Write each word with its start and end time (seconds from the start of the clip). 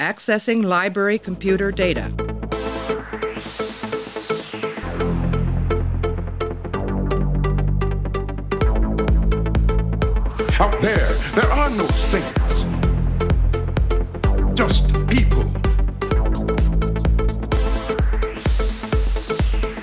Accessing 0.00 0.64
library 0.64 1.18
computer 1.18 1.70
data. 1.70 2.04
Out 10.58 10.80
there, 10.80 11.12
there 11.34 11.52
are 11.52 11.68
no 11.68 11.86
saints. 11.88 12.64
Just 14.54 14.88
people. 15.06 15.44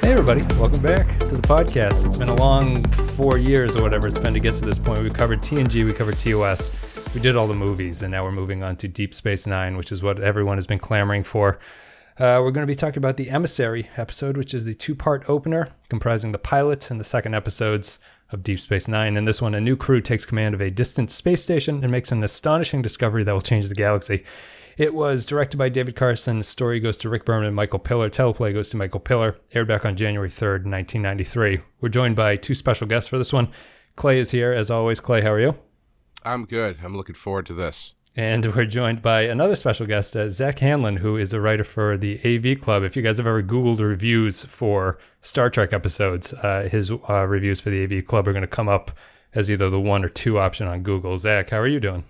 Hey, 0.01 0.13
everybody, 0.13 0.41
welcome 0.55 0.81
back 0.81 1.19
to 1.19 1.35
the 1.35 1.43
podcast. 1.43 2.07
It's 2.07 2.17
been 2.17 2.29
a 2.29 2.35
long 2.35 2.83
four 2.91 3.37
years 3.37 3.75
or 3.75 3.83
whatever 3.83 4.07
it's 4.07 4.17
been 4.17 4.33
to 4.33 4.39
get 4.39 4.55
to 4.55 4.65
this 4.65 4.79
point. 4.79 5.03
We 5.03 5.11
covered 5.11 5.41
TNG, 5.41 5.85
we 5.85 5.93
covered 5.93 6.17
TOS, 6.17 6.71
we 7.13 7.21
did 7.21 7.35
all 7.35 7.47
the 7.47 7.53
movies, 7.53 8.01
and 8.01 8.11
now 8.11 8.23
we're 8.23 8.31
moving 8.31 8.63
on 8.63 8.75
to 8.77 8.87
Deep 8.87 9.13
Space 9.13 9.47
Nine, 9.47 9.77
which 9.77 9.91
is 9.91 10.03
what 10.03 10.19
everyone 10.21 10.57
has 10.57 10.67
been 10.67 10.79
clamoring 10.79 11.23
for. 11.23 11.59
Uh, 12.19 12.41
we're 12.41 12.51
going 12.51 12.65
to 12.65 12.71
be 12.71 12.75
talking 12.75 12.97
about 12.97 13.15
the 13.17 13.29
Emissary 13.29 13.87
episode, 13.95 14.37
which 14.37 14.53
is 14.53 14.65
the 14.65 14.73
two 14.73 14.95
part 14.95 15.29
opener 15.29 15.69
comprising 15.89 16.31
the 16.31 16.37
pilot 16.39 16.89
and 16.89 16.99
the 16.99 17.05
second 17.05 17.35
episodes 17.35 17.99
of 18.31 18.43
Deep 18.43 18.59
Space 18.59 18.87
Nine. 18.87 19.17
In 19.17 19.25
this 19.25 19.41
one, 19.41 19.53
a 19.55 19.61
new 19.61 19.75
crew 19.75 20.01
takes 20.01 20.25
command 20.25 20.55
of 20.55 20.61
a 20.61 20.71
distant 20.71 21.11
space 21.11 21.41
station 21.41 21.83
and 21.83 21.91
makes 21.91 22.11
an 22.11 22.23
astonishing 22.23 22.81
discovery 22.81 23.23
that 23.23 23.31
will 23.31 23.41
change 23.41 23.69
the 23.69 23.75
galaxy. 23.75 24.23
It 24.77 24.93
was 24.93 25.25
directed 25.25 25.57
by 25.57 25.69
David 25.69 25.95
Carson. 25.95 26.39
The 26.39 26.43
Story 26.43 26.79
goes 26.79 26.97
to 26.97 27.09
Rick 27.09 27.25
Berman 27.25 27.47
and 27.47 27.55
Michael 27.55 27.79
Piller. 27.79 28.09
Teleplay 28.09 28.53
goes 28.53 28.69
to 28.69 28.77
Michael 28.77 28.99
Piller. 28.99 29.37
Aired 29.53 29.67
back 29.67 29.85
on 29.85 29.95
January 29.95 30.29
3rd, 30.29 30.65
1993. 30.65 31.59
We're 31.81 31.89
joined 31.89 32.15
by 32.15 32.35
two 32.35 32.53
special 32.53 32.87
guests 32.87 33.09
for 33.09 33.17
this 33.17 33.33
one. 33.33 33.49
Clay 33.95 34.19
is 34.19 34.29
here, 34.29 34.53
as 34.53 34.69
always. 34.69 34.99
Clay, 34.99 35.21
how 35.21 35.31
are 35.31 35.39
you? 35.39 35.57
I'm 36.27 36.45
good. 36.45 36.77
I'm 36.83 36.95
looking 36.95 37.15
forward 37.15 37.45
to 37.47 37.53
this. 37.53 37.93
And 38.15 38.45
we're 38.55 38.65
joined 38.65 39.01
by 39.01 39.21
another 39.21 39.55
special 39.55 39.85
guest, 39.85 40.17
uh, 40.17 40.27
Zack 40.27 40.57
Handlen, 40.57 40.97
who 40.97 41.17
is 41.17 41.33
a 41.33 41.39
writer 41.39 41.63
for 41.63 41.97
the 41.97 42.19
AV 42.25 42.59
Club. 42.59 42.83
If 42.83 42.97
you 42.97 43.01
guys 43.01 43.17
have 43.17 43.27
ever 43.27 43.43
Googled 43.43 43.79
reviews 43.79 44.43
for 44.43 44.97
Star 45.21 45.49
Trek 45.49 45.71
episodes, 45.71 46.33
uh, 46.33 46.67
his 46.69 46.91
uh, 46.91 47.25
reviews 47.27 47.61
for 47.61 47.69
the 47.69 47.83
AV 47.83 48.05
Club 48.05 48.27
are 48.27 48.33
going 48.33 48.41
to 48.41 48.47
come 48.47 48.67
up 48.67 48.91
as 49.35 49.51
either 49.51 49.69
the 49.69 49.79
one 49.79 50.03
or 50.03 50.09
two 50.09 50.39
option 50.39 50.67
on 50.67 50.81
Google. 50.81 51.15
Zack, 51.15 51.51
how 51.51 51.59
are 51.59 51.67
you 51.67 51.79
doing? 51.79 52.03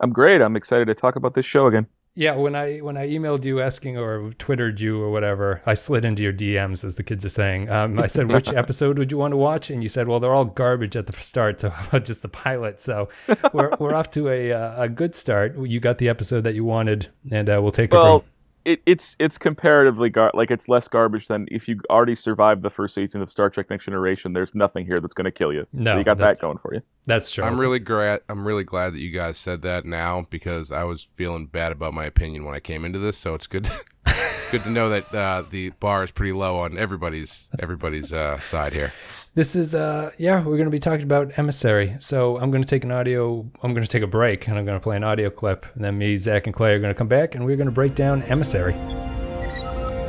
I'm 0.00 0.12
great. 0.12 0.40
I'm 0.40 0.54
excited 0.54 0.84
to 0.86 0.94
talk 0.94 1.16
about 1.16 1.34
this 1.34 1.46
show 1.46 1.66
again. 1.66 1.86
Yeah, 2.18 2.34
when 2.34 2.56
I 2.56 2.78
when 2.78 2.96
I 2.96 3.06
emailed 3.06 3.44
you 3.44 3.60
asking 3.60 3.96
or 3.96 4.32
twittered 4.38 4.80
you 4.80 5.00
or 5.00 5.12
whatever, 5.12 5.62
I 5.66 5.74
slid 5.74 6.04
into 6.04 6.24
your 6.24 6.32
DMs 6.32 6.84
as 6.84 6.96
the 6.96 7.04
kids 7.04 7.24
are 7.24 7.28
saying. 7.28 7.70
Um, 7.70 8.00
I 8.00 8.08
said, 8.08 8.32
"Which 8.32 8.48
episode 8.52 8.98
would 8.98 9.12
you 9.12 9.18
want 9.18 9.30
to 9.30 9.36
watch?" 9.36 9.70
And 9.70 9.84
you 9.84 9.88
said, 9.88 10.08
"Well, 10.08 10.18
they're 10.18 10.34
all 10.34 10.44
garbage 10.44 10.96
at 10.96 11.06
the 11.06 11.12
start, 11.12 11.60
so 11.60 11.70
how 11.70 11.86
about 11.86 12.04
just 12.06 12.22
the 12.22 12.28
pilot?" 12.28 12.80
So 12.80 13.08
we're 13.52 13.70
we're 13.78 13.94
off 13.94 14.10
to 14.10 14.30
a 14.30 14.52
uh, 14.52 14.82
a 14.82 14.88
good 14.88 15.14
start. 15.14 15.56
You 15.56 15.78
got 15.78 15.98
the 15.98 16.08
episode 16.08 16.40
that 16.40 16.56
you 16.56 16.64
wanted, 16.64 17.06
and 17.30 17.48
uh, 17.48 17.60
we'll 17.62 17.70
take 17.70 17.94
it 17.94 17.96
Well, 17.96 18.18
from. 18.18 18.28
It, 18.68 18.82
it's 18.84 19.16
it's 19.18 19.38
comparatively 19.38 20.10
gar- 20.10 20.30
like 20.34 20.50
it's 20.50 20.68
less 20.68 20.88
garbage 20.88 21.26
than 21.26 21.48
if 21.50 21.66
you 21.68 21.80
already 21.88 22.14
survived 22.14 22.62
the 22.62 22.68
first 22.68 22.94
season 22.94 23.22
of 23.22 23.30
Star 23.30 23.48
Trek: 23.48 23.70
Next 23.70 23.86
Generation. 23.86 24.34
There's 24.34 24.54
nothing 24.54 24.84
here 24.84 25.00
that's 25.00 25.14
going 25.14 25.24
to 25.24 25.30
kill 25.30 25.54
you. 25.54 25.66
No, 25.72 25.94
so 25.94 25.98
you 25.98 26.04
got 26.04 26.18
that 26.18 26.38
going 26.38 26.58
for 26.58 26.74
you. 26.74 26.82
That's 27.06 27.30
true. 27.30 27.44
I'm 27.44 27.58
really 27.58 27.78
glad. 27.78 28.20
I'm 28.28 28.46
really 28.46 28.64
glad 28.64 28.92
that 28.92 29.00
you 29.00 29.10
guys 29.10 29.38
said 29.38 29.62
that 29.62 29.86
now 29.86 30.26
because 30.28 30.70
I 30.70 30.84
was 30.84 31.08
feeling 31.14 31.46
bad 31.46 31.72
about 31.72 31.94
my 31.94 32.04
opinion 32.04 32.44
when 32.44 32.54
I 32.54 32.60
came 32.60 32.84
into 32.84 32.98
this. 32.98 33.16
So 33.16 33.34
it's 33.34 33.46
good, 33.46 33.70
good 34.50 34.62
to 34.62 34.70
know 34.70 34.90
that 34.90 35.14
uh, 35.14 35.44
the 35.50 35.70
bar 35.80 36.04
is 36.04 36.10
pretty 36.10 36.32
low 36.32 36.58
on 36.58 36.76
everybody's 36.76 37.48
everybody's 37.58 38.12
uh, 38.12 38.38
side 38.38 38.74
here. 38.74 38.92
This 39.38 39.54
is 39.54 39.76
uh 39.76 40.10
yeah, 40.18 40.38
we're 40.38 40.56
going 40.56 40.64
to 40.64 40.70
be 40.70 40.80
talking 40.80 41.04
about 41.04 41.38
emissary. 41.38 41.94
So 42.00 42.38
I'm 42.38 42.50
going 42.50 42.60
to 42.60 42.68
take 42.68 42.82
an 42.82 42.90
audio. 42.90 43.48
I'm 43.62 43.72
going 43.72 43.84
to 43.84 43.88
take 43.88 44.02
a 44.02 44.08
break, 44.08 44.48
and 44.48 44.58
I'm 44.58 44.64
going 44.64 44.76
to 44.76 44.82
play 44.82 44.96
an 44.96 45.04
audio 45.04 45.30
clip, 45.30 45.64
and 45.76 45.84
then 45.84 45.96
me, 45.96 46.16
Zack, 46.16 46.48
and 46.48 46.54
Clay 46.56 46.74
are 46.74 46.80
going 46.80 46.92
to 46.92 46.98
come 46.98 47.06
back, 47.06 47.36
and 47.36 47.44
we're 47.46 47.54
going 47.54 47.68
to 47.68 47.72
break 47.72 47.94
down 47.94 48.24
emissary. 48.24 48.72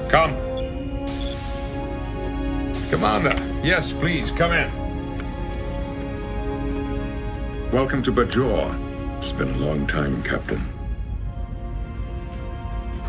Come. 0.10 0.34
Commander, 2.90 3.36
yes, 3.64 3.94
please, 3.94 4.32
come 4.32 4.52
in. 4.52 4.72
Welcome 7.72 8.02
to 8.02 8.12
Bajor. 8.12 9.20
It's 9.20 9.32
been 9.32 9.50
a 9.50 9.58
long 9.60 9.86
time, 9.86 10.24
Captain. 10.24 10.68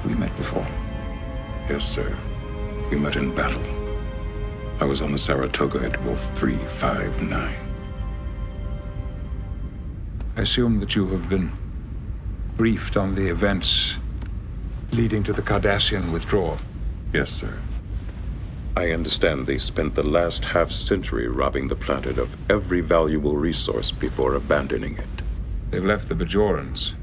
We 0.05 0.13
met 0.13 0.37
before. 0.37 0.67
Yes, 1.71 1.87
sir. 1.87 2.15
We 2.91 2.99
met 2.99 3.17
in 3.17 3.35
battle. 3.35 3.80
I 4.81 4.85
was 4.85 5.03
on 5.03 5.13
the 5.13 5.19
Saratoga 5.19 5.81
at 5.81 6.03
Wolf 6.05 6.35
359. 6.39 7.55
I 10.37 10.41
assume 10.41 10.81
that 10.81 10.97
you 10.97 11.07
have 11.09 11.29
been 11.29 11.53
briefed 12.57 12.97
on 12.97 13.15
the 13.15 13.29
events 13.29 13.97
leading 14.91 15.23
to 15.25 15.35
the 15.35 15.43
Cardassian 15.43 16.11
withdrawal. 16.13 16.57
Yes, 17.13 17.31
sir. 17.31 17.59
I 18.75 18.93
understand 18.93 19.47
they 19.47 19.59
spent 19.59 19.95
the 19.95 20.03
last 20.03 20.47
half 20.47 20.71
century 20.71 21.29
robbing 21.29 21.69
the 21.69 21.77
planet 21.77 22.17
of 22.17 22.35
every 22.49 22.81
valuable 22.81 23.37
resource 23.37 23.91
before 23.91 24.35
abandoning 24.35 24.97
it. 24.97 25.23
They've 25.71 25.85
left 25.85 26.09
the 26.09 26.15
Bajorans 26.15 26.95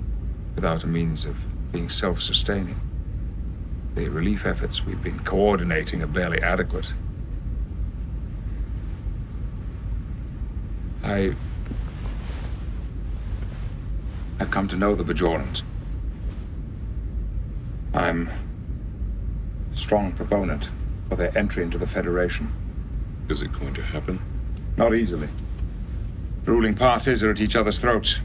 without 0.55 0.83
a 0.83 0.87
means 0.87 1.25
of 1.25 1.37
being 1.71 1.89
self 1.89 2.23
sustaining. 2.23 2.81
The 3.93 4.09
relief 4.09 4.47
efforts 4.47 4.83
we've 4.83 5.03
been 5.03 5.19
coordinating 5.19 6.01
are 6.01 6.07
barely 6.07 6.41
adequate. 6.41 6.91
I. 11.07 11.34
I've 14.40 14.51
come 14.51 14.68
to 14.68 14.75
know 14.75 14.94
the 14.94 15.03
Bajorans. 15.03 15.63
I'm 17.94 18.29
a 19.73 19.78
strong 19.78 20.12
proponent 20.12 20.69
for 21.09 21.16
their 21.16 21.35
entry 21.38 21.63
into 21.63 21.78
the 21.78 21.88
Federation. 21.88 22.53
Is 23.29 23.41
it 23.41 23.51
going 23.53 23.73
to 23.75 23.81
happen? 23.81 24.19
Not 24.75 24.94
easily. 24.94 25.29
Ruling 26.46 26.75
parties 26.75 27.23
are 27.23 27.31
at 27.31 27.41
each 27.41 27.56
other's 27.56 27.79
throats. 27.79 28.19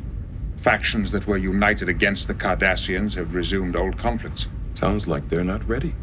Factions 0.56 1.12
that 1.12 1.26
were 1.26 1.38
united 1.38 1.88
against 1.88 2.28
the 2.28 2.34
Cardassians 2.34 3.14
have 3.14 3.34
resumed 3.34 3.74
old 3.74 3.96
conflicts. 3.96 4.48
Sounds 4.74 5.08
like 5.08 5.28
they're 5.28 5.44
not 5.44 5.66
ready. 5.68 5.94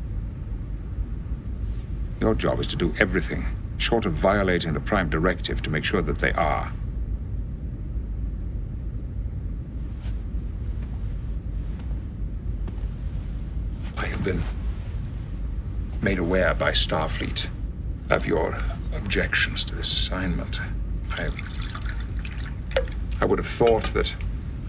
Your 2.19 2.35
job 2.35 2.59
is 2.59 2.67
to 2.67 2.75
do 2.75 2.93
everything, 2.99 3.45
short 3.79 4.05
of 4.05 4.13
violating 4.13 4.73
the 4.73 4.79
Prime 4.79 5.09
Directive, 5.09 5.61
to 5.63 5.69
make 5.69 5.83
sure 5.83 6.01
that 6.01 6.19
they 6.19 6.33
are. 6.33 6.71
I 13.97 14.05
have 14.05 14.23
been 14.23 14.43
made 16.01 16.19
aware 16.19 16.53
by 16.53 16.71
Starfleet 16.71 17.49
of 18.09 18.25
your 18.25 18.57
objections 18.93 19.63
to 19.65 19.75
this 19.75 19.93
assignment. 19.93 20.59
I, 21.11 21.29
I 23.21 23.25
would 23.25 23.39
have 23.39 23.47
thought 23.47 23.85
that 23.93 24.15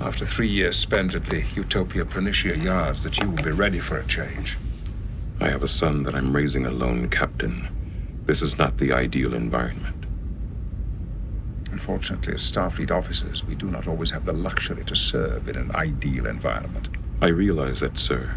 after 0.00 0.24
three 0.24 0.48
years 0.48 0.76
spent 0.76 1.14
at 1.14 1.26
the 1.26 1.44
Utopia 1.54 2.04
Planitia 2.04 2.62
Yards 2.62 3.02
that 3.02 3.18
you 3.18 3.28
would 3.30 3.44
be 3.44 3.50
ready 3.50 3.78
for 3.78 3.98
a 3.98 4.06
change. 4.06 4.56
I 5.40 5.48
have 5.48 5.62
a 5.62 5.68
son 5.68 6.02
that 6.04 6.14
I'm 6.14 6.34
raising 6.34 6.66
alone, 6.66 7.08
Captain. 7.08 7.68
This 8.30 8.42
is 8.42 8.58
not 8.58 8.78
the 8.78 8.92
ideal 8.92 9.34
environment. 9.34 10.06
Unfortunately, 11.72 12.32
as 12.32 12.42
Starfleet 12.42 12.92
officers, 12.92 13.42
we 13.42 13.56
do 13.56 13.68
not 13.68 13.88
always 13.88 14.12
have 14.12 14.24
the 14.24 14.32
luxury 14.32 14.84
to 14.84 14.94
serve 14.94 15.48
in 15.48 15.56
an 15.56 15.74
ideal 15.74 16.28
environment. 16.28 16.90
I 17.20 17.26
realize 17.26 17.80
that, 17.80 17.98
sir, 17.98 18.36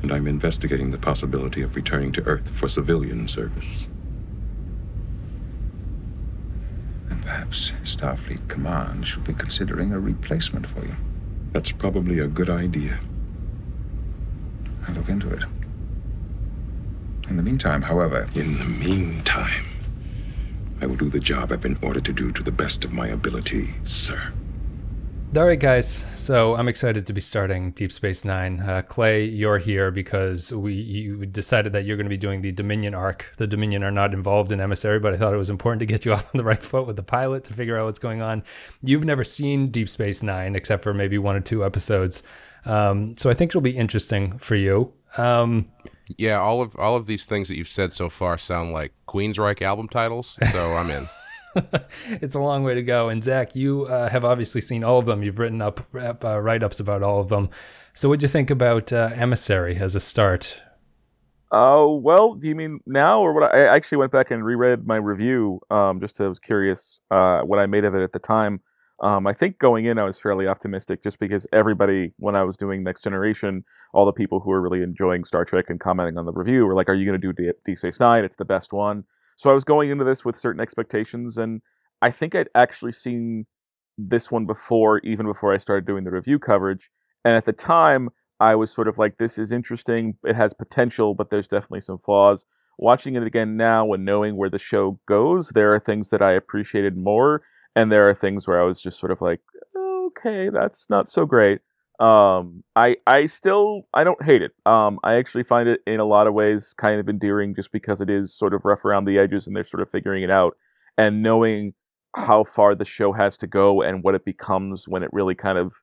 and 0.00 0.10
I'm 0.10 0.26
investigating 0.26 0.90
the 0.90 0.96
possibility 0.96 1.60
of 1.60 1.76
returning 1.76 2.10
to 2.12 2.22
Earth 2.22 2.48
for 2.48 2.68
civilian 2.68 3.28
service. 3.28 3.86
And 7.10 7.20
perhaps 7.20 7.72
Starfleet 7.82 8.48
Command 8.48 9.06
should 9.06 9.24
be 9.24 9.34
considering 9.34 9.92
a 9.92 10.00
replacement 10.00 10.66
for 10.66 10.82
you. 10.86 10.96
That's 11.52 11.70
probably 11.70 12.18
a 12.18 12.28
good 12.28 12.48
idea. 12.48 12.98
I'll 14.86 14.94
look 14.94 15.10
into 15.10 15.28
it. 15.28 15.44
In 17.28 17.36
the 17.36 17.42
meantime, 17.42 17.82
however, 17.82 18.26
In 18.34 18.58
the 18.58 18.64
meantime, 18.64 19.66
I 20.80 20.86
will 20.86 20.96
do 20.96 21.10
the 21.10 21.20
job 21.20 21.52
I've 21.52 21.60
been 21.60 21.78
ordered 21.82 22.04
to 22.06 22.12
do 22.12 22.32
to 22.32 22.42
the 22.42 22.52
best 22.52 22.84
of 22.84 22.92
my 22.92 23.08
ability, 23.08 23.68
sir. 23.84 24.32
All 25.36 25.44
right, 25.44 25.60
guys. 25.60 26.06
So 26.16 26.56
I'm 26.56 26.68
excited 26.68 27.06
to 27.06 27.12
be 27.12 27.20
starting 27.20 27.72
Deep 27.72 27.92
Space 27.92 28.24
Nine. 28.24 28.60
Uh, 28.60 28.80
Clay, 28.80 29.24
you're 29.24 29.58
here 29.58 29.90
because 29.90 30.54
we 30.54 30.72
you 30.72 31.26
decided 31.26 31.74
that 31.74 31.84
you're 31.84 31.98
going 31.98 32.06
to 32.06 32.10
be 32.10 32.16
doing 32.16 32.40
the 32.40 32.50
Dominion 32.50 32.94
arc. 32.94 33.30
The 33.36 33.46
Dominion 33.46 33.84
are 33.84 33.90
not 33.90 34.14
involved 34.14 34.50
in 34.50 34.60
Emissary, 34.60 34.98
but 34.98 35.12
I 35.12 35.18
thought 35.18 35.34
it 35.34 35.36
was 35.36 35.50
important 35.50 35.80
to 35.80 35.86
get 35.86 36.06
you 36.06 36.12
off 36.14 36.24
on 36.34 36.38
the 36.38 36.44
right 36.44 36.62
foot 36.62 36.86
with 36.86 36.96
the 36.96 37.02
pilot 37.02 37.44
to 37.44 37.52
figure 37.52 37.78
out 37.78 37.84
what's 37.84 37.98
going 37.98 38.22
on. 38.22 38.42
You've 38.82 39.04
never 39.04 39.22
seen 39.22 39.68
Deep 39.68 39.90
Space 39.90 40.22
Nine 40.22 40.56
except 40.56 40.82
for 40.82 40.94
maybe 40.94 41.18
one 41.18 41.36
or 41.36 41.40
two 41.40 41.62
episodes, 41.62 42.22
um, 42.64 43.14
so 43.18 43.28
I 43.28 43.34
think 43.34 43.50
it'll 43.50 43.60
be 43.60 43.76
interesting 43.76 44.38
for 44.38 44.54
you. 44.54 44.94
Um, 45.18 45.66
Yeah, 46.16 46.40
all 46.40 46.62
of 46.62 46.76
all 46.76 46.96
of 46.96 47.06
these 47.06 47.26
things 47.26 47.48
that 47.48 47.56
you've 47.56 47.68
said 47.68 47.92
so 47.92 48.08
far 48.08 48.38
sound 48.38 48.72
like 48.72 48.92
Queensryche 49.06 49.62
album 49.62 49.88
titles. 49.88 50.38
So 50.52 50.72
I'm 50.72 50.90
in. 50.90 51.08
it's 52.22 52.34
a 52.34 52.40
long 52.40 52.64
way 52.64 52.74
to 52.74 52.82
go. 52.82 53.08
And 53.08 53.22
Zack, 53.22 53.54
you 53.54 53.86
uh, 53.86 54.08
have 54.08 54.24
obviously 54.24 54.60
seen 54.60 54.84
all 54.84 54.98
of 54.98 55.06
them. 55.06 55.22
You've 55.22 55.38
written 55.38 55.60
up 55.60 55.80
uh, 55.94 56.40
write 56.40 56.62
ups 56.62 56.80
about 56.80 57.02
all 57.02 57.20
of 57.20 57.28
them. 57.28 57.50
So, 57.94 58.08
what'd 58.08 58.22
you 58.22 58.28
think 58.28 58.50
about 58.50 58.92
uh, 58.92 59.10
Emissary 59.14 59.76
as 59.76 59.94
a 59.94 60.00
start? 60.00 60.62
Oh 61.50 61.96
well, 61.96 62.34
do 62.34 62.48
you 62.48 62.54
mean 62.54 62.80
now 62.86 63.20
or 63.20 63.32
what? 63.32 63.54
I 63.54 63.64
actually 63.64 63.98
went 63.98 64.12
back 64.12 64.30
and 64.30 64.44
reread 64.44 64.86
my 64.86 64.96
review, 64.96 65.60
um, 65.70 65.98
just 65.98 66.16
to, 66.16 66.24
I 66.24 66.28
was 66.28 66.38
curious 66.38 67.00
uh, 67.10 67.40
what 67.40 67.58
I 67.58 67.66
made 67.66 67.84
of 67.84 67.94
it 67.94 68.02
at 68.02 68.12
the 68.12 68.18
time. 68.18 68.60
Um, 69.00 69.26
I 69.26 69.32
think 69.32 69.58
going 69.58 69.84
in, 69.84 69.98
I 69.98 70.04
was 70.04 70.18
fairly 70.18 70.48
optimistic, 70.48 71.04
just 71.04 71.20
because 71.20 71.46
everybody, 71.52 72.12
when 72.18 72.34
I 72.34 72.42
was 72.42 72.56
doing 72.56 72.82
Next 72.82 73.04
Generation, 73.04 73.64
all 73.92 74.06
the 74.06 74.12
people 74.12 74.40
who 74.40 74.50
were 74.50 74.60
really 74.60 74.82
enjoying 74.82 75.24
Star 75.24 75.44
Trek 75.44 75.66
and 75.68 75.78
commenting 75.78 76.18
on 76.18 76.26
the 76.26 76.32
review 76.32 76.66
were 76.66 76.74
like, 76.74 76.88
"Are 76.88 76.94
you 76.94 77.06
going 77.06 77.20
to 77.20 77.32
do 77.32 77.52
D- 77.64 77.74
Space 77.74 78.00
Nine? 78.00 78.24
It's 78.24 78.36
the 78.36 78.44
best 78.44 78.72
one." 78.72 79.04
So 79.36 79.50
I 79.50 79.54
was 79.54 79.64
going 79.64 79.90
into 79.90 80.04
this 80.04 80.24
with 80.24 80.36
certain 80.36 80.60
expectations, 80.60 81.38
and 81.38 81.62
I 82.02 82.10
think 82.10 82.34
I'd 82.34 82.48
actually 82.56 82.92
seen 82.92 83.46
this 83.96 84.30
one 84.30 84.46
before, 84.46 84.98
even 85.00 85.26
before 85.26 85.52
I 85.52 85.58
started 85.58 85.86
doing 85.86 86.04
the 86.04 86.10
review 86.10 86.38
coverage. 86.38 86.90
And 87.24 87.36
at 87.36 87.44
the 87.44 87.52
time, 87.52 88.10
I 88.40 88.54
was 88.54 88.70
sort 88.70 88.88
of 88.88 88.98
like, 88.98 89.18
this 89.18 89.38
is 89.38 89.50
interesting. 89.52 90.16
It 90.24 90.36
has 90.36 90.54
potential, 90.54 91.14
but 91.14 91.30
there's 91.30 91.48
definitely 91.48 91.80
some 91.80 91.98
flaws. 91.98 92.46
Watching 92.78 93.16
it 93.16 93.24
again 93.24 93.56
now 93.56 93.92
and 93.92 94.04
knowing 94.04 94.36
where 94.36 94.50
the 94.50 94.58
show 94.58 95.00
goes, 95.06 95.50
there 95.50 95.74
are 95.74 95.80
things 95.80 96.10
that 96.10 96.22
I 96.22 96.32
appreciated 96.32 96.96
more, 96.96 97.42
and 97.78 97.92
there 97.92 98.08
are 98.08 98.14
things 98.14 98.48
where 98.48 98.60
I 98.60 98.64
was 98.64 98.80
just 98.80 98.98
sort 98.98 99.12
of 99.12 99.20
like, 99.20 99.40
okay, 99.76 100.48
that's 100.50 100.90
not 100.90 101.08
so 101.08 101.24
great. 101.24 101.60
Um, 102.00 102.64
I 102.74 102.96
I 103.06 103.26
still 103.26 103.82
I 103.94 104.02
don't 104.02 104.22
hate 104.22 104.42
it. 104.42 104.52
Um, 104.66 104.98
I 105.04 105.14
actually 105.14 105.44
find 105.44 105.68
it 105.68 105.80
in 105.86 106.00
a 106.00 106.04
lot 106.04 106.26
of 106.26 106.34
ways 106.34 106.74
kind 106.76 106.98
of 106.98 107.08
endearing, 107.08 107.54
just 107.54 107.70
because 107.70 108.00
it 108.00 108.10
is 108.10 108.34
sort 108.36 108.52
of 108.52 108.64
rough 108.64 108.84
around 108.84 109.04
the 109.04 109.18
edges, 109.18 109.46
and 109.46 109.54
they're 109.54 109.64
sort 109.64 109.82
of 109.82 109.90
figuring 109.90 110.24
it 110.24 110.30
out, 110.30 110.56
and 110.96 111.22
knowing 111.22 111.74
how 112.16 112.42
far 112.42 112.74
the 112.74 112.84
show 112.84 113.12
has 113.12 113.36
to 113.36 113.46
go 113.46 113.80
and 113.82 114.02
what 114.02 114.14
it 114.16 114.24
becomes 114.24 114.88
when 114.88 115.04
it 115.04 115.10
really 115.12 115.34
kind 115.36 115.58
of 115.58 115.74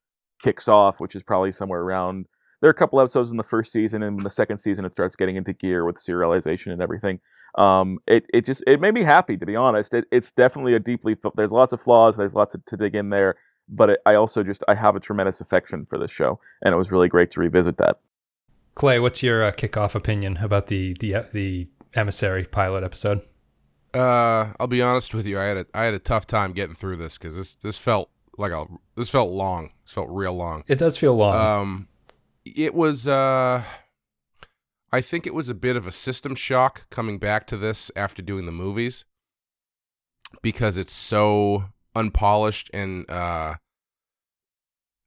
kicks 0.44 0.68
off, 0.68 1.00
which 1.00 1.16
is 1.16 1.24
probably 1.24 1.52
somewhere 1.52 1.82
around 1.82 2.26
there 2.62 2.70
are 2.70 2.72
a 2.72 2.74
couple 2.74 3.00
episodes 3.00 3.32
in 3.32 3.38
the 3.38 3.44
first 3.44 3.72
season, 3.72 4.04
and 4.04 4.18
in 4.18 4.24
the 4.24 4.30
second 4.30 4.58
season 4.58 4.86
it 4.86 4.92
starts 4.92 5.16
getting 5.16 5.36
into 5.36 5.54
gear 5.54 5.86
with 5.86 6.04
serialization 6.04 6.72
and 6.72 6.82
everything. 6.82 7.20
Um, 7.58 8.00
it 8.08 8.26
it 8.34 8.46
just 8.46 8.64
it 8.68 8.82
made 8.82 8.94
me 8.94 9.04
happy 9.04 9.38
to 9.38 9.46
be 9.46 9.56
honest. 9.56 9.94
It, 9.94 10.06
it's 10.12 10.32
definitely 10.32 10.74
a 10.74 10.80
deeply 10.80 11.16
there's 11.36 11.52
lots 11.52 11.74
of 11.74 11.82
flaws, 11.82 12.18
there's 12.18 12.34
lots 12.34 12.54
of, 12.54 12.66
to 12.66 12.78
dig 12.78 12.96
in 12.96 13.10
there, 13.10 13.36
but 13.70 13.92
it, 13.92 14.00
I 14.06 14.16
also 14.16 14.44
just 14.44 14.64
I 14.68 14.76
have 14.76 14.96
a 14.96 15.00
tremendous 15.00 15.42
affection 15.42 15.86
for 15.90 15.98
this 15.98 16.12
show, 16.12 16.40
and 16.62 16.74
it 16.74 16.78
was 16.78 16.92
really 16.92 17.08
great 17.08 17.32
to 17.32 17.40
revisit 17.40 17.78
that. 17.78 18.00
Clay, 18.76 19.00
what's 19.00 19.24
your 19.24 19.44
uh, 19.44 19.52
kickoff 19.52 19.96
opinion 19.96 20.38
about 20.38 20.68
the 20.68 20.96
the 21.00 21.16
uh, 21.16 21.24
the 21.32 21.70
emissary 21.94 22.44
pilot 22.44 22.84
episode? 22.84 23.22
Uh, 23.94 24.52
I'll 24.60 24.68
be 24.68 24.82
honest 24.82 25.14
with 25.14 25.26
you. 25.26 25.40
I 25.40 25.46
had 25.46 25.58
a 25.58 25.66
I 25.74 25.86
had 25.86 25.94
a 25.94 26.00
tough 26.00 26.28
time 26.28 26.52
getting 26.52 26.76
through 26.76 26.98
this 26.98 27.18
because 27.18 27.38
this 27.38 27.56
this 27.56 27.78
felt 27.78 28.10
like 28.38 28.52
a 28.52 28.66
this 28.98 29.10
felt 29.10 29.32
long. 29.32 29.72
This 29.86 29.94
felt 29.94 30.10
real 30.10 30.34
long. 30.34 30.66
It 30.68 30.78
does 30.78 30.98
feel 30.98 31.16
long. 31.16 31.62
Um, 31.62 31.88
it 32.44 32.74
was 32.76 33.08
uh 33.08 33.64
I 34.96 35.02
think 35.02 35.28
it 35.28 35.34
was 35.34 35.50
a 35.50 35.54
bit 35.54 35.76
of 35.76 35.86
a 35.88 35.92
system 35.92 36.36
shock 36.36 36.90
coming 36.90 37.20
back 37.20 37.46
to 37.48 37.58
this 37.58 37.92
after 37.96 38.22
doing 38.22 38.46
the 38.46 38.52
movies 38.52 39.04
because 40.42 40.78
it's 40.78 40.94
so 40.94 41.66
unpolished 41.96 42.70
and 42.74 43.10
uh 43.10 43.56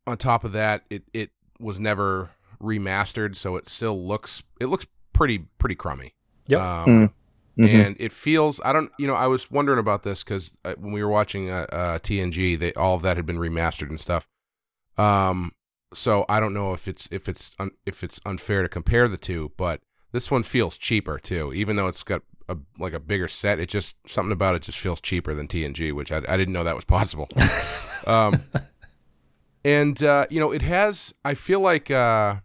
on 0.06 0.16
top 0.16 0.44
of 0.44 0.52
that 0.52 0.84
it 0.90 1.04
it 1.12 1.30
was 1.60 1.78
never 1.78 2.30
remastered 2.62 3.36
so 3.36 3.56
it 3.56 3.66
still 3.66 4.02
looks 4.06 4.42
it 4.60 4.66
looks 4.66 4.86
pretty 5.12 5.38
pretty 5.58 5.74
crummy. 5.74 6.14
Yep. 6.48 6.60
Um, 6.60 7.10
Mm. 7.58 7.64
Mhm. 7.66 7.86
and 7.86 7.96
it 7.98 8.12
feels 8.12 8.60
I 8.64 8.72
don't 8.72 8.92
you 9.00 9.06
know 9.08 9.14
I 9.16 9.26
was 9.26 9.50
wondering 9.50 9.80
about 9.80 10.04
this 10.04 10.22
because 10.22 10.54
uh, 10.64 10.74
when 10.78 10.92
we 10.92 11.02
were 11.02 11.10
watching 11.10 11.50
uh, 11.50 11.66
uh, 11.72 11.98
TNG, 11.98 12.56
they 12.56 12.72
all 12.74 12.94
of 12.94 13.02
that 13.02 13.16
had 13.16 13.26
been 13.26 13.38
remastered 13.38 13.88
and 13.88 13.98
stuff. 13.98 14.28
Um, 14.96 15.50
so 15.94 16.24
I 16.28 16.40
don't 16.40 16.54
know 16.54 16.72
if 16.72 16.88
it's 16.88 17.08
if 17.10 17.28
it's 17.28 17.52
un, 17.58 17.70
if 17.86 18.02
it's 18.02 18.20
unfair 18.26 18.62
to 18.62 18.68
compare 18.68 19.08
the 19.08 19.16
two, 19.16 19.52
but 19.56 19.80
this 20.12 20.30
one 20.30 20.42
feels 20.42 20.76
cheaper 20.76 21.18
too, 21.18 21.52
even 21.54 21.76
though 21.76 21.88
it's 21.88 22.02
got 22.02 22.22
a 22.48 22.56
like 22.78 22.92
a 22.92 23.00
bigger 23.00 23.28
set. 23.28 23.58
It 23.58 23.68
just 23.68 23.96
something 24.06 24.32
about 24.32 24.54
it 24.54 24.62
just 24.62 24.78
feels 24.78 25.00
cheaper 25.00 25.34
than 25.34 25.48
TNG, 25.48 25.92
which 25.92 26.10
I, 26.10 26.18
I 26.28 26.36
didn't 26.36 26.52
know 26.52 26.64
that 26.64 26.76
was 26.76 26.84
possible. 26.84 27.28
um, 28.06 28.42
and 29.64 30.02
uh, 30.02 30.26
you 30.30 30.40
know 30.40 30.50
it 30.50 30.62
has. 30.62 31.12
I 31.24 31.34
feel 31.34 31.60
like 31.60 31.90
uh, 31.90 32.36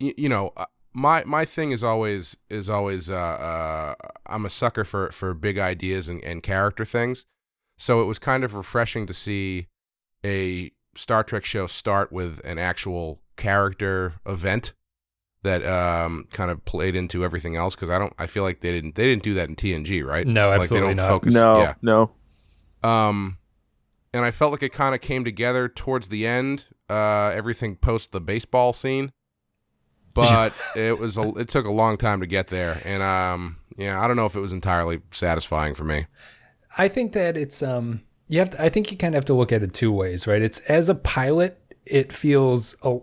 y- 0.00 0.14
you 0.16 0.28
know 0.28 0.52
uh, 0.56 0.66
my 0.92 1.24
my 1.24 1.44
thing 1.44 1.72
is 1.72 1.82
always 1.82 2.36
is 2.48 2.70
always 2.70 3.10
uh, 3.10 3.14
uh, 3.14 3.94
I'm 4.26 4.46
a 4.46 4.50
sucker 4.50 4.84
for 4.84 5.10
for 5.10 5.34
big 5.34 5.58
ideas 5.58 6.08
and, 6.08 6.22
and 6.24 6.42
character 6.42 6.84
things. 6.84 7.24
So 7.78 8.00
it 8.00 8.04
was 8.04 8.18
kind 8.18 8.42
of 8.44 8.54
refreshing 8.54 9.06
to 9.06 9.14
see 9.14 9.66
a 10.24 10.70
Star 10.96 11.22
Trek 11.22 11.44
show 11.44 11.66
start 11.66 12.10
with 12.10 12.40
an 12.44 12.58
actual 12.58 13.20
character 13.36 14.14
event 14.24 14.72
that 15.42 15.64
um, 15.64 16.26
kind 16.32 16.50
of 16.50 16.64
played 16.64 16.96
into 16.96 17.24
everything 17.24 17.56
else? 17.56 17.74
Because 17.74 17.90
I 17.90 17.98
don't 17.98 18.12
I 18.18 18.26
feel 18.26 18.42
like 18.42 18.60
they 18.60 18.72
didn't 18.72 18.94
they 18.96 19.04
didn't 19.04 19.22
do 19.22 19.34
that 19.34 19.48
in 19.48 19.56
TNG 19.56 20.04
right? 20.04 20.26
No, 20.26 20.50
like 20.50 20.60
absolutely 20.60 20.88
they 20.88 20.94
don't 20.94 20.96
not. 20.96 21.08
focus 21.08 21.34
no, 21.34 21.58
yeah. 21.58 21.74
no. 21.82 22.10
um 22.82 23.38
and 24.12 24.24
I 24.24 24.30
felt 24.30 24.52
like 24.52 24.62
it 24.62 24.72
kind 24.72 24.94
of 24.94 25.00
came 25.00 25.24
together 25.24 25.68
towards 25.68 26.08
the 26.08 26.26
end 26.26 26.66
uh 26.90 27.30
everything 27.34 27.76
post 27.76 28.12
the 28.12 28.20
baseball 28.20 28.72
scene. 28.72 29.12
But 30.14 30.54
it 30.76 30.98
was 30.98 31.16
a, 31.16 31.28
it 31.36 31.48
took 31.48 31.66
a 31.66 31.72
long 31.72 31.96
time 31.96 32.20
to 32.20 32.26
get 32.26 32.48
there 32.48 32.82
and 32.84 33.02
um 33.02 33.58
yeah 33.76 34.00
I 34.00 34.06
don't 34.06 34.16
know 34.16 34.26
if 34.26 34.34
it 34.34 34.40
was 34.40 34.52
entirely 34.52 35.00
satisfying 35.10 35.74
for 35.74 35.84
me. 35.84 36.06
I 36.76 36.88
think 36.88 37.12
that 37.12 37.36
it's 37.36 37.62
um 37.62 38.02
you 38.28 38.38
have 38.40 38.50
to, 38.50 38.62
I 38.62 38.68
think 38.68 38.90
you 38.90 38.96
kind 38.96 39.14
of 39.14 39.18
have 39.18 39.24
to 39.26 39.34
look 39.34 39.52
at 39.52 39.62
it 39.62 39.72
two 39.74 39.92
ways, 39.92 40.26
right? 40.26 40.42
It's 40.42 40.60
as 40.60 40.88
a 40.88 40.94
pilot, 40.94 41.58
it 41.84 42.12
feels 42.12 42.74
a, 42.82 42.98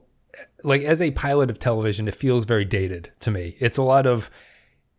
like 0.64 0.82
as 0.84 1.02
a 1.02 1.12
pilot 1.12 1.50
of 1.50 1.60
television, 1.60 2.08
it 2.08 2.16
feels 2.16 2.46
very 2.46 2.66
dated 2.66 3.12
to 3.22 3.32
me. 3.32 3.56
It's 3.60 3.78
a 3.78 3.84
lot 3.84 4.06
of 4.06 4.30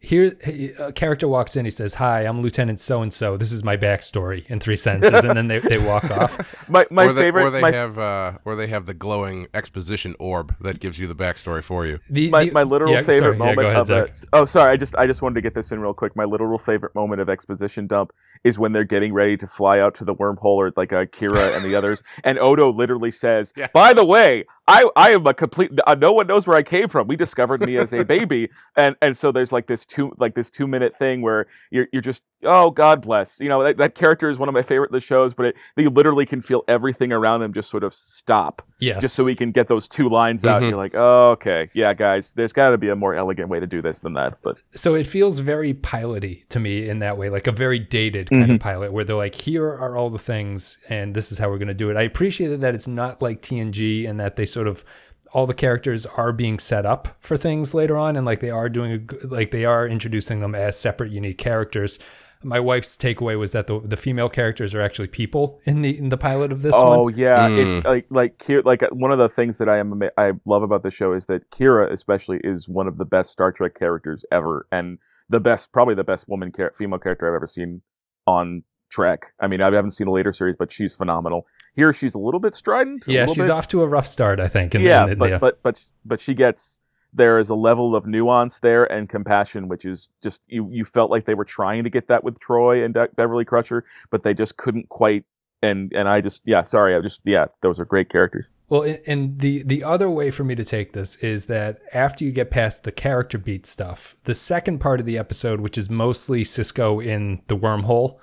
here 0.00 0.36
a 0.78 0.92
character 0.92 1.26
walks 1.26 1.56
in, 1.56 1.64
he 1.64 1.70
says, 1.70 1.94
"Hi, 1.94 2.26
I'm 2.26 2.42
Lieutenant 2.42 2.78
so 2.78 3.00
and 3.00 3.10
so. 3.10 3.38
This 3.38 3.50
is 3.52 3.64
my 3.64 3.74
backstory 3.78 4.44
in 4.50 4.60
three 4.60 4.76
sentences," 4.76 5.24
and 5.24 5.34
then 5.34 5.48
they, 5.48 5.60
they 5.60 5.78
walk 5.78 6.04
off. 6.10 6.68
My 6.68 6.84
my 6.90 7.06
or 7.06 7.14
they, 7.14 7.22
favorite 7.22 7.44
or 7.44 7.50
they 7.50 7.62
my, 7.62 7.72
have 7.72 7.98
uh 7.98 8.32
or 8.44 8.54
they 8.54 8.66
have 8.66 8.84
the 8.84 8.92
glowing 8.92 9.46
exposition 9.54 10.14
orb 10.18 10.54
that 10.60 10.78
gives 10.78 10.98
you 10.98 11.06
the 11.06 11.14
backstory 11.14 11.64
for 11.64 11.86
you 11.86 12.00
The, 12.10 12.28
my, 12.28 12.44
the- 12.44 12.50
my 12.50 12.64
literal 12.64 12.92
yeah, 12.92 12.98
favorite 13.00 13.18
sorry, 13.20 13.36
moment 13.38 13.56
go 13.56 13.66
ahead, 13.68 13.80
of 13.80 13.86
Zack. 13.86 14.08
it. 14.10 14.24
Oh, 14.34 14.44
sorry. 14.44 14.72
I 14.72 14.76
just 14.76 14.94
I 14.96 15.06
just 15.06 15.22
wanted 15.22 15.36
to 15.36 15.40
get 15.40 15.54
this 15.54 15.72
in 15.72 15.80
real 15.80 15.94
quick. 15.94 16.14
My 16.14 16.24
literal 16.24 16.58
favorite 16.58 16.94
moment 16.94 17.22
of 17.22 17.30
exposition 17.30 17.86
dump 17.86 18.12
is 18.44 18.58
when 18.58 18.72
they're 18.72 18.84
getting 18.84 19.12
ready 19.12 19.36
to 19.38 19.46
fly 19.46 19.80
out 19.80 19.94
to 19.96 20.04
the 20.04 20.14
wormhole, 20.14 20.44
or 20.56 20.72
like 20.76 20.92
uh, 20.92 21.06
Kira 21.06 21.56
and 21.56 21.64
the 21.64 21.74
others, 21.74 22.02
and 22.24 22.38
Odo 22.38 22.70
literally 22.72 23.10
says, 23.10 23.52
Yeah. 23.56 23.68
"By 23.72 23.92
the 23.94 24.04
way, 24.04 24.44
I 24.68 24.88
I 24.96 25.10
am 25.10 25.26
a 25.26 25.34
complete. 25.34 25.70
Uh, 25.86 25.94
no 25.94 26.12
one 26.12 26.26
knows 26.26 26.46
where 26.46 26.56
I 26.56 26.62
came 26.62 26.88
from. 26.88 27.08
We 27.08 27.16
discovered 27.16 27.60
me 27.62 27.76
as 27.78 27.92
a 27.92 28.04
baby." 28.16 28.50
And 28.76 28.96
and 29.02 29.16
so 29.16 29.32
there's 29.32 29.52
like 29.52 29.66
this 29.66 29.84
two 29.86 30.12
like 30.18 30.34
this 30.34 30.50
two 30.50 30.66
minute 30.66 30.96
thing 30.98 31.22
where 31.22 31.46
you're 31.70 31.86
you're 31.92 32.02
just 32.02 32.22
oh 32.46 32.70
God 32.70 33.00
bless 33.00 33.40
you 33.40 33.48
know 33.48 33.62
that, 33.64 33.78
that 33.78 33.94
character 33.94 34.28
is 34.28 34.38
one 34.38 34.50
of 34.50 34.54
my 34.54 34.60
favorite 34.62 34.90
of 34.90 34.92
the 34.92 35.00
shows, 35.00 35.32
but 35.32 35.46
it, 35.46 35.56
you 35.78 35.88
literally 35.88 36.26
can 36.26 36.42
feel 36.42 36.62
everything 36.68 37.10
around 37.10 37.40
them 37.40 37.54
just 37.54 37.70
sort 37.70 37.82
of 37.82 37.94
stop 37.94 38.60
Yes. 38.80 39.00
just 39.00 39.14
so 39.14 39.24
we 39.24 39.34
can 39.34 39.50
get 39.50 39.66
those 39.68 39.88
two 39.88 40.10
lines 40.10 40.44
out. 40.44 40.60
Mhm. 40.60 40.68
You're 40.68 40.76
like, 40.76 40.92
oh, 40.94 41.30
okay, 41.32 41.70
yeah, 41.72 41.94
guys, 41.94 42.34
there's 42.34 42.52
got 42.52 42.70
to 42.70 42.76
be 42.76 42.90
a 42.90 42.96
more 42.96 43.14
elegant 43.14 43.48
way 43.48 43.60
to 43.60 43.66
do 43.66 43.80
this 43.80 44.00
than 44.00 44.12
that. 44.14 44.36
But 44.42 44.58
so 44.74 44.94
it 44.94 45.06
feels 45.06 45.38
very 45.38 45.72
piloty 45.72 46.46
to 46.50 46.60
me 46.60 46.86
in 46.86 46.98
that 46.98 47.16
way, 47.16 47.30
like 47.30 47.46
a 47.46 47.52
very 47.52 47.78
dated 47.78 48.28
kind 48.40 48.50
of 48.52 48.60
pilot, 48.60 48.92
where 48.92 49.04
they're 49.04 49.16
like, 49.16 49.34
"Here 49.34 49.66
are 49.66 49.96
all 49.96 50.10
the 50.10 50.18
things, 50.18 50.78
and 50.88 51.14
this 51.14 51.32
is 51.32 51.38
how 51.38 51.48
we're 51.48 51.58
going 51.58 51.68
to 51.68 51.74
do 51.74 51.90
it." 51.90 51.96
I 51.96 52.02
appreciated 52.02 52.60
that 52.60 52.74
it's 52.74 52.88
not 52.88 53.22
like 53.22 53.42
TNG, 53.42 54.06
and 54.08 54.18
that 54.20 54.36
they 54.36 54.46
sort 54.46 54.66
of 54.68 54.84
all 55.32 55.46
the 55.46 55.54
characters 55.54 56.06
are 56.06 56.32
being 56.32 56.58
set 56.60 56.86
up 56.86 57.08
for 57.20 57.36
things 57.36 57.74
later 57.74 57.96
on, 57.96 58.16
and 58.16 58.24
like 58.24 58.40
they 58.40 58.50
are 58.50 58.68
doing 58.68 58.92
a 58.92 58.98
g 58.98 59.16
like 59.24 59.50
they 59.50 59.64
are 59.64 59.86
introducing 59.86 60.40
them 60.40 60.54
as 60.54 60.78
separate, 60.78 61.10
unique 61.10 61.38
characters. 61.38 61.98
My 62.46 62.60
wife's 62.60 62.94
takeaway 62.96 63.38
was 63.38 63.52
that 63.52 63.66
the 63.68 63.80
the 63.80 63.96
female 63.96 64.28
characters 64.28 64.74
are 64.74 64.82
actually 64.82 65.08
people 65.08 65.60
in 65.64 65.80
the 65.82 65.96
in 65.98 66.10
the 66.10 66.18
pilot 66.18 66.52
of 66.52 66.60
this 66.60 66.74
oh 66.76 67.04
one. 67.04 67.16
yeah, 67.16 67.48
Mm. 67.48 67.78
it's 67.78 67.86
like 67.86 68.06
like 68.10 68.38
Kira, 68.38 68.64
like 68.64 68.82
uh, 68.82 68.88
one 68.92 69.10
of 69.12 69.18
the 69.18 69.30
things 69.30 69.56
that 69.58 69.68
I 69.68 69.78
am 69.78 70.02
I 70.18 70.32
love 70.44 70.62
about 70.62 70.82
the 70.82 70.90
show 70.90 71.14
is 71.14 71.24
that 71.26 71.50
Kira 71.50 71.90
especially 71.90 72.40
is 72.44 72.68
one 72.68 72.86
of 72.86 72.98
the 72.98 73.06
best 73.06 73.32
Star 73.32 73.50
Trek 73.50 73.74
characters 73.74 74.26
ever, 74.30 74.66
and 74.70 74.98
the 75.30 75.40
best 75.40 75.72
probably 75.72 75.94
the 75.94 76.04
best 76.04 76.28
woman 76.28 76.52
char- 76.54 76.72
female 76.76 76.98
character 76.98 77.26
I've 77.26 77.34
ever 77.36 77.46
seen 77.46 77.80
on 78.26 78.62
Trek. 78.90 79.32
I 79.40 79.46
mean, 79.46 79.60
I 79.60 79.66
haven't 79.66 79.90
seen 79.92 80.06
a 80.06 80.12
later 80.12 80.32
series, 80.32 80.56
but 80.56 80.70
she's 80.70 80.94
phenomenal. 80.94 81.46
Here, 81.76 81.92
she's 81.92 82.14
a 82.14 82.18
little 82.18 82.40
bit 82.40 82.54
strident. 82.54 83.06
a 83.08 83.12
Yeah, 83.12 83.26
she's 83.26 83.38
bit, 83.38 83.50
off 83.50 83.66
to 83.68 83.82
a 83.82 83.88
rough 83.88 84.06
start, 84.06 84.38
I 84.40 84.46
think. 84.48 84.74
in- 84.74 84.82
yeah, 84.82 85.06
in- 85.08 85.18
but, 85.18 85.30
the- 85.30 85.38
but 85.38 85.62
but 85.62 85.84
but 86.04 86.20
she 86.20 86.34
gets 86.34 86.78
there 87.12 87.38
is 87.38 87.48
a 87.48 87.54
level 87.54 87.94
of 87.96 88.06
nuance 88.06 88.60
there 88.60 88.84
and 88.90 89.08
compassion, 89.08 89.68
which 89.68 89.84
is 89.84 90.10
just 90.22 90.42
you 90.46 90.68
you 90.70 90.84
felt 90.84 91.10
like 91.10 91.24
they 91.26 91.34
were 91.34 91.44
trying 91.44 91.84
to 91.84 91.90
get 91.90 92.08
that 92.08 92.22
with 92.24 92.38
Troi 92.40 92.84
and 92.84 92.94
De- 92.94 93.08
Beverly 93.16 93.44
Crusher, 93.44 93.84
but 94.10 94.22
they 94.22 94.34
just 94.34 94.56
couldn't 94.56 94.88
quite. 94.88 95.24
And 95.62 95.92
and 95.94 96.08
I 96.08 96.20
just 96.20 96.42
yeah, 96.44 96.62
sorry, 96.64 96.94
I 96.94 97.00
just 97.00 97.20
yeah, 97.24 97.46
those 97.62 97.80
are 97.80 97.84
great 97.84 98.08
characters. 98.10 98.46
Well, 98.68 98.96
and- 99.06 99.38
the 99.38 99.62
the 99.62 99.84
other 99.84 100.08
way 100.08 100.30
for 100.30 100.42
me 100.44 100.54
to 100.54 100.64
take 100.64 100.92
this 100.92 101.16
is 101.16 101.46
that 101.46 101.80
after 101.92 102.24
you 102.24 102.32
get 102.32 102.50
past 102.50 102.84
the 102.84 102.92
character 102.92 103.38
beat 103.38 103.66
stuff, 103.66 104.16
the 104.24 104.34
second 104.34 104.78
part 104.78 105.00
of 105.00 105.06
the 105.06 105.18
episode, 105.18 105.60
which 105.60 105.76
is 105.76 105.90
mostly 105.90 106.42
Sisko 106.42 107.04
in 107.04 107.42
the 107.48 107.56
wormhole, 107.56 108.18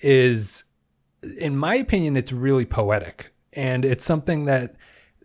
is, 0.00 0.64
in 1.38 1.56
my 1.56 1.74
opinion, 1.74 2.16
it's 2.16 2.32
really 2.32 2.64
poetic. 2.64 3.32
And 3.52 3.84
it's 3.84 4.04
something 4.04 4.44
that 4.44 4.76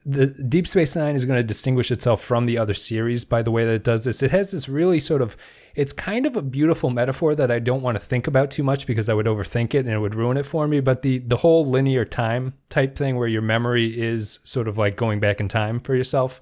the 0.08 0.28
Deep 0.28 0.68
Space 0.68 0.96
Nine 0.96 1.16
is 1.16 1.26
going 1.26 1.40
to 1.40 1.44
distinguish 1.44 1.90
itself 1.90 2.22
from 2.22 2.46
the 2.46 2.60
other 2.60 2.76
series 2.76 3.26
by 3.26 3.42
the 3.42 3.50
way 3.50 3.66
that 3.66 3.74
it 3.74 3.84
does 3.84 4.04
this. 4.04 4.22
It 4.22 4.30
has 4.30 4.52
this 4.52 4.70
really 4.70 5.00
sort 5.00 5.22
of, 5.22 5.36
it's 5.74 5.94
kind 5.94 6.28
of 6.28 6.36
a 6.36 6.44
beautiful 6.44 6.92
metaphor 6.92 7.34
that 7.34 7.50
I 7.50 7.58
don't 7.58 7.82
want 7.82 7.96
to 7.96 8.04
think 8.04 8.28
about 8.28 8.52
too 8.52 8.62
much 8.62 8.86
because 8.86 9.10
I 9.10 9.16
would 9.16 9.26
overthink 9.26 9.74
it 9.74 9.80
and 9.80 9.90
it 9.90 10.00
would 10.00 10.14
ruin 10.14 10.38
it 10.38 10.46
for 10.46 10.68
me. 10.68 10.80
But 10.80 11.02
the 11.02 11.18
the 11.20 11.38
whole 11.38 11.66
linear 11.66 12.06
time 12.06 12.54
type 12.70 12.96
thing 12.96 13.18
where 13.18 13.28
your 13.28 13.42
memory 13.42 14.00
is 14.00 14.40
sort 14.44 14.68
of 14.68 14.78
like 14.78 14.96
going 14.96 15.20
back 15.20 15.40
in 15.40 15.48
time 15.48 15.80
for 15.80 15.96
yourself 15.96 16.40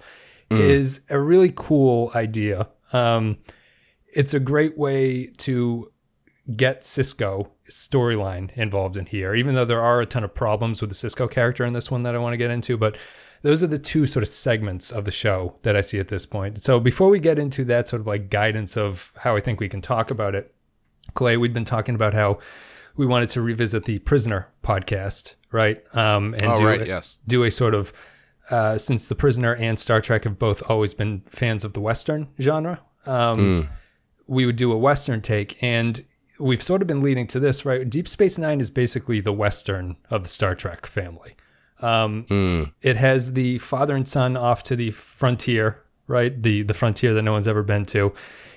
is 0.51 1.01
a 1.09 1.19
really 1.19 1.51
cool 1.55 2.11
idea. 2.13 2.67
Um, 2.91 3.39
it's 4.13 4.35
a 4.35 4.39
great 4.39 4.77
way 4.77 5.27
to 5.37 5.91
get 6.55 6.81
Sisko 6.81 7.49
storyline 7.69 8.51
involved 8.55 8.97
in 8.97 9.05
here, 9.05 9.33
even 9.33 9.55
though 9.55 9.65
there 9.65 9.81
are 9.81 10.01
a 10.01 10.05
ton 10.05 10.23
of 10.23 10.35
problems 10.35 10.81
with 10.81 10.91
the 10.91 10.95
Sisko 10.95 11.31
character 11.31 11.65
in 11.65 11.73
this 11.73 11.89
one 11.89 12.03
that 12.03 12.13
I 12.13 12.19
want 12.19 12.33
to 12.33 12.37
get 12.37 12.51
into. 12.51 12.77
But 12.77 12.97
those 13.43 13.63
are 13.63 13.67
the 13.67 13.77
two 13.77 14.05
sort 14.05 14.23
of 14.23 14.29
segments 14.29 14.91
of 14.91 15.05
the 15.05 15.11
show 15.11 15.53
that 15.61 15.75
I 15.75 15.81
see 15.81 15.99
at 15.99 16.07
this 16.07 16.25
point. 16.25 16.61
So 16.61 16.79
before 16.79 17.09
we 17.09 17.19
get 17.19 17.37
into 17.37 17.63
that 17.65 17.87
sort 17.87 17.99
of 18.01 18.07
like 18.07 18.29
guidance 18.29 18.75
of 18.77 19.13
how 19.17 19.35
I 19.35 19.39
think 19.39 19.59
we 19.59 19.69
can 19.69 19.81
talk 19.81 20.09
about 20.11 20.33
it, 20.35 20.53
Clay, 21.13 21.37
we'd 21.37 21.53
been 21.53 21.65
talking 21.65 21.93
about 21.95 22.13
how 22.13 22.39
we 22.95 23.05
wanted 23.05 23.29
to 23.29 23.41
revisit 23.41 23.83
the 23.85 23.99
Prisoner 23.99 24.47
podcast, 24.63 25.35
right? 25.51 25.83
Um, 25.95 26.33
and 26.33 26.45
Oh, 26.45 26.57
do 26.57 26.65
right, 26.65 26.81
a, 26.81 26.87
yes. 26.87 27.17
do 27.27 27.43
a 27.43 27.51
sort 27.51 27.75
of 27.75 27.93
uh, 28.49 28.77
since 28.77 29.07
the 29.07 29.15
Prisoner 29.15 29.55
and 29.55 29.77
Star 29.79 30.01
Trek 30.01 30.23
have 30.25 30.37
both 30.39 30.63
always 30.69 30.93
been 30.93 31.21
fans 31.21 31.63
of 31.63 31.73
the 31.73 31.79
Western 31.81 32.27
genre. 32.41 32.79
Um, 33.05 33.69
We 34.27 34.45
would 34.45 34.55
do 34.55 34.71
a 34.71 34.77
Western 34.77 35.19
take, 35.21 35.61
and 35.61 36.01
we've 36.39 36.63
sort 36.63 36.81
of 36.81 36.87
been 36.87 37.01
leading 37.01 37.27
to 37.27 37.39
this, 37.41 37.65
right? 37.65 37.89
Deep 37.89 38.07
Space 38.07 38.37
Nine 38.37 38.61
is 38.61 38.69
basically 38.69 39.19
the 39.19 39.33
Western 39.33 39.97
of 40.09 40.23
the 40.23 40.29
Star 40.29 40.55
Trek 40.55 40.85
family. 40.85 41.35
Um, 41.83 42.71
It 42.81 42.95
has 42.97 43.33
the 43.33 43.57
father 43.59 43.95
and 43.95 44.07
son 44.07 44.37
off 44.37 44.63
to 44.63 44.75
the 44.75 44.91
frontier, 44.91 45.79
right? 46.07 46.41
The 46.41 46.63
the 46.63 46.73
frontier 46.73 47.13
that 47.13 47.21
no 47.23 47.31
one's 47.33 47.47
ever 47.47 47.63
been 47.63 47.85
to. 47.85 48.13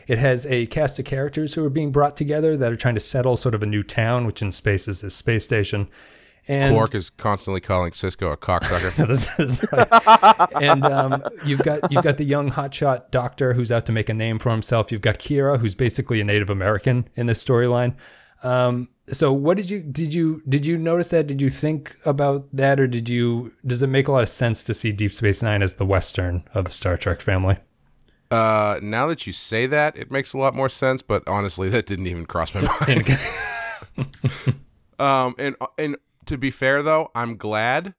It 0.07 0.19
has 0.19 0.47
a 0.47 0.67
cast 0.67 0.99
of 1.01 1.05
characters 1.05 1.55
who 1.55 1.65
are 1.65 1.71
being 1.71 1.91
brought 1.91 2.17
together 2.17 2.57
that 2.57 2.71
are 2.73 2.77
trying 2.77 2.95
to 2.95 3.01
settle 3.01 3.37
sort 3.37 3.55
of 3.57 3.63
a 3.63 3.67
new 3.67 3.83
town, 3.83 4.25
which 4.27 4.41
in 4.41 4.53
space 4.53 4.87
is 4.87 5.01
this 5.01 5.15
space 5.15 5.45
station. 5.45 5.89
And 6.49 6.73
Quark 6.73 6.95
is 6.95 7.11
constantly 7.11 7.61
calling 7.61 7.91
Sisko 7.91 8.33
a 8.33 8.37
cocksucker. 8.37 8.95
That's- 8.97 9.27
that's 9.37 9.73
right. 9.73 10.63
and 10.63 10.85
um, 10.85 11.25
you've 11.45 11.59
got 11.65 11.91
you've 11.91 12.05
got 12.05 12.19
the 12.19 12.25
young 12.25 12.53
hotshot 12.53 13.11
doctor 13.11 13.53
who's 13.53 13.73
out 13.73 13.85
to 13.87 13.93
make 13.93 14.09
a 14.09 14.15
name 14.15 14.39
for 14.39 14.51
himself. 14.53 14.93
You've 14.93 15.01
got 15.03 15.19
Kira, 15.19 15.59
who's 15.59 15.75
basically 15.75 16.21
a 16.21 16.25
Native 16.25 16.49
American 16.51 17.09
in 17.17 17.27
this 17.27 17.45
storyline. 17.45 17.97
Um, 18.47 18.89
so, 19.11 19.33
what 19.33 19.57
did 19.57 19.71
you 19.71 19.81
did 19.81 20.15
you 20.15 20.43
did 20.49 20.67
you 20.67 20.79
notice 20.79 21.11
that? 21.11 21.27
Did 21.27 21.43
you 21.43 21.51
think 21.51 21.97
about 22.05 22.49
that, 22.53 22.79
or 22.79 22.87
did 22.87 23.09
you? 23.09 23.53
Does 23.67 23.83
it 23.83 23.89
make 23.89 24.09
a 24.09 24.13
lot 24.13 24.23
of 24.23 24.29
sense 24.29 24.63
to 24.65 24.75
see 24.75 24.93
Deep 24.93 25.13
Space 25.13 25.43
Nine 25.43 25.63
as 25.63 25.75
the 25.75 25.87
Western 25.87 26.45
of 26.55 26.65
the 26.65 26.71
Star 26.71 26.97
Trek 26.97 27.21
family? 27.21 27.59
uh, 28.31 28.79
now 28.83 29.07
that 29.07 29.27
you 29.27 29.33
say 29.33 29.67
that, 29.67 29.97
it 29.97 30.11
makes 30.11 30.33
a 30.33 30.39
lot 30.39 30.55
more 30.55 30.69
sense. 30.69 31.03
But 31.03 31.27
honestly, 31.27 31.69
that 31.71 31.87
didn't 31.87 32.07
even 32.07 32.27
cross 32.27 32.55
my 32.55 32.63
mind. 32.87 33.19
Um, 34.99 35.35
and 35.39 35.57
and 35.77 35.97
to 36.25 36.39
be 36.39 36.51
fair 36.51 36.83
though, 36.83 37.11
I'm 37.15 37.37
glad, 37.37 37.95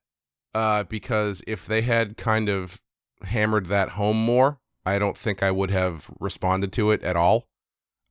uh, 0.56 0.84
because 0.84 1.44
if 1.46 1.66
they 1.68 1.84
had 1.84 2.18
kind 2.18 2.50
of 2.50 2.82
hammered 3.22 3.68
that 3.68 3.89
home 3.89 4.18
more, 4.18 4.60
I 4.84 4.98
don't 4.98 5.16
think 5.16 5.44
I 5.44 5.51
would 5.51 5.70
have 5.70 6.10
responded 6.20 6.72
to 6.74 6.89
it 6.89 7.04
at 7.04 7.16
all. 7.16 7.48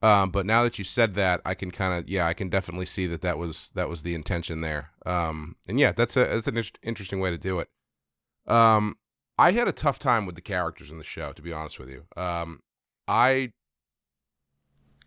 Um, 0.03 0.31
but 0.31 0.45
now 0.47 0.63
that 0.63 0.79
you 0.79 0.85
said 0.85 1.15
that, 1.15 1.41
I 1.45 1.55
can 1.55 1.71
kind 1.71 1.99
of 1.99 2.09
yeah, 2.09 2.27
I 2.27 2.35
can 2.35 2.49
definitely 2.49 2.87
see 2.87 3.07
that 3.07 3.23
that 3.23 3.39
was 3.39 3.71
that 3.75 3.89
was 3.89 4.03
the 4.03 4.15
intention 4.15 4.61
there. 4.61 4.91
Um, 5.07 5.57
and 5.69 5.81
yeah, 5.81 5.93
that's 5.93 6.17
a 6.17 6.25
that's 6.25 6.47
an 6.49 6.63
interesting 6.83 7.19
way 7.21 7.31
to 7.31 7.39
do 7.39 7.59
it. 7.61 7.69
Um, 8.47 8.97
I 9.39 9.53
had 9.53 9.69
a 9.69 9.73
tough 9.73 9.99
time 9.99 10.27
with 10.27 10.35
the 10.35 10.43
characters 10.43 10.91
in 10.91 10.99
the 10.99 11.05
show, 11.05 11.33
to 11.33 11.43
be 11.43 11.53
honest 11.53 11.79
with 11.79 11.89
you. 11.89 12.05
Um, 12.17 12.61
I 13.09 13.53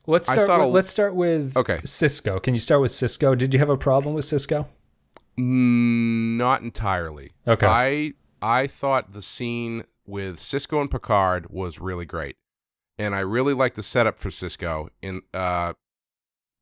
Let's 0.07 0.27
I 0.27 0.33
start. 0.33 0.47
thought 0.47 0.59
With, 0.61 0.69
let's 0.73 0.89
start 0.89 1.13
with 1.15 1.55
Okay. 1.55 1.77
Sisko. 1.83 2.41
Can 2.41 2.55
you 2.55 2.59
start 2.59 2.81
with 2.81 2.91
Sisko? 2.91 3.37
Did 3.37 3.53
you 3.53 3.59
have 3.59 3.69
a 3.69 3.77
problem 3.77 4.15
with 4.15 4.25
Sisko? 4.25 4.65
Mm, 5.37 6.37
Not 6.37 6.61
entirely. 6.63 7.31
Okay. 7.47 7.67
I 7.67 8.13
I 8.41 8.67
thought 8.67 9.13
the 9.13 9.21
scene 9.21 9.83
with 10.07 10.39
Sisko 10.39 10.81
and 10.81 10.89
Picard 10.89 11.49
was 11.51 11.79
really 11.79 12.05
great, 12.05 12.37
and 12.99 13.15
I 13.15 13.21
really 13.21 13.53
like 13.53 13.73
the 13.73 13.81
setup 13.81 14.19
for 14.19 14.29
Sisko 14.29 14.89
in 15.01 15.21
uh 15.33 15.73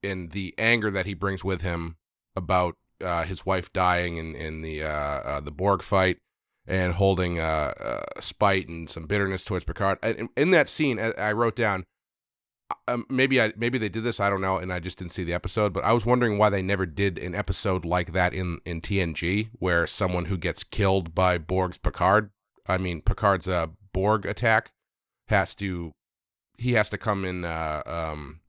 in 0.04 0.30
the 0.30 0.54
anger 0.58 0.92
that 0.92 1.08
he 1.08 1.14
brings 1.14 1.44
with 1.44 1.62
him 1.62 1.98
about 2.36 2.76
uh, 3.04 3.24
his 3.24 3.46
wife 3.46 3.74
dying 3.74 4.18
in 4.18 4.36
in 4.36 4.62
the 4.62 4.84
uh, 4.84 4.88
uh, 4.90 5.40
the 5.40 5.52
Borg 5.52 5.82
fight, 5.82 6.18
and 6.66 6.94
holding 6.94 7.40
uh, 7.40 7.74
uh, 7.80 8.22
spite 8.22 8.68
and 8.68 8.90
some 8.90 9.06
bitterness 9.06 9.44
towards 9.44 9.66
Picard. 9.66 10.00
In, 10.04 10.30
in 10.38 10.52
that 10.52 10.70
scene, 10.70 11.00
I, 11.00 11.32
wrote 11.32 11.56
down. 11.56 11.84
Um, 12.88 13.06
maybe 13.10 13.42
I 13.42 13.54
maybe 13.56 13.78
they 13.78 13.88
did 13.88 14.04
this 14.04 14.20
I 14.20 14.30
don't 14.30 14.42
know 14.42 14.58
and 14.58 14.74
I 14.74 14.82
just 14.82 14.98
didn't 14.98 15.14
see 15.14 15.24
the 15.24 15.34
episode 15.34 15.72
but 15.72 15.86
I 15.86 15.94
was 15.94 16.06
wondering 16.06 16.38
why 16.38 16.50
they 16.50 16.62
never 16.62 16.86
did 16.86 17.18
an 17.18 17.34
episode 17.34 17.86
like 17.86 18.12
that 18.12 18.34
in 18.34 18.60
in 18.66 18.82
TNG 18.82 19.52
where 19.54 19.88
someone 19.88 20.26
who 20.26 20.36
gets 20.36 20.66
killed 20.66 21.16
by 21.16 21.38
Borg's 21.38 21.78
Picard 21.78 22.30
I 22.68 22.78
mean 22.78 23.02
Picard's 23.02 23.48
Borg 23.94 24.26
attack 24.26 24.72
has 25.30 25.56
to 25.56 25.94
he 26.58 26.74
has 26.74 26.90
to 26.90 26.98
come 26.98 27.26
in 27.26 27.46
uh, 27.46 27.84
um 27.86 28.40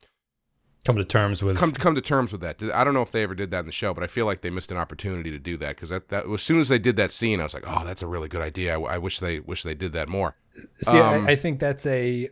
Come 0.89 0.97
to 0.97 1.05
terms 1.05 1.43
with 1.43 1.59
come 1.59 1.73
come 1.73 1.95
to 1.97 2.01
terms 2.01 2.33
with 2.33 2.41
that. 2.41 2.63
I 2.73 2.83
don't 2.83 2.95
know 2.95 3.03
if 3.03 3.13
they 3.13 3.23
ever 3.23 3.35
did 3.35 3.51
that 3.51 3.61
in 3.61 3.67
the 3.67 3.73
show, 3.73 3.93
but 3.93 4.03
I 4.03 4.07
feel 4.07 4.25
like 4.25 4.41
they 4.41 4.49
missed 4.49 4.73
an 4.73 4.79
opportunity 4.79 5.31
to 5.31 5.39
do 5.39 5.59
that 5.59 5.77
because 5.77 5.91
that, 5.91 6.09
that 6.09 6.27
as 6.27 6.41
soon 6.41 6.61
as 6.61 6.71
they 6.71 6.79
did 6.79 6.97
that 6.97 7.11
scene, 7.11 7.41
I 7.41 7.43
was 7.43 7.53
like, 7.53 7.65
oh, 7.67 7.85
that's 7.85 8.01
a 8.01 8.07
really 8.07 8.29
good 8.29 8.41
idea. 8.41 8.79
I, 8.79 8.95
I 8.95 8.99
wish 8.99 9.19
they 9.19 9.41
wish 9.41 9.65
they 9.65 9.75
did 9.75 9.93
that 9.93 10.09
more. 10.09 10.35
See, 10.81 10.99
Um, 10.99 11.27
I, 11.27 11.33
I 11.33 11.37
think 11.37 11.61
that's 11.61 11.85
a. 11.85 12.31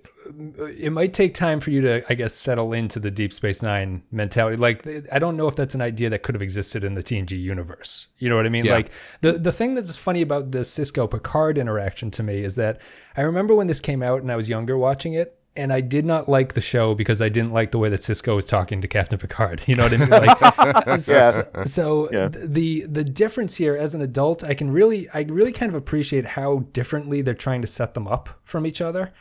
It 0.79 0.91
might 0.91 1.13
take 1.13 1.35
time 1.35 1.61
for 1.61 1.71
you 1.71 1.81
to, 1.83 2.03
I 2.09 2.15
guess, 2.15 2.33
settle 2.33 2.73
into 2.73 2.99
the 2.99 3.11
Deep 3.11 3.33
Space 3.35 3.63
Nine 3.63 4.03
mentality. 4.11 4.57
Like, 4.57 4.87
I 5.13 5.19
don't 5.19 5.37
know 5.37 5.49
if 5.49 5.55
that's 5.55 5.75
an 5.75 5.83
idea 5.83 6.09
that 6.11 6.23
could 6.23 6.35
have 6.35 6.43
existed 6.43 6.83
in 6.83 6.95
the 6.95 7.03
TNG 7.03 7.39
universe. 7.39 8.07
You 8.19 8.31
know 8.31 8.37
what 8.37 8.47
I 8.47 8.49
mean? 8.49 8.65
Yeah. 8.65 8.75
Like, 8.75 8.91
the 9.21 9.33
the 9.33 9.53
thing 9.53 9.75
that's 9.75 9.99
funny 9.99 10.23
about 10.23 10.53
the 10.53 10.61
Sisko 10.61 11.11
Picard 11.11 11.59
interaction 11.59 12.11
to 12.13 12.23
me 12.23 12.43
is 12.43 12.55
that 12.55 12.81
I 13.19 13.21
remember 13.23 13.55
when 13.55 13.67
this 13.67 13.83
came 13.83 14.03
out 14.03 14.23
and 14.23 14.33
I 14.33 14.37
was 14.37 14.49
younger 14.49 14.79
watching 14.79 15.13
it. 15.13 15.36
And 15.57 15.73
I 15.73 15.81
did 15.81 16.05
not 16.05 16.29
like 16.29 16.53
the 16.55 16.61
show 16.61 16.95
because 16.95 17.23
I 17.23 17.29
didn't 17.29 17.53
like 17.53 17.71
the 17.71 17.79
way 17.79 17.89
that 17.89 18.01
Sisko 18.01 18.35
was 18.35 18.45
talking 18.45 18.81
to 18.83 18.89
Captain 18.89 19.19
Picard. 19.19 19.63
You 19.67 19.75
know 19.75 19.85
what 19.85 19.93
I 19.93 19.97
mean? 19.97 20.09
Like, 20.89 20.99
so, 21.01 21.49
so 21.65 22.09
Yeah. 22.13 22.29
the 22.29 22.87
the 22.89 23.05
difference 23.05 23.57
here, 23.57 23.77
as 23.77 23.95
an 23.95 24.03
adult, 24.03 24.45
I 24.45 24.55
can 24.55 24.71
really, 24.71 25.09
I 25.15 25.23
really 25.23 25.53
kind 25.53 25.71
of 25.71 25.75
appreciate 25.77 26.25
how 26.27 26.61
differently 26.73 27.23
they're 27.23 27.35
trying 27.35 27.63
to 27.63 27.67
set 27.67 27.95
them 27.95 28.07
up 28.07 28.29
from 28.45 28.67
each 28.67 28.81
other. 28.81 29.13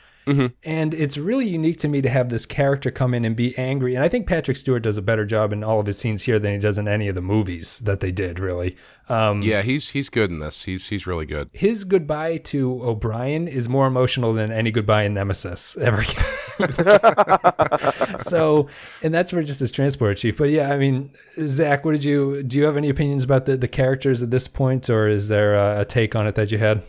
And 0.63 0.93
it's 0.93 1.17
really 1.17 1.47
unique 1.47 1.77
to 1.79 1.87
me 1.87 2.01
to 2.01 2.09
have 2.09 2.29
this 2.29 2.45
character 2.45 2.91
come 2.91 3.13
in 3.13 3.25
and 3.25 3.35
be 3.35 3.57
angry. 3.57 3.95
And 3.95 4.03
I 4.03 4.09
think 4.09 4.27
Patrick 4.27 4.57
Stewart 4.57 4.83
does 4.83 4.97
a 4.97 5.01
better 5.01 5.25
job 5.25 5.53
in 5.53 5.63
all 5.63 5.79
of 5.79 5.85
his 5.85 5.97
scenes 5.97 6.23
here 6.23 6.39
than 6.39 6.53
he 6.53 6.59
does 6.59 6.77
in 6.77 6.87
any 6.87 7.07
of 7.07 7.15
the 7.15 7.21
movies 7.21 7.79
that 7.79 7.99
they 7.99 8.11
did, 8.11 8.39
really. 8.39 8.75
Um, 9.07 9.39
Yeah, 9.39 9.61
he's 9.61 9.89
he's 9.89 10.09
good 10.09 10.31
in 10.31 10.39
this. 10.39 10.63
He's 10.63 10.89
he's 10.89 11.05
really 11.05 11.25
good. 11.25 11.49
his 11.53 11.83
goodbye 11.83 12.37
to 12.37 12.83
O'Brien 12.83 13.47
is 13.47 13.69
more 13.69 13.85
emotional 13.85 14.33
than 14.33 14.51
any 14.51 14.71
goodbye 14.71 15.03
in 15.03 15.13
Nemesis 15.13 15.77
ever. 15.77 16.03
so, 18.19 18.67
and 19.03 19.13
that's 19.13 19.31
for 19.31 19.43
just 19.43 19.59
his 19.59 19.71
transport 19.71 20.17
chief. 20.17 20.37
But 20.37 20.49
yeah, 20.49 20.71
I 20.71 20.77
mean, 20.77 21.11
Zack, 21.45 21.85
what 21.85 21.91
did 21.91 22.03
you 22.03 22.43
do? 22.43 22.59
You 22.59 22.65
have 22.65 22.77
any 22.77 22.89
opinions 22.89 23.23
about 23.23 23.45
the, 23.45 23.57
the 23.57 23.67
characters 23.67 24.23
at 24.23 24.31
this 24.31 24.47
point, 24.47 24.89
or 24.89 25.07
is 25.07 25.27
there 25.27 25.55
a, 25.55 25.81
a 25.81 25.85
take 25.85 26.15
on 26.15 26.27
it 26.27 26.35
that 26.35 26.51
you 26.51 26.57
had? 26.57 26.83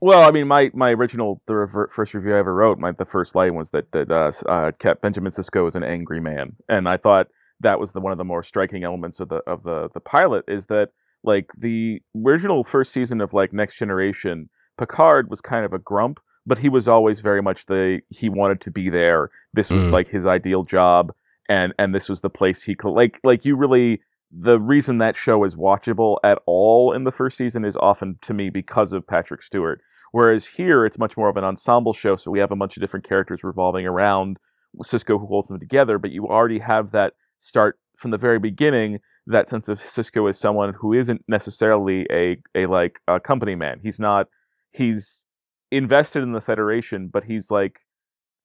Well, 0.00 0.26
I 0.26 0.30
mean, 0.30 0.46
my, 0.46 0.70
my 0.74 0.90
original 0.90 1.42
the 1.46 1.54
rever- 1.56 1.90
first 1.92 2.14
review 2.14 2.34
I 2.34 2.38
ever 2.38 2.54
wrote, 2.54 2.78
my 2.78 2.92
the 2.92 3.04
first 3.04 3.34
line 3.34 3.54
was 3.54 3.70
that 3.70 3.90
that 3.92 4.10
uh, 4.10 4.30
uh, 4.48 4.94
Benjamin 5.02 5.32
Sisko 5.32 5.66
is 5.66 5.74
an 5.74 5.82
angry 5.82 6.20
man, 6.20 6.54
and 6.68 6.88
I 6.88 6.96
thought 6.96 7.28
that 7.60 7.80
was 7.80 7.92
the 7.92 8.00
one 8.00 8.12
of 8.12 8.18
the 8.18 8.24
more 8.24 8.44
striking 8.44 8.84
elements 8.84 9.18
of 9.18 9.28
the 9.28 9.36
of 9.46 9.64
the 9.64 9.88
the 9.92 10.00
pilot 10.00 10.44
is 10.46 10.66
that 10.66 10.90
like 11.24 11.50
the 11.58 12.00
original 12.24 12.62
first 12.62 12.92
season 12.92 13.20
of 13.20 13.32
like 13.32 13.52
Next 13.52 13.76
Generation, 13.76 14.48
Picard 14.78 15.30
was 15.30 15.40
kind 15.40 15.64
of 15.64 15.72
a 15.72 15.78
grump, 15.80 16.20
but 16.46 16.58
he 16.58 16.68
was 16.68 16.86
always 16.86 17.18
very 17.18 17.42
much 17.42 17.66
the 17.66 18.00
he 18.10 18.28
wanted 18.28 18.60
to 18.60 18.70
be 18.70 18.90
there. 18.90 19.30
This 19.52 19.68
was 19.70 19.88
Mhm. 19.88 19.92
like 19.92 20.08
his 20.08 20.26
ideal 20.26 20.62
job, 20.62 21.12
and 21.48 21.74
and 21.76 21.92
this 21.92 22.08
was 22.08 22.20
the 22.20 22.30
place 22.30 22.62
he 22.62 22.76
could 22.76 22.92
like 22.92 23.18
like 23.24 23.44
you 23.44 23.56
really 23.56 24.00
the 24.30 24.60
reason 24.60 24.98
that 24.98 25.16
show 25.16 25.42
is 25.42 25.56
watchable 25.56 26.18
at 26.22 26.38
all 26.46 26.92
in 26.92 27.04
the 27.04 27.10
first 27.10 27.36
season 27.38 27.64
is 27.64 27.76
often 27.76 28.18
to 28.20 28.34
me 28.34 28.50
because 28.50 28.92
of 28.92 29.04
Patrick 29.06 29.42
Stewart. 29.42 29.80
Whereas 30.12 30.46
here, 30.46 30.86
it's 30.86 30.98
much 30.98 31.16
more 31.16 31.28
of 31.28 31.36
an 31.36 31.44
ensemble 31.44 31.92
show, 31.92 32.16
so 32.16 32.30
we 32.30 32.38
have 32.40 32.50
a 32.50 32.56
bunch 32.56 32.76
of 32.76 32.80
different 32.80 33.06
characters 33.08 33.44
revolving 33.44 33.86
around 33.86 34.38
Sisko 34.82 35.18
who 35.20 35.26
holds 35.26 35.48
them 35.48 35.60
together. 35.60 35.98
But 35.98 36.10
you 36.12 36.26
already 36.26 36.58
have 36.58 36.92
that 36.92 37.14
start 37.38 37.78
from 37.98 38.10
the 38.10 38.18
very 38.18 38.38
beginning. 38.38 39.00
That 39.26 39.50
sense 39.50 39.68
of 39.68 39.80
Sisko 39.80 40.28
as 40.30 40.38
someone 40.38 40.72
who 40.72 40.94
isn't 40.94 41.22
necessarily 41.28 42.06
a 42.10 42.38
a 42.54 42.66
like 42.66 42.98
a 43.08 43.20
company 43.20 43.54
man. 43.54 43.80
He's 43.82 43.98
not. 43.98 44.28
He's 44.72 45.22
invested 45.70 46.22
in 46.22 46.32
the 46.32 46.40
Federation, 46.40 47.08
but 47.12 47.24
he's 47.24 47.50
like. 47.50 47.80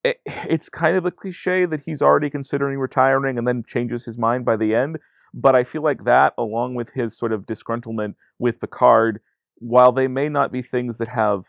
It, 0.03 0.17
it's 0.25 0.69
kind 0.69 0.97
of 0.97 1.05
a 1.05 1.11
cliche 1.11 1.65
that 1.65 1.81
he's 1.81 2.01
already 2.01 2.29
considering 2.29 2.77
retiring 2.79 3.37
and 3.37 3.47
then 3.47 3.63
changes 3.67 4.05
his 4.05 4.17
mind 4.17 4.45
by 4.45 4.57
the 4.57 4.75
end 4.75 4.97
But 5.33 5.55
I 5.55 5.63
feel 5.63 5.81
like 5.81 6.03
that, 6.05 6.33
along 6.37 6.75
with 6.75 6.89
his 6.93 7.17
sort 7.17 7.31
of 7.33 7.45
disgruntlement 7.45 8.15
with 8.39 8.59
Picard, 8.59 9.21
while 9.57 9.91
they 9.91 10.07
may 10.07 10.29
not 10.29 10.51
be 10.51 10.61
things 10.61 10.97
that 10.97 11.07
have 11.07 11.45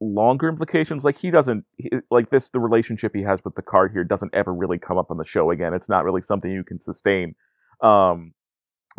longer 0.00 0.48
implications, 0.48 1.04
like 1.04 1.18
he 1.18 1.30
doesn't 1.30 1.64
he, 1.76 1.90
like 2.10 2.30
this, 2.30 2.50
the 2.50 2.60
relationship 2.60 3.12
he 3.14 3.22
has 3.22 3.40
with 3.44 3.54
Picard 3.54 3.92
here 3.92 4.04
doesn't 4.04 4.34
ever 4.34 4.52
really 4.52 4.78
come 4.78 4.98
up 4.98 5.10
on 5.10 5.16
the 5.16 5.24
show 5.24 5.50
again. 5.50 5.74
It's 5.74 5.88
not 5.88 6.04
really 6.04 6.22
something 6.22 6.50
you 6.50 6.64
can 6.64 6.80
sustain. 6.80 7.34
Um, 7.82 8.32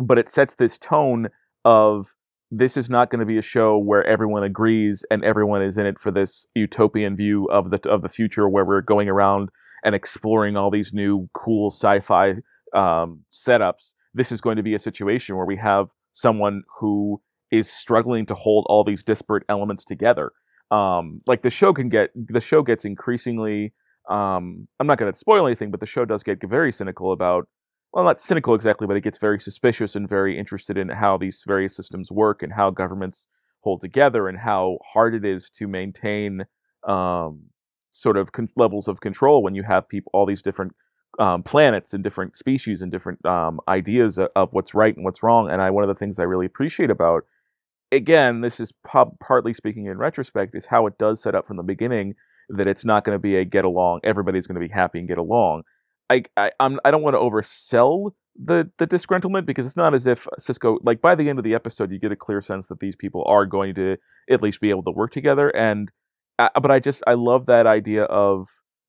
but 0.00 0.18
it 0.18 0.28
sets 0.28 0.54
this 0.54 0.78
tone 0.78 1.28
of 1.64 2.14
this 2.50 2.76
is 2.76 2.88
not 2.88 3.10
going 3.10 3.20
to 3.20 3.26
be 3.26 3.38
a 3.38 3.42
show 3.42 3.76
where 3.76 4.04
everyone 4.04 4.42
agrees 4.42 5.04
and 5.10 5.22
everyone 5.22 5.62
is 5.62 5.76
in 5.76 5.86
it 5.86 5.98
for 6.00 6.10
this 6.10 6.46
utopian 6.54 7.16
view 7.16 7.46
of 7.50 7.70
the 7.70 7.88
of 7.88 8.02
the 8.02 8.08
future 8.08 8.48
where 8.48 8.64
we're 8.64 8.80
going 8.80 9.08
around 9.08 9.50
and 9.84 9.94
exploring 9.94 10.56
all 10.56 10.70
these 10.70 10.92
new 10.92 11.28
cool 11.34 11.70
sci-fi 11.70 12.34
um, 12.74 13.22
setups. 13.32 13.92
This 14.14 14.32
is 14.32 14.40
going 14.40 14.56
to 14.56 14.62
be 14.62 14.74
a 14.74 14.78
situation 14.78 15.36
where 15.36 15.46
we 15.46 15.56
have 15.56 15.88
someone 16.12 16.62
who 16.80 17.20
is 17.50 17.70
struggling 17.70 18.26
to 18.26 18.34
hold 18.34 18.66
all 18.68 18.84
these 18.84 19.04
disparate 19.04 19.44
elements 19.48 19.84
together. 19.84 20.32
Um, 20.70 21.22
like 21.26 21.42
the 21.42 21.50
show 21.50 21.72
can 21.72 21.88
get 21.88 22.10
the 22.14 22.40
show 22.40 22.62
gets 22.62 22.84
increasingly. 22.84 23.72
Um, 24.10 24.68
I'm 24.80 24.86
not 24.86 24.98
going 24.98 25.12
to 25.12 25.18
spoil 25.18 25.46
anything, 25.46 25.70
but 25.70 25.80
the 25.80 25.86
show 25.86 26.04
does 26.04 26.22
get 26.22 26.38
very 26.42 26.72
cynical 26.72 27.12
about 27.12 27.48
well, 27.92 28.04
not 28.04 28.20
cynical 28.20 28.54
exactly, 28.54 28.86
but 28.86 28.96
it 28.96 29.02
gets 29.02 29.18
very 29.18 29.40
suspicious 29.40 29.96
and 29.96 30.08
very 30.08 30.38
interested 30.38 30.76
in 30.76 30.88
how 30.90 31.16
these 31.16 31.42
various 31.46 31.74
systems 31.74 32.12
work 32.12 32.42
and 32.42 32.52
how 32.52 32.70
governments 32.70 33.26
hold 33.60 33.80
together 33.80 34.28
and 34.28 34.38
how 34.38 34.78
hard 34.92 35.14
it 35.14 35.24
is 35.24 35.50
to 35.50 35.66
maintain 35.66 36.44
um, 36.86 37.44
sort 37.90 38.16
of 38.16 38.32
con- 38.32 38.48
levels 38.56 38.88
of 38.88 39.00
control 39.00 39.42
when 39.42 39.54
you 39.54 39.62
have 39.62 39.88
people, 39.88 40.10
all 40.12 40.26
these 40.26 40.42
different 40.42 40.72
um, 41.18 41.42
planets 41.42 41.94
and 41.94 42.04
different 42.04 42.36
species 42.36 42.82
and 42.82 42.92
different 42.92 43.24
um, 43.24 43.58
ideas 43.66 44.18
of, 44.18 44.28
of, 44.36 44.52
what's 44.52 44.74
right 44.74 44.94
and 44.94 45.04
what's 45.04 45.22
wrong. 45.22 45.50
And 45.50 45.60
I, 45.60 45.70
one 45.70 45.82
of 45.82 45.88
the 45.88 45.98
things 45.98 46.18
I 46.18 46.24
really 46.24 46.46
appreciate 46.46 46.90
about, 46.90 47.24
again, 47.92 48.40
this 48.40 48.60
is 48.60 48.72
pub- 48.86 49.18
partly 49.20 49.52
speaking 49.52 49.86
in 49.86 49.98
retrospect, 49.98 50.54
is 50.54 50.66
how 50.66 50.86
it 50.86 50.98
does 50.98 51.22
set 51.22 51.34
up 51.34 51.46
from 51.46 51.56
the 51.56 51.62
beginning 51.62 52.14
that 52.50 52.66
it's 52.66 52.84
not 52.84 53.04
going 53.04 53.14
to 53.14 53.20
be 53.20 53.36
a 53.36 53.44
get 53.44 53.64
along. 53.64 54.00
Everybody's 54.04 54.46
going 54.46 54.60
to 54.60 54.66
be 54.66 54.72
happy 54.72 54.98
and 54.98 55.08
get 55.08 55.18
along 55.18 55.62
I, 56.10 56.22
I 56.36 56.50
I'm 56.60 56.80
I 56.84 56.90
don't 56.90 57.02
want 57.02 57.14
to 57.14 57.20
oversell 57.20 58.12
the 58.36 58.70
the 58.78 58.86
disgruntlement 58.86 59.46
because 59.46 59.66
it's 59.66 59.76
not 59.76 59.94
as 59.94 60.06
if 60.06 60.26
Sisko 60.38 60.78
like 60.82 61.00
by 61.00 61.14
the 61.14 61.28
end 61.28 61.38
of 61.38 61.44
the 61.44 61.54
episode 61.54 61.90
you 61.90 61.98
get 61.98 62.12
a 62.12 62.16
clear 62.16 62.40
sense 62.40 62.68
that 62.68 62.80
these 62.80 62.96
people 62.96 63.24
are 63.26 63.46
going 63.46 63.74
to 63.74 63.96
at 64.30 64.42
least 64.42 64.60
be 64.60 64.70
able 64.70 64.84
to 64.84 64.90
work 64.90 65.12
together 65.12 65.54
and 65.56 65.90
uh, 66.38 66.48
but 66.60 66.70
I 66.70 66.78
just 66.78 67.02
I 67.06 67.14
love 67.14 67.46
that 67.46 67.66
idea 67.66 68.04
of 68.04 68.46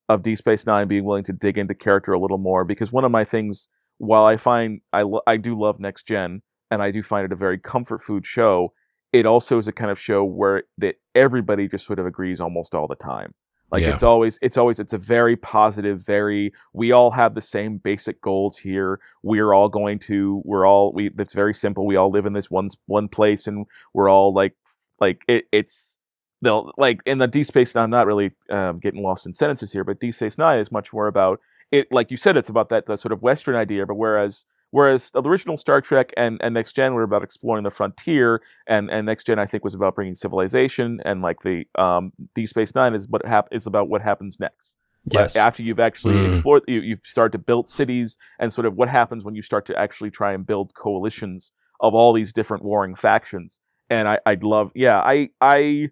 of 0.08 0.24
Deep 0.24 0.38
Space 0.38 0.66
Nine 0.66 0.88
being 0.88 1.04
willing 1.04 1.24
to 1.26 1.34
dig 1.34 1.58
into 1.58 1.74
character 1.74 2.14
a 2.14 2.20
little 2.20 2.38
more 2.38 2.64
because 2.64 2.92
one 2.92 3.06
of 3.06 3.12
my 3.12 3.26
things 3.26 3.68
while 3.98 4.26
I 4.26 4.38
find 4.38 4.82
I 4.94 5.02
lo- 5.02 5.22
I 5.28 5.38
do 5.38 5.60
love 5.60 5.80
Next 5.80 6.08
Gen 6.08 6.42
and 6.72 6.82
I 6.82 6.92
do 6.92 7.04
find 7.04 7.26
it 7.26 7.32
a 7.32 7.36
very 7.36 7.60
comfort 7.60 8.02
food 8.04 8.26
show 8.26 8.74
it 9.12 9.26
also 9.26 9.58
is 9.58 9.68
a 9.68 9.72
kind 9.72 9.92
of 9.92 10.00
show 10.00 10.24
where 10.24 10.64
that 10.78 10.96
everybody 11.16 11.68
just 11.68 11.86
sort 11.86 12.00
of 12.00 12.06
agrees 12.06 12.40
almost 12.40 12.76
all 12.76 12.88
the 12.88 12.96
time 12.96 13.34
like 13.72 13.84
yeah. 13.84 13.94
it's 13.94 14.04
always 14.04 14.40
it's 14.42 14.58
always 14.58 14.80
it's 14.80 14.94
a 14.94 14.98
very 14.98 15.36
positive, 15.36 16.04
very 16.04 16.52
we 16.74 16.92
all 16.92 17.12
have 17.12 17.36
the 17.36 17.42
same 17.42 17.78
basic 17.78 18.20
goals 18.22 18.58
here. 18.58 19.00
We're 19.22 19.54
all 19.54 19.70
going 19.70 20.00
to 20.00 20.42
we're 20.44 20.66
all 20.66 20.92
we 20.92 21.12
it's 21.20 21.34
very 21.36 21.54
simple. 21.54 21.86
We 21.86 21.96
all 21.96 22.12
live 22.12 22.26
in 22.26 22.34
this 22.34 22.50
one 22.50 22.70
one 22.88 23.08
place 23.08 23.46
and 23.46 23.68
we're 23.94 24.10
all 24.10 24.34
like 24.34 24.56
like 25.00 25.22
it, 25.28 25.46
it's 25.52 25.94
they'll 26.42 26.72
like 26.78 27.02
in 27.06 27.20
the 27.20 27.28
D 27.28 27.44
Space 27.44 27.76
Nine, 27.76 27.86
I'm 27.86 27.90
not 27.92 28.08
really 28.08 28.32
um, 28.50 28.80
getting 28.80 29.04
lost 29.04 29.28
in 29.28 29.36
sentences 29.36 29.72
here, 29.72 29.84
but 29.84 30.00
D 30.00 30.12
Space 30.12 30.40
Nine 30.40 30.60
is 30.60 30.72
much 30.72 30.92
more 30.92 31.08
about 31.08 31.40
it. 31.72 31.88
Like 31.92 32.10
you 32.10 32.18
said, 32.18 32.38
it's 32.38 32.50
about 32.50 32.70
that 32.70 32.88
the 32.88 32.98
sort 32.98 33.12
of 33.12 33.22
Western 33.22 33.56
idea, 33.56 33.86
but 33.86 33.96
whereas 33.96 34.46
Whereas 34.72 35.10
the 35.12 35.22
original 35.22 35.58
Star 35.58 35.82
Trek 35.82 36.14
and, 36.16 36.40
and 36.44 36.54
Next 36.54 36.74
Gen 36.74 36.94
were 36.94 37.04
about 37.04 37.24
exploring 37.24 37.64
the 37.64 37.72
frontier, 37.72 38.42
and, 38.68 38.90
and 38.90 39.06
Next 39.06 39.26
Gen 39.26 39.40
I 39.40 39.46
think 39.46 39.64
was 39.64 39.74
about 39.74 39.96
bringing 39.96 40.16
civilization, 40.16 41.00
and 41.06 41.22
like 41.22 41.38
the 41.44 41.66
um, 41.76 42.12
Deep 42.36 42.48
Space 42.48 42.76
Nine 42.76 42.94
is 42.94 43.08
what 43.08 43.26
hap- 43.26 43.48
is 43.52 43.66
about 43.66 43.90
what 43.90 44.02
happens 44.02 44.40
next. 44.40 44.70
Yes. 45.06 45.36
after 45.38 45.64
you've 45.64 45.80
actually 45.80 46.16
mm. 46.16 46.32
explored, 46.32 46.64
you 46.68 46.82
you 46.82 46.98
start 47.04 47.32
to 47.32 47.38
build 47.40 47.68
cities, 47.68 48.18
and 48.40 48.54
sort 48.54 48.68
of 48.68 48.76
what 48.76 48.90
happens 48.90 49.24
when 49.24 49.34
you 49.34 49.42
start 49.42 49.66
to 49.68 49.80
actually 49.80 50.12
try 50.12 50.34
and 50.34 50.46
build 50.46 50.74
coalitions 50.76 51.52
of 51.80 51.96
all 51.96 52.14
these 52.14 52.34
different 52.34 52.64
warring 52.64 52.96
factions. 52.96 53.60
And 53.90 54.08
I 54.08 54.20
I'd 54.26 54.44
love, 54.44 54.72
yeah, 54.76 55.00
I 55.00 55.30
I 55.42 55.90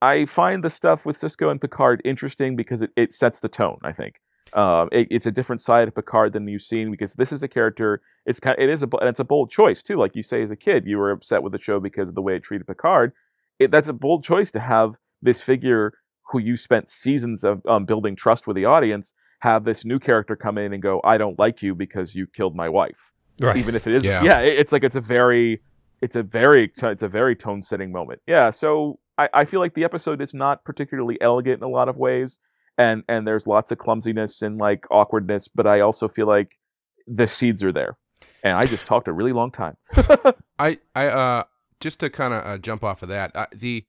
I 0.00 0.26
find 0.26 0.64
the 0.64 0.70
stuff 0.70 1.04
with 1.04 1.18
Sisko 1.18 1.50
and 1.50 1.60
Picard 1.60 2.00
interesting 2.04 2.56
because 2.56 2.80
it, 2.80 2.90
it 2.96 3.12
sets 3.12 3.40
the 3.40 3.48
tone. 3.48 3.78
I 3.82 3.92
think 3.92 4.14
um, 4.54 4.88
it, 4.92 5.08
it's 5.10 5.26
a 5.26 5.30
different 5.30 5.60
side 5.60 5.88
of 5.88 5.94
Picard 5.94 6.32
than 6.32 6.46
you've 6.46 6.62
seen 6.62 6.90
because 6.90 7.14
this 7.14 7.32
is 7.32 7.42
a 7.42 7.48
character. 7.48 8.00
It's 8.26 8.40
kind. 8.40 8.56
Of, 8.56 8.62
it 8.62 8.70
is 8.70 8.82
a. 8.82 8.88
And 9.00 9.08
it's 9.08 9.20
a 9.20 9.24
bold 9.24 9.50
choice 9.50 9.82
too. 9.82 9.96
Like 9.96 10.14
you 10.14 10.22
say, 10.22 10.42
as 10.42 10.50
a 10.50 10.56
kid, 10.56 10.86
you 10.86 10.98
were 10.98 11.10
upset 11.10 11.42
with 11.42 11.52
the 11.52 11.60
show 11.60 11.80
because 11.80 12.08
of 12.08 12.14
the 12.14 12.22
way 12.22 12.36
it 12.36 12.42
treated 12.42 12.66
Picard. 12.66 13.12
It, 13.58 13.70
that's 13.70 13.88
a 13.88 13.92
bold 13.92 14.24
choice 14.24 14.50
to 14.52 14.60
have 14.60 14.94
this 15.22 15.40
figure 15.40 15.94
who 16.30 16.38
you 16.38 16.56
spent 16.56 16.88
seasons 16.88 17.44
of 17.44 17.64
um, 17.66 17.84
building 17.84 18.16
trust 18.16 18.46
with 18.46 18.56
the 18.56 18.64
audience 18.64 19.12
have 19.40 19.64
this 19.64 19.84
new 19.84 19.98
character 19.98 20.36
come 20.36 20.56
in 20.56 20.72
and 20.72 20.82
go, 20.82 21.00
"I 21.04 21.18
don't 21.18 21.38
like 21.38 21.62
you 21.62 21.74
because 21.74 22.14
you 22.14 22.26
killed 22.26 22.54
my 22.54 22.68
wife." 22.68 23.12
Right. 23.42 23.56
Even 23.56 23.74
if 23.74 23.86
it 23.86 23.94
is, 23.94 24.04
yeah, 24.04 24.22
yeah 24.22 24.40
it, 24.40 24.58
it's 24.60 24.72
like 24.72 24.84
it's 24.84 24.94
a 24.94 25.00
very, 25.00 25.60
it's 26.00 26.14
a 26.14 26.22
very, 26.22 26.72
it's 26.80 27.02
a 27.02 27.08
very 27.08 27.34
tone 27.34 27.62
setting 27.62 27.90
moment. 27.90 28.20
Yeah. 28.26 28.50
So 28.50 29.00
I, 29.18 29.28
I 29.34 29.44
feel 29.44 29.60
like 29.60 29.74
the 29.74 29.84
episode 29.84 30.22
is 30.22 30.34
not 30.34 30.64
particularly 30.64 31.20
elegant 31.20 31.58
in 31.58 31.64
a 31.64 31.68
lot 31.68 31.88
of 31.88 31.96
ways 31.96 32.38
and 32.78 33.02
and 33.08 33.26
there's 33.26 33.46
lots 33.46 33.70
of 33.70 33.78
clumsiness 33.78 34.42
and 34.42 34.58
like 34.58 34.84
awkwardness 34.90 35.48
but 35.48 35.66
i 35.66 35.80
also 35.80 36.08
feel 36.08 36.26
like 36.26 36.58
the 37.06 37.28
seeds 37.28 37.62
are 37.62 37.72
there 37.72 37.96
and 38.42 38.56
i 38.56 38.64
just 38.64 38.86
talked 38.86 39.08
a 39.08 39.12
really 39.12 39.32
long 39.32 39.50
time. 39.50 39.76
I 40.58 40.78
i 40.94 41.06
uh 41.06 41.44
just 41.80 42.00
to 42.00 42.10
kind 42.10 42.32
of 42.32 42.46
uh, 42.46 42.58
jump 42.58 42.82
off 42.82 43.02
of 43.02 43.08
that 43.08 43.34
uh, 43.34 43.46
the 43.52 43.84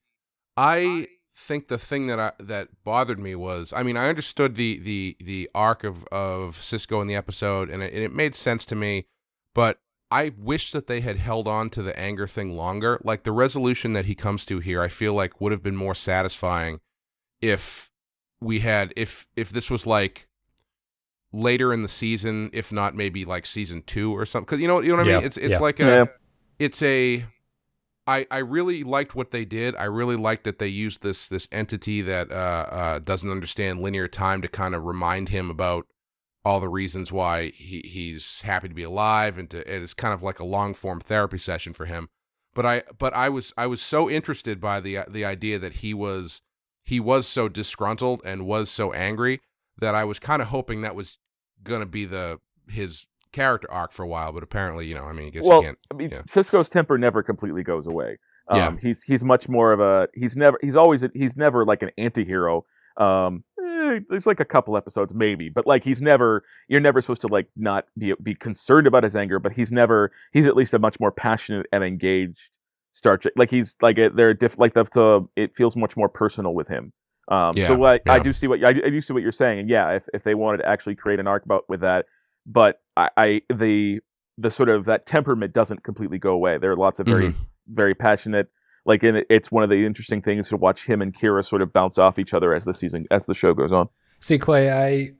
i 0.58 1.08
think 1.36 1.68
the 1.68 1.78
thing 1.78 2.08
that 2.08 2.20
I, 2.20 2.32
that 2.40 2.70
bothered 2.84 3.20
me 3.20 3.36
was 3.36 3.74
I 3.74 3.84
mean 3.84 3.98
I 3.98 4.08
understood 4.08 4.56
the 4.56 4.80
the 4.80 5.18
the 5.20 5.50
arc 5.54 5.84
of 5.84 6.06
of 6.06 6.58
Sisko 6.58 7.02
in 7.02 7.08
the 7.08 7.16
episode 7.16 7.70
and 7.70 7.84
it, 7.84 7.94
and 7.94 8.04
it 8.04 8.14
made 8.14 8.36
sense 8.36 8.64
to 8.66 8.76
me 8.76 9.06
but 9.54 9.80
I 10.12 10.32
wish 10.38 10.72
that 10.72 10.88
they 10.88 11.02
had 11.02 11.18
held 11.18 11.48
on 11.48 11.70
to 11.72 11.82
the 11.82 11.98
anger 12.00 12.28
thing 12.28 12.56
longer. 12.56 13.02
Like 13.04 13.24
the 13.24 13.32
resolution 13.32 13.94
that 13.94 14.06
he 14.06 14.16
comes 14.16 14.46
to 14.46 14.60
here 14.60 14.82
I 14.82 14.88
feel 14.88 15.14
like 15.14 15.42
would 15.42 15.52
have 15.52 15.64
been 15.64 15.76
more 15.76 15.96
satisfying 15.96 16.80
if 17.42 17.92
we 18.42 18.60
had 18.60 18.94
if 18.96 19.28
if 19.36 19.50
this 19.50 19.70
was 19.70 19.86
like 19.86 20.28
later 21.36 21.74
in 21.74 21.82
the 21.82 21.88
season, 21.88 22.50
if 22.54 22.72
not 22.72 22.96
maybe 22.96 23.26
like 23.26 23.46
season 23.46 23.84
two 23.86 24.16
or 24.16 24.26
something. 24.26 24.46
Because 24.46 24.62
you 24.62 24.68
know 24.68 24.82
you 24.82 24.90
know 24.90 24.98
what 24.98 25.08
I 25.08 25.16
mean. 25.16 25.26
It's 25.26 25.38
it's 25.38 25.54
yeah. 25.54 25.60
like 25.60 25.80
a 25.80 25.84
yeah. 25.84 26.06
it's 26.60 26.82
a. 26.82 27.26
I, 28.08 28.28
I 28.30 28.38
really 28.38 28.84
liked 28.84 29.16
what 29.16 29.32
they 29.32 29.46
did. 29.46 29.76
I 29.76 29.86
really 29.86 30.16
liked 30.16 30.44
that 30.44 30.60
they 30.60 30.68
used 30.68 31.02
this 31.02 31.28
this 31.28 31.48
entity 31.52 32.02
that 32.02 32.32
uh, 32.32 32.66
uh, 32.70 33.00
doesn't 33.00 33.30
understand 33.30 33.82
linear 33.82 34.08
time 34.08 34.44
to 34.44 34.48
kind 34.48 34.76
of 34.76 34.84
remind 34.84 35.30
him 35.30 35.50
about 35.50 35.88
all 36.44 36.60
the 36.60 36.70
reasons 36.70 37.12
why 37.12 37.50
he, 37.50 37.82
he's 37.84 38.42
happy 38.42 38.68
to 38.68 38.76
be 38.76 38.84
alive, 38.84 39.40
and 39.40 39.50
to 39.50 39.58
it's 39.76 39.96
kind 39.96 40.14
of 40.14 40.22
like 40.22 40.40
a 40.40 40.46
long 40.46 40.76
form 40.76 41.00
therapy 41.00 41.40
session 41.40 41.74
for 41.74 41.86
him. 41.86 42.10
But 42.54 42.66
I 42.66 42.84
but 42.98 43.14
I 43.16 43.28
was 43.30 43.52
I 43.58 43.66
was 43.66 43.82
so 43.82 44.08
interested 44.08 44.62
by 44.62 44.80
the 44.80 45.00
the 45.10 45.26
idea 45.26 45.58
that 45.58 45.74
he 45.74 45.94
was 45.96 46.42
he 46.86 47.00
was 47.00 47.28
so 47.28 47.50
disgruntled 47.50 48.22
and 48.24 48.46
was 48.46 48.70
so 48.70 48.94
angry 48.94 49.42
that 49.80 49.96
I 49.96 50.06
was 50.06 50.20
kind 50.20 50.42
of 50.42 50.50
hoping 50.50 50.82
that 50.82 50.96
was 50.96 51.18
going 51.64 51.82
to 51.82 51.86
be 51.86 52.06
the 52.06 52.40
his 52.70 53.08
character 53.32 53.70
arc 53.70 53.92
for 53.92 54.04
a 54.04 54.08
while, 54.08 54.32
but 54.32 54.44
apparently, 54.44 54.88
you 54.88 54.96
know, 54.96 55.04
I 55.04 55.12
mean, 55.12 55.28
I 55.28 55.30
guess 55.32 55.46
well, 55.46 55.62
can't. 55.62 55.78
I 55.92 55.96
mean, 55.96 56.10
yeah. 56.12 56.22
Sisko's 56.22 56.70
temper 56.70 56.98
never 56.98 57.22
completely 57.22 57.64
goes 57.64 57.86
away. 57.86 58.18
Um, 58.48 58.60
yeah. 58.60 58.76
he's 58.80 59.02
he's 59.02 59.24
much 59.24 59.50
more 59.50 59.74
of 59.74 59.80
a 59.80 60.08
he's 60.14 60.38
never 60.38 60.60
he's 60.62 60.76
always 60.76 61.04
he's 61.14 61.36
never 61.36 61.66
like 61.66 61.82
an 61.82 61.90
anti-hero. 61.98 62.64
Um, 62.98 63.44
eh, 63.60 64.00
there's 64.08 64.28
like 64.28 64.40
a 64.40 64.46
couple 64.46 64.78
episodes 64.78 65.14
maybe, 65.14 65.50
but 65.50 65.66
like 65.66 65.84
he's 65.84 66.00
never 66.00 66.44
you're 66.68 66.80
never 66.80 67.02
supposed 67.02 67.22
to 67.22 67.28
like 67.28 67.48
not 67.56 67.86
be 67.98 68.14
be 68.22 68.36
concerned 68.36 68.86
about 68.86 69.04
his 69.04 69.16
anger, 69.16 69.40
but 69.40 69.54
he's 69.54 69.72
never 69.72 70.12
he's 70.32 70.46
at 70.46 70.56
least 70.56 70.76
a 70.76 70.80
much 70.80 71.00
more 71.00 71.12
passionate 71.12 71.66
and 71.74 71.84
engaged 71.84 72.50
Star 72.96 73.18
Trek. 73.18 73.34
Like 73.36 73.52
he's 73.52 73.76
like 73.82 73.98
they're 73.98 74.34
diff, 74.34 74.58
like 74.58 74.74
the, 74.74 74.86
the 74.94 75.28
it 75.36 75.56
feels 75.56 75.76
much 75.76 75.98
more 75.98 76.08
personal 76.10 76.54
with 76.54 76.70
him. 76.70 76.94
Um, 77.28 77.52
yeah, 77.56 77.68
so 77.68 77.76
what, 77.76 78.02
yeah. 78.06 78.14
I 78.14 78.20
do 78.20 78.32
see 78.32 78.48
what 78.48 78.64
I, 78.64 78.70
I, 78.70 78.90
do 78.90 79.02
see 79.02 79.12
what 79.12 79.22
you're 79.22 79.32
saying, 79.34 79.60
and 79.60 79.70
yeah, 79.70 79.92
if 79.92 80.08
if 80.14 80.24
they 80.24 80.34
wanted 80.34 80.60
to 80.60 80.68
actually 80.68 80.96
create 80.96 81.20
an 81.20 81.28
arc 81.28 81.44
about 81.44 81.66
with 81.68 81.82
that, 81.82 82.06
but 82.46 82.80
I, 82.96 83.10
I 83.18 83.42
the 83.54 84.00
the 84.38 84.50
sort 84.50 84.70
of 84.70 84.86
that 84.86 85.06
temperament 85.06 85.54
doesn't 85.54 85.84
completely 85.84 86.20
go 86.20 86.32
away. 86.32 86.58
There 86.58 86.72
are 86.72 86.78
lots 86.78 87.00
of 87.00 87.06
very 87.06 87.28
mm-hmm. 87.28 87.44
very 87.68 87.96
passionate. 87.96 88.48
Like 88.86 89.04
it, 89.04 89.26
it's 89.30 89.52
one 89.52 89.64
of 89.64 89.70
the 89.70 89.86
interesting 89.86 90.22
things 90.22 90.48
to 90.50 90.58
watch 90.58 90.86
him 90.86 91.02
and 91.02 91.14
Kira 91.14 91.44
sort 91.44 91.62
of 91.62 91.74
bounce 91.74 91.98
off 91.98 92.18
each 92.18 92.34
other 92.34 92.54
as 92.54 92.64
the 92.64 92.74
season 92.74 93.08
as 93.12 93.26
the 93.26 93.34
show 93.34 93.54
goes 93.54 93.74
on. 93.74 93.90
See, 94.22 94.38
Clay, 94.38 94.72
I 94.72 95.16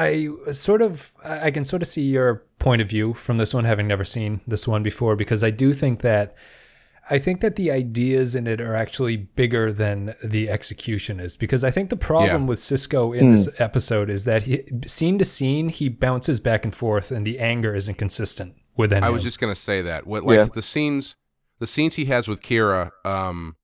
I 0.00 0.28
sort 0.52 0.80
of 0.80 1.12
I 1.24 1.50
can 1.50 1.64
sort 1.64 1.82
of 1.82 1.88
see 1.88 2.02
your 2.02 2.44
point 2.60 2.82
of 2.82 2.88
view 2.88 3.14
from 3.14 3.38
this 3.38 3.52
one, 3.52 3.64
having 3.64 3.88
never 3.88 4.04
seen 4.04 4.42
this 4.46 4.68
one 4.68 4.84
before, 4.84 5.16
because 5.16 5.42
I 5.42 5.50
do 5.50 5.72
think 5.72 6.02
that 6.02 6.36
I 7.10 7.18
think 7.18 7.40
that 7.40 7.56
the 7.56 7.72
ideas 7.72 8.36
in 8.36 8.46
it 8.46 8.60
are 8.60 8.76
actually 8.76 9.16
bigger 9.16 9.72
than 9.72 10.14
the 10.22 10.48
execution 10.48 11.18
is 11.18 11.36
because 11.36 11.64
I 11.64 11.70
think 11.70 11.90
the 11.90 11.96
problem 11.96 12.42
yeah. 12.42 12.48
with 12.48 12.60
Sisko 12.60 13.16
in 13.16 13.26
mm. 13.26 13.30
this 13.32 13.48
episode 13.58 14.08
is 14.08 14.24
that 14.24 14.44
he, 14.44 14.64
scene 14.86 15.18
to 15.18 15.24
scene 15.24 15.68
he 15.68 15.88
bounces 15.88 16.38
back 16.38 16.64
and 16.64 16.74
forth 16.74 17.10
and 17.10 17.26
the 17.26 17.40
anger 17.40 17.74
isn't 17.74 17.96
consistent 17.96 18.54
within. 18.76 19.02
I 19.02 19.10
was 19.10 19.24
just 19.24 19.40
gonna 19.40 19.56
say 19.56 19.82
that. 19.82 20.06
What 20.06 20.22
like 20.22 20.38
Yeah. 20.38 20.44
the 20.44 20.62
scenes, 20.62 21.16
the 21.58 21.66
scenes 21.66 21.96
he 21.96 22.04
has 22.06 22.28
with 22.28 22.42
Kira, 22.42 22.92
um, 23.04 23.56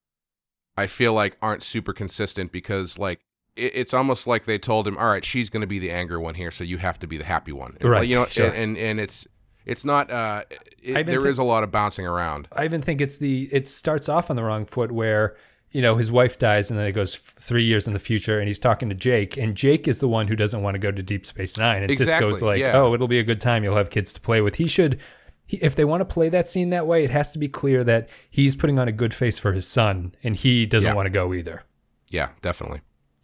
I 0.77 0.89
feel 0.89 1.13
like 1.13 1.37
aren't 1.41 1.63
super 1.63 1.93
consistent 1.93 2.51
because 2.51 2.99
like 2.99 3.21
it, 3.55 3.73
it's 3.75 3.95
almost 3.95 4.27
like 4.27 4.45
they 4.45 4.59
told 4.59 4.89
him, 4.89 4.99
all 4.99 5.07
right, 5.07 5.25
she's 5.25 5.51
gonna 5.51 5.69
be 5.69 5.79
the 5.79 5.93
anger 5.93 6.21
one 6.21 6.35
here, 6.35 6.51
so 6.51 6.65
you 6.65 6.79
have 6.79 6.99
to 6.99 7.07
be 7.07 7.17
the 7.17 7.25
happy 7.25 7.53
one, 7.53 7.77
And, 7.81 7.85
like, 7.85 7.93
Right, 7.93 8.09
You 8.09 8.17
know, 8.17 8.27
sure. 8.27 8.47
and, 8.47 8.57
and 8.57 8.77
and 8.77 9.01
it's 9.01 9.27
it's 9.67 9.85
not. 9.85 10.11
Uh, 10.11 10.45
it, 10.83 11.05
there 11.05 11.27
is 11.27 11.39
a 11.39 11.43
lot 11.45 11.63
of 11.65 11.71
bouncing 11.71 12.07
around. 12.07 12.49
I 12.53 12.65
even 12.65 12.81
think 12.83 13.01
it's 13.01 13.19
the 13.19 13.49
it 13.53 13.69
starts 13.69 14.09
off 14.09 14.31
on 14.31 14.37
the 14.37 14.45
wrong 14.45 14.65
foot 14.65 14.93
where 14.93 15.37
you 15.73 15.83
know 15.83 15.97
his 15.97 16.11
wife 16.13 16.39
dies 16.39 16.71
and 16.71 16.79
then 16.79 16.87
it 16.87 16.93
goes 16.93 17.17
f- 17.17 17.35
three 17.39 17.65
years 17.65 17.87
in 17.87 17.93
the 17.93 17.99
future 17.99 18.39
and 18.39 18.47
he's 18.49 18.59
talking 18.59 18.89
to 18.89 18.95
Jake 18.95 19.37
and 19.37 19.55
Jake 19.57 19.87
is 19.89 19.99
the 19.99 20.09
one 20.09 20.29
who 20.29 20.37
doesn't 20.37 20.63
want 20.63 20.75
to 20.77 20.79
go 20.79 20.91
to 20.93 21.03
Deep 21.03 21.27
Space 21.27 21.59
Nine 21.59 21.83
and 21.83 21.91
Exactly, 21.91 22.29
Sisko's 22.33 22.41
like 22.43 22.61
yeah. 22.61 22.79
oh 22.79 22.95
it'll 22.95 23.09
be 23.09 23.19
a 23.19 23.25
good 23.25 23.41
time 23.41 23.65
you'll 23.65 23.77
have 23.77 23.91
kids 23.91 24.13
to 24.15 24.21
play 24.21 24.41
with 24.41 24.55
he 24.55 24.69
should 24.69 25.01
he, 25.45 25.57
if 25.59 25.75
they 25.75 25.85
want 25.85 26.01
to 26.01 26.05
play 26.07 26.29
that 26.31 26.47
scene 26.49 26.71
that 26.71 26.87
way 26.87 27.03
it 27.05 27.11
has 27.11 27.31
to 27.33 27.39
be 27.39 27.49
clear 27.49 27.83
that 27.85 28.09
he's 28.31 28.55
putting 28.57 28.79
on 28.79 28.87
a 28.89 28.93
good 28.93 29.13
face 29.13 29.39
for 29.41 29.53
his 29.53 29.67
son 29.67 30.15
and 30.23 30.37
he 30.37 30.65
doesn't 30.67 30.89
Yeah. 30.89 30.95
want 30.95 31.07
to 31.07 31.11
go 31.11 31.35
either. 31.35 31.65
Yeah, 32.11 32.31
definitely. 32.41 32.81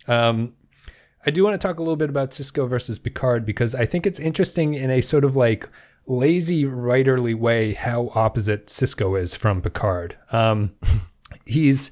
Um, 0.09 0.55
I 1.25 1.31
do 1.31 1.45
want 1.45 1.59
to 1.59 1.65
talk 1.67 1.79
a 1.79 1.83
little 1.83 1.97
bit 1.97 2.11
about 2.11 2.33
Sisko 2.33 2.69
versus 2.69 2.99
Picard 2.99 3.47
because 3.47 3.75
I 3.77 3.87
think 3.87 4.05
it's 4.07 4.19
interesting 4.19 4.75
in 4.75 4.91
a 4.91 5.01
sort 5.01 5.25
of 5.25 5.37
like 5.37 5.69
lazy 6.07 6.65
writerly 6.65 7.35
way 7.35 7.73
how 7.73 8.11
opposite 8.15 8.67
Sisko 8.67 9.21
is 9.21 9.37
from 9.37 9.63
Picard. 9.63 10.17
Um, 10.31 10.73
he's 11.47 11.91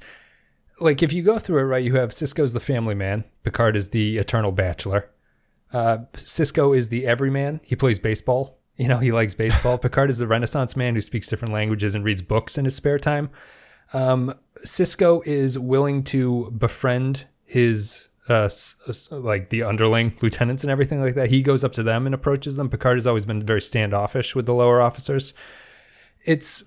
like 0.79 1.03
if 1.03 1.13
you 1.13 1.21
go 1.21 1.39
through 1.39 1.59
it 1.59 1.63
right, 1.63 1.83
you 1.83 1.95
have 1.95 2.09
Sisko's 2.09 2.53
the 2.53 2.59
family 2.59 2.95
man, 2.95 3.23
Picard 3.43 3.75
is 3.75 3.89
the 3.89 4.17
eternal 4.17 4.51
bachelor. 4.51 5.09
Uh, 5.73 5.99
Sisko 6.13 6.77
is 6.77 6.89
the 6.89 7.07
everyman. 7.07 7.61
He 7.63 7.75
plays 7.75 7.99
baseball. 7.99 8.59
You 8.75 8.87
know, 8.87 8.97
he 8.97 9.11
likes 9.11 9.33
baseball. 9.33 9.77
Picard 9.77 10.09
is 10.09 10.17
the 10.17 10.27
Renaissance 10.27 10.75
man 10.75 10.95
who 10.95 11.01
speaks 11.01 11.27
different 11.27 11.53
languages 11.53 11.95
and 11.95 12.03
reads 12.03 12.21
books 12.21 12.57
in 12.57 12.65
his 12.65 12.75
spare 12.75 12.99
time. 12.99 13.29
Um, 13.93 14.33
Sisko 14.65 15.25
is 15.25 15.57
willing 15.57 16.03
to 16.05 16.51
befriend 16.51 17.25
his 17.45 18.09
uh, 18.29 18.45
s- 18.45 18.75
s- 18.87 19.11
like 19.11 19.49
the 19.49 19.63
underling 19.63 20.15
lieutenants 20.21 20.63
and 20.63 20.71
everything 20.71 21.01
like 21.01 21.15
that. 21.15 21.29
He 21.29 21.41
goes 21.41 21.63
up 21.63 21.71
to 21.73 21.83
them 21.83 22.05
and 22.05 22.13
approaches 22.15 22.55
them. 22.55 22.69
Picard 22.69 22.97
has 22.97 23.07
always 23.07 23.25
been 23.25 23.43
very 23.43 23.61
standoffish 23.61 24.35
with 24.35 24.45
the 24.45 24.53
lower 24.53 24.81
officers. 24.81 25.33
It's 26.23 26.63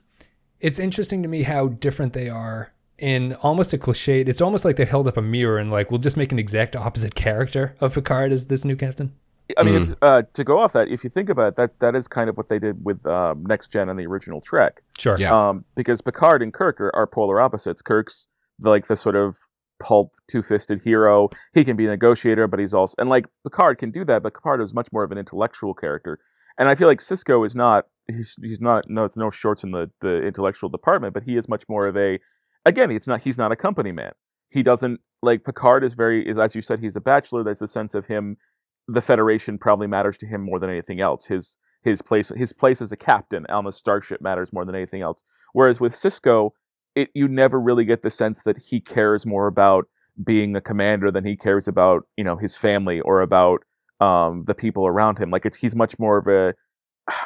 it's 0.61 0.79
interesting 0.79 1.23
to 1.23 1.29
me 1.29 1.43
how 1.43 1.69
different 1.69 2.13
they 2.13 2.29
are 2.29 2.73
in 2.99 3.35
almost 3.35 3.73
a 3.73 3.79
cliche. 3.79 4.21
It's 4.23 4.41
almost 4.41 4.65
like 4.65 4.77
they 4.77 4.85
held 4.85 5.07
up 5.09 5.17
a 5.17 5.23
mirror 5.23 5.59
and 5.59 5.71
like 5.71 5.91
we'll 5.91 6.01
just 6.01 6.17
make 6.17 6.33
an 6.33 6.39
exact 6.39 6.75
opposite 6.77 7.15
character 7.15 7.75
of 7.81 7.95
Picard 7.95 8.33
as 8.33 8.47
this 8.47 8.65
new 8.65 8.77
captain. 8.77 9.13
I 9.59 9.63
mean, 9.63 9.83
it's, 9.83 9.95
uh, 10.01 10.23
to 10.33 10.43
go 10.43 10.59
off 10.59 10.73
that, 10.73 10.89
if 10.89 11.05
you 11.05 11.11
think 11.11 11.29
about 11.29 11.49
it, 11.49 11.57
that 11.57 11.79
that 11.81 11.95
is 11.95 12.09
kind 12.09 12.31
of 12.31 12.37
what 12.39 12.49
they 12.49 12.59
did 12.59 12.83
with 12.83 13.05
um, 13.07 13.45
Next 13.45 13.71
Gen 13.71 13.91
and 13.91 13.99
the 13.99 14.07
original 14.07 14.41
Trek. 14.41 14.83
Sure. 14.99 15.17
Yeah. 15.19 15.49
Um, 15.49 15.67
because 15.77 16.01
Picard 16.01 16.41
and 16.43 16.53
Kirk 16.53 16.81
are, 16.81 16.91
are 16.97 17.07
polar 17.07 17.41
opposites. 17.41 17.83
Kirk's 17.83 18.27
the, 18.59 18.71
like 18.71 18.87
the 18.87 18.97
sort 18.97 19.17
of 19.17 19.37
pulp, 19.81 20.13
two-fisted 20.29 20.83
hero. 20.83 21.29
He 21.53 21.65
can 21.65 21.77
be 21.77 21.87
a 21.87 21.91
negotiator, 21.91 22.47
but 22.47 22.61
he's 22.61 22.75
also 22.75 22.95
and 22.99 23.09
like 23.09 23.27
Picard 23.45 23.79
can 23.79 23.91
do 23.91 24.05
that. 24.05 24.23
But 24.23 24.35
Picard 24.35 24.61
is 24.61 24.75
much 24.75 24.89
more 24.93 25.05
of 25.05 25.13
an 25.13 25.19
intellectual 25.19 25.75
character, 25.75 26.19
and 26.59 26.69
I 26.69 26.75
feel 26.75 26.89
like 26.89 27.01
Sisko 27.01 27.45
is 27.45 27.55
not. 27.55 27.87
He's 28.09 28.37
he's 28.43 28.61
not. 28.61 28.89
No, 28.89 29.05
it's 29.05 29.17
no 29.17 29.31
shorts 29.31 29.65
in 29.65 29.73
the 29.73 29.91
the 30.01 30.23
intellectual 30.23 30.69
department, 30.69 31.15
but 31.15 31.25
he 31.25 31.37
is 31.37 31.49
much 31.49 31.65
more 31.69 31.87
of 31.87 31.97
a. 31.97 32.19
Again, 32.67 32.91
it's 32.91 33.07
not. 33.07 33.23
He's 33.23 33.39
not 33.39 33.53
a 33.53 33.57
company 33.57 33.93
man. 33.93 34.13
He 34.51 34.63
doesn't 34.63 35.01
like 35.23 35.45
Picard 35.45 35.85
is 35.85 35.95
very 35.95 36.29
is 36.29 36.39
as 36.39 36.55
you 36.55 36.63
said. 36.63 36.81
He's 36.81 36.97
a 36.97 37.01
bachelor. 37.01 37.43
There's 37.43 37.63
a 37.63 37.69
sense 37.69 37.95
of 37.95 38.07
him. 38.07 38.37
The 38.87 39.03
Federation 39.03 39.59
probably 39.59 39.87
matters 39.87 40.19
to 40.19 40.27
him 40.27 40.43
more 40.43 40.59
than 40.59 40.71
anything 40.71 41.01
else. 41.01 41.27
His 41.27 41.57
his 41.83 42.03
place 42.03 42.31
his 42.35 42.53
place 42.53 42.81
as 42.81 42.93
a 42.93 42.97
captain 42.97 43.47
on 43.49 43.65
the 43.65 43.73
starship 43.73 44.21
matters 44.21 44.53
more 44.53 44.65
than 44.65 44.75
anything 44.75 45.03
else. 45.03 45.23
Whereas 45.53 45.81
with 45.81 45.95
Sisko, 45.95 46.51
it 46.95 47.09
you 47.15 47.29
never 47.29 47.61
really 47.61 47.85
get 47.85 48.03
the 48.03 48.11
sense 48.11 48.43
that 48.45 48.57
he 48.59 48.81
cares 48.81 49.25
more 49.27 49.47
about 49.47 49.87
being 50.23 50.55
a 50.55 50.61
commander 50.61 51.11
than 51.11 51.25
he 51.25 51.37
cares 51.37 51.67
about 51.69 52.07
you 52.17 52.25
know 52.25 52.37
his 52.37 52.57
family 52.57 53.01
or 53.01 53.21
about 53.21 53.61
um, 54.01 54.45
the 54.47 54.55
people 54.55 54.87
around 54.87 55.19
him. 55.19 55.31
Like 55.31 55.47
it's 55.47 55.57
he's 55.57 55.75
much 55.75 55.99
more 55.99 56.19
of 56.19 56.27
a 56.29 56.55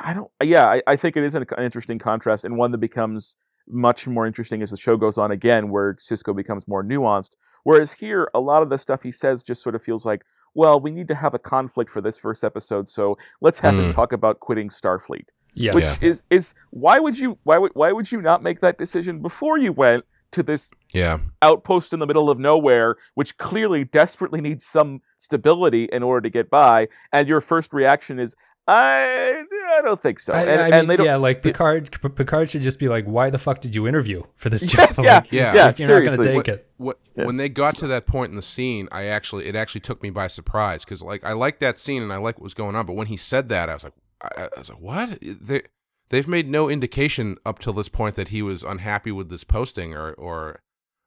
I 0.05 0.13
don't 0.15 0.31
yeah 0.43 0.67
I, 0.67 0.83
I 0.87 0.97
think 0.97 1.17
it 1.17 1.25
is 1.25 1.35
an, 1.35 1.45
an 1.57 1.65
interesting 1.65 1.99
contrast 1.99 2.45
and 2.45 2.57
one 2.57 2.73
that 2.73 2.79
becomes 2.79 3.37
much 3.69 4.07
more 4.07 4.27
interesting 4.27 4.63
as 4.63 4.71
the 4.71 4.77
show 4.77 4.97
goes 4.97 5.19
on 5.19 5.31
again 5.31 5.69
where 5.71 5.95
Sisko 5.95 6.35
becomes 6.35 6.67
more 6.67 6.83
nuanced. 6.83 7.31
Whereas 7.65 7.93
here 7.93 8.31
a 8.35 8.41
lot 8.41 8.63
of 8.63 8.71
the 8.71 8.79
stuff 8.79 9.03
he 9.03 9.13
says 9.13 9.43
just 9.45 9.63
sort 9.63 9.75
of 9.75 9.83
feels 9.83 10.05
like 10.07 10.23
well 10.55 10.81
we 10.81 10.91
need 10.91 11.09
to 11.09 11.15
have 11.15 11.35
a 11.35 11.39
conflict 11.39 11.91
for 11.91 12.01
this 12.01 12.17
first 12.17 12.43
episode 12.43 12.89
so 12.89 13.19
let's 13.43 13.59
have 13.61 13.75
him 13.79 13.93
Mm. 13.93 13.95
talk 13.95 14.13
about 14.13 14.41
quitting 14.41 14.69
Starfleet 14.71 15.27
Yeah. 15.59 15.75
which 15.75 15.85
Yeah. 15.85 15.97
is 16.01 16.23
is 16.31 16.55
why 16.71 16.99
would 16.99 17.19
you 17.19 17.39
why 17.45 17.59
would 17.59 17.73
why 17.75 17.93
would 17.93 18.11
you 18.13 18.21
not 18.23 18.43
make 18.43 18.61
that 18.61 18.79
decision 18.79 19.21
before 19.21 19.59
you 19.59 19.73
went 19.73 20.05
to 20.33 20.43
this 20.43 20.71
Yeah. 20.93 21.19
outpost 21.43 21.93
in 21.93 22.01
the 22.01 22.07
middle 22.07 22.29
of 22.31 22.39
nowhere 22.39 22.97
which 23.15 23.37
clearly 23.39 23.85
desperately 23.85 24.41
needs 24.41 24.65
some 24.65 25.01
stability 25.17 25.85
in 25.93 26.03
order 26.03 26.21
to 26.23 26.31
get 26.31 26.49
by 26.51 26.89
and 27.13 27.27
your 27.29 27.41
first 27.41 27.73
reaction 27.73 28.19
is 28.19 28.37
I 28.67 29.43
I 29.79 29.83
don't 29.83 30.01
think 30.03 30.21
so 30.21 30.33
and, 30.35 30.49
I 30.51 30.65
and 30.67 30.73
mean, 30.73 30.87
they 30.89 30.97
don't 30.97 31.07
yeah, 31.07 31.17
like 31.17 31.41
Picard. 31.43 31.91
P- 32.03 32.09
Picard 32.11 32.51
should 32.51 32.61
just 32.63 32.79
be 32.79 32.89
like, 32.89 33.07
"Why 33.07 33.31
the 33.31 33.39
fuck 33.39 33.61
did 33.61 33.75
you 33.75 33.87
interview 33.89 34.25
for 34.37 34.51
this 34.51 34.67
job? 34.73 34.91
Yeah, 34.99 35.15
like, 35.15 35.33
yeah, 35.33 35.69
if 35.69 35.79
yeah, 35.79 35.87
you're 35.87 35.97
not 36.01 36.05
going 36.07 36.19
to 36.19 36.23
seriously. 36.23 36.35
take 36.35 36.49
it." 36.49 36.71
What 36.77 36.99
Yeah. 37.17 37.25
when 37.25 37.39
they 37.39 37.49
got 37.49 37.77
to 37.77 37.87
that 37.87 38.07
point 38.07 38.29
in 38.31 38.37
the 38.37 38.43
scene, 38.43 38.87
I 38.93 39.05
actually 39.05 39.47
it 39.47 39.57
actually 39.57 39.81
took 39.83 40.03
me 40.03 40.11
by 40.11 40.27
surprise 40.27 40.85
because 40.85 41.01
like 41.03 41.25
I 41.25 41.33
liked 41.33 41.61
that 41.61 41.79
scene 41.79 42.03
and 42.03 42.13
I 42.13 42.17
like 42.19 42.37
what 42.39 42.43
was 42.43 42.53
going 42.55 42.77
on, 42.77 42.85
but 42.85 42.93
when 42.95 43.07
he 43.07 43.17
said 43.17 43.49
that, 43.49 43.71
I 43.71 43.75
was 43.75 43.85
like, 43.85 43.95
I, 44.23 44.49
I 44.57 44.59
was 44.59 44.71
like, 44.71 44.81
what? 44.81 45.19
They 45.23 45.63
they've 46.11 46.29
made 46.29 46.49
no 46.49 46.69
indication 46.69 47.37
up 47.45 47.59
till 47.59 47.73
this 47.73 47.89
point 47.89 48.15
that 48.17 48.29
he 48.29 48.43
was 48.43 48.63
unhappy 48.63 49.13
with 49.13 49.29
this 49.31 49.45
posting 49.45 49.95
or 49.95 50.13
or 50.13 50.61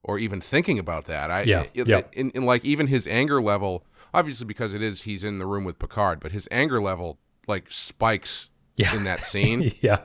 or 0.03 0.17
even 0.17 0.41
thinking 0.41 0.79
about 0.79 1.05
that. 1.05 1.29
I 1.31 1.43
Yeah, 1.43 1.65
it- 1.73 1.87
yeah. 1.87 2.01
In, 2.13 2.31
in 2.31 2.45
like 2.45 2.63
even 2.65 2.87
his 2.87 3.05
anger 3.07 3.41
level, 3.41 3.85
obviously 4.13 4.45
because 4.45 4.73
it 4.73 4.81
is 4.81 5.03
he's 5.03 5.23
in 5.23 5.39
the 5.39 5.45
room 5.45 5.63
with 5.63 5.77
Picard, 5.79 6.19
but 6.19 6.31
his 6.31 6.47
anger 6.51 6.81
level 6.81 7.19
like 7.47 7.65
spikes 7.69 8.49
Yeah. 8.77 8.95
in 8.95 9.03
that 9.03 9.23
scene 9.31 9.71
yeah, 9.81 10.01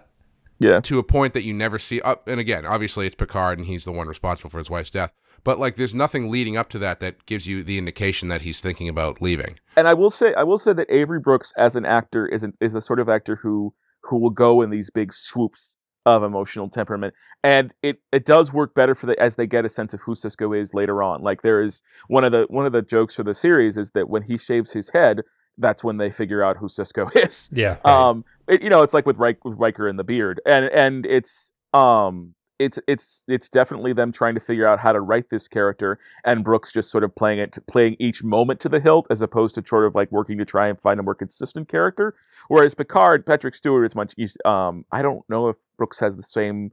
yeah 0.58 0.80
to 0.80 0.98
a 0.98 1.02
point 1.02 1.34
that 1.34 1.42
you 1.44 1.52
never 1.54 1.78
see 1.78 2.00
up 2.00 2.26
and 2.26 2.40
again 2.40 2.64
obviously 2.66 3.06
it's 3.06 3.14
picard 3.14 3.58
and 3.58 3.66
he's 3.68 3.84
the 3.84 3.92
one 3.92 4.08
responsible 4.08 4.48
for 4.50 4.58
his 4.58 4.70
wife's 4.70 4.88
death 4.90 5.12
but 5.46 5.58
like 5.58 5.76
there's 5.76 5.94
nothing 5.94 6.30
leading 6.30 6.56
up 6.56 6.68
to 6.68 6.78
that 6.78 7.00
that 7.00 7.24
gives 7.24 7.46
you 7.46 7.64
the 7.64 7.78
indication 7.78 8.28
that 8.28 8.42
he's 8.42 8.60
thinking 8.60 8.88
about 8.88 9.22
leaving 9.22 9.56
and 9.76 9.88
I 9.88 9.94
will 9.94 10.10
say 10.10 10.34
I 10.34 10.42
will 10.42 10.58
say 10.58 10.74
that 10.74 10.90
Avery 10.90 11.20
Brooks 11.20 11.52
as 11.56 11.76
an 11.76 11.86
actor 11.86 12.26
is 12.26 12.42
an, 12.42 12.52
is 12.60 12.74
a 12.74 12.80
sort 12.80 13.00
of 13.00 13.08
actor 13.08 13.36
who 13.36 13.72
who 14.02 14.18
will 14.18 14.30
go 14.30 14.62
in 14.62 14.70
these 14.70 14.90
big 14.90 15.12
swoops 15.12 15.74
of 16.06 16.22
emotional 16.22 16.68
temperament, 16.68 17.14
and 17.42 17.74
it 17.82 18.00
it 18.12 18.24
does 18.24 18.52
work 18.52 18.74
better 18.74 18.94
for 18.94 19.06
the 19.06 19.20
as 19.20 19.36
they 19.36 19.46
get 19.46 19.64
a 19.64 19.68
sense 19.68 19.92
of 19.92 20.00
who 20.00 20.14
Sisko 20.14 20.58
is 20.58 20.72
later 20.72 21.02
on. 21.02 21.20
Like 21.22 21.42
there 21.42 21.62
is 21.62 21.82
one 22.08 22.24
of 22.24 22.32
the 22.32 22.46
one 22.48 22.64
of 22.64 22.72
the 22.72 22.82
jokes 22.82 23.14
for 23.14 23.24
the 23.24 23.34
series 23.34 23.76
is 23.76 23.90
that 23.90 24.08
when 24.08 24.22
he 24.22 24.38
shaves 24.38 24.72
his 24.72 24.90
head, 24.90 25.22
that's 25.58 25.82
when 25.82 25.96
they 25.96 26.10
figure 26.10 26.42
out 26.44 26.56
who 26.56 26.68
Sisko 26.68 27.14
is. 27.26 27.50
yeah. 27.52 27.76
right. 27.84 27.86
Um, 27.86 28.24
it, 28.48 28.62
you 28.62 28.70
know, 28.70 28.82
it's 28.82 28.94
like 28.94 29.06
with, 29.06 29.18
Rik- 29.18 29.44
with 29.44 29.58
Riker 29.58 29.88
and 29.88 29.98
the 29.98 30.04
beard, 30.04 30.40
and 30.46 30.66
and 30.66 31.04
it's 31.04 31.50
um, 31.74 32.35
it's 32.58 32.78
it's 32.86 33.22
it's 33.28 33.48
definitely 33.48 33.92
them 33.92 34.12
trying 34.12 34.34
to 34.34 34.40
figure 34.40 34.66
out 34.66 34.78
how 34.78 34.92
to 34.92 35.00
write 35.00 35.30
this 35.30 35.48
character, 35.48 35.98
and 36.24 36.44
Brooks 36.44 36.72
just 36.72 36.90
sort 36.90 37.04
of 37.04 37.14
playing 37.14 37.38
it, 37.38 37.58
playing 37.66 37.96
each 37.98 38.22
moment 38.22 38.60
to 38.60 38.68
the 38.68 38.80
hilt, 38.80 39.06
as 39.10 39.22
opposed 39.22 39.54
to 39.56 39.64
sort 39.66 39.86
of 39.86 39.94
like 39.94 40.10
working 40.10 40.38
to 40.38 40.44
try 40.44 40.68
and 40.68 40.80
find 40.80 40.98
a 40.98 41.02
more 41.02 41.14
consistent 41.14 41.68
character. 41.68 42.14
Whereas 42.48 42.74
Picard, 42.74 43.26
Patrick 43.26 43.54
Stewart 43.54 43.86
is 43.86 43.94
much. 43.94 44.14
Um, 44.44 44.84
I 44.92 45.02
don't 45.02 45.22
know 45.28 45.48
if 45.48 45.56
Brooks 45.76 46.00
has 46.00 46.16
the 46.16 46.22
same. 46.22 46.70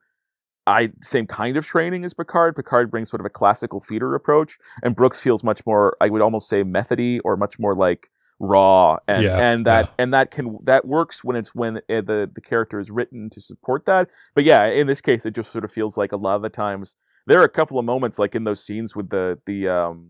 I 0.65 0.91
same 1.01 1.27
kind 1.27 1.57
of 1.57 1.65
training 1.65 2.05
as 2.05 2.13
Picard. 2.13 2.55
Picard 2.55 2.89
brings 2.89 3.09
sort 3.09 3.19
of 3.19 3.25
a 3.25 3.29
classical 3.29 3.81
theater 3.81 4.15
approach, 4.15 4.57
and 4.81 4.95
Brooks 4.95 5.19
feels 5.19 5.43
much 5.43 5.65
more. 5.65 5.97
I 5.99 6.09
would 6.09 6.21
almost 6.21 6.47
say 6.47 6.63
methody, 6.63 7.19
or 7.19 7.35
much 7.35 7.59
more 7.59 7.75
like 7.75 8.09
raw 8.39 8.97
and 9.07 9.23
Yeah, 9.23 9.37
and 9.37 9.65
that 9.67 9.85
yeah. 9.85 10.03
and 10.03 10.13
that 10.13 10.31
can 10.31 10.57
that 10.63 10.85
works 10.85 11.23
when 11.23 11.35
it's 11.35 11.53
when 11.55 11.77
uh, 11.77 11.81
the 12.01 12.29
the 12.33 12.41
character 12.41 12.79
is 12.79 12.89
written 12.89 13.29
to 13.29 13.39
support 13.41 13.85
that 13.85 14.09
but 14.35 14.43
yeah 14.43 14.65
in 14.65 14.87
this 14.87 15.01
case 15.01 15.25
it 15.25 15.31
just 15.35 15.51
sort 15.51 15.63
of 15.63 15.71
feels 15.71 15.95
like 15.97 16.11
a 16.11 16.17
lot 16.17 16.35
of 16.35 16.41
the 16.41 16.49
times 16.49 16.95
there 17.27 17.39
are 17.39 17.45
a 17.45 17.49
couple 17.49 17.79
of 17.79 17.85
moments 17.85 18.19
like 18.19 18.35
in 18.35 18.43
those 18.43 18.63
scenes 18.63 18.95
with 18.95 19.09
the 19.09 19.39
the 19.45 19.67
um 19.69 20.09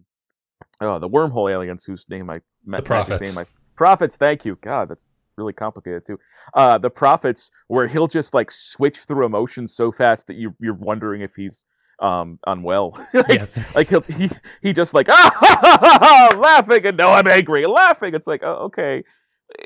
oh 0.82 0.98
the 1.00 1.10
wormhole 1.10 1.52
aliens 1.52 1.84
whose 1.84 2.06
name 2.10 2.30
i 2.30 2.40
met 2.66 2.78
The 2.78 2.84
prophets. 2.84 3.22
name 3.36 3.38
I, 3.38 3.46
prophets 3.76 4.16
thank 4.18 4.46
you 4.46 4.58
god 4.62 4.90
that's 4.90 5.06
really 5.38 5.54
complicated 5.54 6.06
too 6.06 6.20
uh 6.56 6.78
the 6.78 6.90
prophets 6.90 7.52
where 7.68 7.88
he'll 7.88 8.08
just 8.08 8.34
like 8.34 8.52
switch 8.52 9.00
through 9.00 9.26
emotions 9.26 9.76
so 9.76 9.92
fast 9.92 10.28
that 10.28 10.38
you 10.38 10.56
you're 10.60 10.74
wondering 10.76 11.22
if 11.22 11.36
he's 11.36 11.66
um 12.04 12.38
unwell 12.46 12.92
Like, 13.14 13.30
yes. 13.30 13.60
like 13.76 13.90
he'll, 13.90 14.02
he 14.02 14.30
he 14.62 14.74
just 14.74 14.94
like 14.94 15.08
ah 15.10 15.32
ha, 15.34 15.60
ha, 15.62 15.78
ha, 15.82 15.98
ha, 16.02 16.38
laughing 16.38 16.86
and 16.86 16.98
no 16.98 17.06
I'm 17.06 17.28
angry 17.28 17.66
laughing. 17.66 18.14
It's 18.14 18.28
like 18.28 18.42
oh, 18.44 18.66
okay, 18.66 19.04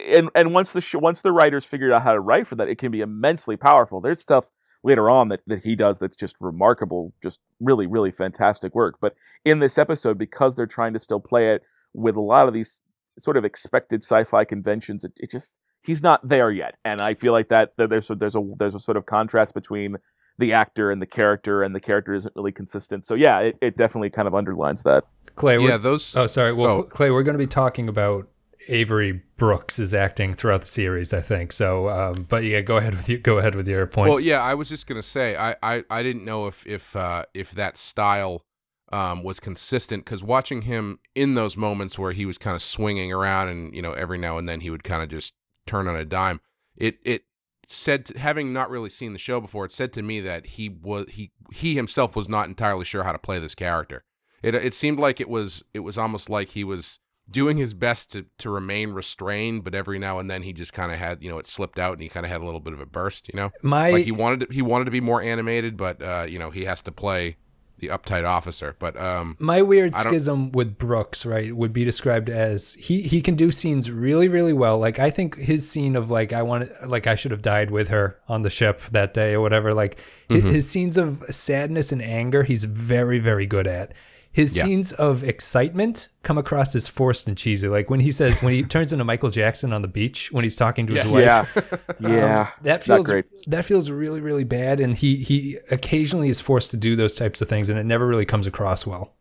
and 0.08 0.30
and 0.36 0.54
once 0.54 0.72
the 0.74 0.82
sh- 0.82 0.96
once 0.96 1.22
the 1.22 1.32
writers 1.32 1.66
figured 1.66 1.92
out 1.92 2.04
how 2.04 2.14
to 2.14 2.20
write 2.20 2.48
for 2.48 2.56
that, 2.56 2.70
it 2.70 2.78
can 2.78 2.92
be 2.92 3.02
immensely 3.02 3.58
powerful. 3.58 4.00
There's 4.02 4.22
stuff 4.22 4.50
later 4.84 5.10
on 5.10 5.30
that 5.30 5.42
that 5.48 5.64
he 5.64 5.76
does 5.76 6.00
that's 6.00 6.16
just 6.16 6.36
remarkable, 6.40 7.14
just 7.24 7.40
really 7.60 7.88
really 7.88 8.12
fantastic 8.12 8.76
work. 8.76 8.98
But 9.02 9.16
in 9.44 9.60
this 9.60 9.78
episode, 9.78 10.18
because 10.18 10.56
they're 10.56 10.68
trying 10.68 10.94
to 10.94 11.00
still 11.00 11.20
play 11.20 11.54
it 11.54 11.64
with 11.94 12.16
a 12.16 12.22
lot 12.22 12.48
of 12.48 12.54
these 12.54 12.82
sort 13.18 13.38
of 13.38 13.46
expected 13.46 14.04
sci-fi 14.04 14.46
conventions, 14.46 15.04
it, 15.04 15.14
it 15.18 15.32
just 15.32 15.58
he's 15.82 16.04
not 16.04 16.28
there 16.28 16.52
yet, 16.52 16.76
and 16.86 17.02
I 17.02 17.16
feel 17.16 17.32
like 17.32 17.50
that, 17.50 17.76
that 17.78 17.90
there's 17.90 18.10
a, 18.10 18.16
there's 18.16 18.36
a 18.36 18.44
there's 18.60 18.76
a 18.76 18.80
sort 18.80 18.98
of 18.98 19.06
contrast 19.08 19.54
between 19.54 19.96
the 20.38 20.54
actor 20.54 20.92
and 20.92 21.02
the 21.02 21.06
character, 21.06 21.64
and 21.64 21.74
the 21.76 21.80
character 21.80 22.14
isn't 22.14 22.36
really 22.36 22.52
consistent. 22.52 23.06
So 23.06 23.16
yeah, 23.16 23.40
it, 23.40 23.58
it 23.62 23.78
definitely 23.78 24.10
kind 24.10 24.28
of 24.28 24.36
underlines 24.36 24.84
that. 24.84 25.04
Clay, 25.36 25.58
Yeah, 25.60 25.78
those. 25.78 26.16
Oh, 26.16 26.28
sorry. 26.28 26.54
Well, 26.54 26.78
Oh. 26.80 26.84
Clay, 26.84 27.12
we're 27.12 27.24
going 27.24 27.38
to 27.38 27.44
be 27.44 27.48
talking 27.48 27.88
about 27.90 28.28
Avery 28.70 29.22
Brooks' 29.38 29.80
is 29.80 29.94
acting 29.94 30.34
throughout 30.34 30.62
the 30.62 30.68
series, 30.68 31.14
I 31.14 31.22
think. 31.22 31.52
So, 31.52 31.90
um, 31.90 32.26
but 32.28 32.44
yeah, 32.44 32.62
go 32.62 32.78
ahead 32.78 32.96
with 32.96 33.08
you. 33.08 33.18
Go 33.18 33.38
ahead 33.38 33.56
with 33.56 33.68
your 33.68 33.86
point. 33.88 34.10
Well, 34.10 34.20
yeah, 34.20 34.42
I 34.42 34.56
was 34.56 34.68
just 34.68 34.88
gonna 34.88 35.04
say 35.04 35.36
I 35.38 35.56
I, 35.64 35.84
I 35.90 36.04
didn't 36.04 36.26
know 36.26 36.48
if 36.48 36.66
if 36.68 36.96
uh, 36.96 37.24
if 37.34 37.52
that 37.52 37.78
style 37.78 38.44
um, 38.92 39.24
was 39.24 39.40
consistent 39.40 40.06
because 40.06 40.24
watching 40.24 40.64
him 40.64 41.00
in 41.16 41.36
those 41.36 41.56
moments 41.56 41.98
where 42.00 42.12
he 42.14 42.26
was 42.26 42.38
kind 42.38 42.56
of 42.56 42.62
swinging 42.62 43.12
around 43.14 43.50
and 43.50 43.76
you 43.76 43.82
know 43.82 43.94
every 43.94 44.18
now 44.18 44.38
and 44.38 44.50
then 44.50 44.62
he 44.62 44.70
would 44.70 44.84
kind 44.84 45.04
of 45.04 45.10
just 45.10 45.34
turn 45.66 45.88
on 45.88 45.96
a 45.96 46.06
dime. 46.06 46.42
It 46.76 46.98
it 47.06 47.24
said 47.70 48.06
to, 48.06 48.20
having 48.20 48.54
not 48.54 48.70
really 48.70 48.90
seen 48.90 49.14
the 49.14 49.20
show 49.20 49.40
before, 49.40 49.66
it 49.66 49.72
said 49.72 49.94
to 49.94 50.02
me 50.02 50.20
that 50.22 50.46
he 50.46 50.70
was 50.70 51.08
he 51.10 51.32
he 51.54 51.76
himself 51.76 52.16
was 52.16 52.30
not 52.30 52.48
entirely 52.48 52.86
sure 52.86 53.04
how 53.04 53.12
to 53.12 53.20
play 53.20 53.40
this 53.40 53.56
character. 53.56 54.04
It 54.42 54.56
it 54.56 54.74
seemed 54.74 55.00
like 55.00 55.20
it 55.20 55.30
was 55.30 55.64
it 55.74 55.80
was 55.80 55.98
almost 55.98 56.30
like 56.30 56.50
he 56.50 56.64
was 56.64 57.00
doing 57.30 57.58
his 57.58 57.74
best 57.74 58.12
to 58.14 58.26
to 58.38 58.50
remain 58.50 58.92
restrained, 58.92 59.64
but 59.64 59.76
every 59.76 60.00
now 60.00 60.20
and 60.20 60.30
then 60.30 60.44
he 60.44 60.54
just 60.54 60.74
kind 60.74 60.92
of 60.92 60.98
had 60.98 61.24
you 61.24 61.30
know 61.30 61.40
it 61.40 61.48
slipped 61.48 61.80
out 61.80 61.94
and 61.94 62.02
he 62.02 62.10
kind 62.10 62.26
of 62.26 62.32
had 62.32 62.42
a 62.42 62.46
little 62.46 62.60
bit 62.60 62.74
of 62.74 62.80
a 62.80 62.86
burst, 62.86 63.28
you 63.28 63.38
know 63.38 63.52
My 63.62 63.92
like 63.92 64.06
he 64.06 64.12
wanted 64.12 64.42
to, 64.42 64.54
he 64.54 64.62
wanted 64.62 64.86
to 64.86 64.92
be 64.92 65.02
more 65.02 65.22
animated, 65.22 65.78
but 65.78 66.02
uh, 66.02 66.26
you 66.28 66.40
know 66.40 66.52
he 66.52 66.66
has 66.66 66.82
to 66.84 66.92
play 66.92 67.38
the 67.80 67.88
uptight 67.90 68.26
officer. 68.26 68.76
But 68.80 69.00
um, 69.00 69.36
My 69.40 69.62
weird 69.62 69.96
schism 69.96 70.52
with 70.52 70.78
Brooks, 70.78 71.26
right, 71.26 71.56
would 71.56 71.74
be 71.74 71.84
described 71.84 72.30
as 72.30 72.74
he 72.74 73.02
he 73.04 73.22
can 73.22 73.36
do 73.36 73.52
scenes 73.52 73.92
really 73.92 74.28
really 74.28 74.54
well. 74.54 74.80
Like 74.80 75.00
I 75.00 75.10
think 75.10 75.38
his 75.38 75.70
scene 75.70 75.96
of 75.96 76.10
like 76.12 76.34
I 76.34 76.42
want 76.42 76.70
like 76.90 77.08
I 77.08 77.16
should 77.16 77.32
have 77.32 77.42
died 77.42 77.70
with 77.72 77.90
her 77.90 78.18
on 78.28 78.42
the 78.42 78.50
ship 78.50 78.82
that 78.92 79.14
day 79.14 79.34
or 79.34 79.42
whatever. 79.42 79.74
Like 79.74 80.00
Mm-hmm. 80.30 80.50
his, 80.50 80.70
scenes 80.70 80.98
of 80.98 81.24
sadness 81.30 81.94
and 81.94 82.02
anger, 82.02 82.44
he's 82.44 82.66
very 82.66 83.18
very 83.20 83.46
good 83.46 83.66
at. 83.66 83.94
His 84.38 84.56
Yeah. 84.56 84.64
scenes 84.66 84.92
of 84.94 85.24
excitement 85.24 86.10
come 86.22 86.38
across 86.38 86.76
as 86.76 86.88
forced 86.88 87.28
and 87.28 87.36
cheesy. 87.36 87.68
Like 87.68 87.90
when 87.90 88.00
he 88.00 88.12
says 88.12 88.40
when 88.44 88.54
he 88.54 88.62
turns 88.62 88.94
into 88.94 89.04
Michael 89.04 89.32
Jackson 89.32 89.74
on 89.74 89.82
the 89.82 89.88
beach 89.88 90.32
when 90.32 90.44
he's 90.44 90.56
talking 90.56 90.86
to 90.88 90.94
his 90.94 91.12
Yes. 91.12 91.56
wife. 91.56 91.74
Yeah, 92.00 92.10
yeah, 92.10 92.42
Um, 92.42 92.48
that 92.62 92.84
feels 92.84 93.06
great. 93.08 93.26
that 93.48 93.66
feels 93.66 93.90
really 93.90 94.22
really 94.22 94.44
bad 94.44 94.80
and 94.80 94.94
he 94.96 95.16
he 95.16 95.58
occasionally 95.72 96.30
is 96.30 96.40
forced 96.40 96.70
to 96.72 96.78
do 96.78 96.96
those 96.96 97.14
types 97.16 97.42
of 97.42 97.48
things 97.50 97.68
and 97.70 97.80
it 97.80 97.86
never 97.86 98.06
really 98.06 98.26
comes 98.26 98.46
across 98.46 98.86
well. 98.86 99.16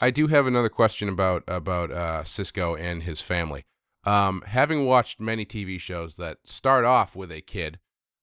I 0.00 0.10
do 0.10 0.28
have 0.28 0.46
another 0.46 0.68
question 0.68 1.08
about 1.08 1.42
about 1.48 1.90
uh, 1.90 2.22
Cisco 2.22 2.76
and 2.76 3.02
his 3.02 3.20
family. 3.20 3.64
Um, 4.04 4.42
having 4.46 4.86
watched 4.86 5.18
many 5.20 5.44
TV 5.44 5.80
shows 5.80 6.14
that 6.14 6.38
start 6.44 6.84
off 6.84 7.16
with 7.16 7.32
a 7.32 7.40
kid, 7.40 7.80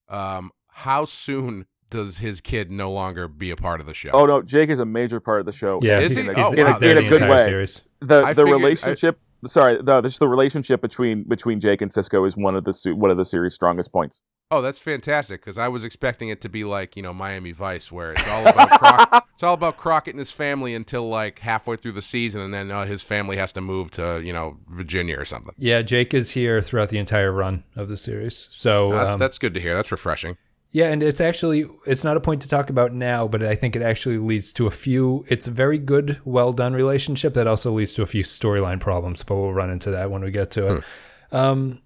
um, 0.08 0.50
how 0.68 1.04
soon 1.04 1.66
does 1.90 2.18
his 2.18 2.40
kid 2.40 2.70
no 2.70 2.90
longer 2.90 3.28
be 3.28 3.50
a 3.50 3.56
part 3.56 3.80
of 3.80 3.86
the 3.86 3.94
show? 3.94 4.10
Oh 4.12 4.26
no, 4.26 4.42
Jake 4.42 4.70
is 4.70 4.78
a 4.78 4.84
major 4.84 5.20
part 5.20 5.40
of 5.40 5.46
the 5.46 5.52
show. 5.52 5.78
Yeah, 5.82 6.00
Is 6.00 6.16
in 6.16 6.24
he? 6.24 6.30
a, 6.30 6.34
Oh, 6.46 6.50
in 6.52 6.58
wow. 6.64 6.66
he's 6.66 6.78
there 6.78 6.90
in 6.92 6.98
a 6.98 7.02
the 7.02 7.08
good 7.18 7.28
way. 7.28 7.38
series. 7.38 7.82
The 8.00 8.22
I 8.22 8.32
the 8.32 8.42
figured- 8.44 8.60
relationship. 8.62 9.18
Sorry, 9.46 9.80
the 9.80 10.00
just 10.00 10.18
the 10.18 10.28
relationship 10.28 10.80
between 10.80 11.22
between 11.24 11.60
Jake 11.60 11.82
and 11.82 11.90
Sisko 11.92 12.26
is 12.26 12.36
one 12.36 12.56
of 12.56 12.64
the 12.64 12.94
one 12.96 13.10
of 13.10 13.16
the 13.16 13.24
series' 13.24 13.54
strongest 13.54 13.92
points. 13.92 14.20
Oh, 14.50 14.62
that's 14.62 14.78
fantastic 14.78 15.40
because 15.40 15.58
I 15.58 15.66
was 15.68 15.82
expecting 15.84 16.28
it 16.30 16.40
to 16.40 16.48
be 16.48 16.64
like 16.64 16.96
you 16.96 17.02
know 17.02 17.12
Miami 17.12 17.52
Vice, 17.52 17.92
where 17.92 18.12
it's 18.12 18.28
all 18.28 18.46
about 18.46 18.70
Croc- 18.70 19.26
it's 19.34 19.42
all 19.42 19.54
about 19.54 19.76
Crockett 19.76 20.14
and 20.14 20.18
his 20.20 20.32
family 20.32 20.74
until 20.74 21.08
like 21.08 21.40
halfway 21.40 21.76
through 21.76 21.92
the 21.92 22.02
season, 22.02 22.40
and 22.40 22.54
then 22.54 22.70
uh, 22.70 22.86
his 22.86 23.02
family 23.02 23.36
has 23.36 23.52
to 23.52 23.60
move 23.60 23.90
to 23.92 24.20
you 24.24 24.32
know 24.32 24.56
Virginia 24.68 25.18
or 25.20 25.24
something. 25.24 25.52
Yeah, 25.58 25.82
Jake 25.82 26.14
is 26.14 26.30
here 26.30 26.62
throughout 26.62 26.88
the 26.88 26.98
entire 26.98 27.30
run 27.30 27.64
of 27.76 27.88
the 27.88 27.96
series. 27.96 28.48
So 28.50 28.90
That's, 28.92 29.12
um, 29.12 29.18
that's 29.18 29.38
good 29.38 29.52
to 29.54 29.60
hear. 29.60 29.74
That's 29.74 29.92
refreshing. 29.92 30.38
Yeah, 30.72 30.88
and 30.90 31.02
it's 31.02 31.20
actually 31.20 31.66
it's 31.86 32.04
not 32.04 32.16
a 32.16 32.20
point 32.20 32.42
to 32.42 32.48
talk 32.48 32.68
about 32.68 32.92
now, 32.92 33.26
but 33.26 33.42
I 33.42 33.54
think 33.54 33.76
it 33.76 33.82
actually 33.82 34.18
leads 34.18 34.52
to 34.54 34.66
a 34.66 34.70
few. 34.70 35.24
It's 35.28 35.48
a 35.48 35.50
very 35.50 35.78
good, 35.78 36.20
well 36.24 36.52
done 36.52 36.74
relationship 36.74 37.34
that 37.34 37.46
also 37.46 37.72
leads 37.72 37.92
to 37.94 38.02
a 38.02 38.06
few 38.06 38.22
storyline 38.22 38.80
problems, 38.80 39.22
but 39.22 39.36
we'll 39.36 39.54
run 39.54 39.70
into 39.70 39.90
that 39.92 40.10
when 40.10 40.22
we 40.22 40.30
get 40.30 40.50
to 40.52 40.76
it. 40.76 40.84
Um, 41.32 41.80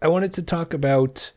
I 0.00 0.08
wanted 0.08 0.32
to 0.34 0.42
talk 0.42 0.74
about. 0.74 1.32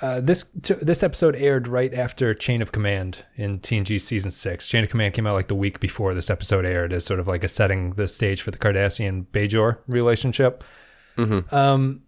Uh, 0.00 0.20
this 0.20 0.44
t- 0.62 0.74
this 0.74 1.02
episode 1.02 1.34
aired 1.34 1.66
right 1.66 1.92
after 1.92 2.32
Chain 2.32 2.62
of 2.62 2.70
Command 2.70 3.24
in 3.34 3.58
TNG 3.58 4.00
season 4.00 4.30
six. 4.30 4.68
Chain 4.68 4.84
of 4.84 4.90
Command 4.90 5.14
came 5.14 5.26
out 5.26 5.34
like 5.34 5.48
the 5.48 5.56
week 5.56 5.80
before 5.80 6.14
this 6.14 6.30
episode 6.30 6.64
aired, 6.64 6.92
as 6.92 7.04
sort 7.04 7.18
of 7.18 7.26
like 7.26 7.42
a 7.42 7.48
setting 7.48 7.90
the 7.94 8.06
stage 8.06 8.40
for 8.40 8.52
the 8.52 8.58
Cardassian 8.58 9.26
Bajor 9.32 9.78
relationship. 9.88 10.62
Um, 11.52 12.02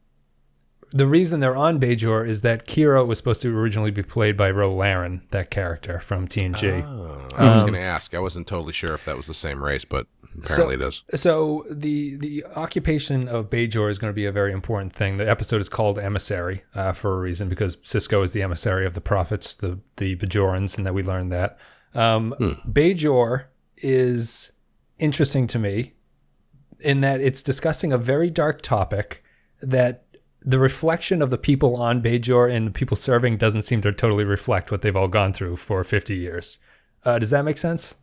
the 0.93 1.07
reason 1.07 1.41
they're 1.41 1.57
on 1.57 1.81
Bajor 1.81 2.27
is 2.27 2.43
that 2.43 2.67
Kira 2.67 3.07
was 3.07 3.19
supposed 3.19 3.43
to 3.43 3.57
originally 3.57 3.91
be 3.91 4.03
played 4.03 4.37
by 4.37 4.51
Ro 4.51 4.75
Laren, 4.75 5.23
that 5.31 5.51
character 5.51 6.01
from 6.01 6.29
TNG. 6.29 6.85
Oh, 6.85 7.29
I 7.37 7.55
was 7.55 7.63
going 7.63 7.75
to 7.75 7.81
ask. 7.81 8.15
I 8.15 8.19
wasn't 8.19 8.47
totally 8.47 8.73
sure 8.73 8.95
if 8.95 9.05
that 9.07 9.17
was 9.17 9.27
the 9.27 9.35
same 9.35 9.63
race, 9.63 9.85
but 9.85 10.07
apparently 10.39 10.75
it 10.75 10.83
is. 10.83 11.03
So 11.15 11.65
the 11.71 12.17
the 12.17 12.45
occupation 12.57 13.29
of 13.29 13.51
Bajor 13.51 13.91
is 13.91 13.99
going 13.99 14.11
to 14.11 14.15
be 14.15 14.27
a 14.27 14.33
very 14.33 14.53
important 14.53 14.93
thing. 14.93 15.17
The 15.17 15.29
episode 15.29 15.61
is 15.61 15.69
called 15.69 15.99
Emissary 15.99 16.63
uh, 16.75 16.93
for 16.93 17.17
a 17.17 17.21
reason 17.21 17.49
because 17.49 17.77
Sisko 17.77 18.23
is 18.23 18.33
the 18.33 18.43
emissary 18.43 18.87
of 18.87 18.95
the 18.95 19.01
prophets, 19.01 19.55
the 19.55 19.79
the 19.97 20.17
Bajorans, 20.17 20.77
and 20.77 20.87
that 20.87 20.95
we 20.95 21.03
learned 21.03 21.33
that. 21.33 21.59
Um, 21.95 22.35
Bajor 22.69 23.45
is 23.79 24.53
interesting 24.99 25.47
to 25.49 25.59
me 25.59 25.95
in 26.81 27.01
that 27.01 27.21
it's 27.21 27.43
discussing 27.43 27.93
a 27.93 27.99
very 27.99 28.31
dark 28.31 28.63
topic 28.63 29.23
that 29.61 30.02
the 30.45 30.59
reflection 30.59 31.23
of 31.23 31.31
the 31.31 31.39
people 31.39 31.77
on 31.77 32.03
Bajor 32.03 32.53
and 32.53 32.67
the 32.67 32.71
people 32.71 32.97
serving 32.97 33.37
doesn't 33.37 33.63
seem 33.63 33.81
to 33.83 33.93
totally 33.93 34.25
reflect 34.25 34.71
what 34.71 34.83
they've 34.83 34.97
all 34.97 35.09
gone 35.09 35.33
through 35.33 35.57
for 35.57 35.83
50 35.85 36.15
years. 36.15 36.59
Uh, 37.05 37.19
does 37.19 37.31
that 37.31 37.45
make 37.45 37.59
sense? 37.59 37.97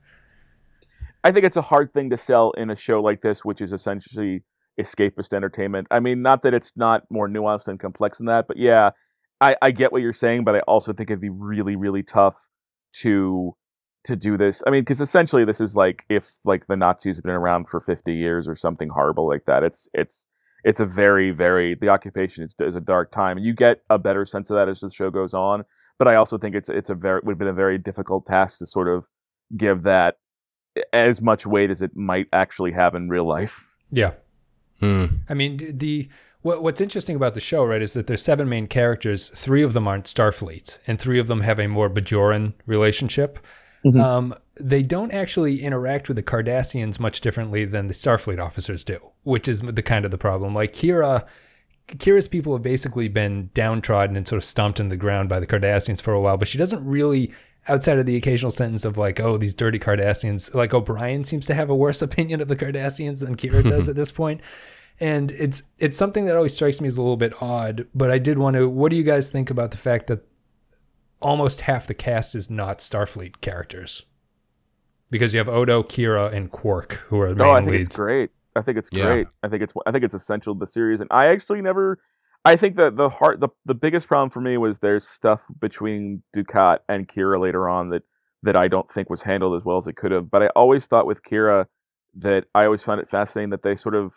I 1.23 1.31
think 1.31 1.45
it's 1.45 1.57
a 1.57 1.61
hard 1.61 1.93
thing 1.93 2.09
to 2.11 2.17
sell 2.17 2.51
in 2.51 2.69
a 2.69 2.75
show 2.75 3.01
like 3.01 3.21
this, 3.21 3.43
which 3.43 3.61
is 3.61 3.73
essentially 3.73 4.43
escapist 4.79 5.33
entertainment. 5.33 5.87
I 5.91 5.99
mean, 5.99 6.21
not 6.21 6.43
that 6.43 6.53
it's 6.53 6.71
not 6.75 7.03
more 7.09 7.27
nuanced 7.27 7.67
and 7.67 7.79
complex 7.79 8.19
than 8.19 8.27
that, 8.27 8.47
but 8.47 8.57
yeah, 8.57 8.91
I, 9.41 9.55
I 9.61 9.71
get 9.71 9.91
what 9.91 10.01
you're 10.01 10.13
saying, 10.13 10.43
but 10.45 10.55
I 10.55 10.59
also 10.59 10.93
think 10.93 11.09
it'd 11.09 11.21
be 11.21 11.29
really, 11.29 11.75
really 11.75 12.03
tough 12.03 12.35
to 12.93 13.55
to 14.05 14.15
do 14.15 14.37
this. 14.37 14.63
I 14.65 14.69
mean, 14.69 14.81
because 14.81 15.01
essentially 15.01 15.43
this 15.43 15.59
is 15.59 15.75
like 15.75 16.05
if 16.09 16.31
like 16.45 16.67
the 16.67 16.77
Nazis 16.77 17.17
have 17.17 17.25
been 17.25 17.35
around 17.35 17.67
for 17.69 17.81
50 17.81 18.15
years 18.15 18.47
or 18.47 18.55
something 18.55 18.87
horrible 18.87 19.27
like 19.27 19.43
that. 19.45 19.63
It's 19.63 19.89
it's 19.93 20.25
it's 20.63 20.79
a 20.79 20.85
very, 20.85 21.31
very 21.31 21.75
the 21.75 21.89
occupation 21.89 22.43
is, 22.43 22.55
is 22.59 22.75
a 22.75 22.81
dark 22.81 23.11
time, 23.11 23.37
and 23.37 23.45
you 23.45 23.53
get 23.53 23.81
a 23.89 23.97
better 23.97 24.25
sense 24.25 24.49
of 24.49 24.55
that 24.55 24.69
as 24.69 24.79
the 24.79 24.89
show 24.89 25.09
goes 25.09 25.33
on. 25.33 25.63
But 25.97 26.07
I 26.07 26.15
also 26.15 26.37
think 26.37 26.55
it's 26.55 26.69
it's 26.69 26.89
a 26.89 26.95
very 26.95 27.21
would 27.23 27.33
have 27.33 27.39
been 27.39 27.47
a 27.47 27.53
very 27.53 27.77
difficult 27.77 28.25
task 28.25 28.59
to 28.59 28.65
sort 28.65 28.87
of 28.87 29.07
give 29.57 29.83
that 29.83 30.17
as 30.93 31.21
much 31.21 31.45
weight 31.45 31.69
as 31.69 31.81
it 31.81 31.95
might 31.95 32.27
actually 32.33 32.71
have 32.71 32.95
in 32.95 33.09
real 33.09 33.25
life. 33.25 33.67
Yeah. 33.91 34.11
Hmm. 34.79 35.05
I 35.27 35.33
mean, 35.33 35.77
the 35.77 36.09
what, 36.41 36.63
what's 36.63 36.79
interesting 36.79 37.15
about 37.15 37.33
the 37.33 37.41
show, 37.41 37.65
right, 37.65 37.81
is 37.81 37.93
that 37.93 38.07
there's 38.07 38.21
seven 38.21 38.47
main 38.47 38.67
characters. 38.67 39.29
Three 39.29 39.61
of 39.61 39.73
them 39.73 39.87
aren't 39.87 40.05
Starfleet, 40.05 40.79
and 40.87 40.99
three 40.99 41.19
of 41.19 41.27
them 41.27 41.41
have 41.41 41.59
a 41.59 41.67
more 41.67 41.89
Bajoran 41.89 42.53
relationship. 42.65 43.39
Um, 43.85 44.35
they 44.59 44.83
don't 44.83 45.11
actually 45.13 45.61
interact 45.63 46.07
with 46.07 46.17
the 46.17 46.23
Cardassians 46.23 46.99
much 46.99 47.21
differently 47.21 47.65
than 47.65 47.87
the 47.87 47.93
Starfleet 47.93 48.43
officers 48.43 48.83
do, 48.83 48.99
which 49.23 49.47
is 49.47 49.61
the 49.61 49.81
kind 49.81 50.05
of 50.05 50.11
the 50.11 50.17
problem. 50.17 50.53
Like 50.53 50.73
Kira, 50.73 51.25
Kira's 51.87 52.27
people 52.27 52.53
have 52.53 52.61
basically 52.61 53.07
been 53.07 53.49
downtrodden 53.53 54.15
and 54.15 54.27
sort 54.27 54.37
of 54.37 54.43
stomped 54.43 54.79
in 54.79 54.89
the 54.89 54.97
ground 54.97 55.29
by 55.29 55.39
the 55.39 55.47
Cardassians 55.47 56.01
for 56.01 56.13
a 56.13 56.21
while, 56.21 56.37
but 56.37 56.47
she 56.47 56.57
doesn't 56.57 56.85
really, 56.85 57.31
outside 57.67 57.99
of 57.99 58.05
the 58.05 58.17
occasional 58.17 58.51
sentence 58.51 58.85
of 58.85 58.97
like, 58.97 59.19
"Oh, 59.19 59.37
these 59.37 59.53
dirty 59.53 59.79
Cardassians," 59.79 60.53
like 60.53 60.73
O'Brien 60.73 61.23
seems 61.23 61.45
to 61.47 61.53
have 61.53 61.69
a 61.69 61.75
worse 61.75 62.01
opinion 62.09 62.41
of 62.41 62.47
the 62.47 62.55
Cardassians 62.55 63.21
than 63.21 63.35
Kira 63.35 63.63
does 63.63 63.89
at 63.89 63.95
this 63.95 64.11
point. 64.11 64.41
And 64.99 65.31
it's 65.31 65.63
it's 65.77 65.97
something 65.97 66.25
that 66.25 66.35
always 66.35 66.53
strikes 66.53 66.81
me 66.81 66.87
as 66.87 66.97
a 66.97 67.01
little 67.01 67.17
bit 67.17 67.41
odd. 67.41 67.87
But 67.95 68.11
I 68.11 68.17
did 68.17 68.37
want 68.37 68.57
to. 68.57 68.67
What 68.67 68.89
do 68.89 68.97
you 68.97 69.03
guys 69.03 69.31
think 69.31 69.49
about 69.49 69.71
the 69.71 69.77
fact 69.77 70.07
that 70.07 70.25
almost 71.21 71.61
half 71.61 71.87
the 71.87 71.93
cast 71.93 72.35
is 72.35 72.49
not 72.49 72.79
Starfleet 72.79 73.41
characters? 73.41 74.05
Because 75.11 75.33
you 75.33 75.39
have 75.39 75.49
Odo, 75.49 75.81
Kira, 75.83 76.31
and 76.33 76.51
Quark, 76.51 76.93
who 77.07 77.19
are 77.19 77.29
the 77.29 77.35
No, 77.35 77.45
main 77.45 77.55
I 77.55 77.59
think 77.61 77.71
leads. 77.71 77.85
it's 77.87 77.95
great. 77.95 78.29
I 78.55 78.61
think 78.61 78.77
it's 78.77 78.89
Yeah. 78.91 79.05
great. 79.05 79.27
I 79.43 79.47
think 79.49 79.63
it's 79.63 79.73
I 79.85 79.91
think 79.91 80.03
it's 80.03 80.13
essential 80.13 80.53
to 80.53 80.59
the 80.59 80.67
series. 80.67 81.01
And 81.01 81.09
I 81.11 81.27
actually 81.27 81.61
never. 81.61 81.99
I 82.45 82.55
think 82.55 82.77
that 82.77 82.95
the 82.95 83.09
heart 83.09 83.39
the 83.39 83.49
the 83.65 83.73
biggest 83.73 84.07
problem 84.07 84.29
for 84.29 84.41
me 84.41 84.57
was 84.57 84.79
there's 84.79 85.07
stuff 85.07 85.41
between 85.59 86.23
Dukat 86.35 86.79
and 86.87 87.07
Kira 87.07 87.39
later 87.39 87.67
on 87.67 87.89
that 87.89 88.03
that 88.43 88.55
I 88.55 88.67
don't 88.67 88.89
think 88.91 89.09
was 89.09 89.23
handled 89.23 89.55
as 89.55 89.65
well 89.65 89.77
as 89.77 89.87
it 89.87 89.95
could 89.97 90.11
have. 90.11 90.29
But 90.31 90.43
I 90.43 90.47
always 90.55 90.87
thought 90.87 91.05
with 91.05 91.23
Kira 91.23 91.65
that 92.15 92.45
I 92.55 92.65
always 92.65 92.81
found 92.83 93.01
it 93.01 93.09
fascinating 93.09 93.49
that 93.49 93.63
they 93.63 93.75
sort 93.75 93.95
of 93.95 94.13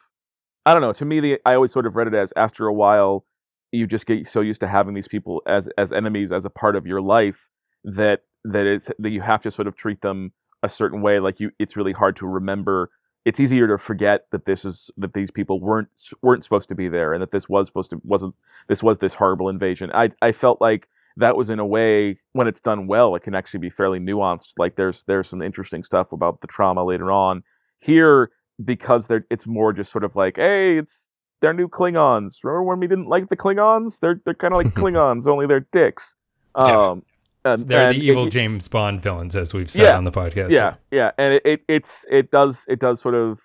I 0.64 0.72
don't 0.72 0.82
know. 0.82 0.92
To 0.92 1.04
me, 1.04 1.18
the, 1.20 1.38
I 1.44 1.54
always 1.54 1.72
sort 1.72 1.86
of 1.86 1.96
read 1.96 2.06
it 2.06 2.14
as 2.14 2.32
after 2.36 2.66
a 2.68 2.72
while, 2.72 3.24
you 3.72 3.86
just 3.86 4.06
get 4.06 4.26
so 4.26 4.40
used 4.40 4.60
to 4.60 4.68
having 4.68 4.94
these 4.94 5.08
people 5.08 5.42
as 5.46 5.68
as 5.78 5.92
enemies 5.92 6.30
as 6.30 6.44
a 6.44 6.50
part 6.50 6.76
of 6.76 6.86
your 6.86 7.00
life 7.00 7.48
that 7.84 8.20
that 8.44 8.66
it's 8.66 8.90
that 8.98 9.10
you 9.10 9.20
have 9.20 9.42
to 9.42 9.50
sort 9.50 9.66
of 9.66 9.76
treat 9.76 10.00
them 10.02 10.32
a 10.62 10.68
certain 10.68 11.02
way. 11.02 11.18
Like 11.18 11.40
you, 11.40 11.50
it's 11.58 11.76
really 11.76 11.92
hard 11.92 12.16
to 12.16 12.26
remember 12.26 12.90
it's 13.24 13.38
easier 13.38 13.68
to 13.68 13.78
forget 13.78 14.26
that 14.32 14.46
this 14.46 14.64
is 14.64 14.90
that 14.96 15.14
these 15.14 15.30
people 15.30 15.60
weren't 15.60 15.88
weren't 16.22 16.44
supposed 16.44 16.68
to 16.68 16.74
be 16.74 16.88
there 16.88 17.12
and 17.12 17.22
that 17.22 17.30
this 17.30 17.48
was 17.48 17.66
supposed 17.66 17.90
to 17.90 18.00
wasn't 18.04 18.34
this 18.68 18.82
was 18.82 18.98
this 18.98 19.14
horrible 19.14 19.48
invasion. 19.48 19.90
I 19.94 20.10
I 20.20 20.32
felt 20.32 20.60
like 20.60 20.88
that 21.16 21.36
was 21.36 21.50
in 21.50 21.58
a 21.58 21.66
way 21.66 22.18
when 22.32 22.48
it's 22.48 22.60
done 22.60 22.86
well, 22.86 23.14
it 23.14 23.22
can 23.22 23.34
actually 23.34 23.60
be 23.60 23.70
fairly 23.70 24.00
nuanced. 24.00 24.54
Like 24.58 24.76
there's 24.76 25.04
there's 25.04 25.28
some 25.28 25.42
interesting 25.42 25.84
stuff 25.84 26.12
about 26.12 26.40
the 26.40 26.46
trauma 26.46 26.84
later 26.84 27.12
on. 27.12 27.42
Here, 27.78 28.30
because 28.64 29.06
they're 29.06 29.26
it's 29.30 29.46
more 29.46 29.72
just 29.72 29.92
sort 29.92 30.04
of 30.04 30.16
like, 30.16 30.36
hey, 30.36 30.78
it's 30.78 31.04
they're 31.42 31.52
new 31.52 31.68
Klingons. 31.68 32.36
Remember 32.42 32.62
when 32.62 32.80
we 32.80 32.86
didn't 32.86 33.08
like 33.08 33.28
the 33.28 33.36
Klingons? 33.36 34.00
They're 34.00 34.18
they're 34.24 34.32
kind 34.34 34.54
of 34.54 34.58
like 34.64 34.74
Klingons, 34.74 35.26
only 35.28 35.46
they're 35.46 35.66
dicks. 35.72 36.16
Um, 36.54 37.02
and, 37.44 37.66
They're 37.68 37.88
and 37.88 37.94
the 38.00 38.04
evil 38.04 38.26
it- 38.28 38.30
James 38.30 38.68
Bond 38.68 39.02
villains, 39.02 39.34
as 39.36 39.52
we've 39.52 39.70
said 39.70 39.82
Yeah. 39.82 39.96
on 39.96 40.04
the 40.04 40.12
podcast. 40.12 40.52
yeah, 40.52 40.74
yeah, 40.90 41.10
and 41.18 41.34
it, 41.34 41.42
it 41.44 41.60
it's 41.68 42.06
it 42.10 42.30
does 42.30 42.64
it 42.68 42.78
does 42.78 43.00
sort 43.00 43.14
of 43.16 43.40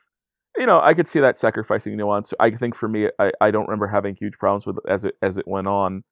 you 0.55 0.65
know 0.67 0.79
I 0.81 0.93
could 0.93 1.07
see 1.07 1.19
that 1.19 1.37
sacrificing 1.37 1.97
nuance. 1.97 2.33
I 2.39 2.51
think 2.51 2.75
for 2.75 2.87
me, 2.87 3.09
I, 3.19 3.31
I 3.41 3.49
don't 3.51 3.65
remember 3.67 3.87
having 3.87 4.15
huge 4.15 4.33
problems 4.37 4.65
with 4.67 4.77
it 4.77 4.83
as 4.87 5.03
it 5.03 5.15
as 5.21 5.37
it 5.37 5.47
went 5.47 5.67
on. 5.67 6.03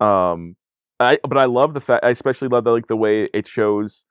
Um, 0.00 0.56
I 1.00 1.18
but 1.28 1.36
I 1.36 1.44
love 1.44 1.74
the 1.74 1.80
fact 1.80 2.04
I 2.04 2.10
especially 2.10 2.48
love 2.48 2.64
the 2.64 2.70
like 2.70 2.86
the 2.86 2.96
way 2.96 3.28
it 3.34 3.46
shows 3.46 4.04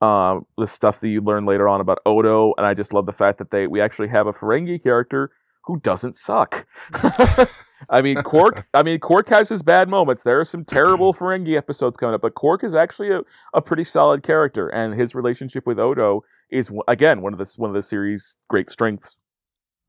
um 0.00 0.46
the 0.56 0.66
stuff 0.66 1.00
that 1.00 1.08
you 1.08 1.20
learn 1.20 1.44
later 1.44 1.68
on 1.68 1.80
about 1.80 1.98
Odo, 2.06 2.54
and 2.56 2.64
I 2.66 2.72
just 2.74 2.94
love 2.94 3.04
the 3.06 3.12
fact 3.12 3.38
that 3.38 3.50
they 3.50 3.66
we 3.66 3.80
actually 3.80 4.08
have 4.08 4.26
a 4.28 4.32
Ferengi 4.32 4.82
character 4.82 5.30
who 5.68 5.78
doesn't 5.80 6.16
suck. 6.16 6.66
I 7.90 8.00
mean, 8.02 8.16
Quark. 8.22 8.66
I 8.72 8.82
mean, 8.82 8.98
Quark 8.98 9.28
has 9.28 9.50
his 9.50 9.62
bad 9.62 9.88
moments. 9.88 10.22
There 10.22 10.40
are 10.40 10.44
some 10.44 10.64
terrible 10.64 11.12
Ferengi 11.12 11.58
episodes 11.58 11.98
coming 11.98 12.14
up, 12.14 12.22
but 12.22 12.34
Quark 12.34 12.64
is 12.64 12.74
actually 12.74 13.12
a, 13.12 13.20
a 13.52 13.60
pretty 13.60 13.84
solid 13.84 14.22
character, 14.22 14.68
and 14.68 14.94
his 14.94 15.14
relationship 15.14 15.66
with 15.66 15.78
Odo 15.78 16.24
is 16.50 16.70
again 16.88 17.20
one 17.20 17.34
of 17.34 17.38
the 17.38 17.52
one 17.56 17.68
of 17.68 17.74
the 17.74 17.82
series' 17.82 18.38
great 18.48 18.70
strengths. 18.70 19.17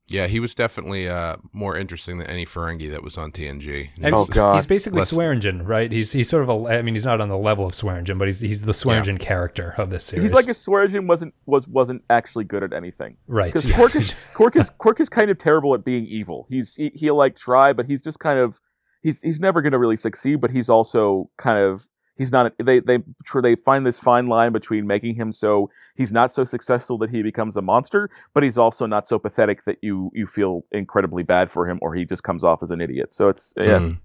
Yeah, 0.10 0.28
he 0.28 0.40
was 0.40 0.56
definitely 0.56 1.08
uh, 1.08 1.38
more 1.54 1.78
interesting 1.78 2.18
than 2.18 2.28
any 2.28 2.46
Ferengi 2.46 2.90
that 2.92 3.04
was 3.04 3.18
on 3.18 3.32
TNG. 3.32 3.90
And 4.02 4.14
Oh, 4.16 4.20
he's, 4.26 4.30
God. 4.30 4.56
he's 4.56 4.66
basically 4.66 5.00
Less- 5.00 5.12
Swearengen, 5.14 5.68
right? 5.68 5.92
He's 5.92 6.12
he's 6.12 6.28
sort 6.28 6.44
of 6.44 6.50
a. 6.50 6.68
I 6.78 6.82
mean, 6.82 6.96
he's 6.96 7.06
not 7.06 7.22
on 7.22 7.30
the 7.30 7.38
level 7.38 7.66
of 7.66 7.74
Swearengen, 7.74 8.18
but 8.18 8.28
he's 8.28 8.40
he's 8.40 8.62
the 8.64 8.72
Swearengen 8.72 9.20
character 9.20 9.76
of 9.78 9.90
this 9.92 10.04
series. 10.06 10.24
He's 10.24 10.34
like 10.34 10.48
if 10.48 10.58
Swearengen 10.58 11.08
wasn't 11.08 11.34
was 11.46 11.68
wasn't 11.68 12.04
actually 12.10 12.46
good 12.46 12.64
at 12.64 12.74
anything. 12.74 13.18
right. 13.28 13.54
Because 13.54 13.66
yeah. 13.66 13.76
Quark 13.76 13.96
is 13.96 14.16
Quark 14.34 14.56
is 14.56 14.70
Quark 14.80 15.00
is 15.00 15.10
kind 15.10 15.30
of 15.30 15.38
terrible 15.38 15.74
at 15.74 15.86
being 15.86 16.06
evil. 16.06 16.48
He's 16.50 16.76
he, 16.76 16.92
he'll 16.96 17.16
like 17.16 17.36
try, 17.36 17.74
but 17.74 17.86
he's 17.86 18.02
just 18.02 18.20
kind 18.20 18.40
of 18.40 18.60
he's 19.02 19.22
he's 19.22 19.40
never 19.40 19.62
going 19.62 19.74
to 19.74 19.80
really 19.80 19.96
succeed. 19.96 20.42
But 20.42 20.50
he's 20.52 20.70
also 20.70 21.30
kind 21.38 21.60
of 21.60 21.88
he's 22.20 22.32
not. 22.32 22.54
They 22.60 22.80
they 22.80 23.00
they 23.42 23.56
find 23.56 23.88
this 23.88 24.00
fine 24.00 24.28
line 24.28 24.52
between 24.52 24.86
making 24.86 25.16
him 25.16 25.32
so 25.32 25.72
he's 25.96 26.12
not 26.12 26.32
so 26.32 26.44
successful 26.44 27.00
that 27.00 27.10
he 27.10 27.24
becomes 27.24 27.58
a 27.58 27.62
monster, 27.64 28.12
but 28.36 28.44
he's 28.44 28.60
also 28.60 28.86
not 28.86 29.08
so 29.08 29.18
pathetic 29.18 29.66
that 29.66 29.78
you 29.82 30.12
you 30.14 30.28
feel 30.28 30.66
incredibly 30.72 31.24
bad 31.24 31.50
for 31.50 31.68
him, 31.68 31.80
or 31.82 31.96
he 31.96 32.06
just 32.06 32.22
comes 32.22 32.44
off 32.44 32.62
as 32.62 32.70
an 32.70 32.82
idiot. 32.82 33.12
So 33.12 33.30
it's 33.30 33.54
yeah. 33.58 33.80
Mm. 33.80 34.02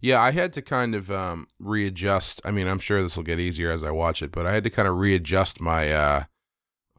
Yeah, 0.00 0.20
I 0.20 0.32
had 0.32 0.52
to 0.54 0.60
kind 0.60 0.94
of 0.94 1.10
um, 1.10 1.46
readjust. 1.58 2.42
I 2.44 2.50
mean, 2.50 2.66
I'm 2.66 2.78
sure 2.78 3.02
this 3.02 3.16
will 3.16 3.24
get 3.24 3.38
easier 3.38 3.70
as 3.70 3.82
I 3.82 3.90
watch 3.90 4.22
it, 4.22 4.32
but 4.32 4.44
I 4.44 4.52
had 4.52 4.64
to 4.64 4.70
kind 4.70 4.86
of 4.86 4.96
readjust 4.96 5.62
my 5.62 5.90
uh, 5.92 6.24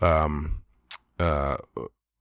um, 0.02 0.64
uh, 1.20 1.58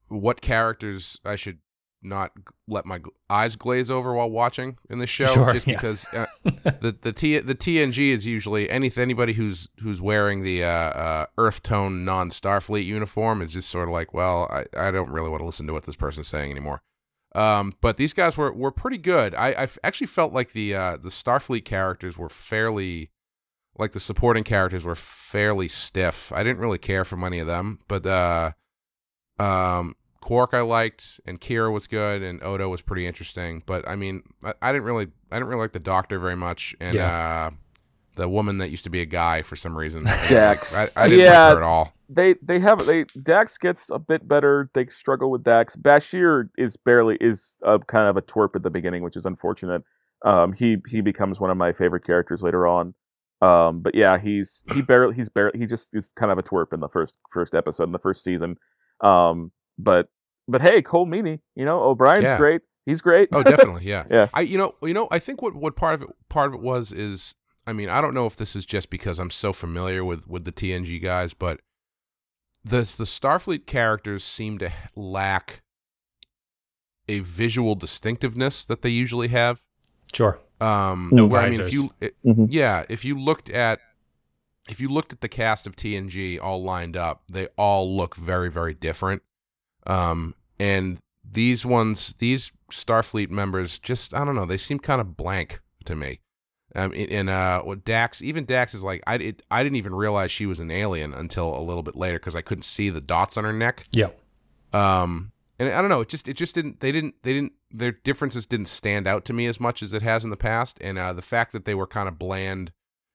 what 0.09 0.43
characters 0.43 1.21
I 1.25 1.37
should 1.37 1.59
not 2.05 2.33
let 2.69 2.87
my 2.87 3.01
eyes 3.31 3.57
glaze 3.57 3.91
over 3.91 4.13
while 4.15 4.31
watching 4.31 4.79
in 4.91 4.99
this 4.99 5.11
show, 5.11 5.27
Sure, 5.27 5.53
just 5.53 5.67
yeah. 5.67 5.75
because 5.77 6.05
uh, 6.13 6.27
the 6.45 6.97
the 7.01 7.13
T 7.13 7.39
the 7.39 7.55
TNG 7.55 8.09
is 8.09 8.27
usually 8.27 8.69
any 8.71 8.91
anybody 8.97 9.33
who's 9.33 9.71
who's 9.81 10.01
wearing 10.01 10.43
the 10.43 10.63
uh, 10.63 10.69
uh, 10.69 11.27
Earth 11.39 11.63
tone 11.63 12.05
non 12.05 12.31
Starfleet 12.31 12.85
uniform 12.85 13.43
is 13.43 13.55
just 13.55 13.71
sort 13.71 13.89
of 13.89 13.93
like, 13.93 14.13
well, 14.13 14.49
I, 14.51 14.65
I 14.79 14.91
don't 14.91 15.11
really 15.11 15.31
want 15.31 15.41
to 15.41 15.47
listen 15.47 15.67
to 15.67 15.73
what 15.73 15.85
this 15.85 15.97
person's 15.97 16.29
saying 16.29 16.51
anymore. 16.51 16.83
Um, 17.35 17.73
but 17.81 17.97
these 17.97 18.13
guys 18.13 18.37
were, 18.37 18.53
were 18.53 18.71
pretty 18.71 18.99
good. 18.99 19.35
I 19.35 19.67
actually 19.83 20.07
felt 20.07 20.33
like 20.33 20.53
the 20.53 20.75
uh, 20.75 20.97
the 20.99 21.09
Starfleet 21.09 21.65
characters 21.65 22.17
were 22.17 22.29
fairly, 22.29 23.11
like 23.77 23.91
the 23.93 23.99
supporting 24.01 24.45
characters 24.45 24.85
were 24.85 24.95
fairly 24.95 25.67
stiff. 25.67 26.31
I 26.33 26.45
didn't 26.45 26.59
really 26.61 26.79
care 26.79 27.05
for 27.05 27.17
many 27.17 27.41
of 27.41 27.49
them, 27.49 27.81
but 27.89 28.07
uh, 28.07 28.53
um, 29.41 29.97
Quark 30.25 30.55
I 30.55 30.63
liked, 30.63 31.21
and 31.27 31.39
Kira 31.39 31.71
was 31.71 31.87
good, 31.87 32.23
and 32.23 32.43
Odo 32.43 32.71
was 32.71 32.81
pretty 32.81 33.07
interesting. 33.07 33.63
But 33.67 33.87
I 33.87 33.95
mean, 33.95 34.23
I, 34.43 34.55
I 34.63 34.73
didn't 34.73 34.85
really 34.85 35.09
I 35.31 35.37
didn't 35.37 35.49
really 35.49 35.61
like 35.61 35.73
the 35.73 35.79
Doctor 35.81 36.19
very 36.19 36.35
much, 36.35 36.75
and 36.81 36.97
uh, 36.99 37.51
the 38.17 38.27
woman 38.27 38.57
that 38.57 38.71
used 38.71 38.85
to 38.85 38.91
be 38.91 39.03
a 39.03 39.05
guy 39.07 39.43
for 39.43 39.55
some 39.55 39.77
reason. 39.77 40.03
Dax. 40.31 40.75
I, 40.75 40.89
I 40.97 41.09
didn't 41.09 41.27
Yeah. 41.27 41.45
like 41.49 41.53
her 41.57 41.63
at 41.63 41.67
all. 41.67 41.93
they 42.09 42.37
they 42.41 42.59
have 42.59 42.87
they 42.87 43.05
Dax 43.23 43.59
gets 43.59 43.91
a 43.91 43.99
bit 43.99 44.27
better. 44.27 44.71
They 44.73 44.87
struggle 44.87 45.31
with 45.31 45.45
Dax. 45.45 45.77
Bashir 45.77 46.49
is 46.57 46.79
barely 46.79 47.19
is 47.21 47.59
a, 47.63 47.79
kind 47.81 48.09
of 48.09 48.17
a 48.17 48.23
twerp 48.23 48.57
at 48.57 48.63
the 48.63 48.71
beginning, 48.71 49.03
which 49.03 49.19
is 49.19 49.27
unfortunate. 49.27 49.83
Um, 50.25 50.55
he 50.55 50.79
he 50.89 51.03
becomes 51.03 51.39
one 51.39 51.51
of 51.51 51.59
my 51.59 51.75
favorite 51.75 52.07
characters 52.07 52.43
later 52.43 52.67
on. 52.67 52.95
Um, 53.43 53.81
but 53.81 53.95
yeah, 53.95 54.17
he's 54.17 54.65
he 54.73 54.81
barely 54.91 55.15
he's 55.15 55.29
barely 55.29 55.59
he 55.59 55.67
just 55.67 55.91
is 55.93 56.13
kind 56.13 56.33
of 56.33 56.39
a 56.39 56.43
twerp 56.43 56.73
in 56.73 56.81
the 56.81 56.89
first 56.89 57.17
first 57.31 57.55
episode 57.55 57.85
in 57.85 57.93
the 57.93 57.99
first 57.99 58.25
season. 58.25 58.57
Um, 59.03 59.53
but 59.79 60.09
but 60.49 60.61
hey, 60.63 60.83
Colm 60.83 61.09
Meaney, 61.09 61.41
you 61.55 61.65
know 61.65 61.83
O'Brien's 61.83 62.23
Yeah. 62.25 62.37
great. 62.39 62.63
He's 62.87 63.01
great. 63.01 63.29
Oh, 63.33 63.43
definitely, 63.53 63.85
yeah. 63.85 64.05
Yeah. 64.11 64.27
I 64.35 64.43
you 64.43 64.59
know 64.59 64.75
you 64.83 64.95
know 64.95 65.09
I 65.11 65.19
think 65.19 65.41
what 65.43 65.55
what 65.55 65.77
part 65.77 65.95
of 65.95 66.03
it 66.03 66.11
part 66.29 66.49
of 66.49 66.55
it 66.55 66.61
was 66.61 66.93
is 66.93 67.35
I 67.67 67.73
mean 67.73 67.89
I 67.89 68.01
don't 68.01 68.15
know 68.15 68.27
if 68.27 68.37
this 68.37 68.55
is 68.55 68.67
just 68.67 68.91
because 68.91 69.19
I'm 69.19 69.31
so 69.31 69.53
familiar 69.53 70.05
with 70.05 70.29
with 70.29 70.45
the 70.45 70.53
TNG 70.53 71.03
guys, 71.03 71.33
but 71.35 71.61
the 72.63 72.79
the 72.79 73.05
Starfleet 73.05 73.67
characters 73.67 74.25
seem 74.25 74.59
to 74.59 74.71
lack 74.97 75.63
a 77.09 77.21
visual 77.21 77.75
distinctiveness 77.75 78.65
that 78.65 78.83
they 78.83 78.89
usually 78.91 79.29
have. 79.29 79.63
sure. 80.13 80.39
Um, 80.61 81.11
No 81.13 81.27
where, 81.27 81.43
I 81.43 81.51
mean, 81.51 81.55
if 81.55 81.67
visors. 81.67 81.75
you 81.75 81.91
it- 82.01 82.17
Mhm. 82.25 82.47
yeah, 82.51 82.85
if 82.89 83.05
you 83.05 83.19
looked 83.19 83.51
at 83.51 83.81
if 84.69 84.81
you 84.81 84.89
looked 84.89 85.13
at 85.13 85.21
the 85.21 85.29
cast 85.29 85.67
of 85.67 85.77
TNG 85.77 86.39
all 86.39 86.63
lined 86.63 86.97
up, 86.97 87.25
they 87.31 87.49
all 87.59 87.95
look 87.97 88.17
very 88.17 88.51
very 88.51 88.73
different. 88.75 89.23
Um, 89.87 90.35
and 90.59 90.99
these 91.29 91.65
ones, 91.67 92.15
these 92.19 92.53
Starfleet 92.71 93.31
members, 93.31 93.79
just 93.79 94.15
I 94.15 94.25
don't 94.25 94.35
know, 94.35 94.47
they 94.47 94.57
seem 94.57 94.79
kind 94.79 95.01
of 95.01 95.17
blank 95.17 95.61
to 95.85 95.95
me. 95.97 96.21
Um, 96.77 96.93
and- 96.93 97.31
uh, 97.31 97.63
Dax, 97.85 98.21
even 98.23 98.45
Dax 98.45 98.75
is 98.75 98.83
like, 98.83 99.03
I 99.07 99.15
it, 99.17 99.43
I 99.51 99.63
didn't 99.63 99.77
even 99.77 99.95
realize 99.95 100.31
she 100.33 100.47
was 100.47 100.61
an 100.61 100.71
alien 100.71 101.15
until 101.15 101.57
a 101.57 101.63
little 101.63 101.83
bit 101.83 101.95
later 101.97 102.19
because 102.19 102.35
I 102.35 102.43
couldn't 102.43 102.65
see 102.65 102.91
the 102.91 103.01
dots 103.01 103.37
on 103.37 103.45
her 103.45 103.53
neck. 103.53 103.85
Yeah. 103.93 104.09
Um, 104.73 105.31
and 105.59 105.69
I 105.69 105.81
don't 105.81 105.91
know, 105.91 106.01
it 106.01 106.09
just 106.09 106.27
it 106.27 106.35
just 106.35 106.55
didn't 106.55 106.81
they 106.81 106.91
didn't 106.91 107.15
they 107.23 107.33
didn't 107.33 107.53
their 107.71 107.93
differences 107.93 108.45
didn't 108.47 108.67
stand 108.67 109.07
out 109.07 109.25
to 109.27 109.33
me 109.33 109.47
as 109.47 109.61
much 109.61 109.83
as 109.83 109.93
it 109.93 110.03
has 110.03 110.25
in 110.25 110.31
the 110.31 110.37
past, 110.37 110.79
and 110.81 110.99
uh, 110.99 111.13
the 111.13 111.23
fact 111.23 111.53
that 111.53 111.65
they 111.65 111.75
were 111.75 111.87
kind 111.87 112.09
of 112.09 112.19
bland 112.19 112.73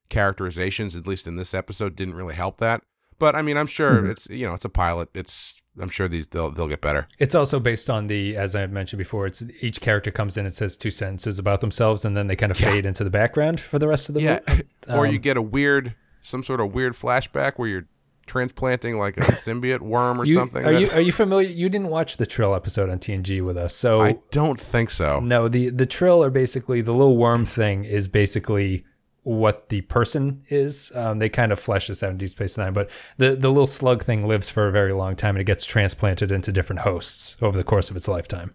characterizations, 0.09 0.95
at 0.95 1.07
least 1.07 1.27
in 1.27 1.35
this 1.35 1.53
episode, 1.53 1.95
didn't 1.95 2.15
really 2.15 2.33
help 2.35 2.57
that. 2.59 2.81
But 3.19 3.35
I 3.35 3.41
mean, 3.41 3.57
I'm 3.57 3.67
sure 3.67 3.97
Mm-hmm. 3.97 4.11
it's 4.11 4.27
you 4.29 4.47
know 4.47 4.53
it's 4.53 4.65
a 4.65 4.69
pilot. 4.69 5.09
It's 5.13 5.61
I'm 5.81 5.89
sure 5.89 6.07
these 6.07 6.27
they'll 6.27 6.51
they'll 6.51 6.67
get 6.67 6.81
better. 6.81 7.07
It's 7.19 7.35
also 7.35 7.59
based 7.59 7.89
on 7.89 8.07
the, 8.07 8.35
as 8.35 8.55
I 8.55 8.65
mentioned 8.67 8.97
before, 8.97 9.27
it's 9.27 9.43
each 9.61 9.79
character 9.81 10.11
comes 10.11 10.35
in 10.37 10.45
and 10.45 10.53
says 10.53 10.75
two 10.75 10.91
sentences 10.91 11.39
about 11.39 11.61
themselves, 11.61 12.03
and 12.05 12.17
then 12.17 12.27
they 12.27 12.35
kind 12.35 12.51
of 12.51 12.59
Yeah. 12.59 12.71
fade 12.71 12.85
into 12.85 13.03
the 13.03 13.09
background 13.09 13.59
for 13.59 13.77
the 13.79 13.87
rest 13.87 14.09
of 14.09 14.15
the 14.15 14.21
Yeah, 14.21 14.39
movie. 14.47 14.63
or 14.89 15.05
you 15.05 15.15
Um, 15.17 15.21
get 15.21 15.37
a 15.37 15.41
weird 15.41 15.95
some 16.21 16.43
sort 16.43 16.59
of 16.59 16.73
weird 16.73 16.93
flashback 16.93 17.53
where 17.57 17.69
you're 17.69 17.87
transplanting 18.27 18.97
like 18.99 19.17
a 19.17 19.21
symbiote 19.21 19.79
worm 19.81 20.19
or 20.21 20.25
you- 20.25 20.35
something. 20.35 20.65
Are 20.65 20.73
that- 20.73 20.81
you 20.81 20.89
are 20.91 21.01
you 21.01 21.11
familiar? 21.11 21.49
You 21.49 21.69
didn't 21.69 21.87
watch 21.89 22.17
the 22.17 22.25
Trill 22.25 22.53
episode 22.55 22.89
on 22.89 22.99
TNG 22.99 23.41
with 23.41 23.57
us, 23.57 23.73
so 23.75 24.01
I 24.01 24.17
don't 24.31 24.59
think 24.61 24.89
so. 24.89 25.19
no. 25.19 25.47
The 25.47 25.69
the 25.69 25.85
Trill 25.85 26.23
are 26.23 26.29
basically 26.29 26.81
the 26.81 26.91
little 26.93 27.17
worm 27.17 27.45
thing 27.45 27.85
is 27.85 28.07
basically 28.07 28.85
what 29.37 29.69
the 29.69 29.81
person 29.81 30.41
is. 30.49 30.91
Um, 30.95 31.19
they 31.19 31.29
kind 31.29 31.51
of 31.51 31.59
flesh 31.59 31.87
this 31.87 32.01
out 32.01 32.09
in 32.09 32.17
Deep 32.17 32.29
Space 32.29 32.57
Nine, 32.57 32.73
but 32.73 32.89
the 33.17 33.35
the 33.35 33.49
little 33.49 33.67
slug 33.67 34.03
thing 34.03 34.27
lives 34.27 34.49
for 34.49 34.67
a 34.67 34.71
very 34.71 34.91
long 34.91 35.15
time 35.15 35.35
and 35.35 35.41
it 35.41 35.45
gets 35.45 35.65
transplanted 35.65 36.31
into 36.31 36.51
different 36.51 36.81
hosts 36.81 37.37
over 37.41 37.55
the 37.57 37.63
course 37.63 37.91
of 37.91 37.95
its 37.95 38.07
lifetime. 38.07 38.53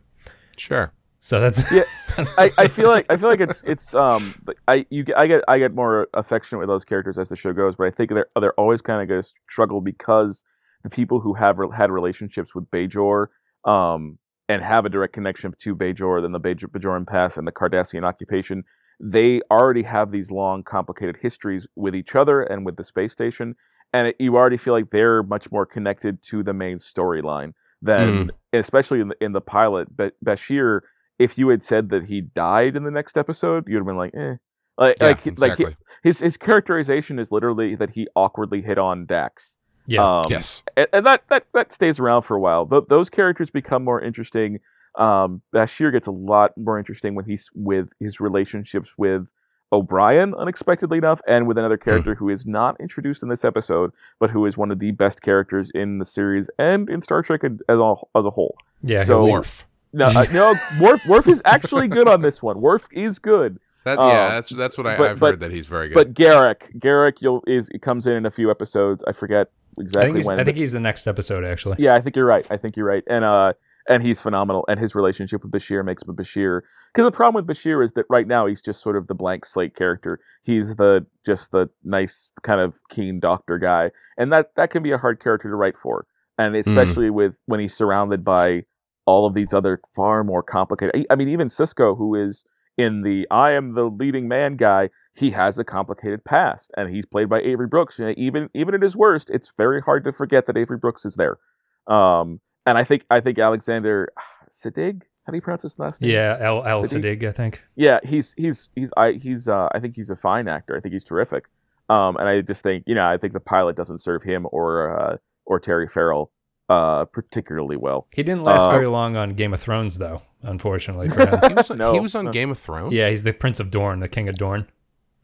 Sure. 0.56 0.92
So 1.20 1.40
that's 1.40 1.70
Yeah. 1.72 1.84
I, 2.38 2.50
I 2.58 2.68
feel 2.68 2.88
like 2.88 3.06
I 3.08 3.16
feel 3.16 3.28
like 3.28 3.40
it's 3.40 3.62
it's 3.64 3.94
um 3.94 4.34
I 4.66 4.84
you 4.90 5.04
get- 5.04 5.16
I 5.16 5.26
get 5.28 5.44
I 5.46 5.58
get 5.58 5.74
more 5.74 6.08
affectionate 6.14 6.58
with 6.58 6.68
those 6.68 6.84
characters 6.84 7.18
as 7.18 7.28
the 7.28 7.36
show 7.36 7.52
goes, 7.52 7.76
but 7.76 7.86
I 7.86 7.90
think 7.90 8.10
they're 8.10 8.26
they're 8.40 8.52
always 8.54 8.82
kind 8.82 9.00
of 9.00 9.08
going 9.08 9.22
to 9.22 9.28
struggle 9.48 9.80
because 9.80 10.44
the 10.82 10.90
people 10.90 11.20
who 11.20 11.34
have 11.34 11.56
had 11.76 11.90
relationships 11.92 12.52
with 12.54 12.68
Bajor 12.70 13.28
um 13.64 14.18
and 14.48 14.60
have 14.62 14.84
a 14.84 14.88
direct 14.90 15.14
connection 15.14 15.54
to 15.60 15.74
Bajor, 15.76 16.20
then 16.20 16.32
the 16.32 16.40
Bajor, 16.40 16.66
Bajoran 16.66 17.06
Pass 17.06 17.36
and 17.38 17.46
the 17.46 17.52
Cardassian 17.52 18.04
occupation, 18.04 18.64
they 19.00 19.40
already 19.50 19.82
have 19.82 20.10
these 20.10 20.30
long, 20.30 20.62
complicated 20.62 21.16
histories 21.20 21.66
with 21.76 21.94
each 21.94 22.14
other 22.14 22.42
and 22.42 22.64
with 22.64 22.76
the 22.76 22.84
space 22.84 23.12
station, 23.12 23.56
and 23.92 24.08
it, 24.08 24.16
you 24.18 24.36
already 24.36 24.56
feel 24.56 24.74
like 24.74 24.90
they're 24.90 25.22
much 25.22 25.50
more 25.52 25.66
connected 25.66 26.22
to 26.24 26.42
the 26.42 26.52
main 26.52 26.78
storyline 26.78 27.52
than, 27.82 28.30
especially 28.52 29.00
in 29.00 29.08
the, 29.08 29.16
in 29.20 29.32
the 29.32 29.40
pilot. 29.40 29.94
But 29.96 30.14
Bashir 30.24 30.80
if 31.18 31.38
you 31.38 31.48
had 31.48 31.62
said 31.62 31.90
that 31.90 32.04
he 32.06 32.20
died 32.20 32.76
in 32.76 32.84
the 32.84 32.90
next 32.90 33.16
episode, 33.16 33.64
you'd 33.68 33.76
have 33.76 33.86
been 33.86 33.96
like, 33.96 34.14
eh. 34.14 34.34
Like, 34.76 34.96
Yeah, 35.00 35.06
like, 35.06 35.26
exactly. 35.26 35.66
like 35.66 35.76
his 36.02 36.18
his 36.18 36.36
characterization 36.36 37.18
is 37.20 37.30
literally 37.30 37.76
that 37.76 37.90
he 37.90 38.08
awkwardly 38.16 38.62
hit 38.62 38.78
on 38.78 39.06
Dax, 39.06 39.52
Yeah. 39.86 40.18
Um, 40.20 40.24
yes. 40.28 40.64
and, 40.76 40.88
and 40.92 41.06
that, 41.06 41.22
that 41.28 41.46
that 41.54 41.70
stays 41.70 42.00
around 42.00 42.22
for 42.22 42.36
a 42.36 42.40
while. 42.40 42.66
Th- 42.66 42.82
those 42.88 43.08
characters 43.08 43.50
become 43.50 43.84
more 43.84 44.00
interesting. 44.00 44.58
Um, 44.96 45.42
Bashir 45.52 45.92
gets 45.92 46.06
a 46.06 46.10
lot 46.12 46.56
more 46.56 46.78
interesting 46.78 47.14
when 47.14 47.24
he's 47.24 47.50
with 47.54 47.88
his 48.00 48.20
relationships 48.20 48.90
with 48.96 49.26
O'Brien, 49.72 50.34
unexpectedly 50.34 50.98
enough, 50.98 51.20
and 51.26 51.48
with 51.48 51.58
another 51.58 51.76
character 51.76 52.14
who 52.14 52.28
is 52.28 52.46
not 52.46 52.76
introduced 52.80 53.22
in 53.24 53.28
this 53.28 53.44
episode, 53.44 53.90
but 54.20 54.30
who 54.30 54.46
is 54.46 54.56
one 54.56 54.70
of 54.70 54.78
the 54.78 54.92
best 54.92 55.20
characters 55.20 55.70
in 55.74 55.98
the 55.98 56.04
series 56.04 56.48
and 56.58 56.88
in 56.88 57.02
Star 57.02 57.22
Trek 57.22 57.42
as 57.44 57.52
a, 57.68 57.94
as 58.14 58.24
a 58.24 58.30
whole. 58.30 58.56
yeah. 58.82 59.04
so- 59.04 59.26
Worf. 59.26 59.66
No, 59.92 60.06
uh, 60.06 60.24
no, 60.32 60.54
Worf, 60.80 61.06
Worf 61.06 61.28
is 61.28 61.40
actually 61.44 61.86
good 61.86 62.08
on 62.08 62.20
this 62.20 62.42
one. 62.42 62.60
Worf 62.60 62.82
is 62.90 63.20
good. 63.20 63.60
That, 63.84 63.98
Um, 64.00 64.08
yeah, 64.08 64.28
that's 64.30 64.50
that's 64.50 64.76
what 64.76 64.88
I, 64.88 64.96
but- 64.96 65.18
heard 65.20 65.40
that 65.40 65.52
he's 65.52 65.66
very 65.68 65.88
good. 65.88 65.94
But 65.94 66.14
Garak, 66.14 66.76
Garak, 66.80 67.18
you'll 67.20 67.44
is 67.46 67.70
comes 67.80 68.06
in 68.08 68.14
in 68.14 68.26
a 68.26 68.30
few 68.30 68.50
episodes. 68.50 69.04
I 69.06 69.12
forget 69.12 69.50
exactly 69.78 70.18
he's, 70.18 70.26
when. 70.26 70.40
I 70.40 70.44
think 70.44 70.56
he's 70.56 70.72
the 70.72 70.80
next 70.80 71.06
episode 71.06 71.44
actually. 71.44 71.76
yeah, 71.78 71.94
I 71.94 72.00
think 72.00 72.16
you're 72.16 72.26
right. 72.26 72.44
I 72.50 72.56
think 72.56 72.76
you're 72.76 72.86
right. 72.86 73.04
And 73.06 73.24
uh, 73.24 73.52
and 73.88 74.02
he's 74.02 74.20
phenomenal. 74.20 74.64
And 74.68 74.78
his 74.80 74.94
relationship 74.94 75.42
with 75.42 75.52
Bashir 75.52 75.84
makes 75.84 76.02
him 76.02 76.14
Bashir. 76.16 76.62
Because 76.92 77.06
the 77.06 77.16
problem 77.16 77.44
with 77.44 77.56
Bashir 77.56 77.84
is 77.84 77.92
that 77.92 78.06
right 78.08 78.26
now 78.26 78.46
he's 78.46 78.62
just 78.62 78.80
sort 78.80 78.96
of 78.96 79.08
the 79.08 79.14
blank 79.14 79.44
slate 79.44 79.74
character. 79.74 80.20
He's 80.42 80.76
the 80.76 81.04
just 81.26 81.50
the 81.50 81.68
nice 81.82 82.32
kind 82.42 82.60
of 82.60 82.80
keen 82.88 83.18
doctor 83.20 83.58
guy, 83.58 83.90
and 84.16 84.32
that 84.32 84.52
that 84.56 84.70
can 84.70 84.82
be 84.82 84.92
a 84.92 84.98
hard 84.98 85.20
character 85.20 85.48
to 85.48 85.56
write 85.56 85.76
for. 85.76 86.06
And 86.38 86.54
especially 86.56 87.10
with 87.10 87.34
when 87.46 87.60
he's 87.60 87.74
surrounded 87.74 88.24
by 88.24 88.64
all 89.06 89.26
of 89.26 89.34
these 89.34 89.52
other 89.52 89.80
far 89.94 90.24
more 90.24 90.42
complicated. 90.42 90.94
I- 90.96 91.12
I 91.12 91.16
mean, 91.16 91.28
even 91.28 91.48
Sisko, 91.48 91.96
who 91.98 92.14
is 92.14 92.44
in 92.78 93.02
the 93.02 93.26
"I 93.30 93.50
am 93.52 93.74
the 93.74 93.84
leading 93.84 94.28
man" 94.28 94.56
guy, 94.56 94.90
he 95.14 95.30
has 95.30 95.58
a 95.58 95.64
complicated 95.64 96.24
past, 96.24 96.72
and 96.76 96.88
he's 96.90 97.06
played 97.06 97.28
by 97.28 97.40
Avery 97.40 97.66
Brooks. 97.66 97.98
And 97.98 98.16
even 98.16 98.48
even 98.54 98.74
at 98.74 98.82
his 98.82 98.96
worst, 98.96 99.30
it's 99.30 99.52
very 99.56 99.80
hard 99.80 100.04
to 100.04 100.12
forget 100.12 100.46
that 100.46 100.56
Avery 100.56 100.78
Brooks 100.78 101.04
is 101.04 101.16
there. 101.16 101.38
Um, 101.86 102.40
and 102.66 102.78
I 102.78 102.84
think 102.84 103.04
I 103.10 103.20
think 103.20 103.38
Alexander 103.38 104.12
Siddig, 104.50 105.02
how 105.26 105.30
do 105.32 105.36
you 105.36 105.42
pronounce 105.42 105.62
his 105.62 105.78
last 105.78 106.00
name? 106.00 106.10
Yeah, 106.12 106.36
Al 106.40 106.64
El 106.66 106.82
Siddiq? 106.84 107.20
Siddig, 107.20 107.28
I 107.28 107.32
think. 107.32 107.62
yeah, 107.76 107.98
he's 108.04 108.34
he's 108.36 108.70
he's 108.74 108.90
I 108.96 109.12
he's 109.12 109.48
uh, 109.48 109.68
I 109.72 109.80
think 109.80 109.96
he's 109.96 110.10
a 110.10 110.16
fine 110.16 110.48
actor. 110.48 110.76
I 110.76 110.80
think 110.80 110.92
he's 110.92 111.04
terrific. 111.04 111.44
Um, 111.88 112.16
and 112.16 112.28
I 112.28 112.40
just 112.40 112.62
think 112.62 112.84
you 112.86 112.94
know 112.94 113.06
I 113.06 113.18
think 113.18 113.32
the 113.32 113.40
pilot 113.40 113.76
doesn't 113.76 113.98
serve 113.98 114.22
him 114.22 114.46
or 114.52 114.98
uh, 114.98 115.16
or 115.46 115.60
Terry 115.60 115.88
Farrell 115.88 116.30
uh, 116.70 117.04
particularly 117.04 117.76
well. 117.76 118.06
He 118.14 118.22
didn't 118.22 118.42
last 118.44 118.68
Uh, 118.68 118.70
very 118.72 118.86
long 118.86 119.16
on 119.16 119.34
Game 119.34 119.52
of 119.52 119.60
Thrones, 119.60 119.98
though. 119.98 120.22
Unfortunately 120.42 121.08
for 121.10 121.26
him. 121.26 121.38
he 121.50 121.54
was, 121.54 121.70
on- 121.70 121.78
No. 121.78 121.92
he 121.92 122.00
was 122.00 122.14
on 122.14 122.24
No. 122.26 122.32
Game 122.32 122.50
of 122.50 122.58
Thrones. 122.58 122.92
yeah, 122.92 123.10
he's 123.10 123.22
the 123.22 123.32
Prince 123.34 123.60
of 123.60 123.70
Dorne, 123.70 124.00
the 124.00 124.08
King 124.08 124.28
of 124.30 124.36
Dorne, 124.36 124.66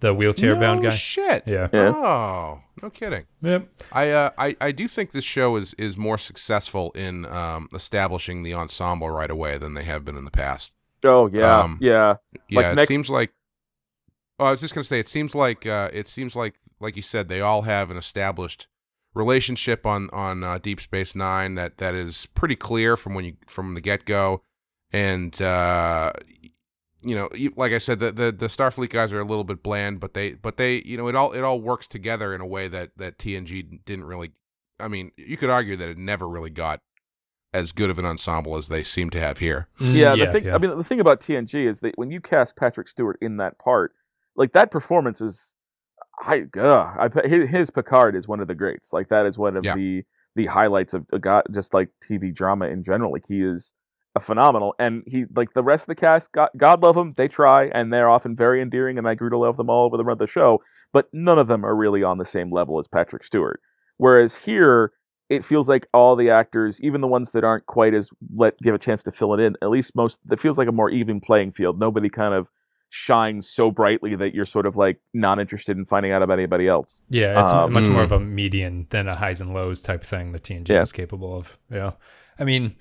the 0.01 0.12
wheelchair-bound 0.14 0.82
no 0.82 0.88
guy. 0.90 0.94
shit. 0.94 1.44
yeah. 1.46 1.68
Yeah. 1.72 1.92
Oh, 1.94 2.61
no 2.82 2.90
kidding. 2.90 3.26
Yep. 3.42 3.68
I, 3.92 4.11
uh, 4.11 4.30
I 4.38 4.57
I 4.61 4.72
do 4.72 4.88
think 4.88 5.12
this 5.12 5.24
show 5.24 5.57
is 5.57 5.74
is 5.74 5.96
more 5.96 6.18
successful 6.18 6.90
in 6.92 7.26
um, 7.26 7.68
establishing 7.74 8.42
the 8.42 8.55
ensemble 8.55 9.11
right 9.11 9.30
away 9.30 9.59
than 9.59 9.74
they 9.74 9.84
have 9.84 10.05
been 10.05 10.16
in 10.16 10.24
the 10.24 10.30
past. 10.30 10.72
Oh 11.05 11.28
yeah, 11.32 11.61
Um, 11.61 11.78
yeah. 11.80 12.16
Yeah, 12.48 12.57
Like 12.61 12.66
it 12.72 12.74
next- 12.76 12.88
seems 12.88 13.09
like. 13.11 13.32
Oh, 14.38 14.46
I 14.46 14.51
was 14.53 14.61
just 14.62 14.74
gonna 14.74 14.84
say, 14.84 14.98
it 14.98 15.09
seems 15.09 15.34
like 15.34 15.66
uh, 15.66 15.90
it 15.92 16.09
seems 16.09 16.34
like 16.34 16.55
like 16.80 16.96
you 16.96 17.03
said, 17.03 17.28
they 17.28 17.42
all 17.42 17.62
have 17.62 17.90
an 17.90 17.96
established 17.98 18.66
relationship 19.14 19.84
on 19.84 20.09
on 20.14 20.42
uh, 20.44 20.57
Deep 20.59 20.80
Space 20.80 21.14
Nine 21.14 21.57
that 21.57 21.76
that 21.78 21.94
is 21.94 22.26
pretty 22.34 22.57
clear 22.57 22.96
from 22.96 23.14
when 23.14 23.24
you 23.26 23.34
from 23.46 23.74
the 23.74 23.80
get 23.82 24.07
go, 24.07 24.42
and 24.92 25.40
uh, 25.42 26.12
you 27.03 27.14
know, 27.14 27.28
like 27.57 27.72
I 27.72 27.78
said, 27.78 27.98
the, 27.98 28.12
the 28.12 28.32
the 28.32 28.46
Starfleet 28.46 28.90
guys 28.90 29.12
are 29.12 29.20
a 29.20 29.24
little 29.24 29.44
bit 29.44 29.62
bland, 29.62 30.01
but 30.01 30.14
they 30.14 30.34
but 30.34 30.57
they 30.57 30.82
you 30.82 30.96
know 30.96 31.09
it 31.09 31.14
all 31.14 31.32
it 31.32 31.42
all 31.42 31.61
works 31.61 31.86
together 31.88 32.34
in 32.34 32.40
a 32.40 32.46
way 32.46 32.68
that 32.68 32.90
that 32.96 33.18
TNG 33.18 33.84
didn't 33.84 34.05
really. 34.05 34.32
I 34.78 34.88
mean, 34.88 35.12
you 35.16 35.36
could 35.36 35.51
argue 35.51 35.76
that 35.76 35.88
it 35.90 35.98
never 35.98 36.28
really 36.28 36.51
got 36.51 36.80
as 37.53 37.72
good 37.72 37.90
of 37.90 37.98
an 37.98 38.07
ensemble 38.07 38.57
as 38.57 38.68
they 38.68 38.82
seem 38.82 39.11
to 39.11 39.20
have 39.20 39.38
here. 39.38 39.68
Mm, 39.80 39.94
Yeah, 39.94 40.14
the 40.14 40.32
thing. 40.40 40.51
I 40.53 40.59
mean, 40.59 40.76
the 40.76 40.84
thing 40.84 41.01
about 41.01 41.20
TNG 41.20 41.68
is 41.68 41.80
that 41.80 41.98
when 41.98 42.11
you 42.11 42.20
cast 42.20 42.57
Patrick 42.57 42.86
Stewart 42.88 43.18
in 43.20 43.38
that 43.38 43.59
part, 43.59 43.92
like 44.36 44.53
that 44.53 44.70
performance 44.70 45.20
is, 45.20 45.42
I, 46.22 46.44
uh, 46.57 46.94
I 46.98 47.09
his, 47.28 47.48
his 47.51 47.70
Picard 47.70 48.14
is 48.14 48.28
one 48.28 48.40
of 48.40 48.46
the 48.48 48.55
greats. 48.55 48.92
Like 48.92 49.09
that 49.09 49.26
is 49.26 49.36
one 49.38 49.57
of 49.57 49.64
Yeah. 49.64 49.74
the 49.74 50.05
the 50.36 50.46
highlights 50.46 50.94
of 50.94 51.07
the 51.11 51.18
god, 51.18 51.42
just 51.53 51.74
like 51.74 51.88
TV 52.03 52.32
drama 52.32 52.66
in 52.68 52.84
general. 52.84 53.11
Like 53.12 53.24
he 53.26 53.42
is 53.42 53.74
a 53.74 53.80
phenomenal, 54.18 54.74
and 54.78 55.04
he 55.06 55.24
like 55.36 55.52
the 55.54 55.62
rest 55.62 55.82
of 55.84 55.88
the 55.88 55.94
cast. 55.94 56.32
God, 56.32 56.48
God 56.56 56.82
love 56.82 56.96
them, 56.96 57.12
they 57.16 57.28
try, 57.28 57.66
and 57.66 57.92
they're 57.92 58.11
often 58.11 58.34
very 58.34 58.61
endearing, 58.61 58.98
and 58.98 59.06
I 59.06 59.14
grew 59.14 59.30
to 59.30 59.38
love 59.38 59.56
them 59.56 59.70
all 59.70 59.84
over 59.86 59.96
the 59.96 60.04
run 60.04 60.14
of 60.14 60.18
the 60.18 60.26
show. 60.26 60.61
But 60.92 61.08
none 61.12 61.38
of 61.38 61.46
them 61.46 61.64
are 61.64 61.76
really 61.76 62.02
on 62.02 62.18
the 62.18 62.24
same 62.24 62.50
level 62.50 62.78
as 62.80 62.88
Patrick 62.88 63.22
Stewart. 63.22 63.61
Whereas 63.98 64.34
here, 64.34 64.92
it 65.28 65.44
feels 65.44 65.68
like 65.68 65.86
all 65.94 66.16
the 66.16 66.30
actors, 66.30 66.80
even 66.82 67.00
the 67.00 67.06
ones 67.06 67.30
that 67.30 67.44
aren't 67.44 67.66
quite 67.66 67.94
as 67.94 68.11
let 68.34 68.58
give 68.58 68.74
a 68.74 68.78
chance 68.78 69.04
to 69.04 69.12
fill 69.12 69.32
it 69.34 69.38
in, 69.40 69.54
at 69.62 69.70
least 69.70 69.94
most, 69.94 70.18
it 70.28 70.40
feels 70.40 70.58
like 70.58 70.66
a 70.66 70.72
more 70.72 70.90
even 70.90 71.20
playing 71.20 71.52
field. 71.52 71.78
Nobody 71.78 72.08
kind 72.08 72.34
of 72.34 72.48
shines 72.88 73.48
so 73.48 73.70
brightly 73.70 74.16
that 74.16 74.34
you're 74.34 74.44
sort 74.44 74.66
of 74.66 74.74
like 74.76 74.98
not 75.14 75.38
interested 75.38 75.76
in 75.76 75.84
finding 75.86 76.11
out 76.11 76.22
about 76.22 76.34
anybody 76.40 76.66
else. 76.66 77.02
Yeah, 77.08 77.40
it's 77.40 77.52
Um, 77.52 77.72
much 77.72 77.88
more 77.88 78.00
Mm. 78.02 78.04
of 78.06 78.12
a 78.12 78.18
median 78.18 78.88
than 78.90 79.06
a 79.06 79.14
highs 79.14 79.40
and 79.40 79.54
lows 79.54 79.80
type 79.80 80.02
thing 80.02 80.32
that 80.32 80.42
TNG 80.42 80.74
Yeah. 80.74 80.82
is 80.82 80.90
capable 80.90 81.36
of. 81.36 81.56
Yeah. 81.70 81.92
I 82.36 82.42
mean, 82.44 82.74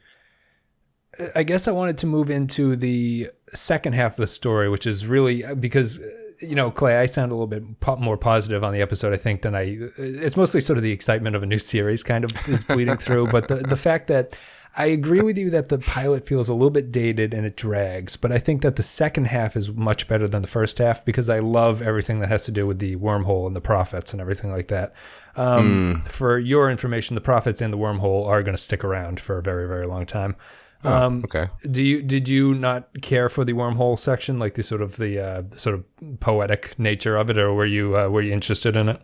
I 1.36 1.44
guess 1.44 1.68
I 1.68 1.72
wanted 1.72 1.98
to 2.00 2.08
move 2.08 2.30
into 2.30 2.76
the 2.76 3.30
second 3.54 3.94
half 3.94 4.14
of 4.14 4.18
the 4.18 4.28
story, 4.28 4.70
which 4.70 4.88
is 4.88 5.08
really 5.08 5.44
because, 5.56 6.00
you 6.40 6.56
know, 6.56 6.72
Clay, 6.72 6.98
I 6.98 7.06
sound 7.06 7.32
a 7.32 7.36
little 7.36 7.48
bit 7.48 7.64
more 8.00 8.18
positive 8.18 8.64
on 8.64 8.74
the 8.74 8.82
episode, 8.82 9.14
I 9.14 9.18
think, 9.18 9.42
than 9.42 9.56
I. 9.56 9.78
It's 9.98 10.38
mostly 10.38 10.62
sort 10.62 10.78
of 10.78 10.84
the 10.84 10.92
excitement 10.92 11.36
of 11.36 11.44
a 11.44 11.46
new 11.46 11.58
series 11.58 12.04
kind 12.04 12.24
of 12.24 12.32
is 12.48 12.64
bleeding 12.64 12.98
through. 12.98 13.28
But 13.28 13.48
the, 13.48 13.56
the 13.56 13.76
fact 13.76 14.08
that 14.08 14.38
I 14.78 14.86
agree 14.86 15.22
with 15.22 15.38
you 15.38 15.50
that 15.50 15.70
the 15.70 15.80
pilot 15.80 16.26
feels 16.28 16.48
a 16.48 16.54
little 16.54 16.70
bit 16.70 16.92
dated 16.92 17.34
and 17.34 17.46
it 17.46 17.58
drags, 17.58 18.16
but 18.16 18.32
I 18.32 18.38
think 18.38 18.62
that 18.62 18.76
the 18.76 18.84
second 18.84 19.26
half 19.26 19.58
is 19.58 19.72
much 19.72 20.08
better 20.08 20.28
than 20.28 20.42
the 20.42 20.48
first 20.48 20.78
half 20.78 21.04
because 21.04 21.30
I 21.30 21.40
love 21.40 21.82
everything 21.82 22.20
that 22.20 22.30
has 22.30 22.46
to 22.46 22.52
do 22.52 22.68
with 22.68 22.80
the 22.80 22.96
wormhole 22.98 23.48
and 23.48 23.56
the 23.56 23.62
prophets 23.62 24.14
and 24.14 24.22
everything 24.22 24.52
like 24.52 24.68
that. 24.68 24.94
Um, 25.36 26.04
For 26.08 26.38
your 26.38 26.70
information, 26.70 27.16
the 27.16 27.22
prophets 27.22 27.62
and 27.62 27.74
the 27.74 27.78
wormhole 27.78 28.28
are 28.28 28.44
going 28.44 28.56
to 28.56 28.62
stick 28.62 28.84
around 28.84 29.20
for 29.20 29.40
a 29.40 29.42
very, 29.42 29.68
very 29.68 29.88
long 29.88 30.06
time. 30.06 30.36
Um, 30.84 31.24
Okay. 31.26 31.48
do 31.70 31.84
you 31.84 32.02
did 32.02 32.30
you 32.30 32.54
not 32.54 33.02
care 33.02 33.28
for 33.28 33.44
the 33.44 33.54
wormhole 33.54 34.00
section, 34.00 34.40
like 34.40 34.54
the 34.54 34.64
sort 34.64 34.82
of 34.82 34.96
the 34.98 35.20
uh, 35.20 35.44
sort 35.56 35.76
of 35.76 35.84
poetic 36.20 36.78
nature 36.80 37.18
of 37.18 37.30
it, 37.30 37.38
or 37.38 37.54
were 37.54 37.66
you 37.66 37.98
uh, 37.98 38.08
were 38.08 38.22
you 38.22 38.32
interested 38.32 38.76
in 38.78 38.90
it? 38.90 39.02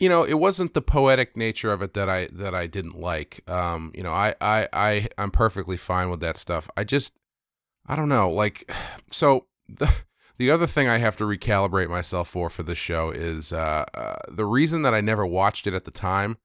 you 0.00 0.08
know 0.08 0.24
it 0.24 0.34
wasn't 0.38 0.74
the 0.74 0.80
poetic 0.80 1.36
nature 1.36 1.72
of 1.72 1.82
it 1.82 1.92
that 1.94 2.08
i 2.08 2.26
that 2.32 2.54
i 2.54 2.66
didn't 2.66 2.98
like 2.98 3.48
um 3.48 3.92
you 3.94 4.02
know 4.02 4.12
i 4.12 4.34
i, 4.40 4.66
I 4.72 5.08
i'm 5.18 5.30
perfectly 5.30 5.76
fine 5.76 6.10
with 6.10 6.20
that 6.20 6.36
stuff 6.36 6.68
i 6.76 6.82
just 6.84 7.12
i 7.86 7.94
don't 7.94 8.08
know 8.08 8.30
like 8.30 8.72
so 9.10 9.46
the 9.68 9.92
the 10.38 10.50
other 10.50 10.66
thing 10.66 10.88
i 10.88 10.98
have 10.98 11.16
to 11.18 11.24
recalibrate 11.24 11.90
myself 11.90 12.28
for 12.28 12.48
for 12.48 12.62
this 12.62 12.78
show 12.78 13.10
is 13.10 13.52
uh, 13.52 13.84
uh 13.94 14.16
the 14.28 14.46
reason 14.46 14.82
that 14.82 14.94
i 14.94 15.00
never 15.00 15.26
watched 15.26 15.66
it 15.66 15.74
at 15.74 15.84
the 15.84 15.90
time 15.90 16.38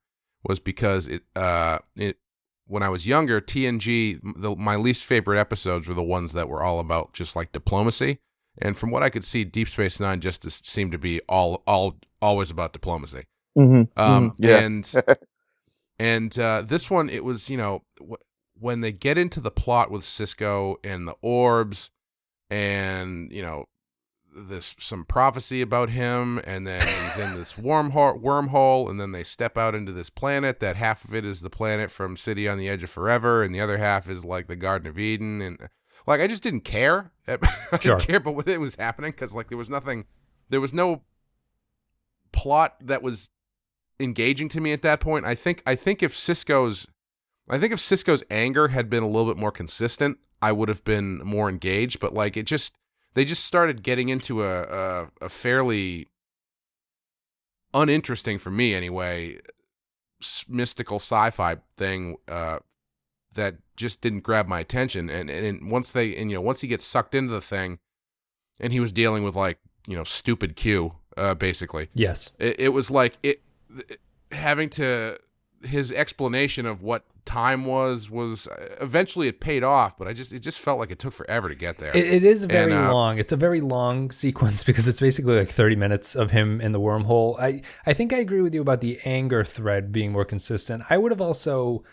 was 0.43 0.59
because 0.59 1.07
it 1.07 1.23
uh 1.36 1.80
it 1.95 2.17
when 2.68 2.84
I 2.84 2.89
was 2.89 3.07
younger, 3.07 3.39
TNG, 3.39 4.20
the, 4.38 4.55
my 4.55 4.76
least 4.76 5.03
favorite 5.03 5.39
episodes 5.39 5.88
were 5.88 5.93
the 5.93 6.03
ones 6.03 6.34
that 6.34 6.49
were 6.49 6.63
all 6.63 6.80
about 6.80 7.13
just 7.13 7.36
like 7.36 7.51
diplomacy. 7.51 8.20
And 8.57 8.78
from 8.78 8.89
what 8.89 9.03
I 9.03 9.09
could 9.09 9.24
see, 9.24 9.43
Deep 9.43 9.68
Space 9.68 9.99
Nine 9.99 10.22
just 10.22 10.66
seemed 10.66 10.91
to 10.93 10.97
be 10.97 11.20
all, 11.28 11.61
all, 11.68 11.97
always 12.22 12.49
about 12.49 12.74
diplomacy. 12.74 13.26
Mm-hmm. 13.57 13.99
Um, 13.99 14.34
yeah. 14.39 14.57
and 14.59 14.93
and 15.99 16.38
uh, 16.38 16.61
this 16.66 16.89
one, 16.89 17.09
it 17.09 17.24
was 17.24 17.49
you 17.49 17.57
know 17.57 17.84
w- 17.97 18.18
when 18.59 18.82
they 18.82 18.91
get 18.91 19.18
into 19.18 19.39
the 19.39 19.51
plot 19.51 19.89
with 19.89 20.01
Sisko 20.01 20.76
and 20.84 21.07
the 21.07 21.16
orbs, 21.22 21.91
and 22.49 23.32
you 23.32 23.41
know 23.41 23.66
this 24.36 24.76
some 24.78 25.06
prophecy 25.06 25.62
about 25.62 25.90
him, 25.90 26.40
and 26.44 26.68
then 26.68 26.82
he's 26.82 27.18
in 27.18 27.36
this 27.36 27.54
wormhole, 27.54 28.22
wormhole, 28.22 28.90
and 28.90 29.00
then 29.00 29.12
they 29.12 29.24
step 29.24 29.58
out 29.58 29.74
into 29.74 29.92
this 29.92 30.10
planet. 30.10 30.60
That 30.60 30.76
half 30.76 31.06
of 31.06 31.14
it 31.14 31.26
is 31.26 31.42
the 31.42 31.50
planet 31.50 31.90
from 31.90 32.18
City 32.18 32.48
on 32.48 32.58
the 32.58 32.70
Edge 32.70 32.84
of 32.84 32.90
Forever, 32.90 33.44
and 33.44 33.56
the 33.56 33.62
other 33.62 33.78
half 33.78 34.10
is 34.10 34.26
like 34.26 34.48
the 34.48 34.56
Garden 34.56 34.88
of 34.88 35.00
Eden, 35.00 35.42
and 35.42 35.70
like 36.06 36.22
I 36.22 36.28
just 36.28 36.44
didn't 36.44 36.62
care. 36.62 37.12
I 37.28 37.38
didn't 37.78 38.02
care 38.02 38.18
about 38.18 38.36
what 38.36 38.48
it 38.48 38.60
was 38.60 38.76
happening 38.76 39.12
because 39.12 39.34
like 39.34 39.50
there 39.50 39.58
was 39.58 39.70
nothing, 39.70 40.06
there 40.50 40.62
was 40.62 40.74
no 40.74 41.02
plot 42.32 42.76
that 42.82 43.02
was 43.02 43.30
engaging 44.00 44.50
to 44.50 44.62
me 44.62 44.74
at 44.74 44.82
that 44.82 45.00
point. 45.00 45.26
I 45.26 45.36
think 45.36 45.64
I 45.66 45.76
think 45.76 46.04
if 46.04 46.14
Sisko's 46.14 46.88
I 47.50 47.58
think 47.58 47.74
if 47.74 47.80
Sisko's 47.80 48.24
anger 48.30 48.70
had 48.70 48.90
been 48.90 49.04
a 49.04 49.08
little 49.08 49.32
bit 49.32 49.40
more 49.40 49.52
consistent, 49.52 50.18
I 50.42 50.52
would 50.52 50.70
have 50.70 50.84
been 50.84 51.20
more 51.24 51.50
engaged. 51.50 52.00
But 52.00 52.14
like 52.14 52.38
it 52.38 52.44
just 52.44 52.76
they 53.16 53.26
just 53.26 53.43
started 53.43 53.82
getting 53.82 54.09
into 54.09 54.43
a 54.43 54.61
a, 54.63 55.07
a 55.22 55.30
fairly 55.30 56.07
uninteresting 57.74 58.38
for 58.38 58.51
me 58.51 58.74
anyway 58.74 59.38
mystical 60.47 60.97
sci-fi 60.97 61.57
thing 61.78 62.16
uh, 62.28 62.59
that 63.34 63.55
just 63.76 64.01
didn't 64.01 64.22
grab 64.22 64.47
my 64.47 64.59
attention. 64.59 65.09
And 65.09 65.30
and 65.30 65.70
once 65.70 65.91
they 65.91 66.16
and 66.16 66.32
you 66.32 66.38
know 66.38 66.41
once 66.41 66.61
he 66.61 66.68
gets 66.68 66.86
sucked 66.86 67.13
into 67.13 67.34
the 67.34 67.41
thing, 67.41 67.80
and 68.59 68.72
he 68.74 68.80
was 68.80 68.91
dealing 68.91 69.24
with 69.24 69.36
like 69.36 69.59
you 69.88 69.95
know 69.95 70.03
stupid 70.03 70.55
Q 70.55 70.93
uh, 71.18 71.34
basically 71.36 71.89
Yes. 71.93 72.32
it, 72.39 72.59
it 72.59 72.70
was 72.70 72.89
like 72.89 73.18
it, 73.24 73.41
it 73.89 73.99
having 74.32 74.70
to 74.72 75.20
his 75.63 75.91
explanation 75.91 76.66
of 76.66 76.82
what 76.82 77.03
time 77.26 77.65
was 77.65 78.09
was 78.09 78.47
uh, 78.47 78.76
eventually 78.80 79.28
it 79.28 79.39
paid 79.39 79.63
off, 79.63 79.97
but 79.97 80.07
I 80.07 80.13
just 80.13 80.32
it 80.32 80.39
just 80.39 80.59
felt 80.59 80.80
like 80.80 80.91
it 80.91 80.99
took 80.99 81.13
forever 81.13 81.49
to 81.49 81.55
get 81.55 81.78
there. 81.80 81.95
It, 81.95 82.05
it 82.05 82.23
is 82.23 82.45
very 82.45 82.71
And, 82.71 82.86
uh, 82.86 82.93
long. 82.93 83.17
It's 83.17 83.32
a 83.32 83.38
very 83.38 83.61
long 83.61 84.11
sequence 84.23 84.63
because 84.63 84.88
it's 84.88 84.99
basically 84.99 85.38
like 85.38 85.49
30 85.49 85.76
minutes 85.76 86.15
of 86.15 86.32
him 86.32 86.61
in 86.61 86.71
the 86.71 86.80
wormhole. 86.80 87.39
I, 87.39 87.61
I 87.86 87.93
think 87.93 88.13
I 88.13 88.17
agree 88.17 88.41
with 88.41 88.53
you 88.53 88.61
about 88.61 88.82
the 88.82 88.99
anger 89.05 89.43
thread 89.43 89.91
being 89.91 90.11
more 90.11 90.26
consistent. 90.26 90.84
I 90.89 90.97
would 90.97 91.11
have 91.11 91.21
also, 91.21 91.84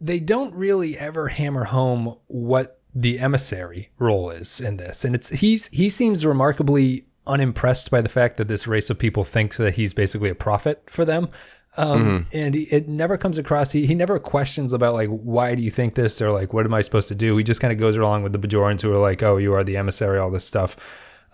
they 0.00 0.20
don't 0.20 0.54
really 0.54 0.98
ever 0.98 1.28
hammer 1.28 1.64
home 1.64 2.16
what 2.26 2.80
the 2.94 3.18
emissary 3.18 3.90
role 3.98 4.30
is 4.30 4.60
in 4.60 4.76
this. 4.76 5.04
And 5.04 5.14
it's, 5.14 5.28
he's, 5.28 5.68
he 5.68 5.88
seems 5.88 6.26
remarkably 6.26 7.06
unimpressed 7.26 7.90
by 7.90 8.00
the 8.00 8.08
fact 8.08 8.36
that 8.36 8.48
this 8.48 8.66
race 8.66 8.90
of 8.90 8.98
people 8.98 9.24
thinks 9.24 9.56
that 9.56 9.74
he's 9.74 9.94
basically 9.94 10.30
a 10.30 10.34
prophet 10.34 10.82
for 10.86 11.04
them. 11.04 11.28
Um, 11.76 12.26
and 12.32 12.54
he, 12.54 12.62
it 12.64 12.86
never 12.86 13.16
comes 13.16 13.38
across. 13.38 13.72
He, 13.72 13.86
he 13.86 13.94
never 13.94 14.18
questions 14.18 14.72
about 14.72 14.92
like, 14.92 15.08
why 15.08 15.54
do 15.54 15.62
you 15.62 15.70
think 15.70 15.94
this? 15.94 16.20
Or 16.20 16.30
like, 16.30 16.52
what 16.52 16.66
am 16.66 16.74
I 16.74 16.82
supposed 16.82 17.08
to 17.08 17.14
do? 17.14 17.36
He 17.36 17.44
just 17.44 17.60
kind 17.60 17.72
of 17.72 17.78
goes 17.78 17.96
along 17.96 18.22
with 18.22 18.32
the 18.32 18.38
Bajorans 18.38 18.82
who 18.82 18.92
are 18.92 18.98
like, 18.98 19.22
oh, 19.22 19.38
you 19.38 19.54
are 19.54 19.64
the 19.64 19.78
emissary, 19.78 20.18
all 20.18 20.30
this 20.30 20.44
stuff. 20.44 20.76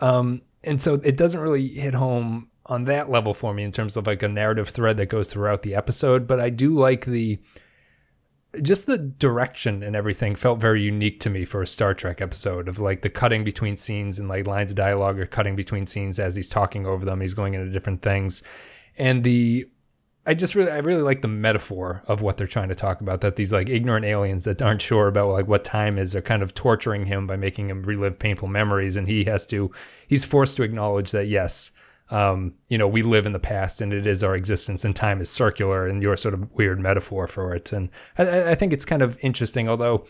Um, 0.01 0.43
and 0.63 0.81
so 0.81 0.95
it 0.95 1.17
doesn't 1.17 1.41
really 1.41 1.67
hit 1.67 1.95
home 1.95 2.51
on 2.67 2.85
that 2.85 3.11
level 3.11 3.35
for 3.35 3.53
me 3.53 3.65
in 3.65 3.73
terms 3.73 3.97
of 3.97 4.07
like 4.07 4.23
a 4.23 4.29
narrative 4.29 4.69
thread 4.69 4.97
that 4.99 5.07
goes 5.07 5.33
throughout 5.33 5.63
the 5.63 5.75
episode. 5.75 6.29
But 6.29 6.39
I 6.39 6.51
do 6.51 6.79
like 6.79 7.05
the, 7.05 7.41
just 8.63 8.87
the 8.87 8.99
direction 8.99 9.83
and 9.83 9.97
everything 9.97 10.37
felt 10.37 10.61
very 10.61 10.83
unique 10.83 11.19
to 11.21 11.31
me 11.31 11.45
for 11.45 11.63
a 11.63 11.67
Star 11.67 11.95
Trek 11.95 12.21
episode 12.21 12.69
of 12.69 12.79
like 12.79 13.03
the 13.03 13.11
cutting 13.11 13.43
between 13.43 13.77
scenes 13.77 14.21
and 14.21 14.29
like 14.29 14.47
lines 14.47 14.71
of 14.71 14.77
dialogue 14.77 15.19
or 15.19 15.27
cutting 15.27 15.57
between 15.57 15.87
scenes 15.87 16.21
as 16.21 16.37
he's 16.37 16.49
talking 16.49 16.87
over 16.87 17.05
them. 17.05 17.21
He's 17.21 17.35
going 17.35 17.55
into 17.55 17.71
different 17.71 18.03
things. 18.03 18.45
And 18.97 19.25
the 19.25 19.69
I 20.29 20.35
just 20.35 20.55
really 20.55 20.71
I 20.71 20.79
really 20.79 21.01
like 21.01 21.23
the 21.23 21.29
metaphor 21.29 22.03
of 22.07 22.21
what 22.21 22.37
they're 22.37 22.47
trying 22.47 22.69
to 22.69 22.75
talk 22.75 23.01
about 23.01 23.23
that 23.23 23.37
these 23.37 23.51
like 23.51 23.71
ignorant 23.71 24.05
aliens 24.05 24.45
that 24.45 24.61
aren't 24.61 24.83
sure 24.83 25.09
about 25.09 25.31
like 25.31 25.49
what 25.49 25.65
time 25.65 25.97
is 25.97 26.15
are 26.15 26.21
kind 26.21 26.43
of 26.43 26.53
torturing 26.53 27.07
him 27.07 27.27
by 27.27 27.37
making 27.37 27.71
him 27.71 27.83
relive 27.83 28.19
painful 28.19 28.47
memories 28.47 28.99
and 28.99 29.09
he 29.09 29.25
has 29.25 29.47
to 29.47 29.71
he's 30.07 30.27
forced 30.27 30.59
to 30.59 30.63
acknowledge 30.63 31.13
that 31.13 31.29
yes 31.29 31.73
um, 32.11 32.53
you 32.69 32.77
know 32.77 32.87
we 32.87 33.01
live 33.01 33.25
in 33.25 33.33
the 33.33 33.39
past 33.39 33.81
and 33.81 33.95
it 33.95 34.07
is 34.07 34.23
our 34.23 34.35
existence 34.35 34.85
and 34.85 34.95
time 34.95 35.23
is 35.23 35.31
circular 35.31 35.87
and 35.87 36.03
your 36.03 36.15
sort 36.15 36.35
of 36.35 36.53
weird 36.53 36.79
metaphor 36.79 37.27
for 37.27 37.55
it. 37.55 37.73
And 37.73 37.89
I, 38.19 38.51
I 38.51 38.55
think 38.55 38.75
it's 38.75 38.85
kind 38.85 39.01
of 39.01 39.19
interesting 39.23 39.67
although 39.67 40.05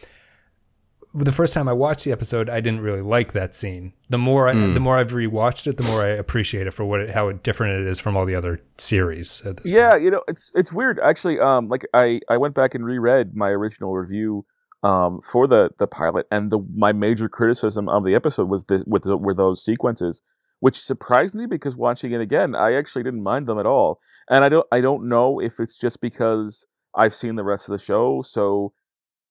the 1.15 1.33
first 1.33 1.55
time 1.55 1.69
I 1.69 1.73
watched 1.73 2.05
the 2.05 2.13
episode, 2.13 2.49
I 2.49 2.61
didn't 2.61 2.81
really 2.81 3.01
like 3.01 3.33
that 3.33 3.55
scene. 3.55 3.93
The 4.09 4.19
more 4.19 4.49
I, 4.49 4.55
the 4.55 4.81
more 4.81 4.97
I've 4.97 5.13
rewatched 5.13 5.67
it, 5.67 5.77
the 5.77 5.83
more 5.83 6.03
I 6.03 6.09
appreciate 6.09 6.67
it 6.67 6.73
for 6.73 6.85
what 6.85 7.01
it, 7.01 7.11
how 7.11 7.31
different 7.33 7.81
it 7.81 7.87
is 7.87 7.99
from 7.99 8.17
all 8.17 8.27
the 8.27 8.35
other 8.35 8.61
series. 8.77 9.43
At 9.45 9.59
this 9.59 9.71
yeah 9.71 9.97
you 9.97 10.11
know 10.11 10.23
it's 10.29 10.51
it's 10.55 10.73
weird 10.73 10.99
actually 11.01 11.39
um 11.39 11.69
like 11.69 11.87
i 11.95 12.21
i 12.29 12.37
went 12.37 12.55
back 12.55 12.75
and 12.75 12.85
reread 12.85 13.35
my 13.35 13.49
original 13.49 13.95
review 13.95 14.45
um 14.83 15.21
for 15.21 15.47
the 15.47 15.71
the 15.79 15.87
pilot 15.87 16.27
and 16.31 16.51
the 16.51 16.61
my 16.75 16.93
major 16.93 17.29
criticism 17.29 17.89
of 17.89 18.05
the 18.05 18.15
episode 18.15 18.49
was 18.49 18.65
this 18.65 18.83
with 18.87 19.05
the, 19.05 19.17
were 19.17 19.35
those 19.35 19.65
sequences 19.65 20.23
which 20.61 20.79
surprised 20.79 21.35
me 21.35 21.47
because 21.47 21.77
watching 21.77 22.13
it 22.13 22.21
again 22.21 22.55
i 22.55 22.75
actually 22.75 23.03
didn't 23.03 23.23
mind 23.23 23.47
them 23.47 23.59
at 23.59 23.67
all 23.67 24.01
and 24.31 24.45
i 24.45 24.49
don't 24.49 24.67
i 24.73 24.81
don't 24.81 25.09
know 25.09 25.41
if 25.41 25.59
it's 25.59 25.77
just 25.77 26.01
because 26.01 26.65
i've 26.95 27.15
seen 27.15 27.37
the 27.37 27.45
rest 27.45 27.69
of 27.69 27.73
the 27.73 27.85
show 27.85 28.23
so 28.23 28.73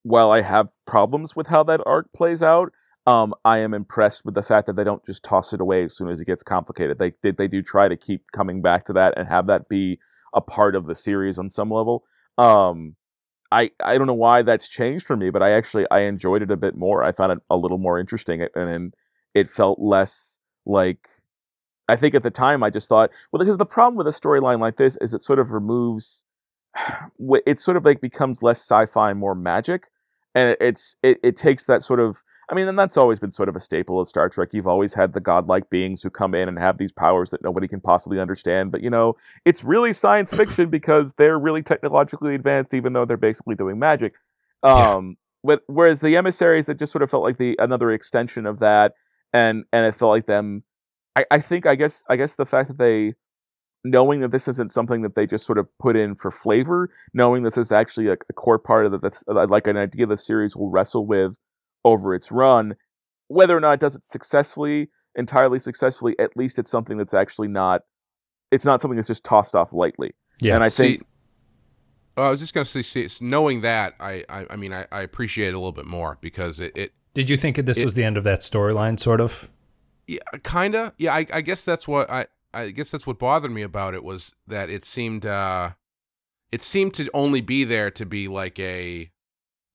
while 0.08 0.32
i 0.32 0.41
have 0.41 0.68
problems 0.86 1.36
with 1.36 1.47
how 1.47 1.64
that 1.64 1.82
arc 1.86 2.12
plays 2.14 2.41
out 2.41 2.72
um, 3.08 3.34
I 3.45 3.60
am 3.60 3.74
impressed 3.74 4.26
with 4.26 4.36
the 4.36 4.43
fact 4.43 4.68
that 4.68 4.76
they 4.76 4.84
don't 4.84 5.03
just 5.05 5.24
toss 5.24 5.53
it 5.53 5.62
away 5.62 5.86
as 5.86 5.95
soon 5.95 6.10
as 6.10 6.20
it 6.20 6.26
gets 6.26 6.43
complicated. 6.43 6.99
They 6.99 7.14
they, 7.24 7.32
they 7.32 7.47
do 7.47 7.62
try 7.62 7.88
to 7.88 7.95
keep 7.95 8.22
coming 8.34 8.62
back 8.62 8.86
to 8.88 8.93
that 8.93 9.18
and 9.18 9.30
have 9.30 9.47
that 9.47 9.70
be 9.70 9.97
a 10.34 10.41
part 10.41 10.76
of 10.76 10.88
the 10.88 10.93
series 10.93 11.38
on 11.39 11.49
some 11.49 11.72
level. 11.72 12.03
Um, 12.38 12.97
I 13.49 13.72
I 13.82 13.97
don't 13.97 14.08
know 14.08 14.14
why 14.14 14.41
that's 14.41 14.68
changed 14.68 15.05
for 15.05 15.16
me, 15.16 15.30
but 15.30 15.41
I 15.41 15.53
actually 15.53 15.86
I 15.89 16.01
enjoyed 16.01 16.41
it 16.41 16.51
a 16.51 16.58
bit 16.58 16.76
more. 16.76 17.01
I 17.01 17.14
found 17.14 17.32
it 17.32 17.39
a 17.49 17.55
little 17.55 17.78
more 17.78 17.97
interesting, 17.97 18.41
and, 18.41 18.70
and 18.70 18.93
it 19.34 19.49
felt 19.49 19.80
less 19.80 20.32
like. 20.66 21.08
I 21.89 21.95
think 21.95 22.16
at 22.16 22.24
the 22.24 22.30
time 22.30 22.64
I 22.64 22.70
just 22.70 22.89
thought, 22.89 23.12
well, 23.32 23.39
because 23.39 23.55
the 23.55 23.66
problem 23.66 23.95
with 23.95 24.08
a 24.08 24.10
storyline 24.10 24.60
like 24.60 24.76
this 24.76 24.97
is 24.99 25.14
it 25.14 25.22
sort 25.22 25.39
of 25.39 25.51
removes, 25.51 26.22
it 27.45 27.60
sort 27.60 27.78
of 27.78 27.86
like 27.86 28.01
becomes 28.01 28.43
less 28.43 28.60
sci-fi, 28.60 29.12
and 29.12 29.20
more 29.20 29.36
magic, 29.36 29.88
and 30.38 30.55
it's 30.61 30.95
it, 31.01 31.17
it 31.23 31.35
takes 31.35 31.65
that 31.65 31.83
sort 31.83 31.99
of 31.99 32.23
I 32.49 32.55
mean, 32.55 32.69
and 32.69 32.79
that's 32.79 32.95
always 32.95 33.19
been 33.19 33.31
sort 33.31 33.49
of 33.49 33.57
a 33.57 33.59
staple 33.59 33.99
of 33.99 34.07
Star 34.07 34.29
Trek. 34.29 34.49
You've 34.53 34.67
always 34.67 34.93
had 34.93 35.11
the 35.11 35.19
godlike 35.19 35.69
beings 35.69 36.01
who 36.01 36.09
come 36.09 36.33
in 36.33 36.47
and 36.47 36.57
have 36.57 36.77
these 36.77 36.93
powers 36.93 37.29
that 37.31 37.43
nobody 37.43 37.67
can 37.67 37.81
possibly 37.81 38.21
understand. 38.21 38.71
But, 38.71 38.81
you 38.81 38.89
know, 38.89 39.17
it's 39.43 39.65
really 39.65 39.91
science 39.91 40.31
fiction 40.31 40.69
because 40.69 41.13
they're 41.17 41.38
really 41.38 41.61
technologically 41.61 42.35
advanced, 42.35 42.73
even 42.73 42.93
though 42.93 43.03
they're 43.03 43.17
basically 43.17 43.55
doing 43.55 43.79
magic. 43.79 44.13
Um, 44.63 45.17
whereas 45.41 45.99
the 45.99 46.15
emissaries, 46.15 46.69
it 46.69 46.79
just 46.79 46.93
sort 46.93 47.03
of 47.03 47.11
felt 47.11 47.23
like 47.23 47.38
the 47.38 47.57
another 47.59 47.91
extension 47.91 48.45
of 48.45 48.59
that. 48.59 48.93
And, 49.33 49.65
and 49.73 49.85
it 49.85 49.95
felt 49.95 50.11
like 50.11 50.25
them. 50.25 50.63
I, 51.17 51.25
I 51.29 51.39
think, 51.41 51.65
I 51.65 51.75
guess, 51.75 52.01
I 52.09 52.15
guess 52.15 52.38
the 52.38 52.45
fact 52.45 52.69
that 52.69 52.77
they, 52.77 53.15
knowing 53.89 54.21
that 54.21 54.31
this 54.31 54.47
isn't 54.47 54.71
something 54.71 55.01
that 55.01 55.15
they 55.15 55.25
just 55.27 55.45
sort 55.45 55.57
of 55.57 55.67
put 55.79 55.95
in 55.95 56.15
for 56.15 56.31
flavor, 56.31 56.89
knowing 57.13 57.43
this 57.43 57.57
is 57.57 57.71
actually 57.71 58.07
a, 58.07 58.13
a 58.13 58.33
core 58.33 58.59
part 58.59 58.85
of 58.85 58.91
the, 58.91 58.99
that's 58.99 59.23
uh, 59.27 59.45
like 59.47 59.67
an 59.67 59.77
idea 59.77 60.05
the 60.05 60.17
series 60.17 60.55
will 60.55 60.69
wrestle 60.69 61.05
with 61.05 61.35
over 61.85 62.13
its 62.13 62.31
run. 62.31 62.75
Whether 63.27 63.55
or 63.55 63.59
not 63.59 63.73
it 63.73 63.79
does 63.79 63.95
it 63.95 64.03
successfully, 64.05 64.89
entirely 65.15 65.59
successfully, 65.59 66.15
at 66.19 66.35
least 66.38 66.59
it's 66.59 66.71
something 66.71 66.97
that's 66.97 67.13
actually 67.13 67.47
not. 67.49 67.81
It's 68.51 68.63
not 68.65 68.81
something 68.81 68.95
that's 68.95 69.07
just 69.09 69.23
tossed 69.23 69.55
off 69.55 69.73
lightly. 69.73 70.11
Yeah. 70.39 70.55
and 70.55 70.63
I 70.63 70.67
See, 70.67 70.83
think 70.97 71.05
oh, 72.15 72.23
I 72.23 72.29
was 72.29 72.39
just 72.39 72.53
gonna 72.53 72.65
say, 72.65 72.81
see, 72.81 73.01
it's- 73.01 73.21
knowing 73.21 73.61
that, 73.61 73.95
I, 73.99 74.23
I, 74.29 74.45
I 74.51 74.55
mean, 74.55 74.73
I, 74.73 74.85
I 74.91 75.01
appreciate 75.01 75.49
it 75.49 75.53
a 75.53 75.57
little 75.57 75.71
bit 75.71 75.85
more 75.85 76.17
because 76.21 76.59
it, 76.59 76.75
it 76.77 76.93
Did 77.13 77.29
you 77.29 77.38
think 77.38 77.57
that 77.57 77.65
this 77.65 77.77
It- 77.77 77.83
was 77.85 77.95
the 77.95 78.03
end 78.03 78.17
of 78.17 78.23
that 78.23 78.39
storyline, 78.39 78.99
sort 78.99 79.19
of? 79.19 79.49
yeah, 80.07 80.19
kinda, 80.43 80.93
yeah. 80.97 81.13
I, 81.13 81.25
I 81.33 81.41
guess 81.41 81.65
that's 81.65 81.85
what 81.88 82.09
I, 82.09 82.27
I 82.62 82.72
guess 82.72 82.91
that's 82.91 83.05
what 83.08 83.20
bothered 83.20 83.51
me 83.51 83.62
about 83.62 83.93
it 83.93 84.03
was 84.03 84.34
that 84.47 84.70
it 84.70 84.84
seemed, 84.84 85.26
uh, 85.26 85.72
it 86.51 86.62
seemed 86.62 86.93
to 86.95 87.10
only 87.14 87.41
be 87.41 87.64
there 87.64 87.91
to 87.91 88.05
be 88.05 88.28
like 88.28 88.58
a 88.60 89.12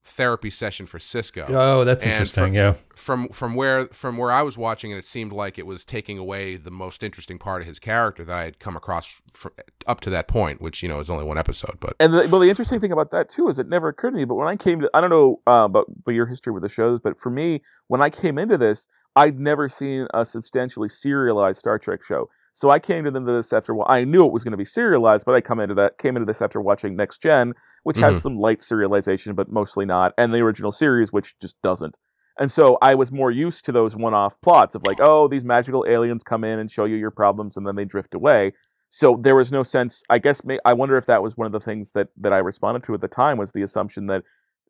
therapy 0.05 0.51
session 0.51 0.85
for 0.85 0.99
Sisko. 0.99 1.47
Oh, 1.49 1.85
that's 1.85 2.03
And 2.05 2.13
interesting. 2.13 2.45
from- 2.45 2.55
yeah. 2.55 2.75
From 2.97 3.29
from 3.29 3.55
where 3.55 3.87
from 3.87 4.17
where 4.17 4.31
I 4.33 4.43
was 4.43 4.59
watching 4.59 4.91
it, 4.91 4.97
it 4.97 5.05
seemed 5.05 5.33
like 5.33 5.59
it 5.59 5.67
was 5.67 5.85
taking 5.85 6.19
away 6.19 6.57
the 6.57 6.71
most 6.71 7.03
interesting 7.03 7.39
part 7.39 7.63
of 7.63 7.69
his 7.69 7.79
character 7.79 8.25
that 8.25 8.37
I 8.37 8.45
had 8.45 8.59
come 8.59 8.77
across 8.77 9.23
fr 9.33 9.49
up 9.87 10.01
to 10.03 10.11
that 10.11 10.27
point, 10.29 10.61
which 10.61 10.83
you 10.83 10.89
know 10.89 10.99
is 11.01 11.09
only 11.09 11.25
one 11.25 11.39
episode. 11.39 11.79
But 11.81 11.95
And 12.01 12.13
the, 12.13 12.29
well, 12.29 12.41
the 12.41 12.51
interesting 12.51 12.81
thing 12.81 12.93
about 12.93 13.11
that 13.13 13.29
too 13.29 13.49
is 13.49 13.59
it 13.59 13.69
never 13.69 13.89
occurred 13.89 14.11
to 14.11 14.17
me. 14.17 14.25
But 14.25 14.35
when 14.35 14.49
I 14.49 14.57
came 14.57 14.81
to, 14.81 14.91
I 14.93 15.01
don't 15.01 15.11
know 15.11 15.41
uh, 15.47 15.65
about, 15.67 15.87
about 15.89 16.13
your 16.15 16.27
history 16.27 16.53
with 16.53 16.63
the 16.65 16.69
shows, 16.69 17.01
but 17.03 17.19
for 17.19 17.31
me, 17.31 17.63
when 17.87 18.03
I 18.03 18.11
came 18.11 18.39
into 18.39 18.59
this, 18.59 18.89
I'd 19.15 19.39
never 19.39 19.69
seen 19.69 20.07
a 20.13 20.25
substantially 20.25 20.89
serialized 20.89 21.61
Star 21.61 21.79
Trek 21.79 22.01
show. 22.07 22.29
So 22.53 22.71
I 22.71 22.79
came 22.79 23.07
into 23.07 23.21
this 23.21 23.53
after. 23.53 23.75
Well, 23.75 23.87
I 23.89 24.05
knew 24.05 24.27
it 24.27 24.33
was 24.33 24.45
going 24.45 24.53
to 24.53 24.59
be 24.59 24.65
serialized, 24.65 25.25
but 25.25 25.35
I 25.35 25.41
come 25.41 25.61
into 25.61 25.75
that 25.77 25.99
came 25.99 26.17
into 26.17 26.27
this 26.27 26.43
after 26.43 26.61
watching 26.61 26.97
Next 26.97 27.23
Gen, 27.23 27.55
which 27.83 27.97
has 27.99 28.15
mm-hmm. 28.15 28.23
some 28.23 28.39
light 28.39 28.61
serialization, 28.61 29.35
but 29.35 29.51
mostly 29.51 29.87
not, 29.87 30.13
and 30.19 30.33
the 30.33 30.39
original 30.39 30.73
series, 30.73 31.13
which 31.13 31.35
just 31.41 31.61
doesn't. 31.63 31.97
And 32.39 32.51
so 32.51 32.79
I 32.81 32.95
was 32.95 33.13
more 33.13 33.31
used 33.31 33.65
to 33.67 33.73
those 33.73 33.95
one-off 33.95 34.41
plots 34.41 34.75
of 34.75 34.83
like, 34.87 34.99
oh, 35.01 35.29
these 35.29 35.45
magical 35.45 35.85
aliens 35.87 36.23
come 36.23 36.45
in 36.45 36.59
and 36.59 36.71
show 36.71 36.85
you 36.85 36.97
your 36.97 37.11
problems, 37.11 37.57
and 37.57 37.67
then 37.67 37.77
they 37.77 37.85
drift 37.85 38.15
away. 38.15 38.53
So 38.91 39.19
there 39.23 39.35
was 39.35 39.51
no 39.51 39.63
sense. 39.63 40.03
I 40.11 40.19
guess 40.19 40.45
may, 40.45 40.59
I 40.65 40.75
wonder 40.75 40.99
if 40.99 41.07
that 41.07 41.23
was 41.23 41.37
one 41.37 41.47
of 41.47 41.53
the 41.53 41.61
things 41.61 41.93
that 41.93 42.09
that 42.19 42.33
I 42.33 42.39
responded 42.39 42.85
to 42.85 42.95
at 42.95 43.01
the 43.01 43.09
time 43.09 43.39
was 43.39 43.53
the 43.53 43.63
assumption 43.63 44.07
that 44.07 44.23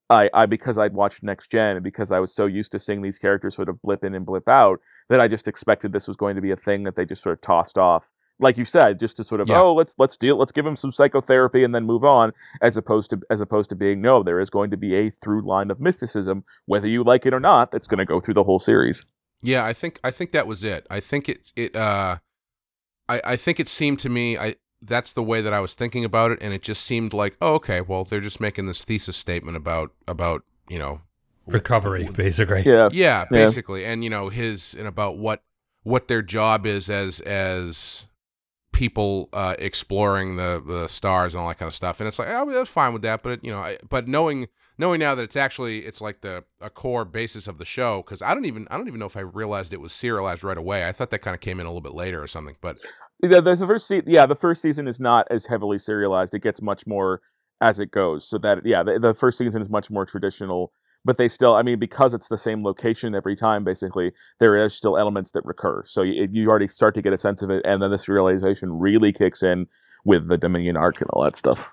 I, 0.08 0.28
I 0.32 0.46
because 0.46 0.78
I'd 0.78 0.94
watched 0.94 1.22
Next 1.22 1.50
Gen 1.50 1.76
and 1.76 1.82
because 1.82 2.12
I 2.12 2.20
was 2.20 2.34
so 2.34 2.46
used 2.46 2.70
to 2.72 2.78
seeing 2.78 3.02
these 3.02 3.18
characters 3.18 3.56
sort 3.56 3.68
of 3.68 3.82
blip 3.82 4.04
in 4.04 4.14
and 4.14 4.26
blip 4.26 4.48
out 4.48 4.78
that 5.12 5.20
I 5.20 5.28
just 5.28 5.46
expected 5.46 5.92
this 5.92 6.08
was 6.08 6.16
going 6.16 6.34
to 6.36 6.42
be 6.42 6.50
a 6.50 6.56
thing 6.56 6.82
that 6.84 6.96
they 6.96 7.04
just 7.04 7.22
sort 7.22 7.34
of 7.34 7.40
tossed 7.42 7.78
off, 7.78 8.08
like 8.40 8.56
you 8.56 8.64
said, 8.64 8.98
just 8.98 9.16
to 9.18 9.24
sort 9.24 9.40
of 9.40 9.48
Yeah. 9.48 9.60
oh 9.60 9.74
let's 9.74 9.94
let's 9.98 10.16
deal 10.16 10.36
let's 10.38 10.52
give 10.52 10.66
him 10.66 10.74
some 10.74 10.90
psychotherapy 10.90 11.62
and 11.64 11.74
then 11.74 11.84
move 11.84 12.02
on, 12.04 12.32
as 12.60 12.76
opposed 12.76 13.10
to 13.10 13.20
as 13.30 13.40
opposed 13.40 13.68
to 13.70 13.76
being 13.76 14.00
no 14.00 14.22
there 14.22 14.40
is 14.40 14.50
going 14.50 14.70
to 14.70 14.76
be 14.76 14.94
a 14.94 15.10
through 15.10 15.42
line 15.46 15.70
of 15.70 15.78
mysticism 15.80 16.44
whether 16.66 16.88
you 16.88 17.04
like 17.04 17.26
it 17.26 17.34
or 17.34 17.40
not 17.40 17.70
that's 17.70 17.86
going 17.86 17.98
to 17.98 18.04
go 18.04 18.20
through 18.20 18.34
the 18.34 18.44
whole 18.44 18.58
series. 18.58 19.04
Yeah, 19.42 19.64
I 19.64 19.72
think 19.72 20.00
I 20.02 20.10
think 20.10 20.32
that 20.32 20.46
was 20.46 20.64
it. 20.64 20.86
I 20.90 21.00
think 21.00 21.28
it's 21.28 21.52
it. 21.56 21.76
Uh, 21.76 22.18
I 23.08 23.20
I 23.24 23.36
think 23.36 23.60
it 23.60 23.68
seemed 23.68 23.98
to 24.00 24.08
me 24.08 24.38
I 24.38 24.56
that's 24.80 25.12
the 25.12 25.22
way 25.22 25.40
that 25.42 25.52
I 25.52 25.60
was 25.60 25.74
thinking 25.74 26.04
about 26.04 26.30
it, 26.32 26.38
and 26.42 26.52
it 26.52 26.62
just 26.62 26.82
seemed 26.84 27.12
like 27.12 27.36
oh 27.40 27.54
okay, 27.54 27.80
well 27.80 28.04
they're 28.04 28.20
just 28.20 28.40
making 28.40 28.66
this 28.66 28.82
thesis 28.82 29.16
statement 29.16 29.56
about 29.56 29.92
about 30.08 30.42
you 30.68 30.78
know 30.78 31.02
Recovery, 31.46 32.08
basically. 32.12 32.62
Yeah, 32.64 32.88
yeah 32.92 33.24
basically, 33.30 33.84
and 33.84 34.04
you 34.04 34.10
know 34.10 34.28
his 34.28 34.74
and 34.74 34.86
about 34.86 35.18
what 35.18 35.42
what 35.82 36.08
their 36.08 36.22
job 36.22 36.66
is 36.66 36.88
as 36.88 37.20
as 37.20 38.06
people 38.72 39.28
uh, 39.32 39.54
exploring 39.58 40.36
the 40.36 40.62
the 40.64 40.88
stars 40.88 41.34
and 41.34 41.42
all 41.42 41.48
that 41.48 41.58
kind 41.58 41.68
of 41.68 41.74
stuff, 41.74 42.00
and 42.00 42.08
it's 42.08 42.18
like 42.18 42.28
oh 42.30 42.50
that's 42.50 42.70
fine 42.70 42.92
with 42.92 43.02
that, 43.02 43.22
but 43.22 43.32
it, 43.32 43.44
you 43.44 43.50
know 43.50 43.58
I, 43.58 43.78
but 43.88 44.08
knowing 44.08 44.48
knowing 44.78 45.00
now 45.00 45.14
that 45.14 45.22
it's 45.22 45.36
actually 45.36 45.80
it's 45.80 46.00
like 46.00 46.20
the 46.20 46.44
a 46.60 46.70
core 46.70 47.04
basis 47.04 47.46
of 47.46 47.58
the 47.58 47.64
show 47.64 48.02
because 48.02 48.22
I 48.22 48.34
don't 48.34 48.44
even 48.44 48.66
I 48.70 48.76
don't 48.76 48.88
even 48.88 49.00
know 49.00 49.06
if 49.06 49.16
I 49.16 49.20
realized 49.20 49.72
it 49.72 49.80
was 49.80 49.92
serialized 49.92 50.44
right 50.44 50.58
away. 50.58 50.86
I 50.86 50.92
thought 50.92 51.10
that 51.10 51.20
kind 51.20 51.34
of 51.34 51.40
came 51.40 51.60
in 51.60 51.66
a 51.66 51.68
little 51.68 51.80
bit 51.80 51.94
later 51.94 52.22
or 52.22 52.26
something. 52.26 52.56
But 52.60 52.78
Yeah, 53.22 53.40
the 53.40 53.56
first 53.56 53.86
se- 53.86 54.02
yeah, 54.06 54.26
the 54.26 54.34
first 54.34 54.62
season 54.62 54.88
is 54.88 54.98
not 54.98 55.26
as 55.30 55.46
heavily 55.46 55.78
serialized. 55.78 56.34
It 56.34 56.42
gets 56.42 56.62
much 56.62 56.86
more 56.86 57.20
as 57.60 57.78
it 57.78 57.90
goes. 57.90 58.28
So 58.28 58.38
that 58.38 58.64
yeah, 58.64 58.82
the, 58.82 58.98
the 58.98 59.14
first 59.14 59.38
season 59.38 59.62
is 59.62 59.68
much 59.68 59.90
more 59.90 60.04
traditional, 60.04 60.72
but 61.04 61.16
they 61.16 61.28
still, 61.28 61.54
I 61.54 61.62
mean, 61.62 61.78
because 61.78 62.14
it's 62.14 62.28
the 62.28 62.38
same 62.38 62.64
location 62.64 63.14
every 63.14 63.36
time, 63.36 63.64
basically, 63.64 64.12
there 64.38 64.62
is 64.62 64.74
still 64.74 64.96
elements 64.96 65.32
that 65.32 65.44
recur. 65.44 65.82
So 65.86 66.02
you, 66.02 66.28
you 66.30 66.48
already 66.48 66.68
start 66.68 66.94
to 66.94 67.02
get 67.02 67.12
a 67.12 67.18
sense 67.18 67.42
of 67.42 67.50
it, 67.50 67.62
and 67.64 67.82
then 67.82 67.90
this 67.90 68.08
realization 68.08 68.78
really 68.78 69.12
kicks 69.12 69.42
in 69.42 69.66
with 70.04 70.28
the 70.28 70.38
Dominion 70.38 70.76
arc 70.76 71.00
and 71.00 71.10
all 71.10 71.24
that 71.24 71.36
stuff. 71.36 71.70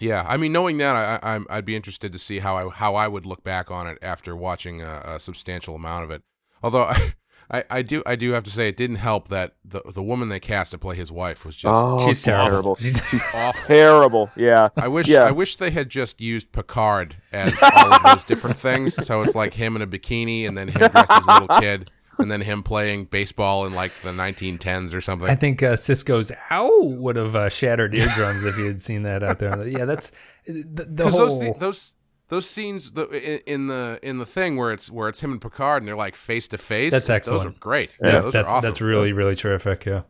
Yeah, 0.00 0.24
I 0.28 0.36
mean, 0.36 0.52
knowing 0.52 0.78
that, 0.78 0.96
I, 1.22 1.40
I 1.48 1.56
would 1.56 1.64
be 1.64 1.76
interested 1.76 2.12
to 2.12 2.18
see 2.18 2.40
how 2.40 2.56
I 2.56 2.68
how 2.68 2.96
I 2.96 3.06
would 3.06 3.26
look 3.26 3.44
back 3.44 3.70
on 3.70 3.86
it 3.86 3.98
after 4.02 4.34
watching 4.34 4.82
a, 4.82 5.02
a 5.04 5.20
substantial 5.20 5.76
amount 5.76 6.04
of 6.04 6.10
it. 6.10 6.22
Although 6.62 6.84
I, 6.84 7.14
I 7.50 7.64
I 7.70 7.82
do 7.82 8.02
I 8.06 8.16
do 8.16 8.32
have 8.32 8.44
to 8.44 8.50
say 8.50 8.68
it 8.68 8.76
didn't 8.76 8.96
help 8.96 9.28
that 9.28 9.54
the 9.64 9.82
the 9.92 10.02
woman 10.02 10.28
they 10.28 10.40
cast 10.40 10.70
to 10.72 10.78
play 10.78 10.96
his 10.96 11.12
wife 11.12 11.44
was 11.44 11.54
just 11.54 11.74
Oh, 11.74 11.98
She's 12.04 12.22
terrible. 12.22 12.76
She's 12.76 13.00
awful. 13.34 13.66
terrible. 13.66 14.30
Yeah. 14.36 14.68
I 14.76 14.88
wish 14.88 15.06
Yeah. 15.08 15.24
I 15.24 15.30
wish 15.30 15.56
they 15.56 15.70
had 15.70 15.90
just 15.90 16.20
used 16.20 16.52
Picard 16.52 17.16
as 17.32 17.52
all 17.62 17.92
of 17.94 18.02
those 18.02 18.24
different 18.24 18.56
things. 18.56 18.94
So 19.06 19.22
it's 19.22 19.34
like 19.34 19.54
him 19.54 19.76
in 19.76 19.82
a 19.82 19.86
bikini, 19.86 20.46
and 20.48 20.56
then 20.56 20.68
him 20.68 20.88
dressed 20.90 21.10
as 21.10 21.26
a 21.26 21.40
little 21.40 21.60
kid, 21.60 21.90
and 22.18 22.30
then 22.30 22.40
him 22.42 22.62
playing 22.62 23.06
baseball 23.06 23.66
in 23.66 23.74
like 23.74 23.92
the 24.02 24.10
1910s 24.10 24.94
or 24.94 25.00
something. 25.00 25.28
I 25.28 25.34
think 25.34 25.62
uh, 25.62 25.72
Sisko's 25.74 26.30
"ow" 26.50 26.80
would 26.82 27.16
have 27.16 27.34
uh, 27.36 27.48
shattered 27.48 27.94
eardrums 27.94 28.44
if 28.44 28.56
he 28.56 28.66
had 28.66 28.80
seen 28.80 29.02
that 29.02 29.22
out 29.22 29.38
there. 29.38 29.66
Yeah, 29.66 29.84
that's 29.84 30.12
the, 30.46 30.84
the 30.88 31.10
whole. 31.10 31.28
those 31.40 31.58
those 31.58 31.92
those 32.28 32.48
scenes 32.48 32.92
the, 32.92 33.06
in, 33.08 33.40
in 33.46 33.66
the 33.66 33.98
in 34.02 34.18
the 34.18 34.26
thing 34.26 34.56
where 34.56 34.72
it's 34.72 34.90
where 34.90 35.08
it's 35.08 35.20
him 35.20 35.32
and 35.32 35.40
Picard 35.40 35.82
and 35.82 35.88
they're 35.88 35.96
like 35.96 36.16
face 36.16 36.48
to 36.48 36.58
face. 36.58 36.90
That's 36.90 37.10
excellent. 37.10 37.44
Those 37.44 37.52
are 37.52 37.58
great. 37.58 37.96
Yeah. 38.00 38.06
Yeah, 38.06 38.12
that's 38.12 38.24
those 38.24 38.32
that's, 38.32 38.52
are 38.52 38.56
awesome. 38.56 38.68
that's 38.68 38.80
really 38.80 39.12
really 39.12 39.34
terrific. 39.34 39.84
Yeah. 39.84 40.02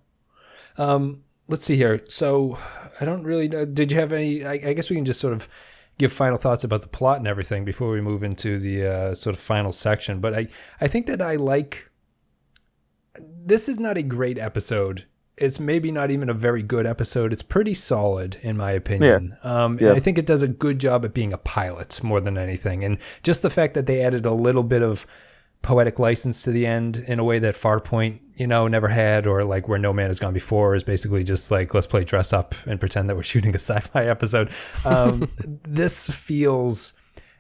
Um, 0.77 1.25
let's 1.49 1.65
see 1.65 1.77
here. 1.77 2.03
So 2.09 2.59
I 3.01 3.05
don't 3.05 3.25
really 3.25 3.49
know. 3.49 3.65
Did 3.65 3.93
you 3.93 3.99
have 3.99 4.13
any? 4.13 4.45
I, 4.45 4.53
I 4.53 4.73
guess 4.73 4.91
we 4.91 4.97
can 4.97 5.05
just 5.05 5.21
sort 5.21 5.33
of 5.33 5.49
give 5.99 6.13
final 6.13 6.39
thoughts 6.39 6.65
about 6.65 6.83
the 6.83 6.89
plot 6.89 7.19
and 7.19 7.29
everything 7.29 7.65
before 7.65 7.91
we 7.91 8.01
move 8.01 8.23
into 8.23 8.59
the 8.59 8.87
uh, 8.87 9.15
sort 9.15 9.35
of 9.37 9.41
final 9.41 9.73
section. 9.73 10.21
But 10.21 10.35
I 10.35 10.49
I 10.81 10.87
think 10.87 11.07
that 11.07 11.21
I 11.21 11.37
like. 11.37 11.91
This 13.17 13.69
is 13.69 13.79
not 13.79 13.97
a 13.97 14.03
great 14.03 14.39
episode. 14.39 15.07
It's 15.37 15.59
maybe 15.59 15.91
not 15.91 16.11
even 16.11 16.29
a 16.29 16.35
very 16.35 16.63
good 16.63 16.87
episode. 16.87 17.33
It's 17.33 17.43
pretty 17.43 17.75
solid 17.75 18.37
in 18.43 18.57
my 18.57 18.71
opinion. 18.71 19.37
Um, 19.43 19.79
Yeah. 19.81 19.89
And 19.89 19.97
I 19.97 20.01
think 20.01 20.19
it 20.19 20.27
does 20.27 20.43
a 20.43 20.49
good 20.49 20.79
job 20.79 21.05
at 21.05 21.13
being 21.13 21.33
a 21.33 21.39
pilot 21.39 22.03
more 22.03 22.21
than 22.21 22.39
anything. 22.39 22.85
And 22.85 22.99
just 23.23 23.43
the 23.43 23.51
fact 23.51 23.75
that 23.75 23.87
they 23.87 24.03
added 24.03 24.27
a 24.27 24.33
little 24.33 24.63
bit 24.63 24.83
of 24.83 25.07
poetic 25.63 25.99
license 25.99 26.43
to 26.43 26.51
the 26.51 26.67
end 26.67 26.99
in 27.09 27.19
a 27.19 27.25
way 27.25 27.39
that 27.39 27.55
Farpoint, 27.55 28.19
you 28.37 28.47
know, 28.47 28.69
never 28.69 28.87
had, 28.89 29.27
or 29.27 29.43
like 29.45 29.67
where 29.67 29.79
No 29.79 29.93
Man 29.93 30.09
Has 30.09 30.21
Gone 30.21 30.35
Before 30.35 30.75
is 30.75 30.85
basically 30.85 31.25
just 31.25 31.51
like 31.51 31.73
let's 31.75 31.87
play 31.87 32.05
dress 32.05 32.33
up 32.33 32.55
and 32.67 32.79
pretend 32.79 33.09
that 33.09 33.17
we're 33.17 33.23
shooting 33.33 33.51
a 33.55 33.59
sci-fi 33.59 34.05
episode. 34.05 34.51
Um, 34.85 35.29
this 35.67 36.09
feels 36.09 36.93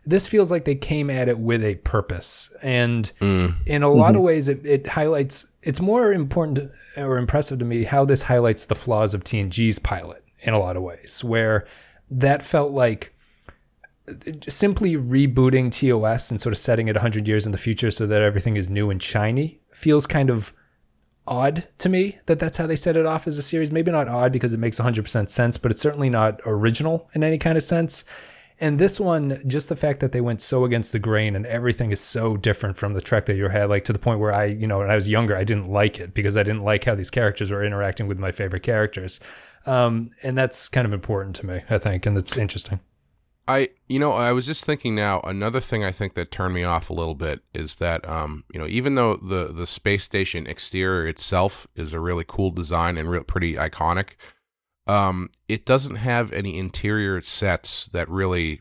this 0.06 0.26
feels 0.28 0.50
like 0.50 0.64
they 0.64 0.74
came 0.74 1.08
at 1.10 1.28
it 1.28 1.38
with 1.38 1.64
a 1.64 1.76
purpose, 1.76 2.50
and 2.62 3.10
in 3.20 3.82
a 3.82 3.88
lot 3.88 4.16
of 4.16 4.22
ways, 4.22 4.48
it, 4.48 4.64
it 4.66 4.86
highlights. 4.86 5.46
It's 5.62 5.80
more 5.80 6.12
important 6.12 6.70
or 6.96 7.18
impressive 7.18 7.58
to 7.58 7.64
me 7.64 7.84
how 7.84 8.04
this 8.04 8.24
highlights 8.24 8.66
the 8.66 8.74
flaws 8.74 9.14
of 9.14 9.24
TNG's 9.24 9.78
pilot 9.78 10.24
in 10.40 10.54
a 10.54 10.58
lot 10.58 10.76
of 10.76 10.82
ways, 10.82 11.22
where 11.24 11.66
that 12.10 12.42
felt 12.42 12.72
like 12.72 13.14
uh, 14.08 14.14
simply 14.48 14.96
rebooting 14.96 15.70
TOS 15.70 16.30
and 16.30 16.40
sort 16.40 16.52
of 16.52 16.58
setting 16.58 16.88
it 16.88 16.96
100 16.96 17.26
years 17.26 17.46
in 17.46 17.52
the 17.52 17.58
future 17.58 17.90
so 17.90 18.06
that 18.06 18.22
everything 18.22 18.56
is 18.56 18.68
new 18.68 18.90
and 18.90 19.02
shiny 19.02 19.60
feels 19.72 20.06
kind 20.06 20.30
of 20.30 20.52
odd 21.26 21.66
to 21.78 21.88
me 21.88 22.18
that 22.26 22.38
that's 22.38 22.58
how 22.58 22.66
they 22.66 22.76
set 22.76 22.96
it 22.96 23.06
off 23.06 23.26
as 23.26 23.38
a 23.38 23.42
series. 23.42 23.70
Maybe 23.70 23.90
not 23.90 24.08
odd 24.08 24.32
because 24.32 24.54
it 24.54 24.60
makes 24.60 24.78
100% 24.78 25.28
sense, 25.28 25.58
but 25.58 25.70
it's 25.70 25.80
certainly 25.80 26.10
not 26.10 26.40
original 26.44 27.08
in 27.14 27.24
any 27.24 27.38
kind 27.38 27.56
of 27.56 27.62
sense. 27.62 28.04
And 28.60 28.78
this 28.78 29.00
one, 29.00 29.42
just 29.46 29.68
the 29.68 29.76
fact 29.76 30.00
that 30.00 30.12
they 30.12 30.20
went 30.20 30.40
so 30.40 30.64
against 30.64 30.92
the 30.92 30.98
grain 30.98 31.34
and 31.34 31.44
everything 31.46 31.90
is 31.90 32.00
so 32.00 32.36
different 32.36 32.76
from 32.76 32.94
the 32.94 33.00
Trek 33.00 33.26
that 33.26 33.34
you 33.34 33.48
had, 33.48 33.68
like 33.68 33.84
to 33.84 33.92
the 33.92 33.98
point 33.98 34.20
where 34.20 34.32
I, 34.32 34.44
you 34.44 34.66
know, 34.66 34.78
when 34.78 34.90
I 34.90 34.94
was 34.94 35.08
younger, 35.08 35.36
I 35.36 35.44
didn't 35.44 35.68
like 35.68 35.98
it 35.98 36.14
because 36.14 36.36
I 36.36 36.44
didn't 36.44 36.62
like 36.62 36.84
how 36.84 36.94
these 36.94 37.10
characters 37.10 37.50
were 37.50 37.64
interacting 37.64 38.06
with 38.06 38.18
my 38.18 38.30
favorite 38.30 38.62
characters. 38.62 39.18
Um, 39.66 40.10
and 40.22 40.38
that's 40.38 40.68
kind 40.68 40.86
of 40.86 40.94
important 40.94 41.36
to 41.36 41.46
me, 41.46 41.62
I 41.68 41.78
think, 41.78 42.06
and 42.06 42.16
it's 42.16 42.36
interesting. 42.36 42.80
I 43.46 43.70
you 43.88 43.98
know 43.98 44.12
I 44.12 44.32
was 44.32 44.46
just 44.46 44.64
thinking 44.64 44.94
now 44.94 45.20
another 45.20 45.60
thing 45.60 45.84
I 45.84 45.90
think 45.90 46.14
that 46.14 46.30
turned 46.30 46.54
me 46.54 46.64
off 46.64 46.88
a 46.88 46.94
little 46.94 47.14
bit 47.14 47.42
is 47.52 47.76
that 47.76 48.08
um 48.08 48.44
you 48.52 48.58
know 48.58 48.66
even 48.66 48.94
though 48.94 49.16
the 49.16 49.52
the 49.52 49.66
space 49.66 50.04
station 50.04 50.46
exterior 50.46 51.06
itself 51.06 51.66
is 51.76 51.92
a 51.92 52.00
really 52.00 52.24
cool 52.26 52.50
design 52.50 52.96
and 52.96 53.10
real 53.10 53.22
pretty 53.22 53.54
iconic 53.54 54.12
um 54.86 55.30
it 55.48 55.64
doesn't 55.64 55.96
have 55.96 56.32
any 56.32 56.58
interior 56.58 57.20
sets 57.22 57.88
that 57.92 58.08
really 58.08 58.60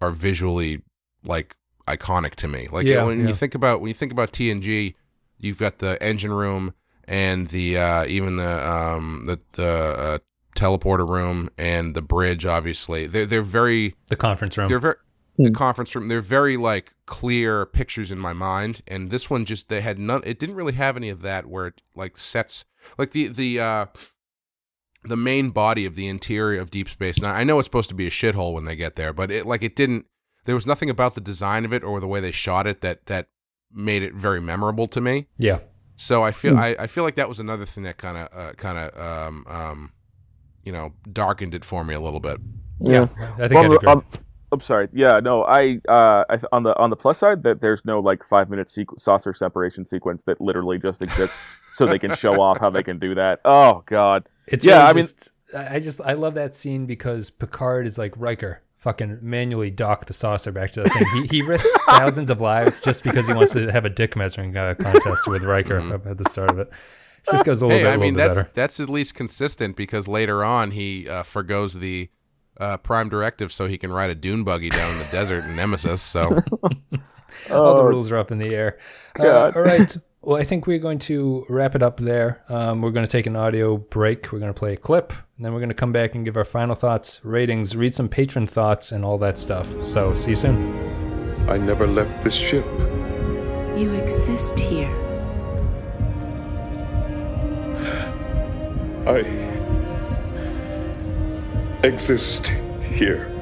are 0.00 0.10
visually 0.10 0.82
like 1.24 1.56
iconic 1.86 2.34
to 2.34 2.48
me 2.48 2.68
like 2.72 2.86
Yeah, 2.86 3.04
when 3.04 3.20
yeah. 3.20 3.28
you 3.28 3.34
think 3.34 3.54
about 3.54 3.80
when 3.80 3.88
you 3.88 3.94
think 3.94 4.12
about 4.12 4.32
TNG 4.32 4.94
you've 5.38 5.58
got 5.58 5.78
the 5.78 6.02
engine 6.02 6.32
room 6.32 6.74
and 7.06 7.48
the 7.48 7.78
uh 7.78 8.04
even 8.06 8.36
the 8.36 8.68
um 8.68 9.24
the 9.26 9.38
the 9.52 9.66
uh, 9.66 10.18
teleporter 10.56 11.08
room 11.08 11.48
and 11.58 11.94
the 11.94 12.02
bridge 12.02 12.44
obviously 12.46 13.06
they're 13.06 13.26
they're 13.26 13.42
very 13.42 13.94
The 14.08 14.16
conference 14.16 14.56
room. 14.58 14.68
they're 14.68 14.78
very 14.80 14.96
the 15.38 15.50
conference 15.50 15.94
room 15.94 16.08
they're 16.08 16.22
very 16.22 16.56
like 16.56 16.94
clear 17.04 17.66
pictures 17.66 18.10
in 18.10 18.18
my 18.18 18.32
mind 18.32 18.80
and 18.88 19.10
this 19.10 19.28
one 19.28 19.44
just 19.44 19.68
they 19.68 19.82
had 19.82 19.98
none 19.98 20.22
it 20.24 20.38
didn't 20.38 20.54
really 20.56 20.72
have 20.72 20.96
any 20.96 21.10
of 21.10 21.20
that 21.22 21.46
where 21.46 21.66
it 21.68 21.82
like 21.94 22.16
sets 22.16 22.64
like 22.98 23.10
the 23.12 23.28
the 23.28 23.60
uh 23.60 23.86
the 25.08 25.16
main 25.16 25.50
body 25.50 25.86
of 25.86 25.94
the 25.94 26.08
interior 26.08 26.60
of 26.60 26.70
deep 26.70 26.88
space 26.88 27.20
now 27.20 27.32
i 27.32 27.44
know 27.44 27.58
it's 27.58 27.66
supposed 27.66 27.88
to 27.88 27.94
be 27.94 28.06
a 28.06 28.10
shithole 28.10 28.52
when 28.52 28.64
they 28.64 28.76
get 28.76 28.96
there 28.96 29.12
but 29.12 29.30
it 29.30 29.46
like 29.46 29.62
it 29.62 29.74
didn't 29.76 30.06
there 30.44 30.54
was 30.54 30.66
nothing 30.66 30.88
about 30.90 31.14
the 31.14 31.20
design 31.20 31.64
of 31.64 31.72
it 31.72 31.82
or 31.82 32.00
the 32.00 32.06
way 32.06 32.20
they 32.20 32.30
shot 32.30 32.66
it 32.66 32.80
that 32.80 33.06
that 33.06 33.28
made 33.72 34.02
it 34.02 34.14
very 34.14 34.40
memorable 34.40 34.86
to 34.86 35.00
me 35.00 35.26
yeah. 35.38 35.58
so 35.96 36.22
I 36.22 36.30
feel 36.32 36.56
I, 36.56 36.76
I 36.78 36.86
feel 36.86 37.04
like 37.04 37.16
that 37.16 37.28
was 37.28 37.40
another 37.40 37.66
thing 37.66 37.84
that 37.84 37.98
kind 37.98 38.16
of 38.16 38.28
uh, 38.32 38.52
kind 38.52 38.78
of 38.78 39.00
um, 39.00 39.44
um, 39.48 39.92
you 40.64 40.72
know 40.72 40.92
darkened 41.12 41.54
it 41.54 41.64
for 41.64 41.84
me 41.84 41.94
a 41.94 42.00
little 42.00 42.20
bit. 42.20 42.38
Yeah. 42.80 43.08
I 43.38 43.48
think 43.48 43.52
Well, 43.52 43.64
I'd 43.64 43.72
agree. 43.76 43.88
um, 43.88 44.04
I'm 44.52 44.60
sorry. 44.60 44.88
Yeah, 44.92 45.20
no. 45.20 45.42
I, 45.44 45.78
uh, 45.88 46.24
I 46.28 46.38
on 46.52 46.62
the 46.62 46.78
on 46.78 46.90
the 46.90 46.96
plus 46.96 47.18
side 47.18 47.42
that 47.42 47.60
there's 47.60 47.84
no 47.84 48.00
like 48.00 48.22
five 48.24 48.48
minute 48.48 48.68
sequ- 48.68 48.98
saucer 48.98 49.34
separation 49.34 49.84
sequence 49.84 50.22
that 50.24 50.40
literally 50.40 50.78
just 50.78 51.02
exists 51.02 51.36
so 51.74 51.86
they 51.86 51.98
can 51.98 52.14
show 52.14 52.40
off 52.40 52.58
how 52.60 52.70
they 52.70 52.82
can 52.82 52.98
do 52.98 53.14
that. 53.14 53.40
Oh 53.44 53.82
God. 53.86 54.28
It's 54.46 54.64
Yeah, 54.64 54.78
really 54.78 54.84
I 54.88 54.92
mean- 54.94 55.02
just, 55.02 55.30
I 55.54 55.74
I 55.76 55.80
just 55.80 56.00
I 56.00 56.12
love 56.14 56.34
that 56.34 56.54
scene 56.54 56.86
because 56.86 57.30
Picard 57.30 57.86
is 57.86 57.98
like 57.98 58.14
Riker, 58.18 58.62
fucking 58.78 59.18
manually 59.22 59.70
dock 59.70 60.06
the 60.06 60.12
saucer 60.12 60.52
back 60.52 60.70
to 60.72 60.82
the 60.82 60.88
thing. 60.90 61.06
He 61.14 61.26
he 61.38 61.42
risks 61.42 61.84
thousands 61.86 62.30
of 62.30 62.40
lives 62.40 62.80
just 62.80 63.04
because 63.04 63.26
he 63.28 63.34
wants 63.34 63.52
to 63.52 63.70
have 63.72 63.84
a 63.84 63.90
dick 63.90 64.16
measuring 64.16 64.56
uh, 64.56 64.74
contest 64.78 65.26
with 65.28 65.44
Riker 65.44 65.78
at 65.78 66.18
the 66.18 66.28
start 66.28 66.50
of 66.50 66.58
it. 66.58 66.70
Sisko's 67.28 67.60
a 67.62 67.66
little 67.66 67.70
Hey, 67.78 67.84
bit, 67.84 67.90
I 67.90 67.94
a 67.94 67.98
mean 67.98 68.14
little 68.14 68.28
bit 68.30 68.34
that's 68.34 68.36
better. 68.36 68.50
that's 68.54 68.80
at 68.80 68.88
least 68.88 69.14
consistent 69.14 69.76
because 69.76 70.06
later 70.08 70.44
on 70.44 70.70
he 70.72 71.08
uh, 71.08 71.22
forgoes 71.24 71.74
the 71.74 72.08
uh, 72.60 72.76
prime 72.78 73.08
directive 73.08 73.52
so 73.52 73.66
he 73.66 73.76
can 73.78 73.92
ride 73.92 74.10
a 74.10 74.14
dune 74.14 74.44
buggy 74.44 74.70
down 74.70 74.90
in 74.92 74.98
the 74.98 75.08
desert 75.10 75.44
in 75.44 75.56
Nemesis. 75.56 76.00
So 76.02 76.40
All 77.50 77.76
the 77.76 77.82
Oh, 77.82 77.86
rules 77.86 78.10
are 78.12 78.16
up 78.18 78.30
in 78.32 78.38
the 78.38 78.54
air. 78.54 78.78
Uh, 79.18 79.22
God. 79.22 79.56
all 79.56 79.62
right. 79.62 79.96
Well, 80.26 80.36
I 80.40 80.42
think 80.42 80.66
we're 80.66 80.80
going 80.80 80.98
to 80.98 81.46
wrap 81.48 81.76
it 81.76 81.84
up 81.84 81.98
there. 81.98 82.42
Um, 82.48 82.82
we're 82.82 82.90
going 82.90 83.06
to 83.06 83.10
take 83.10 83.28
an 83.28 83.36
audio 83.36 83.76
break. 83.76 84.32
We're 84.32 84.40
going 84.40 84.52
to 84.52 84.58
play 84.58 84.72
a 84.72 84.76
clip, 84.76 85.12
and 85.12 85.46
then 85.46 85.52
we're 85.52 85.60
going 85.60 85.68
to 85.68 85.74
come 85.74 85.92
back 85.92 86.16
and 86.16 86.24
give 86.24 86.36
our 86.36 86.44
final 86.44 86.74
thoughts, 86.74 87.20
ratings, 87.22 87.76
read 87.76 87.94
some 87.94 88.08
patron 88.08 88.48
thoughts, 88.48 88.90
and 88.90 89.04
all 89.04 89.18
that 89.18 89.38
stuff. 89.38 89.68
So, 89.84 90.14
see 90.14 90.30
you 90.30 90.36
soon. 90.36 91.48
I 91.48 91.58
never 91.58 91.86
left 91.86 92.24
this 92.24 92.34
ship. 92.34 92.66
You 93.76 93.92
exist 93.92 94.58
here. 94.58 94.90
I 99.06 99.20
exist 101.84 102.48
here. 102.82 103.35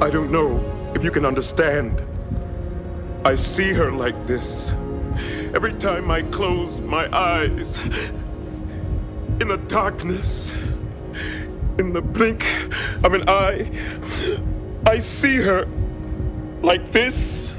I 0.00 0.10
don't 0.10 0.30
know 0.30 0.92
if 0.94 1.02
you 1.02 1.10
can 1.10 1.24
understand. 1.24 2.02
I 3.24 3.34
see 3.34 3.72
her 3.72 3.90
like 3.90 4.26
this. 4.26 4.70
Every 5.54 5.72
time 5.72 6.08
I 6.08 6.22
close 6.22 6.80
my 6.80 7.12
eyes, 7.12 7.78
in 9.40 9.48
the 9.48 9.60
darkness, 9.66 10.52
in 11.78 11.92
the 11.92 12.00
blink 12.00 12.46
of 13.02 13.12
an 13.12 13.28
eye, 13.28 13.68
I 14.86 14.98
see 14.98 15.36
her 15.36 15.66
like 16.62 16.92
this. 16.92 17.56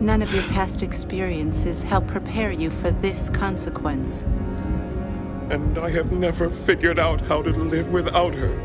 None 0.00 0.22
of 0.22 0.34
your 0.34 0.42
past 0.44 0.82
experiences 0.82 1.84
help 1.84 2.08
prepare 2.08 2.50
you 2.50 2.68
for 2.68 2.90
this 2.90 3.28
consequence. 3.28 4.22
And 5.50 5.78
I 5.78 5.90
have 5.90 6.10
never 6.10 6.50
figured 6.50 6.98
out 6.98 7.20
how 7.20 7.42
to 7.42 7.50
live 7.50 7.92
without 7.92 8.34
her. 8.34 8.63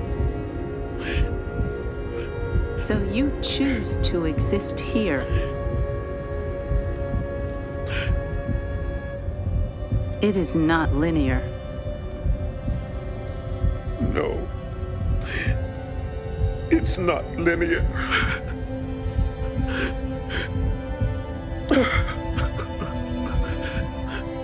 So 2.90 2.98
you 3.14 3.32
choose 3.44 3.98
to 3.98 4.26
exist 4.26 4.80
here. 4.80 5.20
It 10.24 10.36
is 10.36 10.56
not 10.56 10.92
linear. 10.96 11.40
No. 14.00 14.42
It's 16.72 16.98
not 16.98 17.24
linear. 17.38 17.86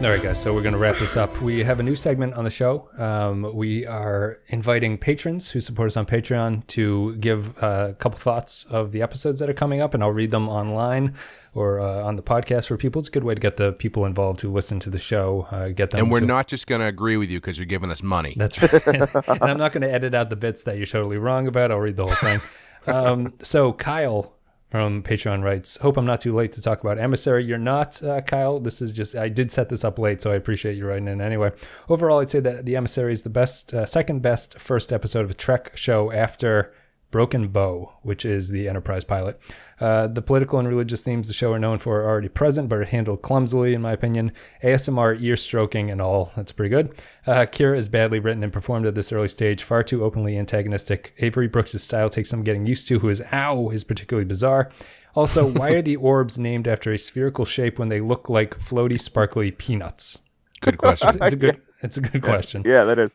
All 0.05 0.11
right, 0.11 0.21
guys. 0.21 0.39
So 0.39 0.53
we're 0.53 0.61
going 0.61 0.73
to 0.73 0.77
wrap 0.77 0.97
this 0.99 1.17
up. 1.17 1.41
We 1.41 1.63
have 1.63 1.79
a 1.79 1.83
new 1.83 1.95
segment 1.95 2.35
on 2.35 2.43
the 2.43 2.51
show. 2.51 2.87
Um, 2.99 3.51
we 3.55 3.87
are 3.87 4.37
inviting 4.49 4.99
patrons 4.99 5.49
who 5.49 5.59
support 5.59 5.87
us 5.87 5.97
on 5.97 6.05
Patreon 6.05 6.67
to 6.67 7.15
give 7.15 7.57
uh, 7.63 7.87
a 7.89 7.93
couple 7.95 8.19
thoughts 8.19 8.65
of 8.65 8.91
the 8.91 9.01
episodes 9.01 9.39
that 9.39 9.49
are 9.49 9.53
coming 9.53 9.81
up, 9.81 9.95
and 9.95 10.03
I'll 10.03 10.11
read 10.11 10.29
them 10.29 10.47
online 10.47 11.15
or 11.55 11.79
uh, 11.79 12.03
on 12.03 12.17
the 12.17 12.21
podcast 12.21 12.67
for 12.67 12.77
people. 12.77 12.99
It's 12.99 13.07
a 13.07 13.11
good 13.11 13.23
way 13.23 13.33
to 13.33 13.41
get 13.41 13.57
the 13.57 13.71
people 13.71 14.05
involved 14.05 14.41
who 14.41 14.51
listen 14.51 14.79
to 14.81 14.91
the 14.91 14.99
show. 14.99 15.47
Uh, 15.49 15.69
get 15.69 15.89
them. 15.89 16.01
And 16.01 16.11
we're 16.11 16.19
not 16.19 16.45
just 16.47 16.67
going 16.67 16.81
to 16.81 16.87
agree 16.87 17.17
with 17.17 17.31
you 17.31 17.39
because 17.39 17.57
you're 17.57 17.65
giving 17.65 17.89
us 17.89 18.03
money. 18.03 18.35
That's 18.37 18.61
right. 18.61 18.87
and 19.27 19.41
I'm 19.41 19.57
not 19.57 19.71
going 19.71 19.81
to 19.81 19.91
edit 19.91 20.13
out 20.13 20.29
the 20.29 20.35
bits 20.35 20.65
that 20.65 20.77
you're 20.77 20.85
totally 20.85 21.17
wrong 21.17 21.47
about. 21.47 21.71
I'll 21.71 21.79
read 21.79 21.95
the 21.95 22.05
whole 22.05 22.13
thing. 22.13 22.41
Um, 22.87 23.33
so 23.41 23.73
Kyle 23.73 24.35
from 24.75 25.01
Patreon 25.03 25.41
writes, 25.41 25.77
"Hope 25.77 25.95
I'm 25.95 26.05
not 26.05 26.19
too 26.19 26.35
late 26.35 26.51
to 26.51 26.61
talk 26.61 26.81
about 26.81 26.97
Emissary. 26.97 27.45
You're 27.45 27.57
not, 27.57 28.03
uh, 28.03 28.19
Kyle. 28.19 28.57
This 28.57 28.81
is 28.81 28.91
just 28.91 29.15
I 29.15 29.29
did 29.29 29.49
set 29.49 29.69
this 29.69 29.85
up 29.85 29.97
late, 29.97 30.21
so 30.21 30.33
I 30.33 30.35
appreciate 30.35 30.75
you 30.75 30.85
writing 30.85 31.07
in 31.07 31.21
anyway. 31.21 31.53
Overall, 31.87 32.19
I'd 32.19 32.29
say 32.29 32.41
that 32.41 32.65
the 32.65 32.75
Emissary 32.75 33.13
is 33.13 33.23
the 33.23 33.29
best, 33.29 33.73
uh, 33.73 33.85
second 33.85 34.21
best 34.21 34.59
first 34.59 34.91
episode 34.91 35.23
of 35.23 35.31
a 35.31 35.33
Trek 35.33 35.77
show 35.77 36.11
after." 36.11 36.73
Broken 37.11 37.47
Bow, 37.47 37.93
which 38.01 38.25
is 38.25 38.49
the 38.49 38.67
Enterprise 38.67 39.05
pilot. 39.05 39.39
Uh, 39.79 40.07
the 40.07 40.21
political 40.21 40.59
and 40.59 40.67
religious 40.67 41.01
themes 41.01 41.27
the 41.27 41.33
show 41.33 41.53
are 41.53 41.59
known 41.59 41.77
for 41.77 42.01
are 42.01 42.09
already 42.09 42.27
present, 42.27 42.67
but 42.67 42.79
are 42.79 42.83
handled 42.83 43.21
clumsily, 43.21 43.73
in 43.73 43.81
my 43.81 43.93
opinion. 43.93 44.33
ASMR, 44.61 45.15
ear 45.21 45.37
stroking, 45.37 45.89
and 45.89 46.01
all. 46.01 46.33
That's 46.35 46.51
pretty 46.51 46.71
good. 46.71 46.93
Uh, 47.27 47.45
Kira 47.45 47.75
is 47.75 47.89
badly 47.89 48.19
written 48.19 48.43
and 48.43 48.53
performed 48.53 48.85
at 48.85 48.93
this 48.93 49.11
early 49.11 49.27
stage, 49.27 49.63
far 49.63 49.81
too 49.81 50.03
openly 50.03 50.37
antagonistic. 50.37 51.13
Avery 51.19 51.47
Brooks' 51.47 51.81
style 51.81 52.09
takes 52.09 52.29
some 52.29 52.43
getting 52.43 52.67
used 52.67 52.87
to, 52.89 52.99
who 52.99 53.09
is 53.09 53.23
ow, 53.31 53.69
is 53.69 53.83
particularly 53.83 54.25
bizarre. 54.25 54.71
Also, 55.15 55.47
why 55.51 55.71
are 55.71 55.81
the 55.81 55.95
orbs 55.95 56.37
named 56.37 56.67
after 56.67 56.91
a 56.91 56.97
spherical 56.97 57.45
shape 57.45 57.79
when 57.79 57.89
they 57.89 57.99
look 57.99 58.29
like 58.29 58.57
floaty, 58.59 58.99
sparkly 58.99 59.49
peanuts? 59.51 60.19
Good 60.61 60.77
question. 60.77 61.07
It's, 61.09 61.17
it's 61.17 61.33
a 61.33 61.37
good. 61.37 61.61
It's 61.81 61.97
a 61.97 62.01
good 62.01 62.23
question. 62.23 62.63
Yeah, 62.65 62.85
that 62.85 62.97
is. 62.97 63.13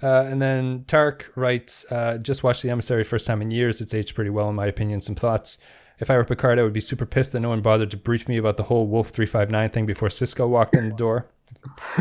Uh, 0.00 0.26
and 0.28 0.40
then 0.40 0.84
Tark 0.86 1.32
writes, 1.34 1.84
uh, 1.90 2.18
just 2.18 2.44
watched 2.44 2.62
The 2.62 2.70
Emissary 2.70 3.02
first 3.02 3.26
time 3.26 3.42
in 3.42 3.50
years. 3.50 3.80
It's 3.80 3.94
aged 3.94 4.14
pretty 4.14 4.30
well, 4.30 4.48
in 4.48 4.54
my 4.54 4.66
opinion. 4.66 5.00
Some 5.00 5.16
thoughts. 5.16 5.58
If 5.98 6.10
I 6.10 6.16
were 6.16 6.24
Picard, 6.24 6.58
I 6.58 6.62
would 6.62 6.72
be 6.72 6.80
super 6.80 7.06
pissed 7.06 7.32
that 7.32 7.40
no 7.40 7.48
one 7.48 7.62
bothered 7.62 7.90
to 7.92 7.96
brief 7.96 8.28
me 8.28 8.36
about 8.36 8.58
the 8.58 8.64
whole 8.64 8.86
Wolf 8.86 9.08
359 9.08 9.70
thing 9.70 9.86
before 9.86 10.08
Sisko 10.08 10.48
walked 10.48 10.76
in 10.76 10.88
the 10.88 10.94
door. 10.94 11.26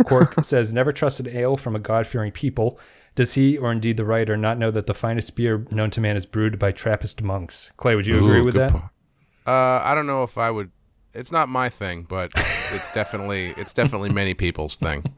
Quark 0.06 0.44
says, 0.44 0.74
never 0.74 0.92
trusted 0.92 1.28
ale 1.28 1.58
from 1.58 1.76
a 1.76 1.80
God 1.80 2.08
fearing 2.08 2.32
people. 2.32 2.80
Does 3.16 3.34
he, 3.34 3.58
or 3.58 3.72
indeed 3.72 3.98
the 3.98 4.06
writer, 4.06 4.38
not 4.38 4.58
know 4.58 4.72
that 4.72 4.86
the 4.88 4.94
finest 4.94 5.36
beer 5.36 5.66
known 5.70 5.90
to 5.92 6.02
man 6.02 6.16
is 6.16 6.26
brewed 6.26 6.58
by 6.58 6.72
Trappist 6.72 7.22
monks? 7.22 7.72
Clay, 7.78 7.96
would 7.96 8.08
you 8.08 8.18
agree 8.18 8.42
with 8.42 8.56
that? 8.56 8.72
po- 8.72 8.90
Uh, 9.46 9.82
I 9.84 9.94
don't 9.96 10.08
know 10.08 10.24
if 10.24 10.38
I 10.38 10.50
would. 10.52 10.72
It's 11.14 11.32
not 11.32 11.50
my 11.50 11.68
thing, 11.68 12.04
but 12.08 12.32
it's 12.36 12.94
definitely 12.94 13.54
it's 13.58 13.74
definitely 13.74 14.10
many 14.14 14.34
people's 14.34 14.78
thing. 14.78 15.14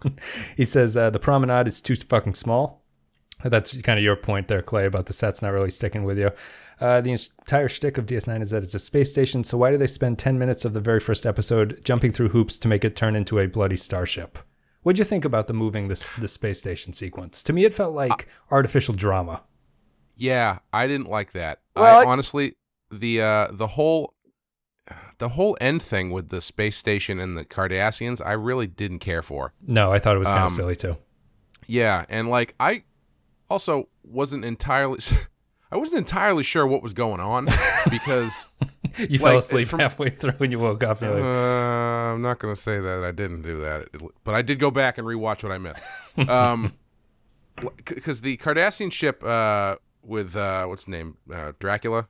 He 0.57 0.65
says 0.65 0.97
uh, 0.97 1.11
the 1.11 1.19
promenade 1.19 1.67
is 1.67 1.81
too 1.81 1.95
fucking 1.95 2.34
small. 2.34 2.84
That's 3.43 3.79
kind 3.81 3.99
of 3.99 4.03
your 4.03 4.15
point 4.15 4.47
there, 4.47 4.61
Clay, 4.63 4.86
about 4.86 5.05
the 5.05 5.13
sets 5.13 5.41
not 5.43 5.51
really 5.51 5.69
sticking 5.69 6.03
with 6.03 6.17
you. 6.17 6.31
Uh, 6.80 7.01
the 7.01 7.11
entire 7.11 7.67
shtick 7.67 7.97
of 7.97 8.05
DS9 8.05 8.41
is 8.41 8.49
that 8.49 8.63
it's 8.63 8.74
a 8.74 8.80
space 8.80 9.11
station, 9.11 9.43
so 9.43 9.57
why 9.57 9.71
do 9.71 9.78
they 9.78 9.88
spend 9.88 10.19
10 10.19 10.38
minutes 10.38 10.65
of 10.65 10.74
the 10.74 10.82
very 10.82 10.99
first 10.99 11.26
episode 11.26 11.80
jumping 11.84 12.11
through 12.11 12.30
hoops 12.30 12.57
to 12.57 12.67
make 12.67 12.84
it 12.84 12.95
turn 12.95 13.15
into 13.15 13.39
a 13.39 13.47
bloody 13.47 13.78
starship? 13.78 14.38
What'd 14.82 14.99
you 14.99 15.05
think 15.05 15.24
about 15.24 15.47
the 15.47 15.53
moving 15.53 15.88
this 15.88 16.09
the 16.17 16.28
space 16.28 16.59
station 16.59 16.91
sequence? 16.93 17.41
To 17.43 17.53
me, 17.53 17.63
it 17.63 17.74
felt 17.74 17.93
like 17.95 18.28
artificial 18.51 18.93
drama. 18.93 19.41
Yeah, 20.17 20.59
I 20.74 20.88
didn't 20.88 21.09
like 21.09 21.32
that. 21.34 21.61
Well, 21.76 22.01
I 22.01 22.03
I- 22.03 22.05
honestly 22.05 22.55
the 22.91 23.21
uh 23.21 23.47
the 23.51 23.67
whole 23.67 24.13
the 25.19 25.30
whole 25.30 25.57
end 25.61 25.82
thing 25.82 26.11
with 26.11 26.28
the 26.30 26.41
space 26.41 26.76
station 26.76 27.17
and 27.19 27.38
the 27.38 27.45
Cardassians, 27.45 28.21
I 28.26 28.34
really 28.34 28.67
didn't 28.67 28.99
care 28.99 29.21
for. 29.21 29.53
No, 29.61 29.93
I 29.93 29.99
thought 29.99 30.15
it 30.17 30.19
was 30.19 30.28
kind 30.28 30.41
Um, 30.41 30.45
of 30.47 30.51
silly 30.51 30.76
too. 30.76 30.97
Yeah, 31.65 32.03
and 32.09 32.28
like 32.30 32.53
I 32.59 32.84
also 33.49 33.88
wasn't 34.03 34.43
entirely 34.43 34.99
I 35.74 35.78
wasn't 35.78 35.97
entirely 35.99 36.43
sure 36.43 36.67
what 36.67 36.84
was 36.84 36.93
going 36.93 37.19
on 37.19 37.47
because 37.89 38.47
You 39.09 39.17
fell 39.17 39.38
asleep 39.39 39.67
from- 39.67 39.80
halfway 39.80 40.09
through 40.11 40.34
and 40.39 40.51
you 40.51 40.59
woke 40.59 40.84
up. 40.84 41.01
Uh, 41.01 41.07
I'm 41.07 42.21
not 42.21 42.38
going 42.39 42.53
to 42.53 42.61
say 42.61 42.80
that 42.80 43.03
I 43.03 43.11
didn't 43.11 43.41
do 43.41 43.57
that, 43.59 43.88
but 44.24 44.36
I 44.36 44.43
did 44.43 44.59
go 44.59 44.69
back 44.69 44.97
and 44.99 45.07
rewatch 45.07 45.41
what 45.41 45.51
I 45.51 45.57
missed. 45.57 45.82
Um, 46.30 46.74
because 47.86 48.21
the 48.21 48.38
Cardassian 48.38 48.91
ship 48.91 49.24
uh, 49.24 49.78
with 50.05 50.36
uh, 50.36 50.65
what's 50.65 50.86
the 50.86 50.91
name 50.91 51.17
uh, 51.34 51.53
Dracula, 51.59 52.07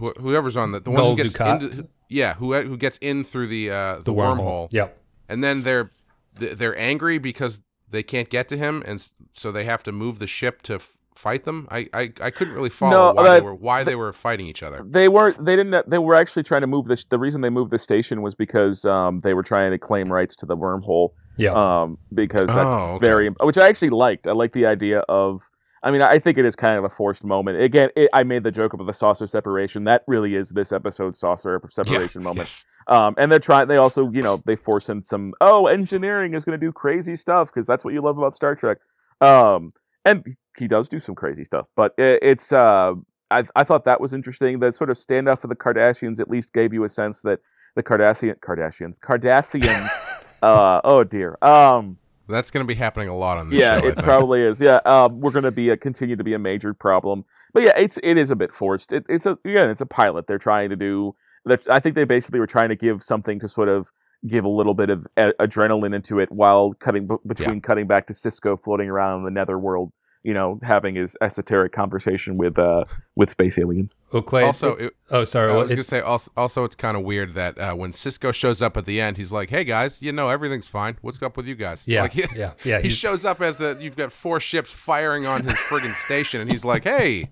Wh- 0.00 0.16
whoever's 0.18 0.56
on 0.56 0.72
the 0.72 0.80
the 0.80 0.90
one 0.90 1.02
who 1.02 1.16
gets 1.16 1.34
Dukat? 1.36 1.62
into, 1.62 1.88
yeah, 2.08 2.34
who 2.34 2.54
who 2.62 2.76
gets 2.76 2.96
in 2.98 3.24
through 3.24 3.48
the 3.48 3.70
uh, 3.70 3.96
the, 3.96 4.04
the 4.04 4.12
wormhole, 4.14 4.38
wormhole. 4.38 4.68
Yep. 4.72 4.98
and 5.28 5.42
then 5.44 5.62
they're 5.62 5.90
they're 6.34 6.78
angry 6.78 7.18
because 7.18 7.60
they 7.88 8.02
can't 8.02 8.28
get 8.30 8.48
to 8.48 8.56
him, 8.56 8.82
and 8.86 9.06
so 9.32 9.52
they 9.52 9.64
have 9.64 9.82
to 9.84 9.92
move 9.92 10.18
the 10.18 10.26
ship 10.26 10.62
to 10.62 10.78
fight 11.18 11.44
them. 11.44 11.66
I, 11.70 11.88
I 11.92 12.12
I 12.20 12.30
couldn't 12.30 12.54
really 12.54 12.70
follow 12.70 13.08
No, 13.08 13.12
why 13.14 13.34
they 13.34 13.40
were 13.40 13.54
why 13.54 13.84
they 13.84 13.96
were 13.96 14.12
fighting 14.12 14.46
each 14.46 14.62
other. 14.62 14.84
They 14.88 15.08
weren't. 15.08 15.44
They 15.44 15.56
didn't. 15.56 15.88
They 15.88 15.98
were 15.98 16.14
actually 16.14 16.42
trying 16.44 16.60
to 16.62 16.66
move 16.66 16.86
this. 16.86 17.04
The 17.04 17.18
reason 17.18 17.40
they 17.40 17.50
moved 17.50 17.70
the 17.70 17.78
station 17.78 18.22
was 18.22 18.34
because 18.34 18.84
um, 18.84 19.20
they 19.22 19.34
were 19.34 19.42
trying 19.42 19.70
to 19.72 19.78
claim 19.78 20.12
rights 20.12 20.36
to 20.36 20.46
the 20.46 20.56
wormhole. 20.56 21.10
Yeah. 21.38 21.52
Um, 21.52 21.98
because 22.14 22.46
that's 22.46 22.58
Oh, 22.58 22.94
okay. 22.94 23.06
very, 23.06 23.28
which 23.42 23.58
I 23.58 23.68
actually 23.68 23.90
liked. 23.90 24.26
I 24.26 24.32
like 24.32 24.52
the 24.52 24.66
idea 24.66 25.00
of. 25.08 25.42
I 25.82 25.90
mean, 25.92 26.02
I 26.02 26.18
think 26.18 26.36
it 26.36 26.44
is 26.44 26.56
kind 26.56 26.78
of 26.78 26.84
a 26.84 26.88
forced 26.88 27.22
moment. 27.22 27.60
Again, 27.60 27.90
it, 27.94 28.08
I 28.12 28.24
made 28.24 28.42
the 28.42 28.50
joke 28.50 28.72
about 28.72 28.86
the 28.86 28.92
saucer 28.92 29.26
separation. 29.26 29.84
That 29.84 30.02
really 30.08 30.34
is 30.34 30.48
this 30.48 30.72
episode's 30.72 31.18
saucer 31.20 31.60
separation 31.70 32.22
Yeah, 32.22 32.28
moment. 32.28 32.48
yes. 32.48 32.64
Um, 32.88 33.14
and 33.18 33.30
they're 33.30 33.38
trying. 33.38 33.68
They 33.68 33.76
also, 33.76 34.10
you 34.10 34.22
know, 34.22 34.42
they 34.46 34.56
force 34.56 34.88
in 34.88 35.04
some. 35.04 35.32
Oh, 35.40 35.66
engineering 35.66 36.34
is 36.34 36.44
going 36.44 36.58
to 36.58 36.66
do 36.66 36.72
crazy 36.72 37.14
stuff 37.14 37.52
because 37.52 37.66
that's 37.66 37.84
what 37.84 37.94
you 37.94 38.00
love 38.00 38.18
about 38.18 38.34
Star 38.34 38.54
Trek. 38.56 38.78
Um, 39.20 39.72
and 40.06 40.36
he 40.56 40.68
does 40.68 40.88
do 40.88 41.00
some 41.00 41.14
crazy 41.14 41.44
stuff, 41.44 41.66
but 41.76 41.92
it, 41.98 42.20
it's. 42.22 42.52
Uh, 42.52 42.94
I 43.30 43.42
I 43.56 43.64
thought 43.64 43.84
that 43.84 44.00
was 44.00 44.14
interesting. 44.14 44.60
The 44.60 44.70
sort 44.70 44.88
of 44.88 44.96
standoff 44.96 45.40
for 45.40 45.48
the 45.48 45.56
Kardashians 45.56 46.20
at 46.20 46.30
least 46.30 46.52
gave 46.52 46.72
you 46.72 46.84
a 46.84 46.88
sense 46.88 47.20
that 47.22 47.40
the 47.74 47.82
Kardashian 47.82 48.38
Kardashians 48.38 48.98
Kardashians. 48.98 49.90
uh, 50.42 50.80
oh 50.84 51.04
dear. 51.04 51.36
Um, 51.42 51.98
That's 52.28 52.50
going 52.50 52.64
to 52.64 52.66
be 52.66 52.74
happening 52.74 53.08
a 53.08 53.16
lot 53.16 53.36
on 53.36 53.50
this 53.50 53.60
yeah, 53.60 53.80
show. 53.80 53.88
It 53.88 53.98
probably 53.98 54.42
is. 54.42 54.60
Yeah, 54.60 54.80
um, 54.86 55.20
we're 55.20 55.32
going 55.32 55.44
to 55.44 55.50
be 55.50 55.70
a, 55.70 55.76
continue 55.76 56.16
to 56.16 56.24
be 56.24 56.34
a 56.34 56.38
major 56.38 56.72
problem. 56.72 57.24
But 57.52 57.64
yeah, 57.64 57.72
it's 57.76 57.98
it 58.02 58.16
is 58.16 58.30
a 58.30 58.36
bit 58.36 58.54
forced. 58.54 58.92
It, 58.92 59.04
it's 59.08 59.26
a 59.26 59.32
again, 59.44 59.70
it's 59.70 59.80
a 59.80 59.86
pilot. 59.86 60.28
They're 60.28 60.38
trying 60.38 60.70
to 60.70 60.76
do. 60.76 61.16
that- 61.44 61.68
I 61.68 61.80
think 61.80 61.96
they 61.96 62.04
basically 62.04 62.38
were 62.38 62.46
trying 62.46 62.68
to 62.68 62.76
give 62.76 63.02
something 63.02 63.40
to 63.40 63.48
sort 63.48 63.68
of 63.68 63.90
give 64.26 64.44
a 64.44 64.48
little 64.48 64.74
bit 64.74 64.90
of 64.90 65.06
a- 65.16 65.32
adrenaline 65.40 65.94
into 65.94 66.18
it 66.20 66.30
while 66.32 66.72
cutting 66.74 67.06
b- 67.06 67.16
between 67.26 67.60
cutting 67.60 67.86
back 67.86 68.06
to 68.08 68.12
Sisko 68.12 68.60
floating 68.62 68.88
around 68.88 69.18
in 69.18 69.24
the 69.24 69.30
netherworld. 69.30 69.92
You 70.22 70.34
know, 70.34 70.58
having 70.64 70.96
his 70.96 71.16
esoteric 71.20 71.70
conversation 71.72 72.36
with 72.36 72.58
uh 72.58 72.84
with 73.14 73.30
space 73.30 73.58
aliens. 73.60 73.96
Oh, 74.12 74.20
Clay. 74.22 74.42
Also, 74.42 74.74
it, 74.74 74.92
oh, 75.12 75.22
sorry. 75.22 75.52
I 75.52 75.56
was 75.56 75.70
it- 75.70 75.76
gonna 75.76 75.84
say 75.84 76.00
also, 76.00 76.32
also 76.36 76.64
it's 76.64 76.74
kind 76.74 76.96
of 76.96 77.04
weird 77.04 77.34
that 77.34 77.56
uh, 77.60 77.74
when 77.74 77.92
Sisko 77.92 78.34
shows 78.34 78.60
up 78.60 78.76
at 78.76 78.86
the 78.86 79.00
end, 79.00 79.18
he's 79.18 79.30
like, 79.30 79.50
"Hey 79.50 79.62
guys, 79.62 80.02
you 80.02 80.10
know 80.10 80.28
everything's 80.28 80.66
fine. 80.66 80.96
What's 81.00 81.22
up 81.22 81.36
with 81.36 81.46
you 81.46 81.54
guys?" 81.54 81.86
Yeah, 81.86 82.02
like, 82.02 82.12
he, 82.14 82.24
yeah, 82.34 82.54
yeah, 82.64 82.80
He 82.80 82.90
shows 82.90 83.24
up 83.24 83.40
as 83.40 83.58
the 83.58 83.76
you've 83.80 83.94
got 83.96 84.10
four 84.10 84.40
ships 84.40 84.72
firing 84.72 85.26
on 85.26 85.44
his 85.44 85.54
friggin' 85.54 85.94
station, 85.94 86.40
and 86.40 86.50
he's 86.50 86.64
like, 86.64 86.82
"Hey, 86.82 87.30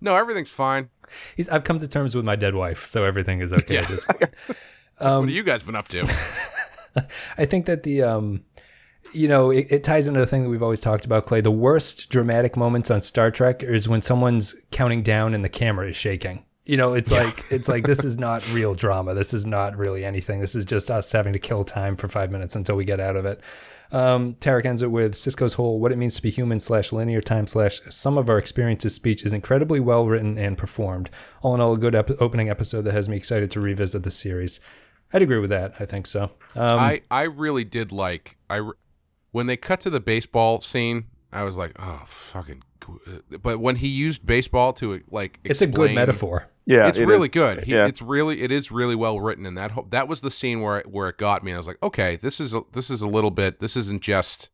no, 0.00 0.14
everything's 0.16 0.52
fine. 0.52 0.90
he's, 1.36 1.48
I've 1.48 1.64
come 1.64 1.80
to 1.80 1.88
terms 1.88 2.14
with 2.14 2.24
my 2.24 2.36
dead 2.36 2.54
wife, 2.54 2.86
so 2.86 3.02
everything 3.02 3.40
is 3.40 3.52
okay 3.52 3.78
at 3.78 3.88
this 3.88 4.04
point. 4.04 4.22
what 4.98 5.28
have 5.28 5.30
you 5.30 5.42
guys 5.42 5.62
been 5.62 5.76
up 5.76 5.88
to?" 5.88 6.04
I 7.38 7.44
think 7.44 7.66
that 7.66 7.82
the 7.82 8.02
um 8.02 8.44
you 9.12 9.28
know, 9.28 9.50
it, 9.50 9.66
it 9.70 9.84
ties 9.84 10.08
into 10.08 10.20
the 10.20 10.26
thing 10.26 10.42
that 10.42 10.48
we've 10.48 10.62
always 10.62 10.80
talked 10.80 11.04
about, 11.04 11.26
Clay. 11.26 11.40
The 11.40 11.50
worst 11.50 12.10
dramatic 12.10 12.56
moments 12.56 12.90
on 12.90 13.00
Star 13.00 13.30
Trek 13.30 13.62
is 13.62 13.88
when 13.88 14.00
someone's 14.00 14.54
counting 14.70 15.02
down 15.02 15.32
and 15.32 15.44
the 15.44 15.48
camera 15.48 15.88
is 15.88 15.96
shaking. 15.96 16.44
You 16.64 16.76
know, 16.76 16.94
it's 16.94 17.12
like 17.12 17.44
it's 17.50 17.68
like 17.68 17.84
this 17.84 18.04
is 18.04 18.18
not 18.18 18.46
real 18.52 18.74
drama. 18.74 19.14
This 19.14 19.32
is 19.32 19.46
not 19.46 19.76
really 19.76 20.04
anything. 20.04 20.40
This 20.40 20.54
is 20.54 20.64
just 20.64 20.90
us 20.90 21.12
having 21.12 21.32
to 21.32 21.38
kill 21.38 21.64
time 21.64 21.96
for 21.96 22.08
five 22.08 22.30
minutes 22.30 22.56
until 22.56 22.76
we 22.76 22.84
get 22.84 23.00
out 23.00 23.16
of 23.16 23.24
it. 23.24 23.40
Um, 23.92 24.34
Tarek 24.34 24.66
ends 24.66 24.82
it 24.82 24.90
with 24.90 25.14
Sisko's 25.14 25.54
whole 25.54 25.78
"What 25.78 25.92
it 25.92 25.98
means 25.98 26.16
to 26.16 26.22
be 26.22 26.30
human" 26.30 26.58
slash 26.58 26.90
linear 26.90 27.20
time 27.20 27.46
slash 27.46 27.80
some 27.88 28.18
of 28.18 28.28
our 28.28 28.36
experiences 28.36 28.94
speech 28.94 29.24
is 29.24 29.32
incredibly 29.32 29.78
well 29.78 30.06
written 30.08 30.36
and 30.36 30.58
performed. 30.58 31.08
All 31.40 31.54
in 31.54 31.60
all, 31.60 31.74
a 31.74 31.78
good 31.78 31.94
ep- 31.94 32.20
opening 32.20 32.50
episode 32.50 32.82
that 32.82 32.94
has 32.94 33.08
me 33.08 33.16
excited 33.16 33.48
to 33.52 33.60
revisit 33.60 34.02
the 34.02 34.10
series. 34.10 34.58
I'd 35.12 35.22
agree 35.22 35.38
with 35.38 35.50
that. 35.50 35.74
I 35.78 35.86
think 35.86 36.06
so. 36.06 36.30
Um, 36.54 36.78
I 36.78 37.02
I 37.10 37.22
really 37.22 37.64
did 37.64 37.92
like 37.92 38.36
I 38.50 38.70
when 39.32 39.46
they 39.46 39.56
cut 39.56 39.80
to 39.80 39.90
the 39.90 40.00
baseball 40.00 40.60
scene 40.60 41.06
I 41.36 41.42
was 41.42 41.56
like, 41.56 41.72
oh 41.78 42.02
fucking. 42.06 42.62
But 43.42 43.58
when 43.58 43.76
he 43.76 43.88
used 43.88 44.24
baseball 44.24 44.72
to 44.74 45.02
like, 45.10 45.38
it's 45.44 45.60
a 45.60 45.66
good 45.66 45.94
metaphor. 45.94 46.48
Yeah, 46.64 46.88
it's 46.88 46.98
it 46.98 47.06
really 47.06 47.28
is. 47.28 47.32
good. 47.32 47.64
He, 47.64 47.72
Yeah. 47.72 47.86
It's 47.86 48.00
really 48.00 48.42
it 48.42 48.50
is 48.50 48.70
really 48.70 48.94
well 48.94 49.20
written, 49.20 49.44
and 49.46 49.56
that 49.56 49.72
ho- 49.72 49.86
that 49.90 50.08
was 50.08 50.20
the 50.20 50.30
scene 50.30 50.60
where 50.62 50.78
it, 50.78 50.90
where 50.90 51.08
it 51.08 51.18
got 51.18 51.44
me. 51.44 51.50
And 51.50 51.56
I 51.56 51.58
was 51.58 51.66
like, 51.66 51.82
okay, 51.82 52.16
this 52.16 52.40
is 52.40 52.54
a, 52.54 52.62
this 52.72 52.90
is 52.90 53.02
a 53.02 53.08
little 53.08 53.30
bit. 53.30 53.60
This 53.60 53.76
isn't 53.76 54.02
just 54.02 54.48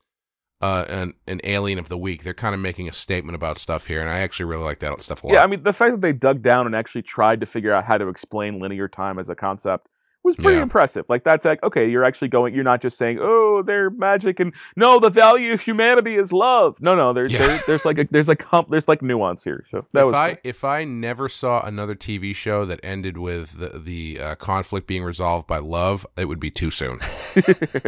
uh, 0.60 0.84
an 0.88 1.14
an 1.26 1.40
alien 1.44 1.78
of 1.78 1.88
the 1.88 1.96
week. 1.96 2.24
They're 2.24 2.34
kind 2.34 2.54
of 2.54 2.60
making 2.60 2.88
a 2.88 2.92
statement 2.92 3.36
about 3.36 3.58
stuff 3.58 3.86
here, 3.86 4.00
and 4.00 4.10
I 4.10 4.18
actually 4.20 4.46
really 4.46 4.64
like 4.64 4.80
that 4.80 5.00
stuff 5.02 5.22
a 5.22 5.26
lot. 5.28 5.34
Yeah, 5.34 5.42
I 5.42 5.46
mean, 5.46 5.62
the 5.62 5.72
fact 5.72 5.92
that 5.92 6.00
they 6.00 6.12
dug 6.12 6.42
down 6.42 6.66
and 6.66 6.74
actually 6.74 7.02
tried 7.02 7.40
to 7.40 7.46
figure 7.46 7.72
out 7.72 7.84
how 7.84 7.96
to 7.96 8.08
explain 8.08 8.60
linear 8.60 8.88
time 8.88 9.18
as 9.18 9.28
a 9.28 9.34
concept 9.34 9.88
was 10.24 10.36
pretty 10.36 10.56
Yeah. 10.56 10.62
impressive. 10.62 11.04
Like, 11.08 11.24
that's 11.24 11.44
like, 11.44 11.62
okay, 11.62 11.88
you're 11.88 12.04
actually 12.04 12.28
going, 12.28 12.54
you're 12.54 12.64
not 12.64 12.80
just 12.80 12.96
saying, 12.98 13.18
oh, 13.20 13.62
they're 13.66 13.90
magic 13.90 14.40
and 14.40 14.52
no, 14.76 14.98
the 15.00 15.10
value 15.10 15.52
of 15.52 15.60
humanity 15.60 16.16
is 16.16 16.32
love. 16.32 16.76
No, 16.80 16.94
no, 16.94 17.12
there's 17.12 17.32
Yeah. 17.32 17.46
there, 17.46 17.60
there's 17.66 17.84
like 17.84 17.98
a, 17.98 18.06
there's 18.10 18.28
like 18.28 18.38
comp, 18.38 18.70
there's 18.70 18.86
like 18.88 19.02
nuance 19.02 19.42
here. 19.42 19.64
So 19.70 19.84
that 19.92 20.00
if 20.00 20.06
was 20.06 20.14
I 20.14 20.28
cool. 20.34 20.38
if 20.44 20.64
I 20.64 20.84
never 20.84 21.28
saw 21.28 21.60
another 21.64 21.94
TV 21.94 22.34
show 22.34 22.64
that 22.66 22.80
ended 22.82 23.18
with 23.18 23.58
the 23.58 23.78
the 23.78 24.20
uh, 24.20 24.34
conflict 24.36 24.86
being 24.86 25.02
resolved 25.04 25.46
by 25.46 25.58
love, 25.58 26.06
it 26.16 26.26
would 26.26 26.40
be 26.40 26.50
too 26.50 26.70
soon. 26.70 27.00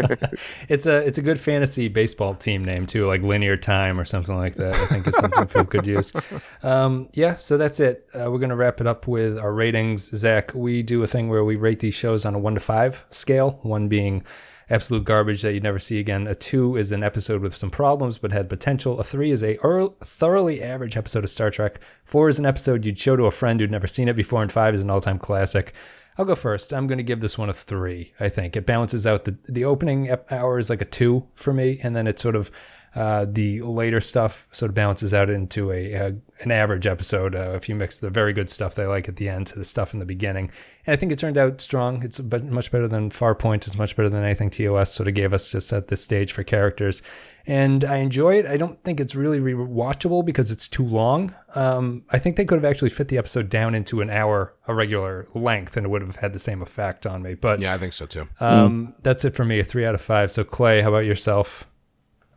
It's 0.68 0.86
a 0.86 0.96
it's 1.06 1.18
a 1.18 1.22
good 1.22 1.38
fantasy 1.38 1.88
baseball 1.88 2.34
team 2.34 2.64
name 2.64 2.86
too, 2.86 3.06
like 3.06 3.22
Linear 3.22 3.56
Time 3.56 4.00
or 4.00 4.04
something 4.04 4.36
like 4.36 4.54
that. 4.56 4.74
I 4.74 4.86
think 4.86 5.06
is 5.06 5.14
something 5.16 5.46
people 5.46 5.64
could 5.66 5.86
use. 5.86 6.12
Um, 6.62 7.08
yeah, 7.12 7.36
so 7.36 7.58
that's 7.58 7.78
it. 7.80 8.08
Uh, 8.14 8.30
we're 8.30 8.38
gonna 8.38 8.56
wrap 8.56 8.80
it 8.80 8.86
up 8.86 9.06
with 9.06 9.38
our 9.38 9.52
ratings. 9.52 10.04
Zack, 10.16 10.52
we 10.54 10.82
do 10.82 11.02
a 11.02 11.06
thing 11.06 11.28
where 11.28 11.44
we 11.44 11.56
rate 11.56 11.80
these 11.80 11.94
shows 11.94 12.23
on 12.24 12.34
a 12.34 12.38
one 12.38 12.54
to 12.54 12.60
five 12.60 13.04
scale. 13.10 13.58
One 13.62 13.88
being 13.88 14.24
absolute 14.70 15.04
garbage 15.04 15.42
that 15.42 15.52
you'd 15.52 15.62
never 15.62 15.78
see 15.78 15.98
again. 15.98 16.26
A 16.26 16.34
two 16.34 16.76
is 16.76 16.92
an 16.92 17.02
episode 17.02 17.42
with 17.42 17.56
some 17.56 17.70
problems 17.70 18.18
but 18.18 18.32
had 18.32 18.48
potential. 18.48 18.98
A 18.98 19.04
three 19.04 19.30
is 19.30 19.42
a 19.42 19.58
thoroughly 20.02 20.62
average 20.62 20.96
episode 20.96 21.24
of 21.24 21.30
Star 21.30 21.50
Trek. 21.50 21.80
Four 22.04 22.28
is 22.28 22.38
an 22.38 22.46
episode 22.46 22.84
you'd 22.86 22.98
show 22.98 23.16
to 23.16 23.26
a 23.26 23.30
friend 23.30 23.60
who'd 23.60 23.70
never 23.70 23.86
seen 23.86 24.08
it 24.08 24.16
before, 24.16 24.42
and 24.42 24.52
five 24.52 24.74
is 24.74 24.82
an 24.82 24.90
all 24.90 25.00
time 25.00 25.18
classic. 25.18 25.74
I'll 26.16 26.24
go 26.24 26.36
first. 26.36 26.72
I'm 26.72 26.86
going 26.86 26.98
to 26.98 27.04
give 27.04 27.20
this 27.20 27.36
one 27.36 27.48
a 27.48 27.52
three. 27.52 28.12
I 28.20 28.28
think 28.28 28.56
it 28.56 28.66
balances 28.66 29.06
out 29.06 29.24
the 29.24 29.36
the 29.48 29.64
opening 29.64 30.14
hour 30.30 30.58
is 30.58 30.70
like 30.70 30.80
a 30.80 30.86
two 30.86 31.26
for 31.34 31.52
me, 31.52 31.80
and 31.82 31.94
then 31.94 32.06
it 32.06 32.18
sort 32.18 32.36
of 32.36 32.50
uh, 32.94 33.26
the 33.28 33.60
later 33.62 34.00
stuff 34.00 34.46
sort 34.52 34.70
of 34.70 34.74
balances 34.74 35.12
out 35.12 35.28
into 35.28 35.72
a, 35.72 35.92
a 35.92 36.16
an 36.40 36.50
average 36.50 36.86
episode. 36.86 37.34
Uh, 37.34 37.52
if 37.54 37.68
you 37.68 37.74
mix 37.74 37.98
the 37.98 38.10
very 38.10 38.32
good 38.32 38.50
stuff 38.50 38.74
they 38.74 38.86
like 38.86 39.08
at 39.08 39.16
the 39.16 39.28
end 39.28 39.46
to 39.48 39.58
the 39.58 39.64
stuff 39.64 39.94
in 39.94 40.00
the 40.00 40.06
beginning, 40.06 40.50
and 40.86 40.92
I 40.92 40.96
think 40.96 41.12
it 41.12 41.18
turned 41.18 41.38
out 41.38 41.60
strong. 41.60 42.02
It's 42.02 42.20
much 42.20 42.70
better 42.70 42.88
than 42.88 43.10
Farpoint. 43.10 43.66
It's 43.66 43.76
much 43.76 43.96
better 43.96 44.08
than 44.08 44.22
anything 44.24 44.50
TOS 44.50 44.92
sort 44.92 45.08
of 45.08 45.14
gave 45.14 45.32
us 45.32 45.50
just 45.50 45.72
at 45.72 45.88
this 45.88 46.02
stage 46.02 46.32
for 46.32 46.42
characters. 46.44 47.02
And 47.46 47.84
I 47.84 47.96
enjoy 47.96 48.36
it. 48.36 48.46
I 48.46 48.56
don't 48.56 48.82
think 48.84 49.00
it's 49.00 49.14
really 49.14 49.38
rewatchable 49.38 50.24
because 50.24 50.50
it's 50.50 50.68
too 50.68 50.84
long. 50.86 51.34
Um, 51.54 52.04
I 52.10 52.18
think 52.18 52.36
they 52.36 52.44
could 52.44 52.56
have 52.56 52.64
actually 52.64 52.90
fit 52.90 53.08
the 53.08 53.18
episode 53.18 53.48
down 53.50 53.74
into 53.74 54.00
an 54.00 54.08
hour, 54.08 54.54
a 54.66 54.74
regular 54.74 55.28
length, 55.34 55.76
and 55.76 55.84
it 55.84 55.90
would 55.90 56.00
have 56.02 56.16
had 56.16 56.32
the 56.32 56.38
same 56.38 56.62
effect 56.62 57.06
on 57.06 57.22
me. 57.22 57.34
But 57.34 57.60
yeah, 57.60 57.74
I 57.74 57.78
think 57.78 57.92
so 57.92 58.06
too. 58.06 58.28
um, 58.40 58.94
that's 59.02 59.24
it 59.24 59.34
for 59.36 59.44
me. 59.44 59.60
A 59.60 59.64
three 59.64 59.84
out 59.84 59.94
of 59.94 60.00
five. 60.00 60.30
So 60.30 60.42
Clay, 60.42 60.80
how 60.80 60.88
about 60.88 61.04
yourself? 61.04 61.66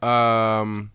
Um, 0.01 0.91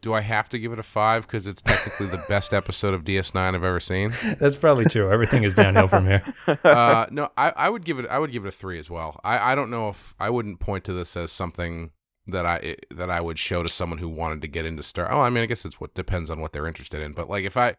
do 0.00 0.12
I 0.12 0.20
have 0.20 0.48
to 0.50 0.58
give 0.58 0.72
it 0.72 0.78
a 0.78 0.82
five 0.82 1.26
because 1.26 1.46
it's 1.46 1.62
technically 1.62 2.06
the 2.06 2.22
best 2.28 2.52
episode 2.52 2.92
of 2.92 3.04
DS9 3.04 3.36
I've 3.36 3.54
ever 3.62 3.80
seen? 3.80 4.12
That's 4.38 4.56
probably 4.56 4.84
true. 4.84 5.10
Everything 5.10 5.44
is 5.44 5.54
downhill 5.54 5.88
from 5.88 6.06
here. 6.06 6.22
Uh, 6.64 7.06
no, 7.10 7.30
I, 7.36 7.52
I 7.56 7.68
would 7.68 7.84
give 7.84 7.98
it. 7.98 8.06
I 8.08 8.18
would 8.18 8.32
give 8.32 8.44
it 8.44 8.48
a 8.48 8.52
three 8.52 8.78
as 8.78 8.90
well. 8.90 9.20
I, 9.24 9.52
I 9.52 9.54
don't 9.54 9.70
know 9.70 9.88
if 9.88 10.14
I 10.18 10.30
wouldn't 10.30 10.60
point 10.60 10.84
to 10.84 10.92
this 10.92 11.16
as 11.16 11.30
something 11.30 11.90
that 12.26 12.46
I 12.46 12.76
that 12.90 13.10
I 13.10 13.20
would 13.20 13.38
show 13.38 13.62
to 13.62 13.68
someone 13.68 13.98
who 13.98 14.08
wanted 14.08 14.42
to 14.42 14.48
get 14.48 14.66
into 14.66 14.82
Star. 14.82 15.10
Oh, 15.10 15.20
I 15.20 15.30
mean, 15.30 15.42
I 15.42 15.46
guess 15.46 15.64
it's 15.64 15.80
what 15.80 15.94
depends 15.94 16.30
on 16.30 16.40
what 16.40 16.52
they're 16.52 16.66
interested 16.66 17.00
in. 17.00 17.12
But 17.12 17.28
like, 17.28 17.44
if 17.44 17.56
I 17.56 17.76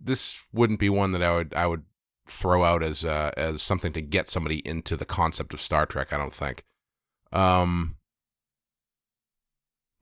this 0.00 0.42
wouldn't 0.52 0.80
be 0.80 0.88
one 0.88 1.12
that 1.12 1.22
I 1.22 1.34
would 1.34 1.54
I 1.54 1.66
would 1.66 1.84
throw 2.26 2.64
out 2.64 2.82
as 2.82 3.04
uh, 3.04 3.30
as 3.36 3.62
something 3.62 3.92
to 3.92 4.00
get 4.00 4.28
somebody 4.28 4.58
into 4.66 4.96
the 4.96 5.04
concept 5.04 5.52
of 5.54 5.60
Star 5.60 5.86
Trek. 5.86 6.12
I 6.12 6.16
don't 6.16 6.34
think. 6.34 6.64
Um. 7.32 7.96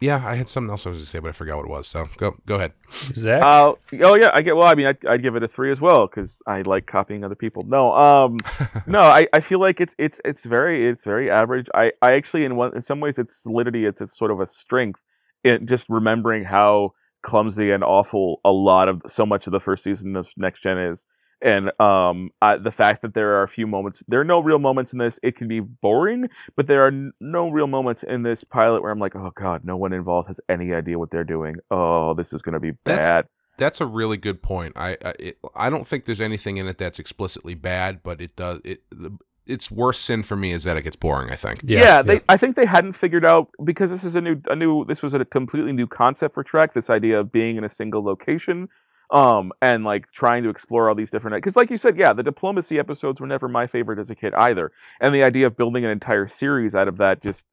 Yeah, 0.01 0.27
I 0.27 0.35
had 0.35 0.49
something 0.49 0.71
else 0.71 0.87
I 0.87 0.91
was 0.91 0.97
going 0.97 1.05
to 1.05 1.11
say, 1.11 1.19
but 1.19 1.29
I 1.29 1.33
forgot 1.33 1.59
what 1.59 1.67
it 1.67 1.71
was. 1.71 1.87
So 1.87 2.09
go 2.17 2.37
go 2.47 2.55
ahead. 2.55 2.73
Zack, 3.13 3.43
Uh, 3.43 3.75
oh 4.03 4.15
yeah, 4.15 4.31
I 4.33 4.41
get. 4.41 4.57
Well, 4.57 4.67
I 4.67 4.75
mean, 4.75 4.87
I'd, 4.87 5.05
I'd 5.07 5.23
give 5.23 5.37
it 5.37 5.43
a 5.43 5.49
three 5.49 5.71
as 5.71 5.81
well 5.81 6.07
because 6.07 6.41
I 6.47 6.63
like 6.63 6.87
copying 6.87 7.23
other 7.23 7.35
people. 7.35 7.65
No, 7.65 7.93
um, 7.93 8.39
no, 8.87 9.01
I, 9.01 9.29
I 9.35 9.41
feel 9.41 9.61
like 9.61 9.79
it's 9.79 9.95
it's 9.99 10.19
it's 10.25 10.45
very 10.45 10.89
it's 10.89 11.05
very 11.05 11.31
average. 11.31 11.69
I, 11.75 11.93
I 12.01 12.13
actually 12.13 12.47
in 12.47 12.57
one 12.57 12.75
in 12.75 12.81
some 12.81 13.01
ways 13.01 13.19
its 13.19 13.37
solidity 13.37 13.85
it's 13.85 14.01
it's 14.01 14.17
sort 14.17 14.31
of 14.31 14.41
a 14.41 14.47
strength. 14.47 15.01
It 15.45 15.67
just 15.67 15.87
remembering 15.91 16.45
how 16.45 16.95
clumsy 17.23 17.71
and 17.71 17.85
awful 17.85 18.41
a 18.45 18.51
lot 18.51 18.89
of 18.89 19.03
so 19.07 19.27
much 19.27 19.47
of 19.47 19.53
the 19.53 19.61
first 19.61 19.85
season 19.85 20.17
of 20.17 20.31
Next 20.39 20.63
Gen 20.63 20.79
is, 20.79 21.05
and 21.43 21.71
um, 21.81 22.31
I, 22.43 22.57
the 22.57 22.71
fact 22.71 23.03
that 23.03 23.15
there 23.15 23.35
are 23.37 23.43
a 23.43 23.49
few 23.49 23.67
moments. 23.67 24.03
There 24.09 24.21
are 24.21 24.25
no 24.25 24.41
real 24.41 24.59
moments 24.59 24.93
in 24.93 24.99
this. 24.99 25.19
It 25.23 25.37
can 25.37 25.49
be 25.49 25.61
boring, 25.61 26.29
but 26.57 26.67
there 26.67 26.85
are 26.85 26.89
n- 26.89 27.13
no 27.21 27.49
real 27.49 27.67
moments 27.67 28.03
in 28.03 28.23
this 28.23 28.45
pilot 28.45 28.83
where 28.83 28.91
I'm 28.93 28.99
like, 28.99 29.17
oh 29.17 29.33
god, 29.35 29.65
no 29.65 29.77
one 29.77 29.93
involved 29.93 30.29
has 30.29 30.41
any 30.49 30.73
idea 30.75 30.99
what 30.99 31.11
they're 31.11 31.25
doing. 31.25 31.57
Oh, 31.71 32.15
this 32.15 32.33
is 32.33 32.43
gonna 32.43 32.61
be 32.61 32.73
That's- 32.85 33.15
bad. 33.15 33.27
That's 33.57 33.81
a 33.83 33.87
really 33.87 34.17
good 34.17 34.43
point. 34.43 34.73
I 34.77 34.97
I, 35.05 35.15
it, 35.19 35.39
I 35.55 35.69
don't 35.69 35.87
think 35.87 36.07
there's 36.07 36.21
anything 36.21 36.57
in 36.57 36.67
it 36.67 36.79
that's 36.79 36.99
explicitly 36.99 37.55
bad, 37.55 38.03
but 38.03 38.21
it 38.21 38.35
does 38.35 38.61
it. 38.65 38.83
The, 38.91 39.19
its 39.47 39.71
worst 39.71 40.03
sin 40.03 40.23
for 40.23 40.37
me 40.37 40.53
is 40.53 40.65
that 40.65 40.77
it 40.77 40.83
gets 40.83 40.97
boring. 40.97 41.31
I 41.31 41.37
think. 41.37 41.61
Yeah, 41.65 42.03
they. 42.03 42.21
I 42.29 42.37
think 42.37 42.57
they 42.57 42.65
hadn't 42.67 42.93
figured 42.93 43.25
out 43.25 43.49
because 43.65 43.91
this 43.91 44.05
is 44.05 44.15
a 44.15 44.21
new, 44.21 44.41
a 44.49 44.57
new. 44.57 44.85
This 44.87 45.03
was 45.03 45.13
a 45.13 45.25
completely 45.25 45.73
new 45.73 45.87
concept 45.87 46.35
for 46.35 46.43
Trek. 46.45 46.73
This 46.73 46.89
idea 46.89 47.21
of 47.21 47.33
being 47.33 47.57
in 47.57 47.65
a 47.65 47.69
single 47.69 48.03
location, 48.03 48.69
um, 49.11 49.53
and 49.61 49.85
like 49.85 50.11
trying 50.13 50.43
to 50.45 50.49
explore 50.49 50.89
all 50.89 50.95
these 50.95 51.11
different. 51.11 51.37
Because, 51.37 51.57
like 51.57 51.71
you 51.71 51.79
said, 51.79 51.97
yeah, 51.97 52.13
the 52.13 52.23
diplomacy 52.23 52.79
episodes 52.79 53.21
were 53.21 53.27
never 53.27 53.49
my 53.49 53.67
favorite 53.67 53.99
as 53.99 54.11
a 54.11 54.15
kid 54.15 54.35
either, 54.35 54.73
and 55.01 55.15
the 55.15 55.23
idea 55.23 55.47
of 55.47 55.57
building 55.57 55.85
an 55.85 55.91
entire 55.91 56.29
series 56.29 56.75
out 56.75 56.89
of 56.89 56.97
that 56.99 57.23
just, 57.23 57.45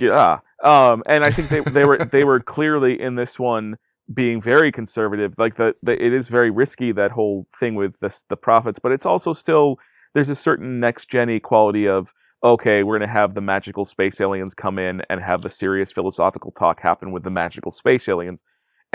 yeah. 0.00 0.38
Um, 0.62 1.02
and 1.06 1.24
I 1.24 1.30
think 1.30 1.48
they 1.48 1.60
they 1.60 1.84
were 1.84 1.98
they 1.98 2.24
were 2.24 2.40
clearly 2.56 3.00
in 3.00 3.14
this 3.14 3.38
one 3.38 3.76
being 4.12 4.40
very 4.40 4.72
conservative. 4.72 5.34
Like 5.38 5.56
the, 5.56 5.74
the 5.82 5.92
it 6.02 6.12
is 6.12 6.28
very 6.28 6.50
risky 6.50 6.92
that 6.92 7.10
whole 7.10 7.46
thing 7.58 7.74
with 7.74 7.98
this 8.00 8.24
the 8.28 8.36
prophets, 8.36 8.78
but 8.78 8.92
it's 8.92 9.06
also 9.06 9.32
still 9.32 9.78
there's 10.14 10.28
a 10.30 10.34
certain 10.36 10.80
next 10.80 11.08
gen 11.08 11.38
quality 11.40 11.86
of 11.86 12.12
okay, 12.42 12.82
we're 12.82 12.98
going 12.98 13.08
to 13.08 13.12
have 13.12 13.34
the 13.34 13.40
magical 13.40 13.84
space 13.84 14.20
aliens 14.20 14.54
come 14.54 14.78
in 14.78 15.02
and 15.10 15.20
have 15.20 15.42
the 15.42 15.50
serious 15.50 15.90
philosophical 15.90 16.52
talk 16.52 16.80
happen 16.80 17.10
with 17.10 17.24
the 17.24 17.30
magical 17.30 17.70
space 17.72 18.08
aliens. 18.08 18.42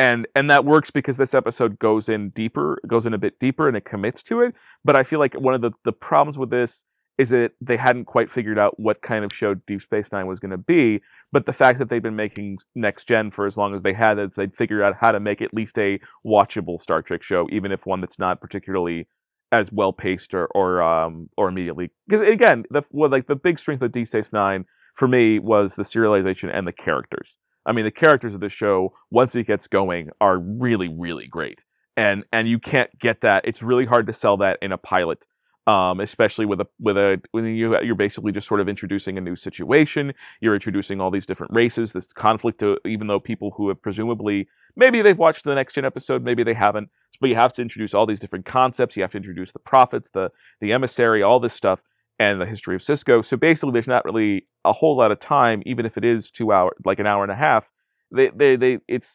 And 0.02 0.28
and 0.34 0.50
that 0.50 0.66
works 0.66 0.90
because 0.90 1.18
this 1.18 1.36
episode 1.36 1.78
goes 1.78 2.10
in 2.10 2.30
deeper, 2.30 2.80
goes 2.88 3.06
in 3.06 3.14
a 3.14 3.20
bit 3.20 3.40
deeper 3.40 3.68
and 3.68 3.78
it 3.78 3.86
commits 3.86 4.24
to 4.24 4.42
it. 4.42 4.56
But 4.84 4.98
I 4.98 5.04
feel 5.04 5.20
like 5.20 5.36
one 5.36 5.54
of 5.54 5.62
the, 5.62 5.74
the 5.86 5.92
problems 5.92 6.40
with 6.40 6.50
this 6.50 6.82
is 7.20 7.30
that 7.30 7.52
they 7.62 7.78
hadn't 7.78 8.06
quite 8.06 8.32
figured 8.32 8.58
out 8.58 8.80
what 8.80 9.04
kind 9.04 9.24
of 9.24 9.32
show 9.32 9.54
Deep 9.54 9.80
Space 9.80 10.12
Nine 10.12 10.26
was 10.26 10.40
going 10.40 10.50
to 10.50 10.58
be. 10.58 11.02
But 11.32 11.46
the 11.46 11.54
fact 11.54 11.78
that 11.78 11.90
they've 11.90 12.02
been 12.02 12.16
making 12.16 12.58
next 12.74 13.08
gen 13.08 13.30
for 13.30 13.46
as 13.46 13.58
long 13.58 13.76
as 13.76 13.84
they 13.84 13.94
had, 13.94 14.18
is 14.18 14.32
they'd 14.36 14.56
figured 14.56 14.82
out 14.82 14.96
how 15.00 15.12
to 15.12 15.20
make 15.20 15.40
at 15.40 15.54
least 15.54 15.78
a 15.78 16.00
watchable 16.26 16.82
Star 16.82 17.04
Trek 17.04 17.22
show, 17.22 17.48
even 17.52 17.72
if 17.72 17.86
one 17.86 18.02
that's 18.02 18.18
not 18.18 18.42
particularly 18.42 19.08
as 19.52 19.72
well 19.72 19.94
paced 19.94 20.34
or 20.34 20.48
or 20.56 20.82
um 20.82 21.30
or 21.38 21.48
immediately 21.48 21.92
because 22.08 22.28
again 22.28 22.64
the 22.72 22.82
well, 22.90 23.12
like 23.12 23.28
the 23.28 23.36
big 23.36 23.60
strength 23.60 23.84
of 23.84 23.92
deep 23.92 24.08
Space 24.08 24.34
Nine 24.34 24.66
for 24.96 25.08
me 25.08 25.38
was 25.38 25.76
the 25.76 25.84
serialization 25.84 26.50
and 26.52 26.66
the 26.66 26.72
characters. 26.72 27.36
I 27.66 27.72
mean 27.72 27.86
the 27.86 27.92
characters 27.92 28.34
of 28.34 28.42
the 28.42 28.50
show 28.50 28.94
once 29.10 29.36
it 29.36 29.48
gets 29.48 29.68
going 29.68 30.10
are 30.20 30.38
really 30.38 30.90
really 30.90 31.28
great 31.28 31.60
and 31.98 32.26
and 32.32 32.48
you 32.48 32.60
can't 32.60 32.90
get 33.00 33.22
that. 33.22 33.46
It's 33.46 33.62
really 33.62 33.86
hard 33.86 34.08
to 34.08 34.14
sell 34.14 34.38
that 34.38 34.58
in 34.62 34.72
a 34.72 34.78
pilot. 34.78 35.26
Um, 35.68 36.00
especially 36.00 36.48
with 36.48 36.60
a 36.60 36.68
with 36.80 36.98
a 36.98 37.22
when 37.32 37.46
you 37.46 37.80
you're 37.84 37.96
basically 37.96 38.32
just 38.32 38.48
sort 38.48 38.62
of 38.62 38.68
introducing 38.68 39.20
a 39.20 39.22
new 39.22 39.36
situation. 39.36 40.12
You're 40.40 40.56
introducing 40.56 41.00
all 41.00 41.12
these 41.12 41.28
different 41.28 41.54
races, 41.54 41.94
this 41.94 42.12
conflict. 42.12 42.60
To, 42.62 42.80
even 42.84 43.06
though 43.06 43.20
people 43.20 43.52
who 43.52 43.70
have 43.70 43.80
presumably 43.80 44.48
maybe 44.76 45.04
they've 45.04 45.18
watched 45.18 45.44
the 45.44 45.54
next 45.54 45.74
gen 45.74 45.86
episode, 45.86 46.24
maybe 46.24 46.44
they 46.44 46.56
haven't, 46.56 46.90
but 47.20 47.30
you 47.30 47.36
have 47.36 47.54
to 47.54 47.62
introduce 47.62 47.94
all 47.94 48.08
these 48.08 48.20
different 48.20 48.46
concepts. 48.46 48.98
You 48.98 49.04
have 49.04 49.12
to 49.12 49.18
introduce 49.18 49.52
the 49.52 49.60
prophets, 49.60 50.10
the 50.10 50.32
the 50.62 50.74
emissary, 50.74 51.22
all 51.22 51.40
this 51.40 51.54
stuff, 51.54 51.80
and 52.22 52.40
the 52.40 52.46
history 52.46 52.76
of 52.76 52.82
Sisko. 52.82 53.26
So 53.26 53.36
basically, 53.36 53.72
there's 53.72 53.88
not 53.88 54.06
really 54.06 54.46
a 54.64 54.72
whole 54.72 54.96
lot 54.96 55.12
of 55.12 55.20
time, 55.20 55.64
even 55.66 55.88
if 55.88 55.98
it 55.98 56.06
is 56.06 56.30
two 56.30 56.52
hour, 56.52 56.72
like 56.86 57.00
an 57.00 57.08
hour 57.08 57.24
and 57.24 57.32
a 57.32 57.36
half. 57.36 57.66
They 58.16 58.30
they 58.36 58.56
they 58.56 58.78
it's 58.88 59.08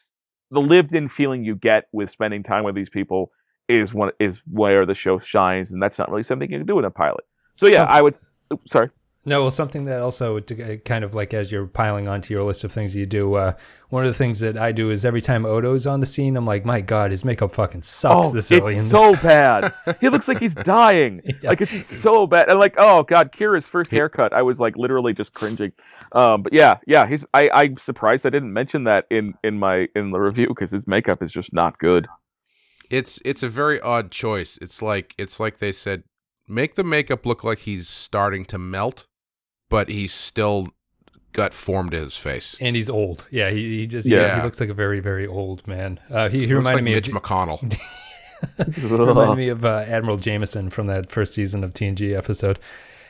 the 0.51 0.59
lived 0.59 0.93
in 0.93 1.07
feeling 1.07 1.45
you 1.45 1.55
get 1.55 1.85
with 1.93 2.09
spending 2.09 2.43
time 2.43 2.65
with 2.65 2.75
these 2.75 2.89
people 2.89 3.31
is 3.69 3.93
one 3.93 4.11
is 4.19 4.41
where 4.45 4.85
the 4.85 4.93
show 4.93 5.19
shines, 5.19 5.71
and 5.71 5.81
that's 5.81 5.97
not 5.97 6.09
really 6.11 6.23
something 6.23 6.51
you 6.51 6.57
can 6.57 6.67
do 6.67 6.79
in 6.79 6.85
a 6.85 6.91
pilot. 6.91 7.23
So 7.55 7.67
yeah, 7.67 7.83
I 7.83 8.01
would. 8.01 8.17
oops, 8.51 8.69
sorry. 8.69 8.89
No, 9.27 9.41
well, 9.41 9.51
something 9.51 9.83
that 9.85 10.01
also 10.01 10.39
to, 10.39 10.73
uh, 10.73 10.77
kind 10.77 11.03
of 11.03 11.13
like 11.13 11.33
as 11.33 11.51
you're 11.51 11.67
piling 11.67 12.07
onto 12.07 12.33
your 12.33 12.43
list 12.43 12.63
of 12.63 12.71
things 12.71 12.95
you 12.95 13.05
do. 13.05 13.33
Uh, 13.35 13.53
one 13.89 14.05
of 14.05 14.09
the 14.09 14.17
things 14.17 14.39
that 14.39 14.57
I 14.57 14.71
do 14.71 14.89
is 14.89 15.03
every 15.03 15.19
time 15.19 15.45
Odo's 15.45 15.85
on 15.85 15.99
the 15.99 16.05
scene, 16.05 16.37
I'm 16.37 16.45
like, 16.45 16.63
my 16.63 16.79
God, 16.79 17.11
his 17.11 17.25
makeup 17.25 17.51
fucking 17.53 17.83
sucks 17.83 18.29
Oh, 18.29 18.31
this 18.31 18.49
it's 18.51 18.61
early. 18.61 18.77
in- 18.77 18.89
so 18.89 19.13
bad. 19.21 19.73
he 19.99 20.07
looks 20.07 20.27
like 20.29 20.39
he's 20.39 20.55
dying. 20.55 21.21
Yeah. 21.41 21.49
Like 21.49 21.59
it's 21.61 22.01
so 22.01 22.25
bad. 22.25 22.49
And 22.49 22.57
like, 22.57 22.75
oh 22.77 23.03
god, 23.03 23.31
Kira's 23.33 23.65
first 23.67 23.91
haircut, 23.91 24.31
I 24.31 24.41
was 24.43 24.59
like 24.61 24.77
literally 24.77 25.13
just 25.13 25.33
cringing. 25.33 25.73
Um, 26.13 26.41
but 26.41 26.53
yeah, 26.53 26.77
yeah, 26.87 27.05
he's. 27.05 27.25
I, 27.33 27.49
I'm 27.53 27.75
surprised 27.77 28.25
I 28.25 28.29
didn't 28.29 28.53
mention 28.53 28.85
that 28.85 29.05
in 29.11 29.33
in 29.43 29.59
my 29.59 29.87
in 29.93 30.11
the 30.11 30.19
review 30.19 30.47
because 30.47 30.71
his 30.71 30.87
makeup 30.87 31.21
is 31.21 31.31
just 31.33 31.51
not 31.53 31.77
good. 31.79 32.07
It's 32.89 33.21
it's 33.25 33.43
a 33.43 33.49
very 33.49 33.79
odd 33.81 34.09
choice. 34.09 34.57
It's 34.61 34.81
like 34.81 35.13
it's 35.17 35.37
like 35.39 35.57
they 35.57 35.73
said, 35.73 36.03
make 36.47 36.75
the 36.75 36.83
makeup 36.85 37.25
look 37.25 37.43
like 37.43 37.59
he's 37.59 37.89
starting 37.89 38.45
to 38.45 38.57
melt, 38.57 39.05
but 39.69 39.89
he's 39.89 40.13
still 40.13 40.69
got 41.33 41.53
form 41.53 41.89
to 41.91 41.99
his 41.99 42.17
face. 42.17 42.55
and 42.59 42.75
he's 42.75 42.89
old. 42.89 43.27
Yeah, 43.29 43.51
he, 43.51 43.77
he 43.79 43.85
just 43.87 44.07
Yeah. 44.07 44.17
yeah. 44.19 44.35
he 44.37 44.41
looks 44.43 44.59
like 44.59 44.69
a 44.69 44.73
very 44.73 44.99
very 44.99 45.27
old 45.27 45.67
man. 45.67 45.99
Uh, 46.09 46.29
he, 46.29 46.39
he 46.39 46.47
He 46.47 46.53
looks 46.53 46.59
reminded 46.67 46.75
like 46.77 46.83
me 46.83 46.93
Mitch 46.95 47.09
of 47.09 47.15
McConnell. 47.15 47.79
Reminded 48.83 49.35
me 49.35 49.49
of 49.49 49.65
uh, 49.65 49.83
Admiral 49.87 50.17
Jameson 50.17 50.69
from 50.69 50.85
that 50.87 51.11
first 51.11 51.33
season 51.33 51.63
of 51.63 51.73
TNG 51.73 52.15
episode. 52.15 52.59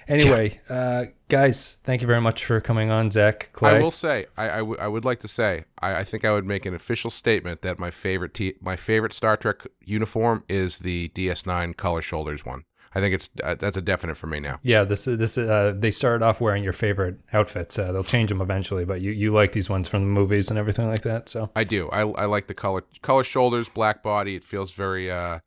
Anyway, 0.07 0.61
uh, 0.69 1.03
guys, 1.27 1.79
thank 1.83 1.99
you 2.01 2.07
very 2.07 2.21
much 2.21 2.45
for 2.45 2.61
coming 2.61 2.89
on, 2.91 3.11
Zack, 3.11 3.49
Clay. 3.51 3.71
I 3.75 3.81
will 3.81 3.91
say, 3.91 4.27
I, 4.37 4.49
I, 4.49 4.57
w- 4.59 4.77
I 4.79 4.87
would 4.87 5.03
like 5.03 5.19
to 5.19 5.27
say, 5.27 5.65
I, 5.81 5.95
I 5.97 6.03
think 6.05 6.23
I 6.23 6.31
would 6.31 6.45
make 6.45 6.65
an 6.65 6.73
official 6.73 7.11
statement 7.11 7.61
that 7.63 7.77
my 7.77 7.91
favorite 7.91 8.33
t- 8.33 8.53
my 8.61 8.77
favorite 8.77 9.11
Star 9.11 9.35
Trek 9.35 9.67
uniform 9.83 10.45
is 10.47 10.79
the 10.79 11.09
DS9 11.09 11.75
color 11.75 12.01
shoulders 12.01 12.45
one. 12.45 12.63
I 12.95 12.99
think 12.99 13.15
it's 13.15 13.29
uh, 13.43 13.55
that's 13.55 13.77
a 13.77 13.81
definite 13.81 14.15
for 14.15 14.27
me 14.27 14.39
now. 14.39 14.59
yeah, 14.63 14.83
this 14.83 15.05
this 15.05 15.37
uh, 15.37 15.73
they 15.77 15.91
started 15.91 16.23
off 16.23 16.41
wearing 16.41 16.63
your 16.63 16.73
favorite 16.73 17.19
outfits. 17.33 17.77
Uh, 17.77 17.91
they'll 17.91 18.03
change 18.03 18.29
them 18.29 18.41
eventually, 18.41 18.85
but 18.85 19.01
you, 19.01 19.11
you 19.11 19.31
like 19.31 19.51
these 19.51 19.69
ones 19.69 19.87
from 19.87 20.01
the 20.01 20.07
movies 20.07 20.49
and 20.49 20.57
everything 20.57 20.87
like 20.87 21.01
that. 21.01 21.29
So 21.29 21.49
I 21.55 21.63
do. 21.63 21.89
I, 21.89 22.01
I 22.01 22.25
like 22.25 22.47
the 22.47 22.53
color 22.53 22.83
color 23.01 23.23
shoulders, 23.23 23.69
black 23.69 24.03
body. 24.03 24.35
It 24.35 24.43
feels 24.43 24.73
very 24.73 25.11
uh 25.11 25.39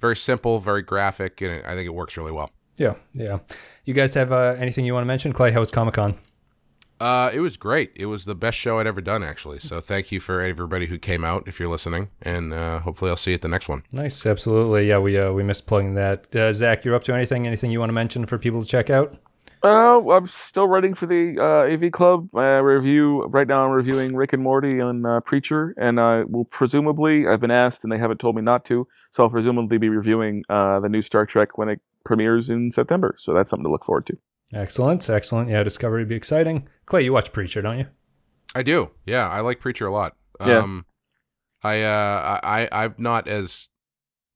very 0.00 0.16
simple, 0.16 0.58
very 0.58 0.82
graphic, 0.82 1.40
and 1.40 1.64
I 1.64 1.74
think 1.74 1.86
it 1.86 1.94
works 1.94 2.16
really 2.16 2.32
well. 2.32 2.50
yeah, 2.76 2.94
yeah. 3.12 3.38
You 3.84 3.94
guys 3.94 4.14
have 4.14 4.32
uh, 4.32 4.56
anything 4.58 4.84
you 4.84 4.92
want 4.92 5.02
to 5.04 5.06
mention, 5.06 5.32
Clay? 5.32 5.52
How 5.52 5.60
was 5.60 5.70
Comic 5.70 5.94
Con? 5.94 6.14
Uh, 7.00 7.30
it 7.32 7.40
was 7.40 7.56
great. 7.56 7.90
It 7.94 8.06
was 8.06 8.24
the 8.24 8.34
best 8.34 8.56
show 8.56 8.78
I'd 8.78 8.86
ever 8.86 9.00
done, 9.00 9.22
actually. 9.22 9.58
So 9.58 9.80
thank 9.80 10.12
you 10.12 10.20
for 10.20 10.40
everybody 10.40 10.86
who 10.86 10.98
came 10.98 11.24
out. 11.24 11.46
If 11.46 11.58
you're 11.58 11.68
listening, 11.68 12.08
and 12.22 12.52
uh, 12.52 12.80
hopefully 12.80 13.10
I'll 13.10 13.16
see 13.16 13.32
you 13.32 13.34
at 13.34 13.42
the 13.42 13.48
next 13.48 13.68
one. 13.68 13.82
Nice, 13.92 14.24
absolutely. 14.24 14.88
Yeah, 14.88 14.98
we 14.98 15.18
uh, 15.18 15.32
we 15.32 15.42
missed 15.42 15.66
plugging 15.66 15.94
that. 15.94 16.34
Uh, 16.34 16.52
Zack, 16.52 16.84
you're 16.84 16.94
up 16.94 17.04
to 17.04 17.14
anything? 17.14 17.46
Anything 17.46 17.70
you 17.70 17.80
want 17.80 17.90
to 17.90 17.94
mention 17.94 18.26
for 18.26 18.38
people 18.38 18.62
to 18.62 18.68
check 18.68 18.90
out? 18.90 19.16
Oh, 19.66 20.10
I'm 20.10 20.26
still 20.26 20.68
writing 20.68 20.92
for 20.92 21.06
the 21.06 21.36
uh, 21.40 21.72
AV 21.72 21.90
Club 21.90 22.28
uh, 22.34 22.62
review. 22.62 23.24
Right 23.24 23.48
now, 23.48 23.64
I'm 23.64 23.70
reviewing 23.70 24.14
Rick 24.14 24.34
and 24.34 24.42
Morty 24.42 24.78
on 24.78 25.06
uh, 25.06 25.20
Preacher, 25.20 25.74
and 25.78 25.98
I 25.98 26.24
will 26.24 26.44
presumably, 26.44 27.26
I've 27.26 27.40
been 27.40 27.50
asked 27.50 27.82
and 27.82 27.90
they 27.90 27.96
haven't 27.96 28.20
told 28.20 28.36
me 28.36 28.42
not 28.42 28.66
to, 28.66 28.86
so 29.10 29.22
I'll 29.22 29.30
presumably 29.30 29.78
be 29.78 29.88
reviewing 29.88 30.44
uh, 30.50 30.80
the 30.80 30.90
new 30.90 31.00
Star 31.00 31.24
Trek 31.24 31.56
when 31.56 31.70
it 31.70 31.80
premieres 32.04 32.50
in 32.50 32.72
September. 32.72 33.16
So 33.18 33.32
that's 33.32 33.48
something 33.48 33.64
to 33.64 33.70
look 33.70 33.86
forward 33.86 34.04
to. 34.08 34.18
Excellent, 34.54 35.08
excellent. 35.10 35.50
Yeah, 35.50 35.62
Discovery 35.62 36.02
would 36.02 36.08
be 36.08 36.14
exciting. 36.14 36.68
Clay, 36.86 37.02
you 37.02 37.12
watch 37.12 37.32
Preacher, 37.32 37.60
don't 37.60 37.78
you? 37.78 37.86
I 38.54 38.62
do. 38.62 38.90
Yeah, 39.04 39.28
I 39.28 39.40
like 39.40 39.60
Preacher 39.60 39.86
a 39.86 39.92
lot. 39.92 40.16
Yeah. 40.40 40.58
Um, 40.58 40.86
I 41.62 41.82
uh, 41.82 42.40
I 42.42 42.68
I'm 42.70 42.94
not 42.98 43.26
as 43.26 43.68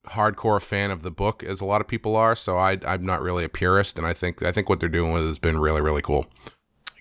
hardcore 0.09 0.57
a 0.57 0.61
fan 0.61 0.91
of 0.91 1.03
the 1.03 1.11
book 1.11 1.45
as 1.45 1.61
a 1.61 1.64
lot 1.64 1.81
of 1.81 1.87
people 1.87 2.16
are, 2.16 2.35
so 2.35 2.57
I 2.57 2.79
I'm 2.85 3.05
not 3.05 3.23
really 3.23 3.45
a 3.45 3.49
purist, 3.49 3.99
and 3.99 4.07
I 4.07 4.14
think 4.14 4.43
I 4.43 4.51
think 4.51 4.69
what 4.69 4.81
they're 4.81 4.89
doing 4.89 5.12
with 5.12 5.25
it 5.25 5.29
has 5.29 5.39
been 5.39 5.61
really 5.61 5.81
really 5.81 6.03
cool. 6.03 6.27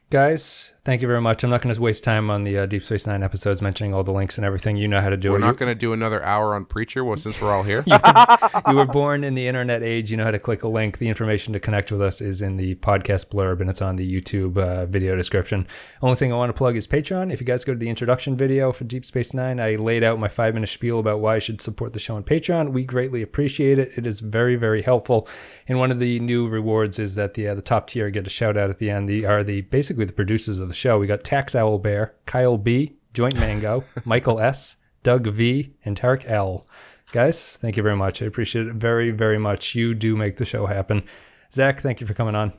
Guys, 0.10 0.72
thank 0.86 1.02
you 1.02 1.08
very 1.08 1.20
much. 1.20 1.44
I'm 1.44 1.50
not 1.50 1.62
going 1.62 1.76
to 1.76 1.82
waste 1.82 2.02
time 2.02 2.30
on 2.30 2.46
the 2.46 2.60
uh, 2.60 2.66
Deep 2.66 2.82
Space 2.82 3.06
Nine 3.06 3.24
episodes 3.24 3.62
mentioning 3.62 3.94
all 3.94 4.06
the 4.06 4.14
links 4.14 4.38
and 4.38 4.46
everything. 4.46 4.78
You 4.78 4.88
know 4.88 5.02
how 5.02 5.10
to 5.10 5.18
do 5.18 5.32
it. 5.32 5.34
We're 5.34 5.40
not 5.40 5.58
going 5.58 5.70
to 5.70 5.78
do 5.78 5.92
another 5.92 6.24
hour 6.24 6.56
on 6.56 6.64
Preacher, 6.64 7.04
well, 7.04 7.18
since 7.18 7.42
we're 7.42 7.52
all 7.52 7.64
here. 7.64 7.84
you 8.70 8.74
were 8.74 8.86
born 8.86 9.26
in 9.26 9.34
the 9.34 9.46
internet 9.46 9.84
age. 9.84 10.10
You 10.10 10.16
know 10.16 10.24
how 10.24 10.32
to 10.32 10.40
click 10.40 10.64
a 10.64 10.70
link. 10.70 11.00
The 11.00 11.10
information 11.10 11.52
to 11.52 11.60
connect 11.60 11.92
with 11.92 12.02
us 12.02 12.22
is 12.22 12.42
in 12.42 12.56
the 12.56 12.76
podcast 12.76 13.28
blurb 13.28 13.60
and 13.60 13.70
it's 13.70 13.82
on 13.82 13.98
the 13.98 14.10
YouTube 14.10 14.58
uh, 14.58 14.86
video 14.86 15.18
description. 15.18 15.68
Only 16.02 16.16
thing 16.16 16.32
I 16.32 16.38
want 16.38 16.52
to 16.52 16.58
plug 16.58 16.78
is 16.78 16.88
Patreon. 16.88 17.34
If 17.34 17.42
you 17.42 17.46
guys 17.46 17.66
go 17.66 17.74
to 17.74 17.80
the 17.80 17.90
introduction 17.90 18.38
video 18.38 18.72
for 18.72 18.86
Deep 18.86 19.04
Space 19.04 19.34
Nine, 19.34 19.60
I 19.60 19.76
laid 19.76 20.06
out 20.06 20.20
my 20.20 20.30
five 20.30 20.54
minute 20.54 20.70
spiel 20.70 21.00
about 21.00 21.20
why 21.20 21.36
I 21.36 21.40
should 21.40 21.60
support 21.60 21.92
the 21.92 22.00
show 22.00 22.16
on 22.16 22.24
Patreon. 22.24 22.72
We 22.72 22.86
greatly 22.86 23.22
appreciate 23.22 23.78
it. 23.78 23.92
It 23.98 24.08
is 24.08 24.22
very, 24.22 24.56
very 24.56 24.84
helpful. 24.84 25.28
And 25.68 25.80
one 25.80 25.92
of 25.92 26.00
the 26.00 26.22
new 26.22 26.48
rewards 26.48 26.98
is 26.98 27.16
that 27.16 27.34
the 27.34 27.50
uh, 27.50 27.56
the 27.56 27.62
top 27.62 27.88
tier 27.88 28.10
get 28.10 28.26
a 28.26 28.30
shout 28.30 28.56
out 28.56 28.70
at 28.70 28.78
the 28.78 28.90
end. 28.90 29.10
The 29.10 29.26
are 29.26 29.44
the 29.44 29.64
basically 29.98 30.06
the 30.06 30.14
producers 30.14 30.60
of 30.60 30.68
the 30.68 30.76
show. 30.76 31.00
We 31.00 31.08
got 31.08 31.24
Tax 31.24 31.56
Owl 31.56 31.80
Bear, 31.80 32.14
Kyle 32.28 32.58
B, 32.58 32.98
Joint 33.14 33.40
Mango, 33.40 33.84
Michael 34.06 34.40
S, 34.40 34.78
Doug 35.02 35.26
V, 35.28 35.74
and 35.86 36.00
Tarek 36.00 36.30
L. 36.30 36.68
Guys, 37.12 37.58
thank 37.58 37.78
you 37.78 37.84
very 37.84 37.96
much. 37.96 38.22
I 38.22 38.26
appreciate 38.26 38.68
it 38.68 38.76
very, 38.76 39.10
very 39.10 39.40
much. 39.40 39.74
You 39.74 39.96
do 39.96 40.16
make 40.16 40.38
the 40.38 40.46
show 40.46 40.68
happen. 40.68 41.04
Zack, 41.52 41.80
thank 41.80 42.00
you 42.00 42.06
for 42.06 42.14
coming 42.14 42.36
on. 42.36 42.54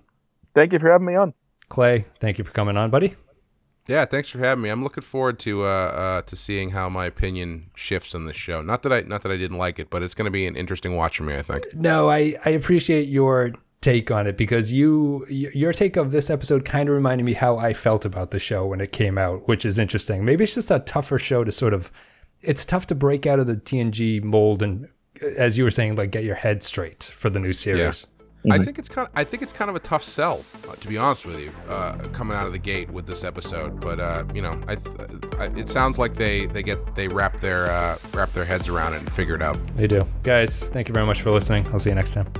Thank 0.52 0.72
you 0.72 0.80
for 0.80 0.90
having 0.90 1.06
me 1.06 1.14
on. 1.14 1.32
Clay, 1.68 2.06
thank 2.18 2.38
you 2.38 2.44
for 2.44 2.50
coming 2.50 2.76
on, 2.76 2.90
buddy. 2.90 3.14
Yeah, 3.86 4.04
thanks 4.04 4.28
for 4.28 4.38
having 4.38 4.62
me. 4.62 4.70
I'm 4.70 4.82
looking 4.82 5.02
forward 5.02 5.38
to 5.40 5.64
uh, 5.64 5.68
uh, 5.68 6.22
to 6.22 6.36
seeing 6.36 6.70
how 6.70 6.88
my 6.88 7.06
opinion 7.06 7.70
shifts 7.76 8.14
on 8.14 8.26
this 8.26 8.36
show. 8.36 8.62
Not 8.62 8.82
that 8.82 8.92
I 8.92 9.02
not 9.02 9.22
that 9.22 9.32
I 9.32 9.36
didn't 9.36 9.58
like 9.58 9.78
it, 9.78 9.90
but 9.90 10.02
it's 10.02 10.14
going 10.14 10.26
to 10.26 10.30
be 10.30 10.46
an 10.46 10.56
interesting 10.56 10.96
watch 10.96 11.18
for 11.18 11.24
me. 11.24 11.36
I 11.36 11.42
think. 11.42 11.74
No, 11.74 12.10
I, 12.10 12.34
I 12.44 12.50
appreciate 12.50 13.08
your 13.08 13.52
take 13.80 14.10
on 14.10 14.26
it 14.26 14.36
because 14.36 14.72
you 14.72 15.24
your 15.28 15.72
take 15.72 15.96
of 15.96 16.10
this 16.10 16.30
episode 16.30 16.64
kind 16.64 16.88
of 16.88 16.94
reminded 16.94 17.24
me 17.24 17.34
how 17.34 17.58
I 17.58 17.72
felt 17.72 18.04
about 18.04 18.30
the 18.30 18.38
show 18.38 18.66
when 18.66 18.80
it 18.80 18.92
came 18.92 19.18
out, 19.18 19.46
which 19.46 19.64
is 19.64 19.78
interesting. 19.78 20.24
Maybe 20.24 20.44
it's 20.44 20.54
just 20.54 20.70
a 20.70 20.80
tougher 20.80 21.18
show 21.18 21.44
to 21.44 21.52
sort 21.52 21.74
of 21.74 21.92
it's 22.42 22.64
tough 22.64 22.86
to 22.88 22.94
break 22.94 23.26
out 23.26 23.38
of 23.38 23.46
the 23.46 23.56
TNG 23.56 24.22
mold 24.22 24.62
and 24.62 24.88
as 25.36 25.58
you 25.58 25.64
were 25.64 25.70
saying 25.70 25.96
like 25.96 26.10
get 26.10 26.24
your 26.24 26.36
head 26.36 26.62
straight 26.62 27.04
for 27.04 27.30
the 27.30 27.38
new 27.38 27.52
series. 27.52 28.06
I 28.50 28.58
think 28.58 28.78
it's 28.78 28.88
kind. 28.88 29.06
Of, 29.06 29.12
I 29.16 29.24
think 29.24 29.42
it's 29.42 29.52
kind 29.52 29.68
of 29.68 29.76
a 29.76 29.80
tough 29.80 30.02
sell, 30.02 30.44
uh, 30.68 30.74
to 30.76 30.88
be 30.88 30.96
honest 30.96 31.26
with 31.26 31.40
you, 31.40 31.52
uh, 31.68 31.96
coming 32.12 32.36
out 32.36 32.46
of 32.46 32.52
the 32.52 32.58
gate 32.58 32.90
with 32.90 33.06
this 33.06 33.24
episode. 33.24 33.80
But 33.80 34.00
uh, 34.00 34.24
you 34.32 34.42
know, 34.42 34.60
I, 34.66 34.76
th- 34.76 34.96
I, 35.38 35.44
it 35.58 35.68
sounds 35.68 35.98
like 35.98 36.14
they 36.14 36.46
they 36.46 36.62
get 36.62 36.94
they 36.94 37.08
wrap 37.08 37.40
their 37.40 37.70
uh, 37.70 37.98
wrap 38.14 38.32
their 38.32 38.44
heads 38.44 38.68
around 38.68 38.94
it 38.94 39.00
and 39.00 39.12
figure 39.12 39.34
it 39.34 39.42
out. 39.42 39.58
They 39.76 39.86
do. 39.88 40.02
Guys, 40.22 40.68
thank 40.68 40.88
you 40.88 40.94
very 40.94 41.04
much 41.04 41.20
for 41.20 41.30
listening. 41.30 41.66
I'll 41.68 41.80
see 41.80 41.90
you 41.90 41.96
next 41.96 42.12
time. 42.12 42.32